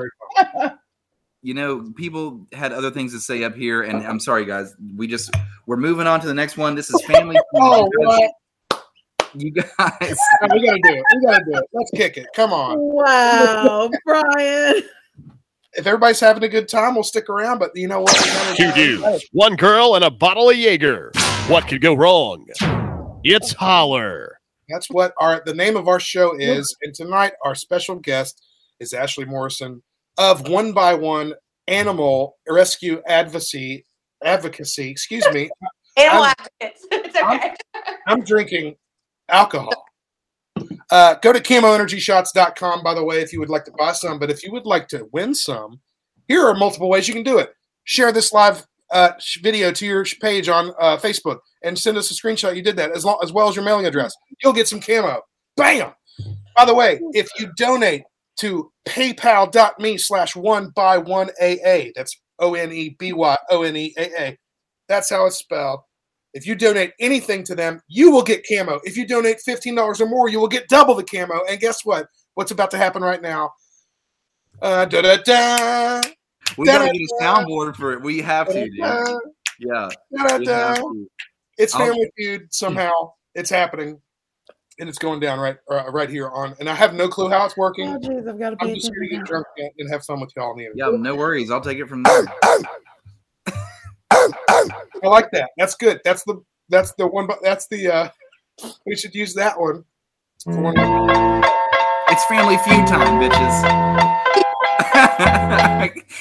you 1.42 1.54
know, 1.54 1.90
people 1.96 2.48
had 2.52 2.74
other 2.74 2.92
things 2.92 3.14
to 3.14 3.22
say 3.22 3.46
up 3.46 3.56
here, 3.56 3.84
and 3.84 4.06
I'm 4.06 4.20
sorry, 4.20 4.44
guys. 4.44 4.76
We 4.98 5.08
just 5.08 5.34
we're 5.66 5.78
moving 5.78 6.08
on 6.08 6.20
to 6.20 6.28
the 6.28 6.34
next 6.34 6.58
one. 6.58 6.76
This 6.76 6.90
is 6.90 7.02
family. 7.06 7.38
Oh, 7.56 7.90
what? 8.00 8.32
You 9.38 9.52
guys, 9.52 9.66
No, 10.42 10.48
we 10.54 10.66
gotta 10.66 10.80
do 10.84 10.90
it. 10.94 11.04
We 11.16 11.26
gotta 11.26 11.44
do 11.46 11.58
it. 11.58 11.64
Let's 11.74 11.92
kick 11.92 12.18
it. 12.18 12.28
Come 12.36 12.54
on. 12.54 12.78
Wow, 12.80 13.90
Brian. 14.06 14.84
If 15.78 15.86
everybody's 15.86 16.22
having 16.22 16.44
a 16.44 16.48
good 16.48 16.70
time, 16.70 16.94
we'll 16.96 17.04
stick 17.04 17.30
around. 17.30 17.60
But 17.60 17.72
you 17.76 17.88
know 17.88 18.02
what? 18.02 18.56
Two 18.56 18.72
dudes, 18.72 19.26
one 19.34 19.56
girl, 19.56 19.96
and 19.96 20.04
a 20.06 20.12
bottle 20.12 20.50
of 20.50 20.56
Jaeger. 20.56 21.12
What 21.48 21.68
could 21.68 21.82
go 21.82 21.94
wrong? 21.94 22.46
It's 23.24 23.52
Holler. 23.54 24.40
That's 24.70 24.88
what 24.90 25.14
our 25.20 25.44
the 25.46 25.54
name 25.54 25.76
of 25.76 25.88
our 25.88 26.00
show 26.00 26.36
is. 26.38 26.76
And 26.82 26.94
tonight 26.94 27.34
our 27.44 27.56
special 27.56 27.96
guest 27.96 28.42
is 28.80 28.94
Ashley 28.94 29.26
Morrison 29.26 29.84
of 30.18 30.48
One 30.48 30.72
by 30.72 30.94
One 30.94 31.34
Animal 31.68 32.38
Rescue 32.48 33.02
Advocacy 33.08 33.86
Advocacy. 34.24 34.90
Excuse 34.90 35.28
me. 35.34 35.50
animal 35.98 36.24
I'm- 36.24 36.34
advocates 36.62 36.88
it's 36.92 37.16
okay 37.16 37.54
I'm 38.08 38.22
drinking 38.24 38.76
alcohol. 39.30 39.86
Uh, 40.92 41.16
go 41.16 41.34
to 41.34 41.40
camoenergyshots.com, 41.40 42.84
by 42.84 42.94
the 42.94 43.04
way, 43.04 43.22
if 43.22 43.34
you 43.34 43.40
would 43.40 43.50
like 43.50 43.66
to 43.66 43.72
buy 43.78 43.92
some. 43.92 44.20
But 44.20 44.30
if 44.30 44.44
you 44.44 44.52
would 44.52 44.66
like 44.66 44.88
to 44.90 45.08
win 45.12 45.34
some, 45.34 45.80
here 46.28 46.46
are 46.46 46.56
multiple 46.56 46.90
ways 46.90 47.08
you 47.08 47.14
can 47.14 47.24
do 47.24 47.40
it. 47.40 47.54
Share 47.84 48.12
this 48.12 48.34
live 48.34 48.66
uh, 48.92 49.12
video 49.42 49.72
to 49.72 49.86
your 49.86 50.06
page 50.22 50.48
on 50.50 50.72
uh, 50.80 50.98
Facebook 50.98 51.40
and 51.64 51.78
send 51.78 51.98
us 51.98 52.12
a 52.12 52.14
screenshot. 52.14 52.56
You 52.56 52.62
did 52.62 52.78
that 52.78 52.92
as, 52.92 53.04
long, 53.04 53.20
as 53.24 53.34
well 53.34 53.50
as 53.50 53.56
your 53.56 53.66
mailing 53.66 53.86
address. 53.86 54.16
You'll 54.44 54.54
get 54.54 54.68
some 54.68 54.80
camo. 54.80 55.22
Bam! 55.58 55.92
By 56.56 56.66
the 56.66 56.74
way, 56.74 57.00
if 57.14 57.28
you 57.38 57.52
donate 57.58 58.04
to 58.38 58.72
paypal.me 58.88 59.98
slash 59.98 60.36
one 60.36 60.70
by 60.76 60.98
one 60.98 61.30
AA, 61.42 61.92
that's 61.96 62.18
O 62.40 62.54
N 62.54 62.72
E 62.72 62.96
B 62.98 63.14
Y 63.14 63.38
O 63.50 63.64
N 63.64 63.76
E 63.76 63.94
A 63.98 64.22
A, 64.22 64.38
that's 64.88 65.10
how 65.10 65.26
it's 65.26 65.38
spelled. 65.38 65.82
If 66.36 66.46
you 66.46 66.54
donate 66.54 66.92
anything 67.00 67.46
to 67.46 67.56
them, 67.56 67.82
you 67.88 68.12
will 68.12 68.22
get 68.22 68.46
camo. 68.46 68.82
If 68.84 68.98
you 68.98 69.08
donate 69.08 69.38
$15 69.48 70.02
or 70.02 70.06
more, 70.06 70.28
you 70.28 70.38
will 70.42 70.50
get 70.50 70.68
double 70.68 70.94
the 70.94 71.04
camo. 71.04 71.40
And 71.50 71.60
guess 71.62 71.86
what? 71.86 72.08
What's 72.34 72.52
about 72.52 72.70
to 72.72 72.78
happen 72.78 73.02
right 73.02 73.22
now? 73.22 73.54
Uh, 74.62 74.84
da 74.84 75.02
da 75.02 75.16
da. 75.24 76.02
we 76.58 76.66
gotta 76.66 76.92
get 76.92 77.02
a 77.02 77.24
soundboard 77.24 77.78
for 77.78 77.94
it. 77.94 78.02
We 78.02 78.20
have 78.20 78.48
to, 78.48 78.54
dude. 78.66 78.76
Yeah. 78.78 79.90
da, 80.14 80.38
we 80.38 80.46
da. 80.46 80.52
have 80.68 80.78
to. 80.78 81.10
It's 81.58 81.74
I'll- 81.74 81.86
Family 81.88 82.12
Feud 82.18 82.54
somehow. 82.54 83.14
It's 83.34 83.50
happening. 83.50 84.02
And 84.78 84.90
it's 84.90 84.98
going 84.98 85.22
down 85.22 85.40
right 85.40 85.56
uh, 85.72 85.90
right 85.90 86.10
here 86.10 86.30
on. 86.32 86.54
And 86.60 86.70
I 86.70 86.74
have 86.74 86.94
no 86.94 87.08
clue 87.08 87.30
how 87.30 87.46
it's 87.46 87.56
working. 87.56 87.88
Oh, 87.88 87.98
jeez, 87.98 88.28
I've 88.28 88.38
got 88.38 88.50
to 88.50 88.58
I'm 88.60 88.76
just 88.76 88.92
going 88.94 89.08
to 89.10 89.16
get 89.16 89.26
drunk 89.26 89.48
and- 89.58 89.72
and 89.80 89.90
have 89.90 90.04
fun 90.04 90.20
with 90.20 90.34
y'all 90.36 90.52
on 90.52 90.58
the. 90.58 90.68
Yeah, 90.76 90.90
no 90.92 91.16
worries. 91.16 91.50
I'll 91.50 91.62
take 91.62 91.78
it 91.78 91.88
from 91.88 92.04
there. 92.04 92.26
I 95.06 95.10
like 95.10 95.30
that. 95.32 95.52
That's 95.58 95.76
good. 95.76 96.02
That's 96.04 96.24
the 96.24 96.42
that's 96.70 96.94
the 96.94 97.06
one. 97.08 97.28
That's 97.44 97.68
the. 97.68 97.88
uh 97.94 98.10
We 98.86 98.96
should 98.96 99.14
use 99.14 99.34
that 99.36 99.60
one. 99.60 99.86
It's 100.36 100.46
one- 100.58 100.74
It's 102.10 102.26
Family 102.26 102.58
Feud 102.58 102.88
time, 102.88 103.20
bitches. 103.22 103.64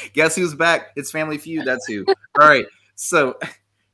Guess 0.12 0.36
who's 0.36 0.54
back? 0.54 0.88
It's 0.96 1.10
Family 1.10 1.38
Feud. 1.38 1.64
That's 1.66 1.86
who. 1.86 2.04
All 2.40 2.48
right. 2.48 2.66
So 2.94 3.38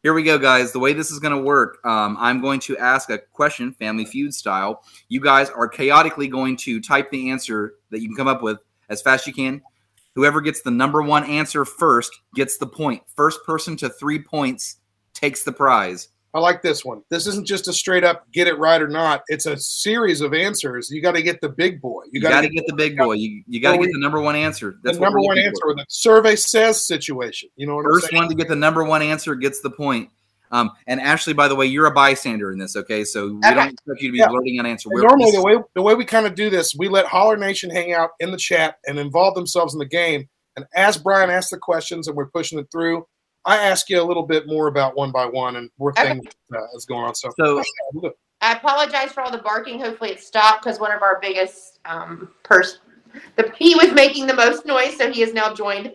Here 0.03 0.15
we 0.15 0.23
go, 0.23 0.39
guys. 0.39 0.73
The 0.73 0.79
way 0.79 0.95
this 0.95 1.11
is 1.11 1.19
going 1.19 1.37
to 1.37 1.43
work, 1.43 1.79
um, 1.85 2.17
I'm 2.19 2.41
going 2.41 2.59
to 2.61 2.79
ask 2.79 3.11
a 3.11 3.19
question, 3.19 3.73
Family 3.75 4.07
Feud 4.07 4.33
style. 4.33 4.83
You 5.11 5.21
guys 5.21 5.51
are 5.51 5.69
chaotically 5.69 6.27
going 6.27 6.57
to 6.59 6.81
type 6.81 7.11
the 7.11 7.29
answer 7.31 7.75
that 7.91 8.01
you 8.01 8.09
can 8.09 8.17
come 8.17 8.27
up 8.29 8.43
with 8.43 8.59
as 8.89 9.03
fast 9.03 9.25
as 9.25 9.27
you 9.27 9.35
can. 9.35 9.61
Whoever 10.15 10.41
gets 10.41 10.63
the 10.63 10.71
number 10.71 11.03
one 11.03 11.25
answer 11.25 11.65
first 11.67 12.19
gets 12.35 12.57
the 12.57 12.67
point. 12.67 13.03
First 13.15 13.41
person 13.45 13.77
to 13.77 13.91
three 13.91 14.19
points 14.23 14.77
takes 15.21 15.43
the 15.43 15.53
prize. 15.53 16.09
I 16.33 16.39
like 16.39 16.63
this 16.63 16.85
one. 16.85 17.03
This 17.11 17.27
isn't 17.27 17.45
just 17.47 17.67
a 17.67 17.73
straight 17.73 18.05
up 18.05 18.31
get 18.33 18.47
it 18.47 18.57
right 18.57 18.81
or 18.81 18.87
not. 18.87 19.23
It's 19.27 19.47
a 19.47 19.57
series 19.59 20.21
of 20.21 20.33
answers. 20.33 20.89
You 20.89 21.03
got 21.03 21.17
to 21.17 21.23
get 21.23 21.41
the 21.41 21.49
big 21.49 21.81
boy. 21.81 22.05
You 22.13 22.21
got 22.21 22.43
to 22.43 22.49
get, 22.49 22.67
the 22.69 22.75
big 22.75 22.97
boy. 22.97 23.15
You, 23.15 23.43
you 23.49 23.61
got 23.61 23.73
to 23.73 23.79
get 23.79 23.91
the 23.93 23.99
number 23.99 24.21
one 24.21 24.37
answer. 24.37 24.77
That's 24.85 24.97
the 24.97 25.03
number 25.03 25.19
one 25.21 25.39
answer 25.39 25.61
for. 25.61 25.73
a 25.73 25.85
survey 25.89 26.37
says 26.37 26.87
situation. 26.87 27.49
You 27.57 27.67
know 27.67 27.75
what 27.75 27.85
I'm 27.85 27.93
First 27.93 28.11
saying? 28.11 28.23
one 28.23 28.29
to 28.29 28.37
get 28.37 28.47
the 28.47 28.55
number 28.55 28.85
one 28.85 29.03
answer 29.03 29.35
gets 29.35 29.61
the 29.61 29.71
point. 29.71 30.09
Um, 30.53 30.71
and 30.87 31.01
Ashley, 31.01 31.33
by 31.33 31.49
the 31.49 31.57
way, 31.57 31.67
you're 31.67 31.87
a 31.87 31.93
bystander 31.93 32.53
in 32.53 32.59
this, 32.59 32.77
okay? 32.77 33.05
So 33.05 33.35
we 33.35 33.41
don't 33.41 33.69
expect 33.73 34.01
you 34.01 34.09
to 34.09 34.13
be 34.13 34.19
Yeah. 34.19 34.29
blurting 34.29 34.59
an 34.61 34.67
answer. 34.67 34.89
We're- 34.93 35.07
normally, 35.07 35.33
the 35.33 35.43
way 35.43 35.57
the 35.75 35.83
way 35.83 35.95
we 35.95 36.05
kind 36.05 36.27
of 36.27 36.35
do 36.37 36.49
this, 36.51 36.75
we 36.77 36.89
let 36.89 37.07
Holler 37.07 37.37
Nation 37.37 37.71
hang 37.71 37.93
out 37.93 38.11
in 38.21 38.31
the 38.31 38.37
chat 38.37 38.77
and 38.87 38.99
involve 38.99 39.35
themselves 39.35 39.75
in 39.75 39.79
the 39.81 39.87
game. 39.87 40.29
And 40.57 40.65
as 40.75 40.97
Brian 40.97 41.31
asks 41.31 41.51
the 41.51 41.59
questions 41.59 42.09
and 42.09 42.17
we're 42.17 42.27
pushing 42.31 42.59
it 42.59 42.67
through, 42.73 43.07
I 43.45 43.57
ask 43.59 43.89
you 43.89 44.03
a 44.03 44.05
little 44.05 44.27
bit 44.27 44.47
more 44.47 44.67
about 44.69 44.97
one 44.97 45.13
by 45.13 45.27
one 45.27 45.57
and 45.57 45.71
more 45.79 45.93
Okay. 45.93 46.09
things 46.09 46.27
uh, 46.55 46.59
that's 46.73 46.85
going 46.85 47.05
on. 47.05 47.15
So, 47.15 47.31
So 47.39 47.63
I 48.41 48.53
apologize 48.53 49.13
for 49.13 49.23
all 49.23 49.31
the 49.31 49.39
barking. 49.39 49.81
Hopefully 49.81 50.11
it 50.11 50.21
stopped 50.21 50.65
because 50.65 50.79
one 50.79 50.93
of 50.93 51.03
our 51.03 51.19
biggest 51.21 51.79
um 51.85 52.31
person 52.43 52.81
the 53.37 53.53
he 53.57 53.75
was 53.75 53.93
making 53.93 54.27
the 54.27 54.35
most 54.35 54.67
noise, 54.67 54.97
so 54.97 55.11
he 55.11 55.21
has 55.21 55.33
now 55.33 55.53
joined. 55.53 55.87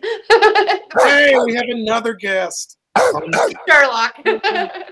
hey, 1.02 1.34
we 1.44 1.54
have 1.54 1.66
another 1.68 2.14
guest. 2.14 2.78
Sherlock. 3.68 4.18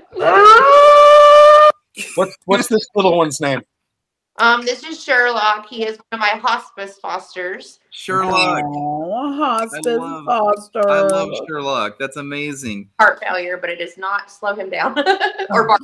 What's 2.17 2.37
what's 2.45 2.69
this 2.69 2.87
little 2.95 3.17
one's 3.17 3.41
name? 3.41 3.63
Um, 4.39 4.65
this 4.65 4.83
is 4.83 5.03
Sherlock. 5.03 5.69
He 5.69 5.85
is 5.85 5.97
one 5.97 6.05
of 6.13 6.19
my 6.21 6.41
hospice 6.41 6.99
fosters. 6.99 7.79
Sherlock. 7.91 8.65
Oh, 8.67 9.33
hospice 9.37 9.87
I 9.87 9.95
love- 9.95 10.25
foster. 10.27 10.89
I 10.89 11.01
love 11.03 11.31
Sherlock. 11.49 11.99
That's 11.99 12.17
amazing. 12.17 12.91
Heart 12.99 13.21
failure, 13.21 13.57
but 13.57 13.71
it 13.71 13.77
does 13.79 13.97
not 13.97 14.31
slow 14.31 14.55
him 14.55 14.71
down 14.71 14.99
or 15.51 15.69
bark. 15.69 15.81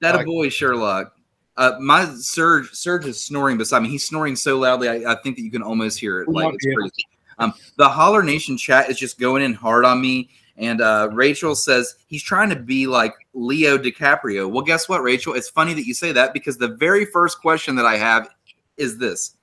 That 0.00 0.18
a 0.20 0.24
boy, 0.24 0.48
Sherlock. 0.48 1.12
Uh, 1.58 1.72
my 1.80 2.04
Serge, 2.16 2.70
Serge 2.72 3.06
is 3.06 3.22
snoring 3.22 3.56
beside 3.56 3.82
me. 3.82 3.88
He's 3.88 4.06
snoring 4.06 4.36
so 4.36 4.58
loudly, 4.58 4.88
I, 4.88 5.12
I 5.12 5.16
think 5.22 5.36
that 5.36 5.42
you 5.42 5.50
can 5.50 5.62
almost 5.62 5.98
hear 5.98 6.20
it. 6.20 6.28
Like 6.28 6.52
it's 6.54 6.64
crazy. 6.64 7.04
Um, 7.38 7.52
the 7.76 7.88
Holler 7.88 8.22
Nation 8.22 8.56
chat 8.56 8.90
is 8.90 8.98
just 8.98 9.18
going 9.18 9.42
in 9.42 9.54
hard 9.54 9.84
on 9.84 10.00
me. 10.00 10.30
And 10.58 10.80
uh, 10.80 11.10
Rachel 11.12 11.54
says 11.54 11.96
he's 12.06 12.22
trying 12.22 12.48
to 12.50 12.56
be 12.56 12.86
like 12.86 13.14
Leo 13.34 13.76
DiCaprio. 13.76 14.50
Well, 14.50 14.64
guess 14.64 14.88
what, 14.88 15.02
Rachel? 15.02 15.34
It's 15.34 15.50
funny 15.50 15.74
that 15.74 15.86
you 15.86 15.94
say 15.94 16.12
that 16.12 16.32
because 16.32 16.56
the 16.56 16.68
very 16.68 17.04
first 17.04 17.40
question 17.40 17.76
that 17.76 17.84
I 17.86 17.96
have 17.96 18.28
is 18.76 18.96
this: 18.96 19.36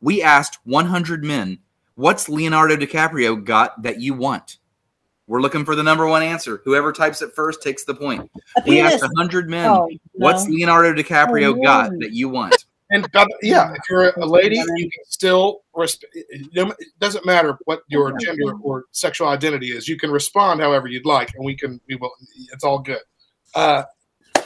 We 0.00 0.22
asked 0.22 0.58
100 0.64 1.24
men, 1.24 1.58
"What's 1.94 2.28
Leonardo 2.28 2.76
DiCaprio 2.76 3.42
got 3.42 3.82
that 3.82 4.00
you 4.00 4.14
want?" 4.14 4.58
We're 5.26 5.42
looking 5.42 5.64
for 5.66 5.74
the 5.74 5.82
number 5.82 6.06
one 6.06 6.22
answer. 6.22 6.62
Whoever 6.64 6.90
types 6.90 7.20
it 7.20 7.34
first 7.34 7.62
takes 7.62 7.84
the 7.84 7.94
point. 7.94 8.30
We 8.66 8.80
asked 8.80 9.02
100 9.02 9.48
men, 9.48 9.68
Oh, 9.70 9.90
"What's. 10.12 10.46
Leonardo 10.48 10.94
DiCaprio 10.94 11.58
Oh, 11.58 11.62
got 11.62 11.90
that 12.00 12.12
you 12.12 12.28
want?" 12.28 12.64
And 12.90 13.06
yeah, 13.42 13.72
if 13.72 13.80
you're 13.90 14.10
a 14.10 14.24
lady, 14.24 14.56
you 14.56 14.90
can 14.90 15.04
still 15.06 15.60
resp- 15.76 16.04
it 16.12 16.76
doesn't 16.98 17.26
matter 17.26 17.58
what 17.64 17.82
your 17.88 18.16
gender 18.18 18.54
or 18.62 18.84
sexual 18.92 19.28
identity 19.28 19.68
is. 19.68 19.86
You 19.86 19.98
can 19.98 20.10
respond 20.10 20.60
however 20.60 20.88
you'd 20.88 21.04
like, 21.04 21.30
and 21.34 21.44
we 21.44 21.54
can 21.54 21.80
we 21.88 21.96
will. 21.96 22.12
It's 22.52 22.64
all 22.64 22.78
good. 22.78 23.00
Uh, 23.54 23.82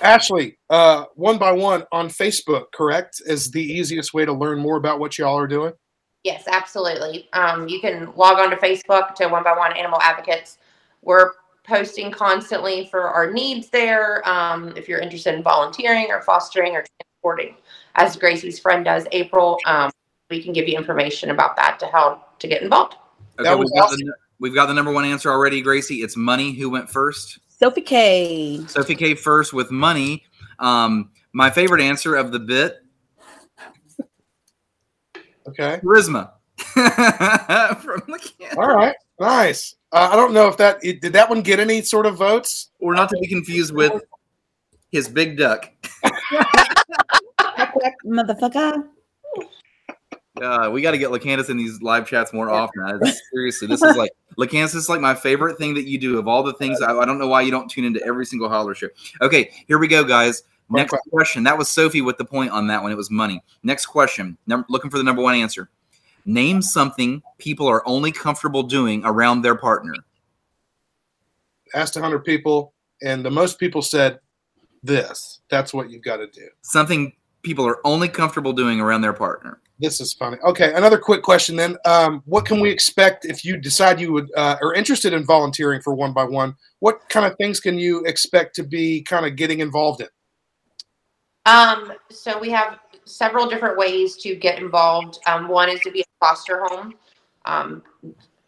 Ashley, 0.00 0.58
uh, 0.70 1.04
one 1.14 1.38
by 1.38 1.52
one 1.52 1.84
on 1.92 2.08
Facebook, 2.08 2.64
correct, 2.74 3.22
is 3.26 3.50
the 3.50 3.62
easiest 3.62 4.12
way 4.12 4.24
to 4.24 4.32
learn 4.32 4.58
more 4.58 4.76
about 4.76 4.98
what 4.98 5.16
y'all 5.18 5.38
are 5.38 5.46
doing. 5.46 5.72
Yes, 6.24 6.44
absolutely. 6.50 7.28
Um, 7.32 7.68
you 7.68 7.80
can 7.80 8.12
log 8.16 8.38
on 8.38 8.50
to 8.50 8.56
Facebook 8.56 9.14
to 9.16 9.28
One 9.28 9.44
by 9.44 9.56
One 9.56 9.76
Animal 9.76 10.00
Advocates. 10.00 10.58
We're 11.02 11.32
posting 11.64 12.10
constantly 12.10 12.86
for 12.86 13.08
our 13.08 13.32
needs 13.32 13.68
there. 13.68 14.26
Um, 14.28 14.72
if 14.76 14.88
you're 14.88 15.00
interested 15.00 15.34
in 15.34 15.42
volunteering 15.42 16.06
or 16.10 16.22
fostering 16.22 16.74
or 16.74 16.84
transporting, 17.22 17.56
as 17.96 18.16
Gracie's 18.16 18.58
friend 18.58 18.84
does, 18.84 19.06
April, 19.12 19.58
um, 19.66 19.90
we 20.30 20.42
can 20.42 20.52
give 20.52 20.68
you 20.68 20.76
information 20.76 21.30
about 21.30 21.56
that 21.56 21.78
to 21.80 21.86
how 21.86 22.24
to 22.38 22.48
get 22.48 22.62
involved. 22.62 22.94
Okay, 23.38 23.48
That 23.48 23.58
was 23.58 23.70
we've, 23.72 23.80
got 23.80 23.90
the, 23.90 24.14
we've 24.40 24.54
got 24.54 24.66
the 24.66 24.74
number 24.74 24.92
one 24.92 25.04
answer 25.04 25.30
already, 25.30 25.60
Gracie. 25.62 26.02
It's 26.02 26.16
money. 26.16 26.52
Who 26.52 26.70
went 26.70 26.88
first? 26.88 27.38
Sophie 27.48 27.82
K. 27.82 28.64
Sophie 28.66 28.94
K 28.94 29.14
first 29.14 29.52
with 29.52 29.70
money. 29.70 30.24
Um, 30.58 31.10
my 31.32 31.50
favorite 31.50 31.80
answer 31.82 32.14
of 32.16 32.32
the 32.32 32.38
bit, 32.38 32.78
Okay. 35.48 35.80
charisma. 35.82 36.32
From 36.56 38.02
the 38.06 38.18
can- 38.38 38.56
All 38.58 38.68
right. 38.74 38.94
Nice. 39.18 39.74
Uh, 39.92 40.08
I 40.12 40.16
don't 40.16 40.32
know 40.32 40.48
if 40.48 40.56
that 40.56 40.78
it, 40.84 41.00
did 41.00 41.12
that 41.14 41.28
one 41.28 41.42
get 41.42 41.60
any 41.60 41.82
sort 41.82 42.06
of 42.06 42.16
votes. 42.16 42.70
Or 42.78 42.94
not 42.94 43.08
to 43.10 43.18
be 43.20 43.26
confused 43.26 43.74
with 43.74 44.02
his 44.90 45.08
big 45.08 45.36
duck. 45.36 45.70
Quack, 47.82 47.94
quack, 48.02 48.26
motherfucker. 48.26 48.88
Uh, 50.40 50.70
we 50.70 50.80
got 50.80 50.92
to 50.92 50.98
get 50.98 51.10
LaCandace 51.10 51.50
in 51.50 51.56
these 51.56 51.82
live 51.82 52.06
chats 52.06 52.32
more 52.32 52.50
often. 52.50 52.82
I- 52.82 53.12
seriously, 53.32 53.68
this 53.68 53.82
is 53.82 53.96
like 53.96 54.10
LaCandace 54.38 54.74
is 54.74 54.88
like 54.88 55.00
my 55.00 55.14
favorite 55.14 55.58
thing 55.58 55.74
that 55.74 55.86
you 55.86 55.98
do. 55.98 56.18
Of 56.18 56.26
all 56.26 56.42
the 56.42 56.54
things, 56.54 56.80
I, 56.80 56.96
I 56.96 57.04
don't 57.04 57.18
know 57.18 57.28
why 57.28 57.42
you 57.42 57.50
don't 57.50 57.70
tune 57.70 57.84
into 57.84 58.02
every 58.04 58.24
single 58.24 58.48
holler 58.48 58.74
show. 58.74 58.88
Okay, 59.20 59.50
here 59.68 59.78
we 59.78 59.88
go, 59.88 60.04
guys. 60.04 60.44
Next 60.70 60.94
question. 61.10 61.42
That 61.42 61.58
was 61.58 61.68
Sophie 61.68 62.00
with 62.00 62.16
the 62.16 62.24
point 62.24 62.50
on 62.50 62.66
that 62.68 62.82
one. 62.82 62.90
It 62.92 62.96
was 62.96 63.10
money. 63.10 63.42
Next 63.62 63.86
question. 63.86 64.38
Num- 64.46 64.64
looking 64.70 64.90
for 64.90 64.96
the 64.96 65.04
number 65.04 65.20
one 65.20 65.34
answer. 65.34 65.68
Name 66.24 66.62
something 66.62 67.22
people 67.38 67.68
are 67.68 67.86
only 67.86 68.10
comfortable 68.10 68.62
doing 68.62 69.02
around 69.04 69.42
their 69.42 69.56
partner. 69.56 69.94
Asked 71.74 71.96
100 71.96 72.20
people, 72.24 72.72
and 73.02 73.24
the 73.24 73.30
most 73.30 73.58
people 73.58 73.82
said 73.82 74.20
this. 74.82 75.40
That's 75.50 75.74
what 75.74 75.90
you've 75.90 76.02
got 76.02 76.18
to 76.18 76.26
do. 76.28 76.48
Something 76.62 77.12
people 77.42 77.66
are 77.66 77.84
only 77.86 78.08
comfortable 78.08 78.52
doing 78.52 78.80
around 78.80 79.00
their 79.00 79.12
partner. 79.12 79.60
This 79.78 80.00
is 80.00 80.12
funny. 80.12 80.38
Okay, 80.44 80.72
another 80.74 80.98
quick 80.98 81.22
question 81.22 81.56
then. 81.56 81.76
Um, 81.84 82.22
what 82.26 82.44
can 82.46 82.60
we 82.60 82.70
expect 82.70 83.24
if 83.24 83.44
you 83.44 83.56
decide 83.56 83.98
you 83.98 84.12
would 84.12 84.30
uh, 84.36 84.56
are 84.62 84.74
interested 84.74 85.12
in 85.12 85.24
volunteering 85.24 85.80
for 85.80 85.92
one 85.94 86.12
by 86.12 86.24
one? 86.24 86.54
What 86.78 87.08
kind 87.08 87.26
of 87.26 87.36
things 87.36 87.58
can 87.58 87.78
you 87.78 88.04
expect 88.04 88.54
to 88.56 88.62
be 88.62 89.02
kind 89.02 89.26
of 89.26 89.34
getting 89.34 89.58
involved 89.58 90.00
in? 90.00 90.08
Um, 91.46 91.94
so 92.10 92.38
we 92.38 92.50
have 92.50 92.78
several 93.04 93.48
different 93.48 93.76
ways 93.76 94.16
to 94.18 94.36
get 94.36 94.60
involved. 94.60 95.18
Um, 95.26 95.48
one 95.48 95.68
is 95.68 95.80
to 95.80 95.90
be 95.90 96.02
a 96.02 96.04
foster 96.20 96.64
home, 96.64 96.94
um, 97.44 97.82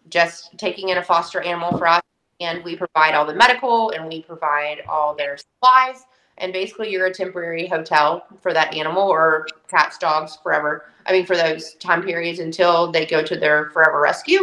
just 0.08 0.56
taking 0.56 0.90
in 0.90 0.98
a 0.98 1.02
foster 1.02 1.40
animal 1.40 1.76
for 1.76 1.88
us, 1.88 2.02
and 2.40 2.62
we 2.62 2.76
provide 2.76 3.14
all 3.14 3.26
the 3.26 3.34
medical 3.34 3.90
and 3.90 4.06
we 4.06 4.22
provide 4.22 4.82
all 4.88 5.16
their 5.16 5.36
supplies. 5.36 6.04
And 6.38 6.52
basically, 6.52 6.90
you're 6.90 7.06
a 7.06 7.14
temporary 7.14 7.66
hotel 7.66 8.26
for 8.40 8.52
that 8.52 8.74
animal 8.74 9.08
or 9.08 9.46
cats, 9.68 9.98
dogs, 9.98 10.36
forever. 10.42 10.86
I 11.06 11.12
mean, 11.12 11.26
for 11.26 11.36
those 11.36 11.74
time 11.74 12.02
periods 12.02 12.40
until 12.40 12.90
they 12.90 13.06
go 13.06 13.22
to 13.22 13.36
their 13.36 13.70
forever 13.70 14.00
rescue 14.00 14.40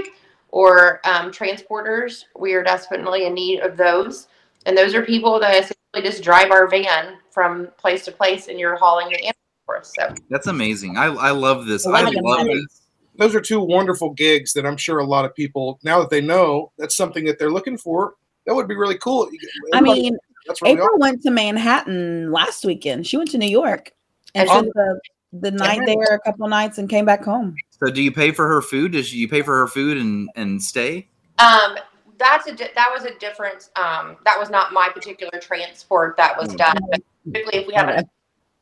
or 0.52 1.02
um, 1.06 1.32
transporters. 1.32 2.26
We 2.38 2.54
are 2.54 2.64
definitely 2.64 3.26
in 3.26 3.34
need 3.34 3.62
of 3.62 3.78
those. 3.78 4.28
And 4.66 4.78
those 4.78 4.94
are 4.94 5.04
people 5.04 5.40
that 5.40 5.52
essentially 5.52 6.10
just 6.10 6.24
drive 6.24 6.52
our 6.52 6.68
van 6.68 7.18
from 7.32 7.70
place 7.78 8.06
to 8.06 8.12
place 8.12 8.48
and 8.48 8.60
you're 8.60 8.76
hauling 8.76 9.10
the 9.10 9.16
animal 9.16 9.36
for 9.66 9.78
us. 9.80 9.94
So 9.98 10.14
That's 10.30 10.48
amazing. 10.48 10.98
I, 10.98 11.06
I 11.06 11.32
love 11.32 11.66
this. 11.66 11.88
I 11.88 12.04
love 12.04 12.46
this. 12.46 12.82
Those 13.18 13.36
are 13.36 13.42
two 13.42 13.62
wonderful 13.62 14.12
gigs 14.12 14.54
that 14.54 14.66
I'm 14.66 14.78
sure 14.78 15.00
a 15.00 15.06
lot 15.06 15.26
of 15.26 15.36
people 15.36 15.80
now 15.84 16.00
that 16.00 16.10
they 16.10 16.22
know 16.22 16.72
that's 16.78 16.96
something 16.96 17.26
that 17.26 17.40
they're 17.40 17.52
looking 17.52 17.78
for. 17.78 18.16
That 18.46 18.56
would 18.56 18.68
be 18.68 18.76
really 18.76 18.98
cool. 18.98 19.30
I 19.74 19.82
mean, 19.82 20.18
that's 20.52 20.62
where 20.62 20.72
April 20.72 20.88
are. 20.88 20.98
went 20.98 21.24
to 21.24 21.32
Manhattan 21.32 22.32
last 22.32 22.66
weekend. 22.66 23.08
She 23.08 23.18
went 23.18 23.32
to 23.32 23.38
New 23.38 23.50
York 23.50 23.92
and 24.36 24.48
spent 24.48 24.72
the, 24.74 25.00
the 25.34 25.52
night 25.52 25.82
there, 25.86 26.16
a 26.16 26.20
couple 26.20 26.48
nights, 26.48 26.78
and 26.78 26.90
came 26.90 27.06
back 27.06 27.24
home. 27.24 27.56
So, 27.72 27.90
do 27.92 28.02
you 28.02 28.12
pay 28.12 28.32
for 28.32 28.48
her 28.48 28.62
food? 28.62 28.92
Does 28.92 29.14
you 29.14 29.28
pay 29.28 29.42
for 29.42 29.58
her 29.58 29.68
food 29.68 29.98
and 29.98 30.30
and 30.36 30.62
stay? 30.62 31.08
um, 31.42 31.78
that's 32.18 32.48
a 32.48 32.56
di- 32.56 32.72
that 32.76 32.90
was 32.94 33.06
a 33.06 33.18
different 33.18 33.70
um, 33.76 34.18
that 34.26 34.40
was 34.40 34.50
not 34.50 34.74
my 34.74 34.90
particular 34.90 35.40
transport 35.40 36.16
that 36.18 36.38
was 36.38 36.54
done. 36.56 36.78
But 36.92 37.02
typically, 37.26 37.60
if 37.60 37.68
we 37.68 37.74
have 37.74 37.90
an 37.90 38.10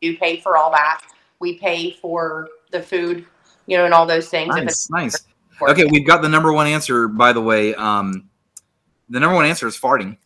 you 0.02 0.18
pay 0.18 0.40
for 0.40 0.58
all 0.58 0.72
that, 0.72 1.04
we 1.40 1.58
pay 1.58 1.92
for 1.92 2.48
the 2.72 2.82
food, 2.82 3.26
you 3.68 3.78
know, 3.78 3.86
and 3.86 3.94
all 3.94 4.06
those 4.06 4.30
things. 4.30 4.56
If 4.56 4.64
Nice, 4.64 4.90
nice. 4.90 5.26
Okay, 5.62 5.86
we've 5.86 6.08
got 6.08 6.22
the 6.22 6.30
number 6.30 6.54
one 6.54 6.68
answer. 6.68 7.10
By 7.10 7.34
the 7.34 7.42
way, 7.42 7.76
um, 7.76 8.30
the 9.10 9.20
number 9.20 9.36
one 9.36 9.46
answer 9.46 9.68
is 9.68 9.78
farting. 9.78 10.18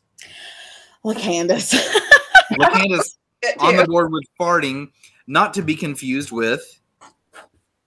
Look, 1.04 1.18
Candace. 1.18 1.74
LaCandace 2.52 3.18
on 3.60 3.76
the 3.76 3.86
board 3.86 4.12
with 4.12 4.24
farting, 4.40 4.90
not 5.28 5.54
to 5.56 5.62
be 5.62 5.76
confused 5.76 6.32
with 6.32 6.80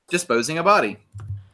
disposing 0.09 0.59
a 0.59 0.63
body. 0.63 0.99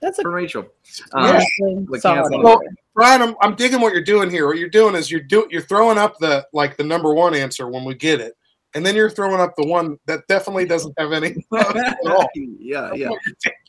That's 0.01 0.19
a 0.19 0.23
for 0.23 0.33
Rachel. 0.33 0.67
Yeah. 1.15 1.43
Um, 1.65 1.89
Solid 2.01 2.43
Well, 2.43 2.61
Brian, 2.95 3.23
I'm, 3.23 3.37
I'm 3.41 3.55
digging 3.55 3.81
what 3.81 3.93
you're 3.93 4.03
doing 4.03 4.31
here. 4.31 4.47
What 4.47 4.59
you're 4.59 4.69
doing 4.69 4.95
is 4.97 5.11
you're 5.11 5.21
do 5.21 5.47
you're 5.51 5.63
throwing 5.63 5.97
up 5.97 6.19
the 6.19 6.47
like 6.53 6.77
the 6.77 6.85
number 6.85 7.15
one 7.15 7.35
answer 7.35 7.69
when 7.69 7.85
we 7.85 7.95
get 7.95 8.21
it, 8.21 8.37
and 8.75 8.85
then 8.85 8.97
you're 8.97 9.09
throwing 9.09 9.41
up 9.41 9.55
the 9.57 9.65
one 9.65 9.99
that 10.07 10.27
definitely 10.27 10.67
doesn't 10.67 10.93
have 10.99 11.13
any 11.13 11.47
at 11.55 11.97
all. 12.07 12.29
yeah, 12.35 12.93
yeah. 12.95 13.11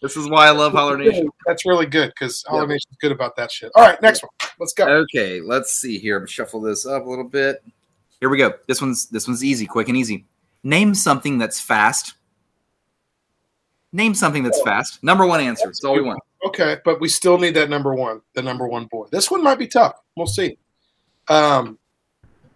This 0.01 0.17
is 0.17 0.27
why 0.27 0.47
I 0.47 0.51
love 0.51 0.73
Holler 0.73 0.97
Nation. 0.97 1.29
That's 1.45 1.65
really 1.65 1.85
good 1.85 2.09
because 2.09 2.43
Holler 2.47 2.67
Nation's 2.67 2.97
good 2.99 3.11
about 3.11 3.35
that 3.35 3.51
shit. 3.51 3.71
All 3.75 3.83
right, 3.83 4.01
next 4.01 4.23
one. 4.23 4.31
Let's 4.59 4.73
go. 4.73 4.87
Okay, 4.87 5.39
let's 5.39 5.73
see 5.73 5.99
here. 5.99 6.25
Shuffle 6.25 6.61
this 6.61 6.87
up 6.87 7.05
a 7.05 7.09
little 7.09 7.29
bit. 7.29 7.63
Here 8.23 8.29
we 8.29 8.37
go. 8.37 8.53
This 8.69 8.81
one's 8.81 9.07
this 9.07 9.27
one's 9.27 9.43
easy, 9.43 9.65
quick 9.65 9.89
and 9.89 9.97
easy. 9.97 10.25
Name 10.63 10.95
something 10.95 11.37
that's 11.37 11.59
fast. 11.59 12.13
Name 13.91 14.15
something 14.15 14.43
that's 14.43 14.61
fast. 14.61 15.03
Number 15.03 15.25
one 15.25 15.41
answer. 15.41 15.65
That's 15.65 15.83
all 15.83 15.93
we 15.93 16.01
want. 16.03 16.21
Okay, 16.45 16.77
but 16.85 17.01
we 17.01 17.09
still 17.09 17.37
need 17.37 17.53
that 17.55 17.69
number 17.69 17.93
one, 17.93 18.21
the 18.33 18.41
number 18.41 18.65
one 18.65 18.85
boy. 18.85 19.07
This 19.11 19.29
one 19.29 19.43
might 19.43 19.59
be 19.59 19.67
tough. 19.67 19.99
We'll 20.15 20.25
see. 20.27 20.57
Um, 21.27 21.77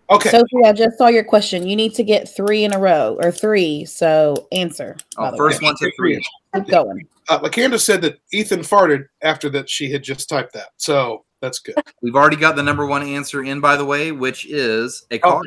okay. 0.09 0.30
Sophie, 0.30 0.63
I 0.63 0.72
just 0.72 0.97
saw 0.97 1.07
your 1.09 1.26
question. 1.26 1.68
You 1.68 1.76
need 1.76 1.93
to 1.95 2.03
get 2.05 2.34
three 2.34 2.63
in 2.63 2.74
a 2.74 2.80
row 2.80 3.18
or 3.22 3.30
three. 3.30 3.84
So 3.84 4.47
answer. 4.53 4.95
by 5.18 5.32
Oh, 5.32 5.36
first 5.36 5.61
way. 5.61 5.65
one 5.65 5.76
to 5.82 5.91
three. 5.97 6.26
Keep 6.55 6.68
going. 6.70 7.05
Uh, 7.28 7.39
LaCandace 7.39 7.82
said 7.82 8.01
that 8.03 8.22
Ethan 8.32 8.61
farted 8.61 9.07
after 9.22 9.49
that 9.49 9.70
she 9.70 9.91
had 9.91 10.01
just 10.01 10.30
typed 10.30 10.53
that. 10.53 10.70
So 10.78 11.26
that's 11.42 11.60
good. 11.60 11.76
We've 12.02 12.16
already 12.16 12.36
got 12.38 12.56
the 12.56 12.64
number 12.64 12.86
one 12.86 13.04
answer 13.04 13.44
in, 13.44 13.60
by 13.60 13.76
the 13.76 13.86
way, 13.86 14.12
which 14.12 14.46
is 14.46 15.06
a 15.12 15.20
car. 15.20 15.42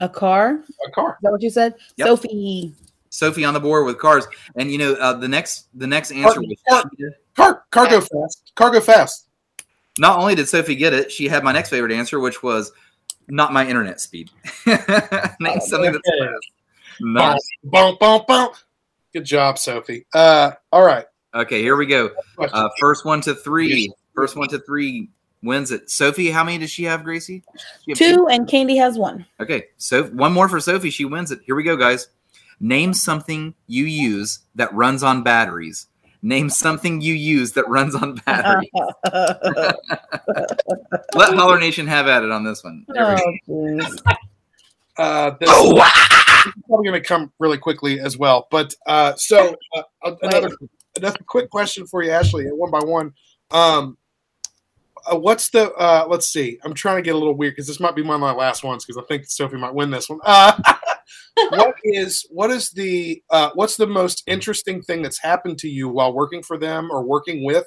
A 0.00 0.08
car? 0.08 0.60
A 0.86 0.90
car. 0.90 1.10
Is 1.12 1.22
that 1.22 1.30
what 1.32 1.42
you 1.42 1.50
said? 1.50 1.74
Yep. 1.96 2.06
Sophie. 2.08 2.74
Sophie 3.10 3.44
on 3.44 3.54
the 3.54 3.60
board 3.60 3.86
with 3.86 3.98
cars, 3.98 4.26
and 4.56 4.70
you 4.72 4.78
know 4.78 4.94
uh, 4.94 5.12
the 5.12 5.28
next 5.28 5.68
the 5.74 5.86
next 5.86 6.10
answer 6.10 6.40
was 6.40 6.56
Car, 6.68 6.84
car, 7.36 7.64
cargo 7.70 8.00
fast. 8.00 8.52
Cargo 8.56 8.80
fast. 8.80 9.28
not 9.98 10.18
only 10.18 10.34
did 10.34 10.48
Sophie 10.48 10.74
get 10.74 10.92
it, 10.92 11.12
she 11.12 11.28
had 11.28 11.44
my 11.44 11.52
next 11.52 11.70
favorite 11.70 11.92
answer, 11.92 12.18
which 12.18 12.42
was 12.42 12.72
not 13.28 13.52
my 13.52 13.66
internet 13.66 14.00
speed. 14.00 14.30
Name 14.66 15.60
something 15.60 15.92
that's 15.92 16.08
okay. 16.08 16.18
fast. 16.20 16.50
Not- 17.00 17.38
Bump, 17.64 18.00
bump, 18.00 18.26
bump. 18.26 18.56
Good 19.12 19.24
job, 19.24 19.58
Sophie. 19.58 20.06
Uh, 20.12 20.50
all 20.72 20.84
right. 20.84 21.06
Okay, 21.34 21.62
here 21.62 21.76
we 21.76 21.86
go. 21.86 22.10
Uh, 22.38 22.68
first 22.80 23.04
one 23.04 23.20
to 23.22 23.34
three. 23.34 23.92
First 24.14 24.36
one 24.36 24.48
to 24.48 24.58
three 24.60 25.10
wins 25.42 25.70
it. 25.70 25.90
Sophie, 25.90 26.30
how 26.30 26.42
many 26.44 26.58
does 26.58 26.70
she 26.70 26.84
have, 26.84 27.04
Gracie? 27.04 27.42
She 27.84 27.90
have 27.92 27.98
Two 27.98 28.26
and 28.28 28.48
Candy 28.48 28.76
has 28.76 28.98
one. 28.98 29.26
Okay, 29.40 29.66
so 29.76 30.04
one 30.04 30.32
more 30.32 30.48
for 30.48 30.60
Sophie. 30.60 30.90
She 30.90 31.04
wins 31.04 31.30
it. 31.30 31.40
Here 31.44 31.54
we 31.54 31.62
go, 31.62 31.76
guys. 31.76 32.08
Name 32.60 32.94
something 32.94 33.54
you 33.66 33.84
use 33.84 34.40
that 34.54 34.72
runs 34.72 35.02
on 35.02 35.22
batteries. 35.22 35.88
Name 36.22 36.48
something 36.48 37.02
you 37.02 37.12
use 37.12 37.52
that 37.52 37.68
runs 37.68 37.94
on 37.94 38.14
batteries. 38.14 38.70
Let 41.14 41.34
Holler 41.34 41.58
Nation 41.60 41.86
have 41.86 42.06
at 42.06 42.22
it 42.22 42.30
on 42.30 42.44
this 42.44 42.64
one. 42.64 42.86
There 42.88 43.14
we 43.46 43.78
go. 43.78 43.86
Uh, 44.96 45.32
this, 45.40 45.50
this 45.50 46.46
is 46.46 46.62
probably 46.66 46.88
going 46.88 46.92
to 46.92 47.00
come 47.00 47.32
really 47.38 47.58
quickly 47.58 48.00
as 48.00 48.16
well. 48.16 48.46
But 48.50 48.74
uh, 48.86 49.14
so 49.16 49.56
uh, 49.74 49.82
another 50.22 50.50
another 50.96 51.18
quick 51.26 51.50
question 51.50 51.86
for 51.86 52.02
you, 52.02 52.12
Ashley, 52.12 52.46
one 52.46 52.70
by 52.70 52.78
one. 52.78 53.12
Um, 53.50 53.98
what's 55.12 55.50
the? 55.50 55.72
Uh, 55.72 56.06
let's 56.08 56.28
see. 56.28 56.58
I'm 56.64 56.74
trying 56.74 56.96
to 56.96 57.02
get 57.02 57.14
a 57.14 57.18
little 57.18 57.34
weird 57.34 57.54
because 57.54 57.66
this 57.66 57.80
might 57.80 57.96
be 57.96 58.02
one 58.02 58.14
of 58.14 58.20
my 58.20 58.32
last 58.32 58.64
ones 58.64 58.84
because 58.84 59.02
I 59.02 59.06
think 59.06 59.26
Sophie 59.26 59.56
might 59.56 59.74
win 59.74 59.90
this 59.90 60.08
one. 60.08 60.20
Uh, 60.24 60.58
what 61.50 61.74
is 61.84 62.26
what 62.30 62.50
is 62.50 62.70
the 62.70 63.22
uh, 63.30 63.50
what's 63.54 63.76
the 63.76 63.86
most 63.86 64.22
interesting 64.26 64.82
thing 64.82 65.02
that's 65.02 65.20
happened 65.20 65.58
to 65.58 65.68
you 65.68 65.88
while 65.88 66.12
working 66.12 66.42
for 66.42 66.56
them 66.58 66.90
or 66.90 67.04
working 67.04 67.44
with 67.44 67.66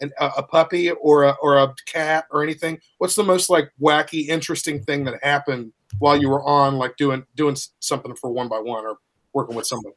an, 0.00 0.10
a, 0.20 0.26
a 0.38 0.42
puppy 0.42 0.90
or 0.90 1.24
a, 1.24 1.36
or 1.40 1.58
a 1.58 1.74
cat 1.86 2.26
or 2.30 2.42
anything? 2.42 2.78
What's 2.98 3.14
the 3.14 3.24
most 3.24 3.50
like 3.50 3.70
wacky, 3.80 4.28
interesting 4.28 4.82
thing 4.82 5.04
that 5.04 5.22
happened 5.22 5.72
while 5.98 6.20
you 6.20 6.28
were 6.28 6.44
on 6.44 6.76
like 6.76 6.96
doing 6.96 7.24
doing 7.34 7.56
something 7.80 8.14
for 8.16 8.30
one 8.30 8.48
by 8.48 8.58
one 8.58 8.84
or 8.84 8.98
working 9.32 9.56
with 9.56 9.66
somebody? 9.66 9.94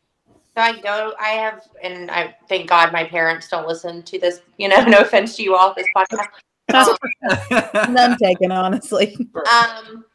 So 0.58 0.64
I 0.64 0.80
go, 0.80 1.14
I 1.20 1.30
have, 1.30 1.68
and 1.84 2.10
I 2.10 2.36
thank 2.50 2.68
God 2.68 2.92
my 2.92 3.04
parents 3.04 3.48
don't 3.48 3.68
listen 3.68 4.02
to 4.02 4.18
this, 4.18 4.42
you 4.58 4.68
know, 4.68 4.84
no 4.88 5.02
offense 5.02 5.36
to 5.36 5.44
you 5.44 5.56
all, 5.56 5.76
this 5.76 5.86
podcast. 5.96 6.26
None 7.90 8.18
taken, 8.18 8.52
honestly. 8.52 9.18
um, 9.36 10.06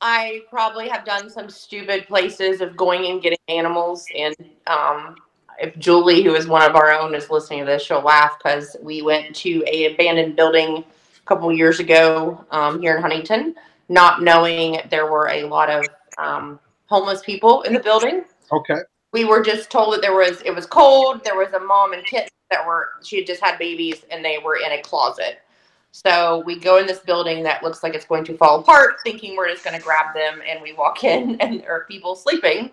I 0.00 0.40
probably 0.48 0.88
have 0.88 1.04
done 1.04 1.28
some 1.28 1.50
stupid 1.50 2.06
places 2.06 2.60
of 2.60 2.76
going 2.76 3.06
and 3.06 3.20
getting 3.22 3.38
animals. 3.48 4.06
And 4.16 4.34
um, 4.66 5.16
if 5.58 5.76
Julie, 5.78 6.22
who 6.22 6.34
is 6.34 6.46
one 6.46 6.62
of 6.62 6.74
our 6.76 6.92
own, 6.92 7.14
is 7.14 7.28
listening 7.30 7.60
to 7.60 7.64
this, 7.66 7.82
she'll 7.82 8.00
laugh 8.02 8.38
because 8.38 8.76
we 8.82 9.02
went 9.02 9.34
to 9.36 9.62
a 9.66 9.92
abandoned 9.92 10.36
building 10.36 10.78
a 10.78 11.26
couple 11.26 11.52
years 11.52 11.80
ago 11.80 12.44
um, 12.50 12.80
here 12.80 12.96
in 12.96 13.02
Huntington, 13.02 13.54
not 13.88 14.22
knowing 14.22 14.78
there 14.90 15.10
were 15.10 15.28
a 15.28 15.44
lot 15.44 15.68
of 15.68 15.84
um, 16.18 16.58
homeless 16.86 17.20
people 17.22 17.62
in 17.62 17.72
the 17.72 17.80
building 17.80 18.24
Okay. 18.52 18.80
we 19.12 19.24
were 19.24 19.42
just 19.42 19.70
told 19.70 19.94
that 19.94 20.02
there 20.02 20.14
was 20.14 20.42
it 20.42 20.54
was 20.54 20.66
cold 20.66 21.22
there 21.24 21.36
was 21.36 21.52
a 21.52 21.60
mom 21.60 21.92
and 21.92 22.04
kitten 22.04 22.28
that 22.50 22.66
were 22.66 22.88
she 23.02 23.16
had 23.18 23.26
just 23.26 23.40
had 23.40 23.58
babies 23.58 24.04
and 24.10 24.24
they 24.24 24.38
were 24.38 24.56
in 24.56 24.72
a 24.72 24.82
closet 24.82 25.38
so 25.92 26.42
we 26.46 26.58
go 26.58 26.78
in 26.78 26.86
this 26.86 27.00
building 27.00 27.42
that 27.42 27.62
looks 27.62 27.82
like 27.82 27.94
it's 27.94 28.04
going 28.04 28.24
to 28.24 28.36
fall 28.36 28.60
apart 28.60 28.96
thinking 29.04 29.36
we're 29.36 29.48
just 29.48 29.64
going 29.64 29.76
to 29.76 29.82
grab 29.82 30.14
them 30.14 30.40
and 30.48 30.60
we 30.62 30.72
walk 30.72 31.02
in 31.04 31.40
and 31.40 31.60
there 31.60 31.72
are 31.72 31.84
people 31.84 32.14
sleeping 32.14 32.70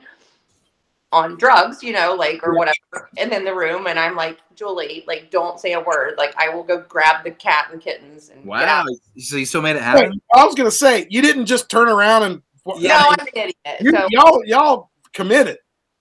on 1.13 1.38
drugs 1.38 1.82
you 1.82 1.93
know 1.93 2.13
like 2.13 2.45
or 2.45 2.53
whatever 2.55 3.09
and 3.18 3.32
then 3.32 3.45
the 3.45 3.53
room 3.53 3.88
and 3.88 3.97
i'm 3.97 4.13
like 4.15 4.39
julie 4.55 5.05
like 5.07 5.32
don't 5.32 5.57
say 5.59 5.72
a 5.74 5.80
word 5.80 6.15
like 6.18 6.36
i 6.38 6.49
will 6.49 6.63
go 6.63 6.82
grab 6.89 7.24
the 7.24 7.32
cat 7.32 7.70
and 7.72 7.82
kittens 7.82 8.30
and 8.30 8.43
get 8.43 8.49
Wow. 8.49 8.82
out 8.82 8.88
So 9.18 9.38
you 9.38 9.45
still 9.45 9.61
made 9.61 9.78
it 9.78 9.82
Wait, 9.82 9.84
happen? 9.84 10.22
I 10.36 10.45
was 10.45 10.53
gonna 10.53 10.70
say 10.70 11.07
you 11.09 11.22
didn't 11.22 11.45
just 11.45 11.70
turn 11.70 11.88
around 11.88 12.24
and 12.24 12.41
no 12.65 12.93
i'm 12.93 13.15
an 13.20 13.28
idiot 13.34 13.55
You- 13.80 13.91
so 13.91 14.07
y'all 14.11 14.45
y'all 14.45 14.91
committed. 15.13 15.57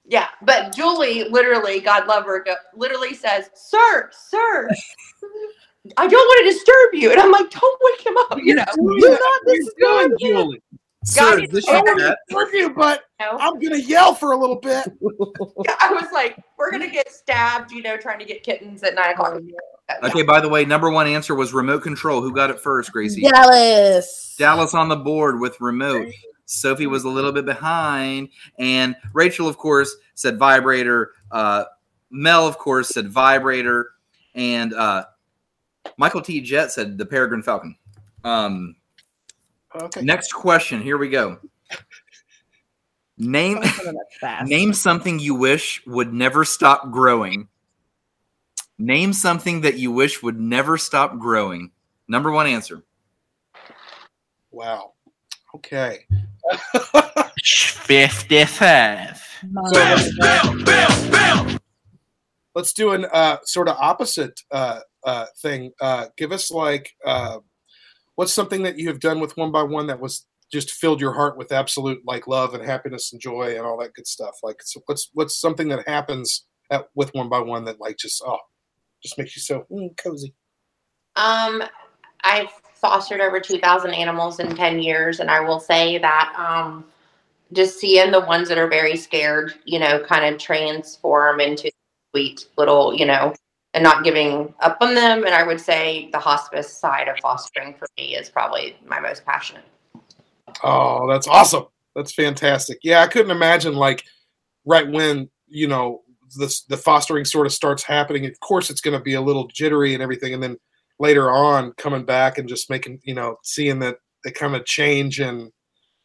Yeah, 0.08 0.28
but 0.42 0.72
Julie 0.72 1.24
literally, 1.28 1.80
God 1.80 2.06
love 2.06 2.24
her, 2.26 2.40
go, 2.44 2.54
literally 2.74 3.12
says, 3.12 3.50
"Sir, 3.54 4.08
sir, 4.12 4.68
I 5.96 6.06
don't 6.06 6.12
want 6.12 6.46
to 6.46 6.52
disturb 6.52 6.94
you," 6.94 7.10
and 7.10 7.20
I'm 7.20 7.30
like, 7.30 7.50
"Don't 7.50 7.80
wake 7.82 8.06
him 8.06 8.16
up," 8.30 8.38
you 8.42 8.54
know. 8.54 8.64
Do 8.76 9.18
not 9.20 9.40
disturb 9.46 10.12
Julie. 10.20 10.62
God, 11.14 11.44
is 11.44 11.50
this 11.50 11.68
I 11.68 11.72
your 11.72 11.82
don't 11.82 11.98
want 11.98 12.00
to 12.00 12.16
disturb 12.28 12.54
you, 12.54 12.70
but 12.70 13.04
No. 13.20 13.38
I'm 13.38 13.60
gonna 13.60 13.76
yell 13.76 14.14
for 14.14 14.32
a 14.32 14.36
little 14.36 14.56
bit. 14.56 14.86
I 15.80 15.92
was 15.92 16.10
like, 16.12 16.36
"We're 16.58 16.70
gonna 16.70 16.90
get 16.90 17.12
stabbed," 17.12 17.70
you 17.70 17.82
know, 17.82 17.96
trying 17.96 18.18
to 18.18 18.24
get 18.24 18.42
kittens 18.42 18.82
at 18.82 18.94
nine 18.94 19.12
o'clock. 19.12 19.40
Okay, 20.02 20.22
by 20.22 20.40
the 20.40 20.48
way, 20.48 20.64
number 20.64 20.90
one 20.90 21.06
answer 21.06 21.34
was 21.34 21.52
remote 21.52 21.82
control. 21.82 22.20
Who 22.20 22.32
got 22.32 22.50
it 22.50 22.58
first, 22.58 22.92
Gracie? 22.92 23.22
Dallas. 23.22 24.34
Dallas 24.36 24.74
on 24.74 24.88
the 24.88 24.96
board 24.96 25.38
with 25.38 25.60
remote. 25.60 26.12
Sophie 26.46 26.86
was 26.86 27.04
a 27.04 27.08
little 27.08 27.32
bit 27.32 27.44
behind, 27.44 28.28
and 28.58 28.96
Rachel, 29.12 29.48
of 29.48 29.58
course, 29.58 29.94
said 30.14 30.38
vibrator. 30.38 31.12
Uh, 31.30 31.64
Mel, 32.10 32.46
of 32.46 32.58
course, 32.58 32.88
said 32.88 33.08
vibrator, 33.08 33.90
and 34.34 34.74
uh, 34.74 35.04
Michael 35.96 36.22
T. 36.22 36.40
Jet 36.40 36.72
said 36.72 36.98
the 36.98 37.06
Peregrine 37.06 37.42
Falcon. 37.42 37.76
Um, 38.24 38.76
Okay. 39.74 40.00
next 40.02 40.32
question. 40.32 40.80
Here 40.80 40.96
we 40.96 41.08
go. 41.10 41.38
Name 43.18 43.62
name 44.44 44.72
something 44.72 45.18
you 45.18 45.34
wish 45.34 45.82
would 45.86 46.12
never 46.12 46.44
stop 46.44 46.90
growing. 46.90 47.48
Name 48.78 49.12
something 49.12 49.62
that 49.62 49.78
you 49.78 49.90
wish 49.90 50.22
would 50.22 50.38
never 50.38 50.78
stop 50.78 51.18
growing. 51.18 51.72
Number 52.08 52.30
one 52.30 52.46
answer. 52.46 52.84
Wow. 54.50 54.92
Okay. 55.54 56.06
55. 57.42 59.22
Let's 62.54 62.72
do 62.72 62.92
an 62.92 63.06
uh, 63.12 63.38
sort 63.44 63.68
of 63.68 63.76
opposite 63.78 64.40
uh, 64.50 64.80
uh, 65.06 65.26
thing. 65.40 65.72
Uh, 65.80 66.06
give 66.18 66.32
us 66.32 66.50
like 66.50 66.90
uh, 67.06 67.38
what's 68.16 68.34
something 68.34 68.62
that 68.64 68.78
you 68.78 68.88
have 68.88 69.00
done 69.00 69.20
with 69.20 69.36
one 69.36 69.52
by 69.52 69.62
one 69.62 69.86
that 69.86 70.00
was 70.00 70.26
just 70.52 70.72
filled 70.72 71.00
your 71.00 71.12
heart 71.12 71.38
with 71.38 71.52
absolute 71.52 72.00
like 72.04 72.26
love 72.26 72.54
and 72.54 72.64
happiness 72.64 73.12
and 73.12 73.22
joy 73.22 73.56
and 73.56 73.64
all 73.64 73.78
that 73.78 73.94
good 73.94 74.06
stuff. 74.06 74.36
Like, 74.42 74.60
so 74.62 74.80
what's 74.86 75.10
what's 75.14 75.40
something 75.40 75.68
that 75.68 75.88
happens 75.88 76.44
at, 76.70 76.88
with 76.94 77.14
one 77.14 77.28
by 77.28 77.40
one 77.40 77.64
that 77.64 77.80
like 77.80 77.96
just 77.96 78.22
oh, 78.26 78.38
just 79.02 79.16
makes 79.16 79.36
you 79.36 79.42
so 79.42 79.64
mm, 79.70 79.96
cozy. 79.96 80.34
Um, 81.14 81.62
I've 82.24 82.50
fostered 82.74 83.20
over 83.20 83.40
2,000 83.40 83.94
animals 83.94 84.38
in 84.38 84.54
10 84.54 84.80
years, 84.80 85.20
and 85.20 85.30
I 85.30 85.40
will 85.40 85.60
say 85.60 85.96
that 85.98 86.34
um, 86.36 86.84
just 87.52 87.78
seeing 87.80 88.10
the 88.10 88.20
ones 88.20 88.48
that 88.48 88.58
are 88.58 88.68
very 88.68 88.96
scared, 88.96 89.54
you 89.64 89.78
know, 89.78 90.04
kind 90.04 90.32
of 90.32 90.38
transform 90.38 91.40
into 91.40 91.70
sweet 92.10 92.48
little, 92.58 92.94
you 92.94 93.06
know, 93.06 93.32
and 93.76 93.84
not 93.84 94.02
giving 94.02 94.54
up 94.60 94.78
on 94.80 94.94
them. 94.94 95.24
And 95.24 95.34
I 95.34 95.42
would 95.42 95.60
say 95.60 96.08
the 96.10 96.18
hospice 96.18 96.72
side 96.72 97.08
of 97.08 97.18
fostering 97.18 97.74
for 97.74 97.86
me 97.98 98.16
is 98.16 98.30
probably 98.30 98.74
my 98.86 98.98
most 98.98 99.24
passionate. 99.26 99.64
Oh, 100.64 101.06
that's 101.06 101.28
awesome. 101.28 101.66
That's 101.94 102.14
fantastic. 102.14 102.78
Yeah, 102.82 103.02
I 103.02 103.06
couldn't 103.06 103.30
imagine 103.30 103.74
like 103.74 104.02
right 104.64 104.90
when, 104.90 105.28
you 105.46 105.68
know, 105.68 106.00
this 106.38 106.62
the 106.64 106.78
fostering 106.78 107.26
sort 107.26 107.46
of 107.46 107.52
starts 107.52 107.82
happening. 107.82 108.24
Of 108.24 108.40
course 108.40 108.70
it's 108.70 108.80
going 108.80 108.98
to 108.98 109.02
be 109.02 109.14
a 109.14 109.20
little 109.20 109.46
jittery 109.48 109.92
and 109.92 110.02
everything 110.02 110.32
and 110.32 110.42
then 110.42 110.56
later 110.98 111.30
on 111.30 111.72
coming 111.76 112.04
back 112.04 112.38
and 112.38 112.48
just 112.48 112.70
making 112.70 112.98
you 113.04 113.14
know 113.14 113.36
seeing 113.44 113.78
that 113.80 113.98
they 114.24 114.30
kind 114.30 114.56
of 114.56 114.64
change 114.64 115.20
in 115.20 115.52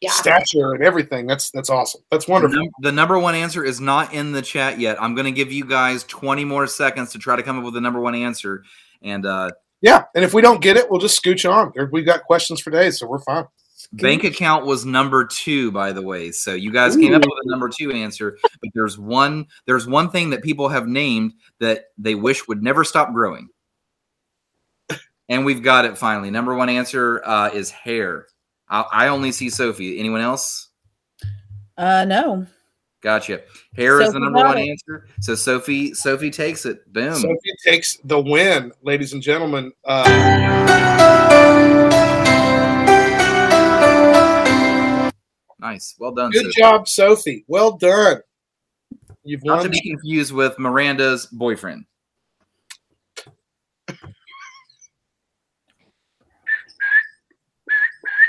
Yeah. 0.02 0.10
stature 0.10 0.72
and 0.74 0.82
everything. 0.84 1.26
That's 1.26 1.50
that's 1.50 1.70
awesome. 1.70 2.02
That's 2.10 2.26
The, 2.26 2.32
wonderful. 2.32 2.56
num- 2.60 2.72
the 2.80 2.92
number 2.92 3.18
one 3.18 3.34
answer 3.34 3.64
is 3.64 3.80
not 3.80 4.12
in 4.12 4.32
the 4.32 4.42
chat 4.42 4.78
yet. 4.78 5.00
I'm 5.00 5.14
going 5.14 5.24
to 5.26 5.32
give 5.32 5.50
you 5.52 5.64
guys 5.64 6.04
20 6.04 6.44
more 6.44 6.66
seconds 6.66 7.12
to 7.12 7.18
try 7.18 7.36
to 7.36 7.42
come 7.42 7.56
up 7.58 7.64
with 7.64 7.74
the 7.74 7.80
number 7.80 8.00
one 8.00 8.14
answer. 8.14 8.64
And 9.02 9.24
uh, 9.24 9.52
Yeah, 9.80 10.04
and 10.14 10.24
if 10.24 10.34
we 10.34 10.42
don't 10.42 10.60
get 10.60 10.76
it, 10.76 10.90
we'll 10.90 11.00
just 11.00 11.22
scooch 11.22 11.48
on. 11.50 11.72
We've 11.92 12.04
got 12.06 12.24
questions 12.24 12.60
for 12.60 12.70
days, 12.70 12.98
so 12.98 13.06
we're 13.06 13.20
fine. 13.20 13.44
bank 13.94 14.24
account 14.24 14.64
was 14.66 14.84
number 14.84 15.24
two, 15.24 15.70
by 15.72 15.92
the 15.92 16.02
way. 16.02 16.30
So 16.32 16.54
you 16.54 16.70
guys 16.72 16.96
came 16.96 17.14
up 17.14 17.22
with 17.22 17.38
a 17.44 17.48
number 17.50 17.68
two 17.68 17.92
answer. 17.92 18.38
But 18.42 18.70
there's 18.74 18.98
one 18.98 19.46
there's 19.66 19.86
one 19.86 20.10
thing 20.10 20.30
that 20.30 20.42
people 20.42 20.68
have 20.68 20.86
named 20.88 21.34
that 21.60 21.86
they 21.98 22.14
wish 22.16 22.46
would 22.48 22.62
never 22.62 22.82
stop 22.84 23.12
growing. 23.12 23.48
And 25.28 25.44
we've 25.46 25.62
got 25.62 25.84
it 25.84 25.96
finally. 25.96 26.30
Number 26.30 26.54
one 26.54 26.68
answer 26.68 27.22
uh, 27.24 27.50
is 27.54 27.70
hair. 27.70 28.26
I, 28.72 28.84
I 28.92 29.08
only 29.08 29.30
see 29.32 29.50
Sophie. 29.50 29.98
Anyone 30.00 30.22
else? 30.22 30.70
Uh, 31.76 32.04
no. 32.06 32.46
Gotcha. 33.02 33.42
Hair 33.76 34.00
is 34.00 34.12
the 34.12 34.18
number 34.20 34.38
one 34.38 34.58
it. 34.58 34.68
answer. 34.70 35.06
So 35.20 35.34
Sophie 35.34 35.92
Sophie 35.92 36.30
takes 36.30 36.64
it. 36.66 36.90
Boom. 36.92 37.14
Sophie 37.14 37.36
takes 37.64 37.96
the 38.04 38.18
win, 38.20 38.72
ladies 38.82 39.12
and 39.12 39.20
gentlemen. 39.22 39.72
Uh, 39.84 40.08
Nice. 45.58 45.94
Well 45.98 46.12
done. 46.12 46.30
good 46.32 46.42
Sophie. 46.46 46.60
job, 46.60 46.88
Sophie. 46.88 47.44
Well 47.46 47.76
done. 47.76 48.18
You've 49.22 49.44
Not 49.44 49.58
won. 49.58 49.64
to 49.64 49.70
be 49.70 49.80
confused 49.80 50.32
with 50.32 50.58
Miranda's 50.58 51.26
boyfriend. 51.26 51.84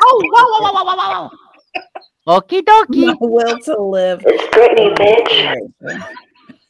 Oh, 0.06 0.22
whoa, 0.26 0.46
whoa, 0.50 0.72
whoa, 0.72 0.84
whoa, 0.84 0.96
whoa, 0.96 1.30
whoa. 1.30 1.38
Okie 2.28 2.62
dokie. 2.62 3.16
Will 3.22 3.58
to 3.60 3.82
live. 3.82 4.22
It's 4.26 4.48
Brittany, 4.50 4.94
bitch. 4.96 5.72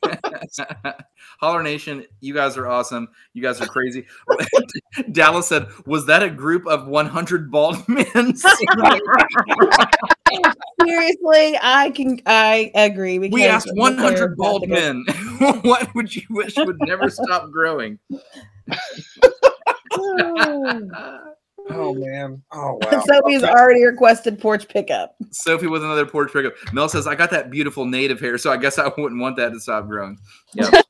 Holler 1.39 1.63
Nation, 1.63 2.05
you 2.21 2.33
guys 2.33 2.57
are 2.57 2.67
awesome. 2.67 3.07
You 3.33 3.41
guys 3.41 3.61
are 3.61 3.67
crazy. 3.67 4.05
Dallas 5.11 5.47
said, 5.47 5.67
"Was 5.85 6.05
that 6.07 6.23
a 6.23 6.29
group 6.29 6.65
of 6.67 6.87
100 6.87 7.51
bald 7.51 7.87
men?" 7.87 8.35
Seriously, 10.81 11.57
I 11.61 11.91
can 11.95 12.19
I 12.25 12.71
agree. 12.75 13.19
we 13.19 13.29
because 13.29 13.45
asked 13.47 13.69
100 13.73 14.35
bald 14.37 14.67
men, 14.67 15.05
what 15.61 15.93
would 15.95 16.13
you 16.15 16.23
wish 16.29 16.55
would 16.57 16.77
never 16.81 17.09
stop 17.09 17.49
growing? 17.51 17.99
Go- 21.69 21.75
Oh 21.75 21.93
man. 21.93 22.41
Oh 22.51 22.79
wow. 22.91 23.03
Sophie's 23.07 23.43
Okay. 23.43 23.51
already 23.51 23.83
requested 23.85 24.39
porch 24.39 24.67
pickup. 24.67 25.15
Sophie 25.31 25.67
with 25.67 25.83
another 25.83 26.05
porch 26.05 26.31
pickup. 26.33 26.53
Mel 26.73 26.89
says, 26.89 27.07
"I 27.07 27.15
got 27.15 27.31
that 27.31 27.49
beautiful 27.49 27.85
native 27.85 28.19
hair, 28.19 28.37
so 28.37 28.51
I 28.51 28.57
guess 28.57 28.77
I 28.77 28.91
wouldn't 28.97 29.21
want 29.21 29.37
that 29.37 29.49
to 29.53 29.59
stop 29.59 29.87
growing." 29.87 30.17
Yeah, 30.53 30.69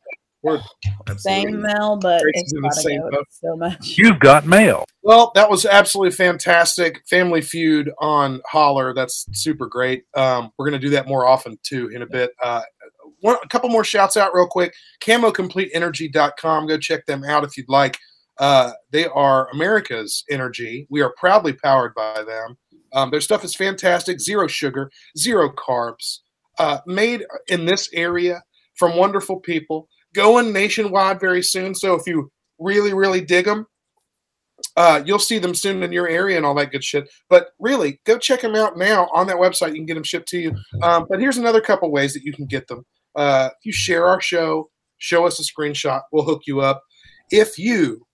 Same 1.18 1.62
Mel, 1.62 1.96
but 1.98 2.20
Tracy's 2.22 2.42
it's 2.44 2.54
in 2.54 2.62
the 2.62 2.68
gotta 2.70 2.82
same 2.82 3.02
go 3.10 3.24
so 3.30 3.56
much. 3.56 3.98
You've 3.98 4.20
got 4.20 4.46
mail. 4.46 4.84
Well, 5.02 5.32
that 5.36 5.50
was 5.50 5.66
absolutely 5.66 6.12
fantastic. 6.12 7.02
Family 7.10 7.42
Feud 7.42 7.90
on 8.00 8.42
Holler. 8.46 8.94
That's 8.94 9.26
super 9.32 9.68
great. 9.68 10.04
Um, 10.16 10.52
we're 10.58 10.66
going 10.70 10.80
to 10.80 10.86
do 10.86 10.92
that 10.92 11.08
more 11.08 11.26
often 11.26 11.58
too 11.64 11.88
in 11.90 12.02
a 12.02 12.06
bit. 12.06 12.32
Uh, 12.44 12.62
one, 13.22 13.38
a 13.42 13.48
couple 13.48 13.70
more 13.70 13.86
shouts 13.86 14.18
out 14.18 14.34
real 14.34 14.48
quick. 14.48 14.74
CamoCompleteEnergy.com. 15.02 16.68
Go 16.68 16.78
check 16.78 17.06
them 17.06 17.24
out 17.24 17.44
if 17.46 17.58
you'd 17.58 17.70
like. 17.70 17.98
Uh, 18.40 18.72
they 18.92 19.06
are 19.08 19.50
America's 19.52 20.24
energy. 20.30 20.88
We 20.90 21.02
are 21.02 21.14
proudly 21.18 21.54
powered 21.54 21.94
by 21.94 22.24
them. 22.24 22.58
Um, 22.94 23.12
their 23.12 23.22
stuff 23.22 23.44
is 23.44 23.56
fantastic. 23.56 24.20
Zero 24.20 24.48
sugar, 24.48 24.92
zero 25.18 25.50
carbs. 25.50 26.20
Uh, 26.60 26.80
made 26.86 27.26
in 27.48 27.66
this 27.66 27.90
area 27.94 28.42
from 28.76 28.96
wonderful 28.96 29.40
people. 29.40 29.88
Going 30.14 30.54
nationwide 30.54 31.20
very 31.20 31.42
soon. 31.42 31.74
So 31.74 31.96
if 31.96 32.06
you 32.06 32.32
really, 32.60 32.94
really 32.94 33.22
dig 33.22 33.46
them, 33.46 33.66
uh, 34.76 35.02
you'll 35.06 35.20
see 35.20 35.40
them 35.40 35.56
soon 35.56 35.84
in 35.84 35.92
your 35.92 36.08
area 36.08 36.38
and 36.38 36.46
all 36.46 36.56
that 36.56 36.72
good 36.72 36.84
shit. 36.84 37.10
But 37.30 37.50
really, 37.60 38.00
go 38.06 38.18
check 38.18 38.42
them 38.42 38.56
out 38.56 38.78
now 38.78 39.10
on 39.14 39.28
that 39.28 39.38
website. 39.38 39.70
You 39.70 39.76
can 39.76 39.86
get 39.86 39.96
them 39.96 40.04
shipped 40.04 40.28
to 40.30 40.40
you. 40.40 40.56
Um, 40.82 41.06
but 41.10 41.20
here's 41.20 41.38
another 41.38 41.62
couple 41.62 41.92
ways 41.92 42.14
that 42.14 42.24
you 42.24 42.34
can 42.34 42.46
get 42.46 42.68
them. 42.68 42.86
Uh, 43.16 43.50
if 43.52 43.66
you 43.66 43.72
share 43.72 44.08
our 44.08 44.22
show, 44.22 44.70
show 44.98 45.26
us 45.26 45.40
a 45.40 45.44
screenshot, 45.44 46.02
we'll 46.12 46.24
hook 46.24 46.44
you 46.48 46.62
up. 46.62 46.82
If 47.32 47.58
you 47.58 48.06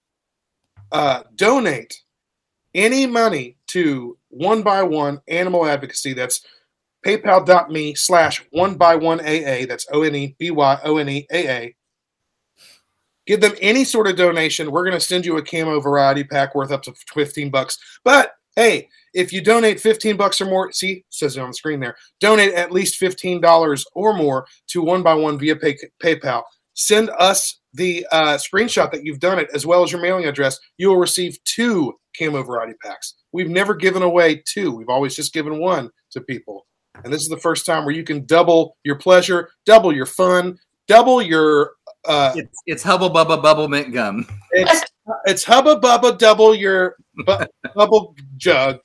uh, 0.91 1.23
donate 1.35 2.01
any 2.73 3.05
money 3.05 3.57
to 3.67 4.17
one 4.29 4.61
by 4.61 4.83
one 4.83 5.21
animal 5.27 5.65
advocacy, 5.65 6.13
that's 6.13 6.45
paypal.me 7.05 7.95
slash 7.95 8.43
one 8.51 8.75
by 8.75 8.95
one 8.95 9.19
AA. 9.21 9.65
That's 9.67 9.87
O 9.91 10.03
N 10.03 10.15
E 10.15 10.35
B 10.37 10.51
Y 10.51 10.79
O 10.83 10.97
N 10.97 11.09
E 11.09 11.27
A 11.31 11.47
A 11.47 11.75
give 13.29 13.41
them 13.41 13.53
any 13.61 13.83
sort 13.83 14.07
of 14.07 14.15
donation. 14.15 14.71
We're 14.71 14.83
going 14.83 14.97
to 14.97 14.99
send 14.99 15.23
you 15.23 15.37
a 15.37 15.43
camo 15.43 15.79
variety 15.79 16.23
pack 16.23 16.55
worth 16.55 16.71
up 16.71 16.81
to 16.83 16.93
15 17.13 17.51
bucks. 17.51 17.77
But 18.03 18.31
hey, 18.55 18.89
if 19.13 19.31
you 19.31 19.39
donate 19.39 19.79
15 19.79 20.17
bucks 20.17 20.41
or 20.41 20.45
more, 20.45 20.71
see, 20.71 21.05
says 21.11 21.37
it 21.37 21.39
on 21.39 21.49
the 21.49 21.53
screen 21.53 21.79
there, 21.79 21.95
donate 22.19 22.53
at 22.53 22.71
least 22.71 22.99
$15 22.99 23.85
or 23.93 24.13
more 24.15 24.47
to 24.69 24.81
one 24.81 25.03
by 25.03 25.13
one 25.13 25.37
via 25.37 25.55
pay, 25.55 25.77
PayPal. 26.03 26.41
Send 26.79 27.09
us 27.19 27.59
the 27.73 28.07
uh, 28.09 28.37
screenshot 28.37 28.89
that 28.91 29.03
you've 29.03 29.19
done 29.19 29.37
it 29.37 29.49
as 29.53 29.65
well 29.65 29.83
as 29.83 29.91
your 29.91 29.99
mailing 30.01 30.25
address. 30.25 30.57
You 30.77 30.87
will 30.87 30.97
receive 30.97 31.37
two 31.43 31.93
camo 32.17 32.41
variety 32.41 32.75
packs. 32.81 33.15
We've 33.33 33.49
never 33.49 33.75
given 33.75 34.01
away 34.01 34.41
two, 34.47 34.71
we've 34.71 34.87
always 34.87 35.13
just 35.13 35.33
given 35.33 35.59
one 35.59 35.89
to 36.11 36.21
people. 36.21 36.65
And 37.03 37.11
this 37.11 37.21
is 37.21 37.27
the 37.27 37.37
first 37.37 37.65
time 37.65 37.83
where 37.83 37.93
you 37.93 38.05
can 38.05 38.25
double 38.25 38.77
your 38.85 38.95
pleasure, 38.95 39.49
double 39.65 39.93
your 39.93 40.05
fun, 40.05 40.57
double 40.87 41.21
your 41.21 41.73
uh, 42.07 42.33
it's 42.37 42.57
it's 42.65 42.83
Hubba 42.83 43.09
Bubba 43.09 43.43
Bubble 43.43 43.67
Mint 43.67 43.93
Gum. 43.93 44.25
it's 44.51 44.85
it's 45.25 45.43
hubba 45.43 45.75
bubba 45.75 46.17
double 46.17 46.55
your 46.55 46.95
bu- 47.25 47.45
bubble 47.75 48.15
jug 48.37 48.79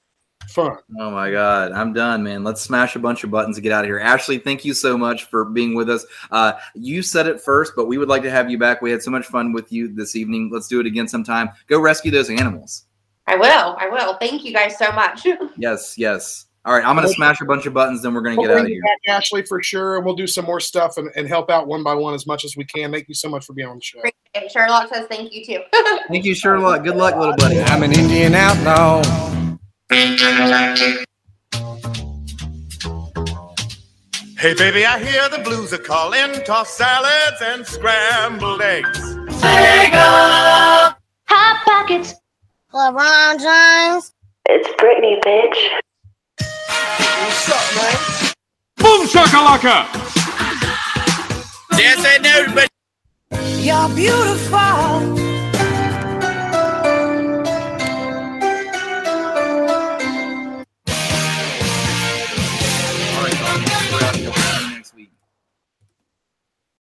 fun. 0.54 0.76
Oh 0.98 1.10
my 1.10 1.30
god, 1.30 1.72
I'm 1.72 1.92
done, 1.92 2.22
man. 2.22 2.44
Let's 2.44 2.60
smash 2.62 2.96
a 2.96 2.98
bunch 2.98 3.24
of 3.24 3.30
buttons 3.30 3.56
to 3.56 3.62
get 3.62 3.72
out 3.72 3.84
of 3.84 3.88
here. 3.88 3.98
Ashley, 3.98 4.38
thank 4.38 4.64
you 4.64 4.72
so 4.74 4.96
much 4.96 5.24
for 5.24 5.44
being 5.44 5.74
with 5.74 5.90
us. 5.90 6.06
Uh, 6.30 6.52
you 6.74 7.02
said 7.02 7.26
it 7.26 7.40
first, 7.40 7.72
but 7.76 7.86
we 7.86 7.98
would 7.98 8.08
like 8.08 8.22
to 8.22 8.30
have 8.30 8.50
you 8.50 8.58
back. 8.58 8.80
We 8.80 8.90
had 8.90 9.02
so 9.02 9.10
much 9.10 9.26
fun 9.26 9.52
with 9.52 9.72
you 9.72 9.92
this 9.94 10.16
evening. 10.16 10.50
Let's 10.52 10.68
do 10.68 10.80
it 10.80 10.86
again 10.86 11.08
sometime. 11.08 11.50
Go 11.66 11.80
rescue 11.80 12.10
those 12.10 12.30
animals. 12.30 12.86
I 13.26 13.36
will. 13.36 13.76
I 13.78 13.88
will. 13.90 14.16
Thank 14.18 14.44
you 14.44 14.52
guys 14.52 14.78
so 14.78 14.92
much. 14.92 15.26
Yes, 15.56 15.96
yes. 15.96 16.46
All 16.66 16.72
right, 16.74 16.84
I'm 16.84 16.96
gonna 16.96 17.08
smash 17.08 17.42
a 17.42 17.44
bunch 17.44 17.66
of 17.66 17.74
buttons, 17.74 18.02
then 18.02 18.14
we're 18.14 18.22
gonna 18.22 18.36
We'll 18.36 18.48
get 18.48 18.56
out 18.56 18.62
of 18.62 18.68
here. 18.68 18.80
back, 18.80 19.16
Ashley, 19.16 19.42
for 19.42 19.62
sure, 19.62 19.96
and 19.96 20.04
we'll 20.04 20.14
do 20.14 20.26
some 20.26 20.46
more 20.46 20.60
stuff 20.60 20.96
and, 20.96 21.10
and 21.14 21.28
help 21.28 21.50
out 21.50 21.66
one 21.66 21.82
by 21.82 21.92
one 21.92 22.14
as 22.14 22.26
much 22.26 22.42
as 22.42 22.56
we 22.56 22.64
can. 22.64 22.90
Thank 22.90 23.06
you 23.06 23.14
so 23.14 23.28
much 23.28 23.44
for 23.44 23.52
being 23.52 23.68
on 23.68 23.76
the 23.76 23.82
show. 23.82 24.00
And 24.34 24.50
Sherlock 24.50 24.88
says 24.88 25.06
thank 25.10 25.30
you 25.34 25.44
too. 25.44 25.60
Thank 26.08 26.24
you, 26.24 26.34
Sherlock. 26.34 26.82
Good 26.82 26.96
luck, 26.96 27.16
little 27.16 27.36
buddy. 27.36 27.60
I'm 27.60 27.82
an 27.82 27.92
Indian 27.92 28.34
outlaw. 28.34 29.02
Hey, 29.94 30.16
baby, 34.54 34.84
I 34.84 34.98
hear 34.98 35.28
the 35.28 35.38
blues 35.44 35.72
are 35.72 35.78
calling. 35.78 36.42
Toss 36.44 36.76
salads 36.76 37.40
and 37.40 37.64
scrambled 37.64 38.60
eggs. 38.60 38.98
Hot 41.28 41.64
Pockets. 41.64 42.14
LeBron 42.72 43.38
James. 43.38 44.12
It's 44.46 44.68
Brittany, 44.78 45.20
bitch. 45.24 45.70
What's 46.40 47.50
up, 47.50 47.76
man? 47.76 47.94
Boom 48.78 49.06
shakalaka! 49.06 49.86
Yes, 51.78 52.04
I 52.04 52.18
know, 52.18 52.46
but 52.52 52.68
You're 53.62 53.88
beautiful. 53.94 55.23